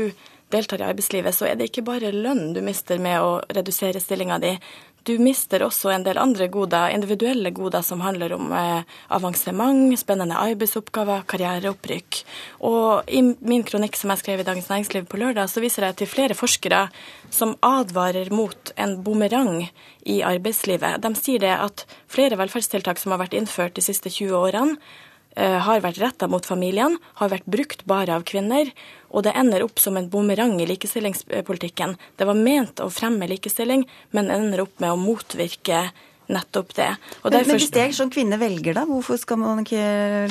deltar 0.52 0.82
i 0.82 0.88
arbeidslivet, 0.88 1.34
så 1.36 1.50
er 1.50 1.56
det 1.58 1.72
ikke 1.72 1.86
bare 1.86 2.14
lønn 2.14 2.54
du 2.54 2.62
mister 2.62 3.00
med 3.02 3.22
å 3.22 3.40
redusere 3.50 4.00
stillinga 4.00 4.40
di. 4.40 4.56
Du 5.06 5.20
mister 5.22 5.62
også 5.62 5.92
en 5.94 6.02
del 6.06 6.18
andre 6.18 6.48
goder, 6.50 6.90
individuelle 6.90 7.52
goder 7.54 7.84
som 7.86 8.02
handler 8.02 8.34
om 8.34 8.50
eh, 8.58 8.96
avansement, 9.14 9.94
spennende 10.02 10.40
arbeidsoppgaver, 10.42 11.22
karriereopprykk. 11.30 12.22
Og 12.66 13.12
i 13.14 13.22
min 13.22 13.66
kronikk 13.68 14.00
som 14.00 14.10
jeg 14.10 14.24
skrev 14.24 14.42
i 14.42 14.48
Dagens 14.48 14.72
Næringsliv 14.72 15.06
på 15.12 15.20
lørdag, 15.22 15.52
så 15.52 15.62
viser 15.62 15.86
jeg 15.86 16.00
til 16.00 16.10
flere 16.10 16.38
forskere 16.38 16.88
som 17.30 17.54
advarer 17.62 18.34
mot 18.34 18.74
en 18.82 18.98
bumerang 19.06 19.68
i 20.10 20.24
arbeidslivet. 20.26 20.98
De 21.06 21.14
sier 21.22 21.44
det 21.44 21.54
at 21.54 21.86
flere 22.10 22.40
velferdstiltak 22.42 22.98
som 22.98 23.14
har 23.14 23.22
vært 23.22 23.38
innført 23.38 23.78
de 23.78 23.86
siste 23.86 24.10
20 24.10 24.34
årene, 24.42 24.80
har 25.36 25.82
vært 25.84 25.98
retta 26.00 26.30
mot 26.32 26.46
familiene, 26.48 26.96
har 27.20 27.28
vært 27.28 27.50
brukt 27.52 27.82
bare 27.84 28.14
av 28.16 28.24
kvinner, 28.24 28.70
og 29.16 29.24
det 29.24 29.32
ender 29.40 29.64
opp 29.64 29.80
som 29.80 29.96
en 29.96 30.10
bumerang 30.12 30.58
i 30.60 30.68
likestillingspolitikken. 30.68 31.96
Det 32.20 32.28
var 32.28 32.36
ment 32.36 32.82
å 32.84 32.90
fremme 32.92 33.30
likestilling, 33.32 33.86
men 34.12 34.32
ender 34.34 34.66
opp 34.66 34.84
med 34.84 34.92
å 34.92 35.00
motvirke 35.00 35.88
nettopp 36.28 36.74
det. 36.76 36.92
Men, 37.24 37.38
men 37.38 37.60
hvis 37.60 37.72
er 37.86 37.96
sånn 37.96 38.12
kvinner 38.12 38.42
velger, 38.42 38.76
da, 38.76 38.84
hvorfor 38.90 39.20
skal 39.22 39.40
man 39.40 39.64
ikke 39.64 39.86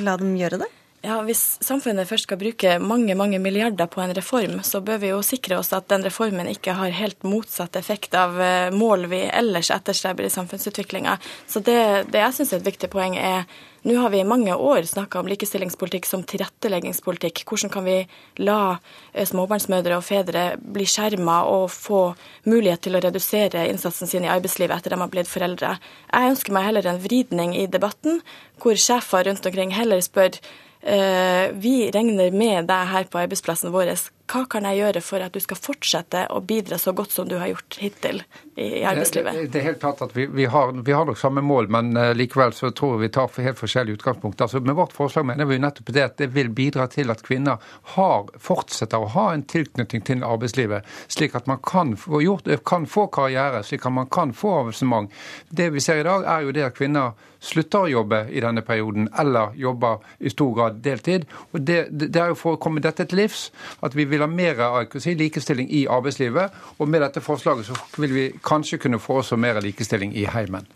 la 0.05 0.19
dem 0.21 0.35
gjøre 0.37 0.61
det? 0.65 0.71
Ja, 1.05 1.19
Hvis 1.21 1.59
samfunnet 1.61 2.09
først 2.09 2.25
skal 2.25 2.39
bruke 2.41 2.79
mange 2.81 3.13
mange 3.15 3.37
milliarder 3.39 3.91
på 3.93 4.01
en 4.01 4.15
reform, 4.17 4.63
så 4.65 4.81
bør 4.81 5.03
vi 5.03 5.11
jo 5.11 5.19
sikre 5.21 5.59
oss 5.59 5.69
at 5.77 5.91
den 5.93 6.07
reformen 6.07 6.49
ikke 6.49 6.73
har 6.79 6.97
helt 6.97 7.27
motsatt 7.29 7.77
effekt 7.77 8.17
av 8.17 8.39
mål 8.73 9.05
vi 9.13 9.21
ellers 9.29 9.69
etterstreber 9.75 10.25
i 10.25 10.33
samfunnsutviklinga. 10.33 11.19
Så 11.45 11.61
det, 11.61 12.09
det 12.09 12.25
jeg 12.25 12.39
syns 12.39 12.55
er 12.55 12.63
et 12.63 12.71
viktig 12.71 12.89
poeng, 12.95 13.19
er 13.21 13.45
nå 13.85 13.99
har 14.01 14.15
vi 14.15 14.23
i 14.23 14.25
mange 14.25 14.55
år 14.57 14.87
snakka 14.89 15.21
om 15.21 15.29
likestillingspolitikk 15.29 16.07
som 16.09 16.23
tilretteleggingspolitikk. 16.25 17.43
Hvordan 17.45 17.73
kan 17.75 17.85
vi 17.85 17.99
la 18.41 18.79
småbarnsmødre 19.13 19.99
og 19.99 20.07
-fedre 20.09 20.57
bli 20.57 20.87
skjerma 20.89 21.43
og 21.45 21.69
få 21.71 22.15
mulighet 22.49 22.81
til 22.81 22.97
å 22.97 23.05
redusere 23.05 23.69
innsatsen 23.69 24.09
sin 24.09 24.25
i 24.25 24.33
arbeidslivet 24.33 24.77
etter 24.79 24.97
de 24.97 25.01
har 25.01 25.13
blitt 25.13 25.29
foreldre? 25.29 25.79
Jeg 26.13 26.31
ønsker 26.31 26.53
meg 26.53 26.65
heller 26.65 26.87
en 26.87 27.03
vridning 27.05 27.57
i 27.57 27.67
debatten, 27.67 28.23
hvor 28.59 28.73
sjefer 28.73 29.25
rundt 29.29 29.47
omkring 29.47 29.71
heller 29.71 30.01
spør 30.01 30.41
vi 30.85 31.77
regner 31.95 32.35
med 32.35 32.69
deg 32.69 32.91
her 32.91 33.07
på 33.09 33.23
arbeidsplassen 33.23 33.73
vår. 33.73 33.95
Hva 34.25 34.47
kan 34.49 34.65
jeg 34.65 34.79
gjøre 34.81 35.01
for 35.05 35.21
at 35.21 35.35
du 35.35 35.41
skal 35.43 35.59
fortsette 35.61 36.23
å 36.33 36.41
bidra 36.49 36.79
så 36.81 36.95
godt 36.97 37.13
som 37.13 37.29
du 37.29 37.35
har 37.37 37.51
gjort 37.51 37.77
hittil 37.77 38.23
i 38.57 38.81
arbeidslivet? 38.87 39.37
Det, 39.37 39.51
det 39.53 39.61
er 39.61 39.67
helt 39.67 39.83
klart 39.83 40.01
at 40.07 40.15
vi, 40.17 40.25
vi, 40.33 40.47
har, 40.49 40.73
vi, 40.73 40.95
har, 40.97 41.05
nok 41.05 41.21
samme 41.21 41.43
mål, 41.45 41.69
men 41.75 41.93
uh, 41.99 42.13
likevel 42.17 42.55
så 42.57 42.71
tror 42.73 42.95
jeg 42.95 43.03
vi 43.03 43.11
tar 43.19 43.29
for 43.29 43.45
helt 43.45 43.61
forskjellige 43.61 43.99
utgangspunkt. 43.99 44.41
Altså, 44.41 44.63
med 44.65 44.79
vårt 44.79 44.97
forslag 44.97 45.29
mener 45.29 45.49
vi 45.51 45.61
nettopp 45.61 45.93
det 45.93 46.07
at 46.07 46.17
det 46.23 46.31
vil 46.33 46.49
bidra 46.57 46.87
til 46.93 47.13
at 47.13 47.21
kvinner 47.27 47.61
har, 47.97 48.33
fortsetter 48.41 49.05
å 49.05 49.13
ha 49.13 49.27
en 49.35 49.45
tilknytning 49.51 50.07
til 50.09 50.25
arbeidslivet, 50.25 50.89
slik 51.13 51.37
at 51.37 51.51
man 51.51 51.61
kan 51.65 51.93
få, 52.01 52.23
gjort, 52.25 52.49
kan 52.65 52.89
få 52.89 53.07
karriere, 53.13 53.61
slik 53.67 53.85
at 53.85 53.97
man 54.01 54.09
kan 54.09 54.33
få 54.33 54.57
avansement. 54.63 55.13
Det 55.53 55.69
vi 55.75 55.85
ser 55.85 56.01
i 56.01 56.09
dag, 56.09 56.25
er 56.25 56.49
jo 56.49 56.57
det 56.57 56.65
at 56.71 56.81
kvinner 56.81 57.13
slutter 57.45 57.85
å 57.85 57.91
jobbe 57.91 58.23
i 58.33 58.41
denne 58.41 58.65
perioden, 58.65 59.09
eller 59.21 59.53
jobber 59.61 60.01
i 60.25 60.33
stor 60.33 60.55
grad 60.57 60.81
deltid. 60.85 61.27
Og 61.53 61.61
Det, 61.61 61.79
det, 61.91 62.11
det 62.15 62.23
er 62.23 62.33
jo 62.33 62.39
for 62.39 62.57
å 62.57 62.61
komme 62.61 62.83
dette 62.85 63.05
til 63.09 63.21
livs 63.21 63.51
at 63.85 63.97
vi 63.97 64.07
vil 64.09 64.14
ha 64.23 64.29
mer 64.31 64.61
si, 65.03 65.17
likestilling 65.19 65.67
i 65.73 65.87
arbeidslivet. 65.91 66.55
Og 66.79 66.89
med 66.89 67.03
dette 67.03 67.23
forslaget 67.25 67.67
så 67.67 67.75
vil 67.99 68.15
vi 68.15 68.25
kanskje 68.45 68.79
kunne 68.79 69.03
få 69.03 69.23
også 69.23 69.37
mer 69.41 69.61
likestilling 69.65 70.15
i 70.15 70.27
heimen. 70.31 70.67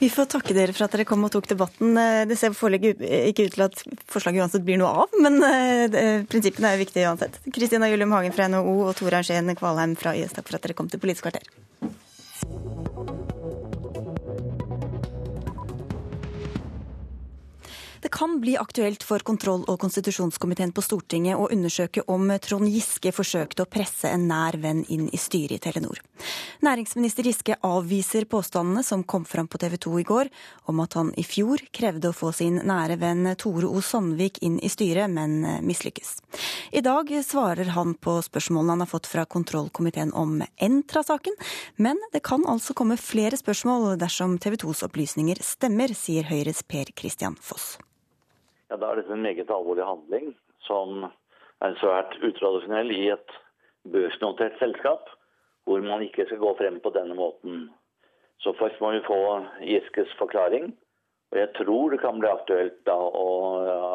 Vi 0.00 0.08
får 0.08 0.30
takke 0.32 0.54
dere 0.56 0.72
for 0.72 0.86
at 0.86 0.94
dere 0.96 1.04
kom 1.04 1.24
og 1.26 1.32
tok 1.32 1.48
debatten. 1.50 1.92
Det 2.28 2.38
ser 2.40 2.54
foreløpig 2.56 2.94
ikke 3.28 3.44
ut 3.50 3.56
til 3.58 3.64
at 3.66 3.82
forslaget 4.08 4.40
uansett 4.40 4.64
blir 4.64 4.80
noe 4.80 5.04
av, 5.04 5.18
men 5.20 5.36
prinsippene 6.32 6.72
er 6.72 6.80
viktige 6.80 7.04
uansett. 7.10 7.36
Kristina 7.52 7.90
Julium 7.90 8.16
Hagen 8.16 8.32
fra 8.32 8.48
NHO 8.48 8.78
og 8.86 8.94
Tor 8.96 9.20
Arntzen 9.20 9.52
Kvalheim 9.60 9.98
fra 10.00 10.16
YS, 10.16 10.32
takk 10.38 10.48
for 10.48 10.56
at 10.56 10.64
dere 10.64 10.78
kom 10.78 10.88
til 10.88 11.04
Politisk 11.04 11.28
kvarter. 11.28 11.44
Det 18.00 18.08
kan 18.08 18.40
bli 18.40 18.56
aktuelt 18.56 19.02
for 19.04 19.18
kontroll- 19.18 19.66
og 19.68 19.76
konstitusjonskomiteen 19.82 20.70
på 20.72 20.80
Stortinget 20.80 21.36
å 21.36 21.50
undersøke 21.52 22.00
om 22.08 22.30
Trond 22.40 22.68
Giske 22.72 23.12
forsøkte 23.12 23.66
å 23.66 23.68
presse 23.68 24.08
en 24.08 24.24
nær 24.30 24.56
venn 24.62 24.86
inn 24.88 25.10
i 25.12 25.20
styret 25.20 25.58
i 25.58 25.60
Telenor. 25.66 26.00
Næringsminister 26.64 27.28
Giske 27.28 27.58
avviser 27.60 28.24
påstandene 28.24 28.80
som 28.86 29.04
kom 29.04 29.26
fram 29.28 29.50
på 29.52 29.60
TV 29.60 29.76
2 29.76 29.92
i 30.00 30.06
går, 30.08 30.30
om 30.72 30.80
at 30.80 30.96
han 30.96 31.10
i 31.20 31.24
fjor 31.28 31.60
krevde 31.76 32.08
å 32.08 32.16
få 32.16 32.32
sin 32.32 32.56
nære 32.70 32.96
venn 33.02 33.28
Tore 33.36 33.68
O. 33.68 33.82
Sandvik 33.84 34.40
inn 34.48 34.56
i 34.64 34.72
styret, 34.72 35.12
men 35.12 35.44
mislykkes. 35.66 36.16
I 36.72 36.80
dag 36.86 37.12
svarer 37.26 37.74
han 37.76 37.94
på 38.00 38.16
spørsmålene 38.24 38.78
han 38.78 38.86
har 38.86 38.92
fått 38.94 39.10
fra 39.12 39.26
kontrollkomiteen 39.28 40.14
om 40.16 40.40
Entra-saken, 40.56 41.36
men 41.76 42.00
det 42.14 42.24
kan 42.24 42.48
altså 42.48 42.72
komme 42.72 42.96
flere 42.96 43.36
spørsmål 43.36 43.98
dersom 44.00 44.38
TV 44.40 44.56
2s 44.64 44.86
opplysninger 44.88 45.44
stemmer, 45.44 45.92
sier 45.92 46.32
Høyres 46.32 46.64
Per 46.64 46.96
Christian 46.96 47.36
Foss. 47.36 47.76
Ja, 48.70 48.76
Da 48.76 48.90
er 48.90 49.00
dette 49.00 49.12
en 49.12 49.22
meget 49.22 49.50
alvorlig 49.50 49.84
handling 49.84 50.34
som 50.62 51.04
er 51.60 51.74
svært 51.80 52.14
utradisjonell 52.22 52.92
i 52.94 53.08
et 53.10 53.32
børsnotert 53.90 54.58
selskap, 54.60 55.08
hvor 55.66 55.82
man 55.82 56.04
ikke 56.06 56.26
skal 56.26 56.38
gå 56.38 56.52
frem 56.58 56.78
på 56.80 56.92
denne 56.94 57.16
måten. 57.18 57.68
Så 58.38 58.52
først 58.58 58.80
må 58.80 58.92
vi 58.94 59.02
få 59.06 59.18
Giskes 59.60 60.12
forklaring. 60.18 60.70
Og 61.30 61.38
jeg 61.38 61.50
tror 61.54 61.92
det 61.92 62.00
kan 62.02 62.16
bli 62.18 62.26
aktuelt 62.26 62.80
da 62.88 62.96
å 62.96 63.26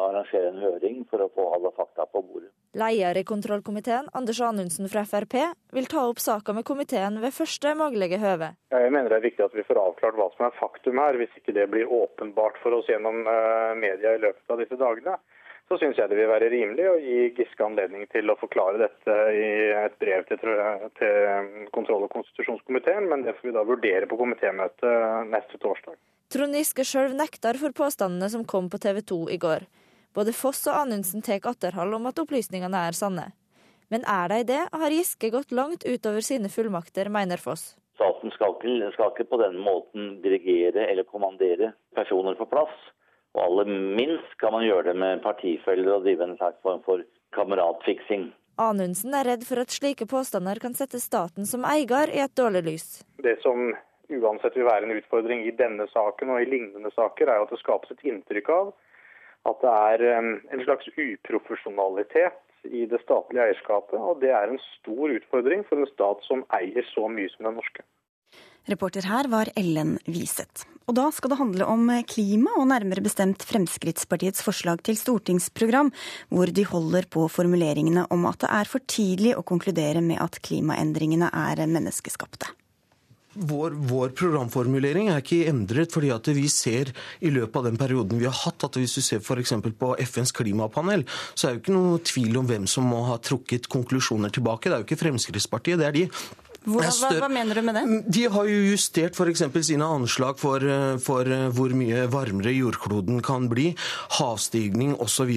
arrangere 0.08 0.54
en 0.54 0.62
høring 0.62 1.02
for 1.10 1.20
å 1.20 1.28
få 1.34 1.50
alle 1.52 1.72
fakta 1.76 2.06
på 2.08 2.22
bordet. 2.24 2.48
Leder 2.76 3.20
i 3.20 3.24
kontrollkomiteen, 3.28 4.08
Anders 4.16 4.40
Anundsen 4.44 4.88
fra 4.92 5.04
Frp, 5.08 5.36
vil 5.76 5.88
ta 5.92 6.06
opp 6.08 6.20
saka 6.20 6.52
med 6.56 6.64
komiteen 6.68 7.20
ved 7.20 7.36
første 7.36 7.74
mulige 7.76 8.20
høve. 8.20 8.54
Jeg 8.72 8.92
mener 8.92 9.12
det 9.12 9.20
er 9.20 9.26
viktig 9.28 9.44
at 9.44 9.56
vi 9.56 9.64
får 9.68 9.80
avklart 9.82 10.16
hva 10.16 10.30
som 10.34 10.48
er 10.48 10.56
faktum 10.56 11.00
her. 11.00 11.16
Hvis 11.20 11.32
ikke 11.40 11.56
det 11.56 11.68
blir 11.72 11.92
åpenbart 11.92 12.56
for 12.62 12.76
oss 12.76 12.88
gjennom 12.88 13.22
media 13.80 14.16
i 14.16 14.22
løpet 14.24 14.52
av 14.52 14.60
disse 14.64 14.80
dagene, 14.80 15.16
så 15.68 15.78
syns 15.80 15.98
jeg 15.98 16.10
det 16.10 16.18
vil 16.18 16.30
være 16.30 16.50
rimelig 16.52 16.84
å 16.86 16.98
gi 17.02 17.22
Giske 17.34 17.64
anledning 17.66 18.06
til 18.12 18.30
å 18.30 18.36
forklare 18.38 18.78
dette 18.84 19.14
i 19.34 19.46
et 19.74 19.96
brev 20.02 20.26
til, 20.28 20.42
til 21.00 21.48
kontroll- 21.74 22.06
og 22.06 22.12
konstitusjonskomiteen, 22.12 23.08
men 23.10 23.24
det 23.26 23.34
får 23.38 23.48
vi 23.48 23.54
da 23.56 23.64
vurdere 23.66 24.06
på 24.06 24.18
komitémøtet 24.20 25.32
neste 25.32 25.58
torsdag. 25.62 25.98
Trond 26.30 26.58
Giske 26.58 26.86
sjøl 26.86 27.16
nekter 27.18 27.58
for 27.58 27.74
påstandene 27.74 28.30
som 28.30 28.46
kom 28.46 28.70
på 28.70 28.78
TV 28.82 29.02
2 29.10 29.18
i 29.34 29.40
går. 29.42 29.66
Både 30.14 30.32
Foss 30.34 30.62
og 30.70 30.78
Anundsen 30.84 31.22
tar 31.22 31.42
atterhold 31.50 31.98
om 31.98 32.06
at 32.10 32.22
opplysningene 32.22 32.86
er 32.88 32.96
sanne. 32.96 33.26
Men 33.90 34.06
er 34.10 34.30
de 34.32 34.38
det, 34.48 34.62
har 34.70 34.94
Giske 34.94 35.30
gått 35.34 35.54
langt 35.54 35.86
utover 35.86 36.22
sine 36.22 36.50
fullmakter, 36.50 37.10
mener 37.10 37.42
Foss. 37.42 37.74
Staten 37.98 38.32
skal 38.34 38.54
ikke, 38.54 38.90
skal 38.94 39.12
ikke 39.12 39.28
på 39.30 39.38
denne 39.40 39.62
måten 39.62 40.16
dirigere 40.22 40.86
eller 40.90 41.06
kommandere 41.08 41.72
personer 41.96 42.38
på 42.38 42.48
plass. 42.50 42.74
Og 43.36 43.42
aller 43.44 43.68
minst 43.68 44.32
kan 44.40 44.54
man 44.54 44.64
gjøre 44.64 44.90
det 44.90 44.96
med 44.96 45.22
partifeller 45.24 45.98
og 45.98 46.06
drive 46.06 46.24
en 46.24 46.38
slags 46.40 46.60
form 46.64 46.80
for 46.86 47.04
kameratfiksing. 47.36 48.30
Anundsen 48.56 49.12
er 49.12 49.28
redd 49.28 49.44
for 49.44 49.60
at 49.60 49.74
slike 49.74 50.06
påstander 50.08 50.56
kan 50.62 50.72
sette 50.74 50.96
staten 51.02 51.44
som 51.44 51.66
eier 51.68 52.08
i 52.08 52.22
et 52.24 52.32
dårlig 52.38 52.64
lys. 52.64 52.86
Det 53.20 53.36
som 53.42 53.74
uansett 54.08 54.56
vil 54.56 54.64
være 54.64 54.88
en 54.88 54.96
utfordring 54.96 55.44
i 55.44 55.52
denne 55.52 55.84
saken 55.92 56.32
og 56.32 56.40
i 56.40 56.48
lignende 56.48 56.92
saker, 56.94 57.28
er 57.28 57.44
at 57.44 57.52
det 57.52 57.60
skapes 57.60 57.92
et 57.92 58.06
inntrykk 58.08 58.52
av 58.54 58.72
at 59.46 59.62
det 59.62 59.72
er 59.72 60.04
en 60.18 60.62
slags 60.64 60.88
uprofesjonalitet 60.96 62.40
i 62.66 62.86
det 62.90 62.98
statlige 63.04 63.44
eierskapet. 63.44 63.98
Og 63.98 64.20
det 64.22 64.32
er 64.34 64.50
en 64.50 64.62
stor 64.72 65.12
utfordring 65.18 65.62
for 65.68 65.78
en 65.78 65.92
stat 65.92 66.24
som 66.26 66.42
eier 66.56 66.86
så 66.94 67.06
mye 67.12 67.30
som 67.34 67.46
den 67.48 67.58
norske. 67.60 67.84
Reporter 68.66 69.06
her 69.06 69.28
var 69.30 69.50
Ellen 69.54 69.94
Wiseth. 70.10 70.66
Og 70.86 70.94
da 70.98 71.06
skal 71.14 71.32
det 71.32 71.38
handle 71.38 71.66
om 71.70 71.88
klima, 72.06 72.52
og 72.58 72.68
nærmere 72.70 73.02
bestemt 73.02 73.42
Fremskrittspartiets 73.46 74.42
forslag 74.46 74.82
til 74.86 74.98
stortingsprogram, 74.98 75.92
hvor 76.30 76.50
de 76.50 76.66
holder 76.66 77.08
på 77.10 77.26
formuleringene 77.30 78.06
om 78.14 78.26
at 78.30 78.42
det 78.42 78.52
er 78.58 78.70
for 78.70 78.82
tidlig 78.86 79.34
å 79.38 79.46
konkludere 79.46 80.02
med 80.02 80.22
at 80.22 80.38
klimaendringene 80.46 81.30
er 81.30 81.66
menneskeskapte. 81.70 82.52
Vår, 83.36 83.74
vår, 83.84 84.14
programformulering 84.16 85.10
er 85.12 85.20
ikke 85.20 85.42
endret 85.50 85.92
fordi 85.92 86.08
at 86.14 86.30
vi 86.32 86.46
ser 86.48 86.88
i 87.20 87.28
løpet 87.34 87.58
av 87.60 87.66
den 87.68 87.76
perioden 87.76 88.22
vi 88.22 88.24
har 88.24 88.38
hatt, 88.46 88.64
at 88.64 88.78
hvis 88.80 88.96
du 88.96 89.02
ser 89.04 89.20
f.eks. 89.20 89.52
på 89.76 89.92
FNs 90.06 90.32
klimapanel, 90.38 91.04
så 91.34 91.50
er 91.50 91.50
det 91.50 91.58
jo 91.58 91.64
ikke 91.66 91.76
noe 91.76 92.00
tvil 92.00 92.40
om 92.40 92.48
hvem 92.48 92.64
som 92.70 92.88
må 92.88 93.02
ha 93.10 93.18
trukket 93.20 93.68
konklusjoner 93.68 94.32
tilbake. 94.32 94.70
Det 94.70 94.78
er 94.78 94.82
jo 94.82 94.88
ikke 94.88 95.02
Fremskrittspartiet, 95.04 95.82
det 95.82 95.90
er 95.90 95.98
de. 95.98 96.06
Hva, 96.66 96.88
hva, 96.90 97.28
mener 97.30 97.54
du 97.54 97.62
med 97.62 97.76
det? 97.78 97.84
De 98.10 98.24
har 98.32 98.48
jo 98.50 98.62
justert 98.72 99.14
f.eks. 99.14 99.44
sine 99.68 99.86
anslag 99.86 100.38
for, 100.40 100.64
for, 101.02 101.30
hvor 101.54 101.74
mye 101.78 102.06
varmere 102.10 102.54
jordkloden 102.56 103.20
kan 103.24 103.46
bli, 103.50 103.68
havstigning 104.18 104.96
osv. 105.02 105.30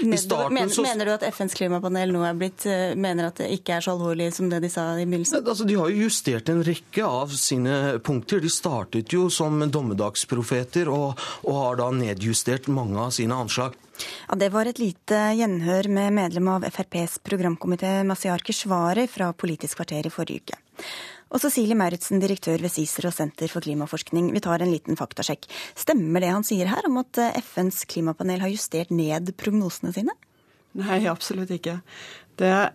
Men, 0.00 0.72
mener 0.80 1.04
du 1.10 1.12
at 1.18 1.26
FNs 1.28 1.58
klimapanel 1.58 2.14
nå 2.14 2.24
er 2.24 2.38
blitt, 2.40 2.64
mener 2.96 3.28
at 3.28 3.42
det 3.42 3.50
ikke 3.58 3.76
er 3.76 3.84
så 3.84 3.94
alvorlig 3.96 4.30
som 4.36 4.48
det 4.52 4.62
de 4.64 4.72
sa 4.72 4.86
i 4.96 5.04
begynnelsen? 5.04 5.44
Altså, 5.44 5.68
de 5.68 5.76
har 5.76 5.92
jo 5.92 6.08
justert 6.08 6.48
en 6.52 6.64
rekke 6.64 7.04
av 7.04 7.36
sine 7.36 8.00
punkter. 8.06 8.40
De 8.40 8.52
startet 8.52 9.12
jo 9.12 9.28
som 9.32 9.60
dommedagsprofeter 9.68 10.88
og, 10.88 11.20
og 11.44 11.60
har 11.60 11.80
da 11.82 11.92
nedjustert 11.94 12.70
mange 12.72 12.98
av 13.04 13.12
sine 13.16 13.36
anslag. 13.36 13.76
Ja, 14.28 14.36
Det 14.36 14.48
var 14.48 14.66
et 14.66 14.78
lite 14.78 15.18
gjenhør 15.36 15.88
med 15.88 16.12
medlem 16.16 16.48
av 16.48 16.64
FrPs 16.64 17.18
programkomité 17.26 18.00
Masiar 18.04 18.40
Keshvari 18.44 19.06
fra 19.08 19.32
Politisk 19.32 19.76
kvarter 19.80 20.06
i 20.06 20.14
forrige 20.14 20.44
uke. 20.44 20.60
Og 21.30 21.38
Cecilie 21.38 21.78
Mauritzen, 21.78 22.18
direktør 22.18 22.58
ved 22.58 22.72
CICER 22.74 23.06
og 23.10 23.14
Senter 23.14 23.50
for 23.52 23.62
klimaforskning. 23.62 24.32
Vi 24.34 24.42
tar 24.42 24.64
en 24.64 24.72
liten 24.72 24.98
faktasjekk. 24.98 25.46
Stemmer 25.78 26.24
det 26.24 26.32
han 26.34 26.46
sier 26.46 26.70
her 26.72 26.88
om 26.88 26.98
at 27.02 27.20
FNs 27.38 27.84
klimapanel 27.90 28.42
har 28.42 28.50
justert 28.50 28.90
ned 28.90 29.30
prognosene 29.38 29.94
sine? 29.94 30.16
Nei, 30.78 31.04
absolutt 31.10 31.50
ikke. 31.54 31.80
Det 32.40 32.48
er, 32.48 32.70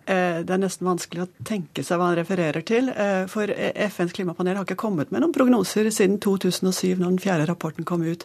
det 0.46 0.52
er, 0.52 0.60
nesten 0.62 0.86
vanskelig 0.86 1.24
å 1.24 1.30
tenke 1.44 1.82
seg 1.82 1.98
hva 1.98 2.12
han 2.12 2.18
refererer 2.20 2.62
til. 2.64 2.88
For 3.32 3.50
FNs 3.50 4.14
klimapanel 4.16 4.60
har 4.60 4.68
ikke 4.68 4.78
kommet 4.78 5.10
med 5.10 5.24
noen 5.24 5.34
prognoser 5.34 5.88
siden 5.90 6.20
2007, 6.22 7.00
når 7.00 7.06
den 7.08 7.22
fjerde 7.24 7.48
rapporten 7.50 7.88
kom 7.88 8.04
ut. 8.06 8.24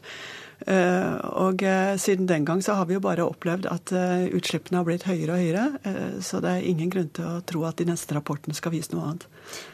Og 0.61 1.63
siden 2.03 2.29
den 2.29 2.45
gang 2.45 2.61
så 2.61 2.77
har 2.77 2.85
vi 2.87 2.99
jo 2.99 3.03
bare 3.03 3.25
opplevd 3.25 3.65
at 3.71 3.95
utslippene 4.37 4.83
har 4.83 4.87
blitt 4.87 5.07
høyere 5.09 5.33
og 5.33 5.41
høyere. 5.41 6.21
Så 6.21 6.43
det 6.45 6.53
er 6.53 6.69
ingen 6.69 6.93
grunn 6.93 7.09
til 7.09 7.25
å 7.25 7.41
tro 7.41 7.65
at 7.65 7.81
de 7.81 7.89
neste 7.89 8.15
rapportene 8.19 8.55
skal 8.55 8.75
vise 8.75 8.93
noe 8.93 9.07
annet. 9.09 9.25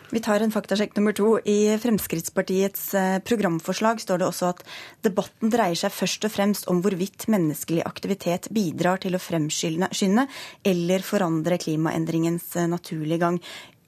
Vi 0.10 0.22
tar 0.24 0.40
en 0.40 0.52
faktasjekk 0.52 0.94
nummer 0.96 1.12
to. 1.12 1.34
I 1.44 1.76
Fremskrittspartiets 1.84 2.94
programforslag 3.28 4.00
står 4.00 4.22
det 4.22 4.28
også 4.30 4.52
at 4.54 4.62
debatten 5.04 5.52
dreier 5.52 5.76
seg 5.76 5.92
først 5.92 6.28
og 6.30 6.32
fremst 6.32 6.70
om 6.72 6.80
hvorvidt 6.84 7.28
menneskelig 7.28 7.84
aktivitet 7.84 8.48
bidrar 8.56 9.02
til 9.04 9.18
å 9.18 9.22
fremskynde 9.22 10.28
eller 10.64 11.04
forandre 11.04 11.60
klimaendringens 11.60 12.54
naturlige 12.72 13.20
gang. 13.26 13.42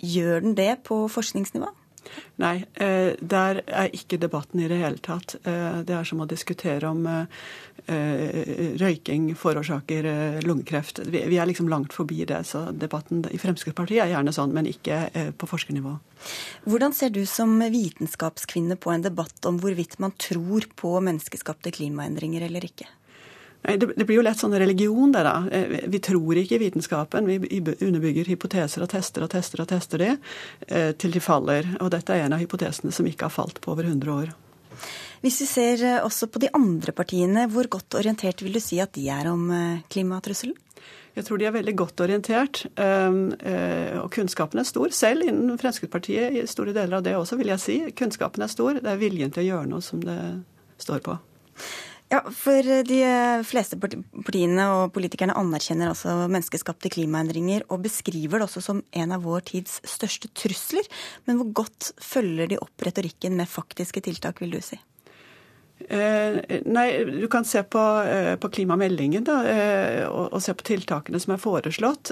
Gjør 0.04 0.44
den 0.44 0.60
det 0.60 0.74
på 0.88 1.06
forskningsnivå? 1.08 1.72
Nei, 2.42 2.56
der 2.76 3.62
er 3.68 3.96
ikke 3.96 4.20
debatten 4.20 4.60
i 4.64 4.70
det 4.72 4.80
hele 4.82 5.00
tatt. 5.04 5.38
Det 5.44 5.96
er 5.96 6.08
som 6.08 6.24
å 6.24 6.28
diskutere 6.28 6.90
om 6.90 7.08
røyking 8.80 9.32
forårsaker 9.40 10.08
lungekreft. 10.46 11.02
Vi 11.10 11.38
er 11.40 11.50
liksom 11.50 11.70
langt 11.72 11.96
forbi 11.96 12.22
det. 12.30 12.44
Så 12.48 12.68
debatten 12.76 13.24
i 13.34 13.40
Fremskrittspartiet 13.42 14.04
er 14.04 14.14
gjerne 14.14 14.34
sånn, 14.36 14.54
men 14.56 14.70
ikke 14.70 15.34
på 15.40 15.50
forskernivå. 15.50 15.96
Hvordan 16.70 16.94
ser 16.96 17.14
du 17.16 17.24
som 17.30 17.58
vitenskapskvinne 17.60 18.78
på 18.80 18.94
en 18.94 19.06
debatt 19.06 19.50
om 19.50 19.60
hvorvidt 19.64 19.98
man 20.04 20.14
tror 20.22 20.68
på 20.80 20.96
menneskeskapte 21.04 21.74
klimaendringer 21.76 22.46
eller 22.50 22.70
ikke? 22.70 22.90
Nei, 23.62 23.76
det, 23.76 23.90
det, 23.98 24.06
blir 24.08 24.22
jo 24.22 24.24
lett 24.24 24.40
sånn 24.40 24.56
religion, 24.56 25.12
det 25.12 25.26
da. 25.28 25.36
Vi 25.92 26.00
tror 26.04 26.38
ikke 26.40 26.56
i 26.56 26.62
vitenskapen. 26.62 27.28
Vi 27.28 27.60
underbygger 27.60 28.30
hypoteser 28.32 28.86
og 28.86 28.92
tester 28.94 29.26
og 29.26 29.34
tester 29.34 29.64
og 29.64 29.72
tester 29.72 30.04
det 30.04 30.14
eh, 30.68 30.92
til 30.96 31.16
de 31.16 31.24
faller. 31.24 31.68
Og 31.84 31.92
dette 31.92 32.16
er 32.16 32.24
en 32.24 32.38
av 32.38 32.44
hypotesene 32.44 32.94
som 32.96 33.10
ikke 33.10 33.28
har 33.28 33.36
falt 33.36 33.60
på 33.64 33.74
over 33.76 33.90
100 33.90 34.14
år. 34.16 34.32
Hvis 35.24 35.42
vi 35.44 35.48
ser 35.50 35.86
også 36.04 36.30
på 36.32 36.42
de 36.44 36.52
andre 36.56 36.94
partiene, 36.96 37.48
hvor 37.52 37.68
godt 37.72 38.00
orientert 38.00 38.44
vil 38.46 38.56
du 38.56 38.62
si 38.64 38.80
at 38.80 38.94
de 38.96 39.08
er 39.12 39.30
om 39.32 39.50
klimatrusselen? 39.92 40.56
Jeg 41.18 41.26
tror 41.26 41.40
de 41.42 41.48
er 41.50 41.52
veldig 41.52 41.74
godt 41.76 42.02
orientert, 42.06 42.62
og 42.80 44.12
kunnskapen 44.14 44.62
er 44.62 44.68
stor. 44.70 44.94
Selv 44.96 45.26
innen 45.26 45.58
Fremskrittspartiet, 45.60 46.38
i 46.38 46.46
store 46.48 46.72
deler 46.72 47.00
av 47.00 47.04
det 47.04 47.18
også, 47.18 47.36
vil 47.40 47.52
jeg 47.52 47.64
si. 47.64 47.76
Kunnskapen 47.98 48.46
er 48.46 48.52
stor. 48.52 48.80
Det 48.80 48.88
er 48.88 49.02
viljen 49.02 49.34
til 49.36 49.44
å 49.44 49.48
gjøre 49.50 49.72
noe 49.74 49.84
som 49.84 50.00
det 50.06 50.20
står 50.80 51.04
på. 51.04 51.18
Ja, 52.10 52.24
for 52.34 52.66
de 52.66 53.00
fleste 53.46 53.78
partiene 53.78 54.64
og 54.74 54.94
politikerne 54.96 55.36
anerkjenner 55.38 55.92
altså 55.92 56.16
menneskeskapte 56.26 56.90
klimaendringer 56.90 57.68
og 57.70 57.84
beskriver 57.86 58.42
det 58.42 58.48
også 58.48 58.64
som 58.66 58.80
en 58.98 59.14
av 59.14 59.28
vår 59.28 59.46
tids 59.52 59.78
største 59.86 60.32
trusler. 60.34 60.90
Men 61.30 61.38
hvor 61.38 61.52
godt 61.62 61.92
følger 62.02 62.50
de 62.50 62.58
opp 62.66 62.88
retorikken 62.88 63.38
med 63.38 63.52
faktiske 63.52 64.02
tiltak, 64.10 64.42
vil 64.42 64.58
du 64.58 64.62
si? 64.66 64.80
Eh, 65.90 66.62
nei, 66.66 67.06
Du 67.06 67.28
kan 67.28 67.46
se 67.46 67.64
på, 67.64 67.80
eh, 68.02 68.36
på 68.36 68.50
klimameldingen 68.50 69.24
da, 69.24 69.42
eh, 69.48 70.04
og, 70.06 70.34
og, 70.34 70.42
se 70.42 70.54
på 70.54 70.68
tiltakene 70.68 71.20
som 71.20 71.34
er 71.34 71.42
foreslått. 71.42 72.12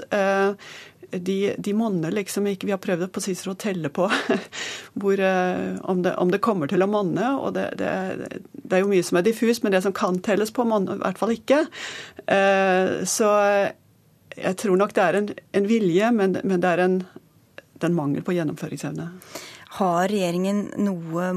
de, 1.10 1.54
de 1.56 1.72
monner 1.72 2.12
liksom 2.12 2.46
ikke. 2.50 2.66
Vi 2.66 2.74
har 2.74 2.80
prøvd 2.82 3.06
på 3.14 3.22
Cicero 3.24 3.54
å 3.54 3.56
telle 3.56 3.88
på 3.88 4.10
hvor, 5.00 5.20
om, 5.22 6.02
det, 6.02 6.12
om, 6.20 6.30
det, 6.30 6.40
kommer 6.44 6.68
til 6.68 6.82
å 6.82 6.90
monne. 6.90 7.30
og 7.38 7.54
det, 7.54 7.70
det, 7.78 7.92
det, 8.52 8.74
er 8.76 8.82
jo 8.82 8.90
mye 8.90 9.06
som 9.06 9.16
er 9.16 9.24
diffus, 9.24 9.62
men 9.62 9.72
det 9.72 9.80
som 9.86 9.94
kan 9.96 10.18
telles 10.20 10.52
på, 10.52 10.66
monner 10.68 10.98
i 10.98 11.04
hvert 11.06 11.22
fall 11.22 11.32
ikke. 11.32 11.62
Så 13.08 13.30
jeg 14.36 14.58
tror 14.60 14.76
nok 14.76 14.92
det 14.98 15.06
er 15.06 15.20
en, 15.22 15.30
en 15.56 15.70
vilje, 15.70 16.10
men, 16.12 16.36
men, 16.42 16.60
det 16.60 16.74
er 16.74 16.84
en, 16.84 16.98
det 17.54 17.86
er 17.86 17.88
en 17.88 17.96
mangel 18.02 18.26
på 18.26 18.36
gjennomføringsevne. 18.36 19.08
Har 19.78 20.10
regjeringen 20.10 20.64
noe 20.82 21.28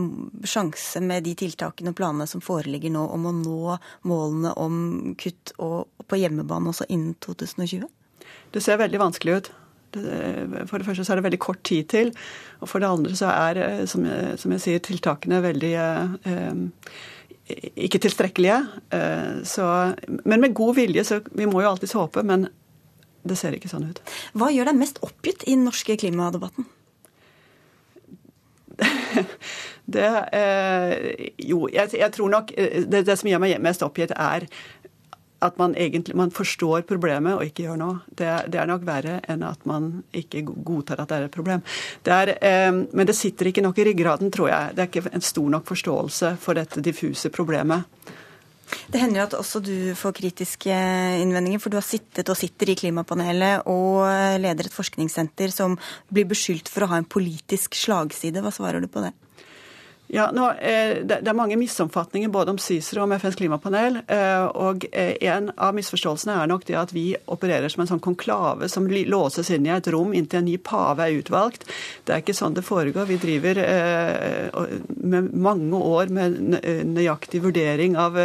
sjanse 0.49 1.01
med 1.05 1.27
de 1.27 1.35
tiltakene 1.37 1.91
og 1.93 1.97
planene 1.99 2.25
som 2.29 2.41
foreligger 2.41 2.93
nå, 2.93 3.03
om 3.13 3.27
å 3.29 3.33
nå 3.37 3.77
målene 4.09 4.53
om 4.57 4.77
kutt 5.21 5.53
på 5.57 6.21
hjemmebane 6.21 6.71
også 6.71 6.87
innen 6.89 7.13
2020? 7.21 7.85
Det 8.51 8.63
ser 8.63 8.81
veldig 8.81 9.01
vanskelig 9.01 9.35
ut. 9.37 9.51
For 9.91 10.79
det 10.79 10.87
første 10.87 11.05
så 11.05 11.13
er 11.13 11.19
det 11.19 11.27
veldig 11.27 11.41
kort 11.43 11.61
tid 11.67 11.89
til. 11.91 12.11
Og 12.63 12.71
for 12.71 12.81
det 12.81 12.89
andre 12.89 13.15
så 13.19 13.29
er, 13.29 13.61
eh, 13.61 13.85
som 13.91 14.05
jeg, 14.07 14.37
som 14.41 14.55
jeg 14.55 14.63
sier, 14.63 14.83
tiltakene 14.87 15.41
veldig 15.43 15.73
eh, 15.75 16.61
ikke 17.85 18.01
tilstrekkelige. 18.07 18.59
Eh, 18.95 19.41
så, 19.47 19.67
men 20.23 20.41
med 20.41 20.55
god 20.57 20.77
vilje, 20.79 21.05
så 21.07 21.21
vi 21.29 21.49
må 21.49 21.61
jo 21.61 21.71
alltids 21.73 21.97
håpe, 21.97 22.23
men 22.25 22.47
det 23.27 23.37
ser 23.37 23.53
ikke 23.53 23.69
sånn 23.69 23.89
ut. 23.91 24.01
Hva 24.33 24.49
gjør 24.49 24.71
deg 24.71 24.79
mest 24.79 25.01
oppgitt 25.05 25.45
i 25.45 25.53
den 25.53 25.67
norske 25.67 25.97
klimadebatten? 25.99 26.65
det 29.95 30.11
eh, 30.37 31.31
Jo, 31.37 31.65
jeg, 31.71 31.93
jeg, 31.97 32.11
tror 32.15 32.31
nok 32.31 32.53
eh, 32.57 32.85
det, 32.85 33.05
det, 33.07 33.17
som 33.19 33.29
gjør 33.31 33.43
meg 33.43 33.57
mest 33.63 33.83
oppgitt, 33.85 34.13
er 34.15 34.47
at 35.41 35.57
man 35.57 35.73
egentlig 35.73 36.15
man 36.15 36.31
forstår 36.31 36.83
problemet 36.85 37.33
og 37.33 37.45
ikke 37.47 37.65
gjør 37.65 37.79
noe. 37.81 37.99
Det, 38.07 38.29
det, 38.53 38.59
er 38.61 38.69
nok 38.69 38.85
verre 38.85 39.17
enn 39.29 39.41
at 39.45 39.65
man 39.65 40.03
ikke 40.13 40.43
godtar 40.45 41.01
at 41.01 41.09
det 41.09 41.17
er 41.17 41.27
et 41.27 41.33
problem. 41.33 41.63
Det 42.05 42.13
er, 42.13 42.33
eh, 42.37 42.71
men 42.71 43.09
det 43.09 43.17
sitter 43.17 43.49
ikke 43.49 43.65
nok 43.65 43.81
i 43.81 43.87
ryggraden, 43.89 44.31
tror 44.33 44.51
jeg. 44.51 44.75
Det 44.77 44.83
er 44.83 44.91
ikke 44.91 45.15
en 45.15 45.25
stor 45.25 45.49
nok 45.57 45.65
forståelse 45.69 46.35
for 46.41 46.61
dette 46.61 46.83
diffuse 46.85 47.33
problemet. 47.33 47.89
Det 48.91 49.01
hender 49.01 49.21
jo 49.21 49.27
at 49.29 49.37
også 49.39 49.61
du 49.63 49.73
får 49.97 50.15
kritiske 50.19 50.75
innvendinger, 51.21 51.61
for 51.61 51.71
du 51.73 51.79
har 51.79 51.85
sittet 51.85 52.29
og 52.31 52.39
sitter 52.39 52.71
i 52.71 52.77
klimapanelet 52.79 53.67
og 53.71 54.03
leder 54.41 54.67
et 54.67 54.75
forskningssenter 54.75 55.53
som 55.53 55.77
blir 56.11 56.29
beskyldt 56.29 56.71
for 56.71 56.85
å 56.85 56.91
ha 56.93 57.01
en 57.01 57.09
politisk 57.09 57.77
slagside. 57.77 58.43
Hva 58.43 58.53
svarer 58.55 58.83
du 58.83 58.89
på 58.91 59.03
det? 59.05 59.13
Ja, 60.13 60.31
nå, 60.31 60.49
eh, 60.51 60.97
Det 61.03 61.27
er 61.27 61.33
mange 61.33 61.55
misoppfatninger 61.55 62.27
både 62.29 62.51
om 62.51 62.57
CICERO 62.59 62.99
og 62.99 63.05
om 63.05 63.13
FNs 63.15 63.37
klimapanel. 63.39 64.01
Eh, 64.11 64.43
og 64.59 64.83
eh, 64.91 65.15
En 65.21 65.51
av 65.55 65.71
misforståelsene 65.77 66.35
er 66.35 66.49
nok 66.51 66.65
det 66.67 66.75
at 66.75 66.91
vi 66.91 67.15
opererer 67.31 67.71
som 67.71 67.85
en 67.85 67.91
sånn 67.93 68.03
konklave 68.03 68.67
som 68.67 68.89
låses 68.91 69.53
inn 69.55 69.69
i 69.69 69.71
et 69.71 69.87
rom 69.87 70.11
inntil 70.11 70.41
en 70.41 70.49
ny 70.49 70.57
pave 70.57 71.07
er 71.07 71.21
utvalgt. 71.21 71.63
Det 72.03 72.11
er 72.11 72.25
ikke 72.25 72.35
sånn 72.35 72.57
det 72.57 72.67
foregår. 72.67 73.07
Vi 73.07 73.21
driver 73.23 73.61
med 74.99 75.31
mange 75.31 75.79
år 75.79 76.11
med 76.11 76.59
nøyaktig 76.91 77.39
vurdering 77.45 77.95
av 77.95 78.19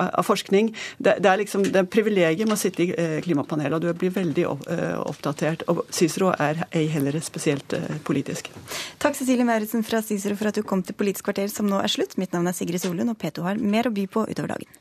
av 0.00 0.26
forskning. 0.26 0.72
Det, 0.98 1.16
det, 1.20 1.30
er 1.30 1.40
liksom 1.42 1.64
det 1.68 1.82
er 1.82 1.88
privilegiet 1.90 2.48
med 2.48 2.56
å 2.56 2.60
sitte 2.60 2.84
i 2.84 2.90
eh, 2.94 3.16
klimapanelet, 3.24 3.76
og 3.78 3.84
du 3.84 4.00
blir 4.00 4.14
veldig 4.14 4.46
eh, 4.48 4.98
oppdatert. 5.00 5.66
Og 5.72 5.84
Cicero 5.94 6.32
er 6.36 6.64
ei 6.70 6.86
heller 6.92 7.18
spesielt 7.24 7.76
eh, 7.76 7.88
politisk. 8.06 8.52
Takk 9.02 9.18
Cecilie 9.18 9.46
Mauritzen 9.48 9.86
fra 9.86 10.02
Cicero 10.04 10.38
for 10.38 10.50
at 10.50 10.58
du 10.58 10.66
kom 10.66 10.84
til 10.84 10.98
Politisk 11.00 11.30
kvarter, 11.30 11.50
som 11.52 11.68
nå 11.70 11.80
er 11.80 11.92
slutt. 11.92 12.18
Mitt 12.20 12.34
navn 12.36 12.50
er 12.50 12.56
Sigrid 12.56 12.82
Solund, 12.82 13.12
og 13.12 13.18
P2 13.20 13.46
har 13.46 13.60
mer 13.60 13.88
å 13.88 13.94
by 13.94 14.06
på 14.10 14.28
utover 14.28 14.56
dagen. 14.56 14.80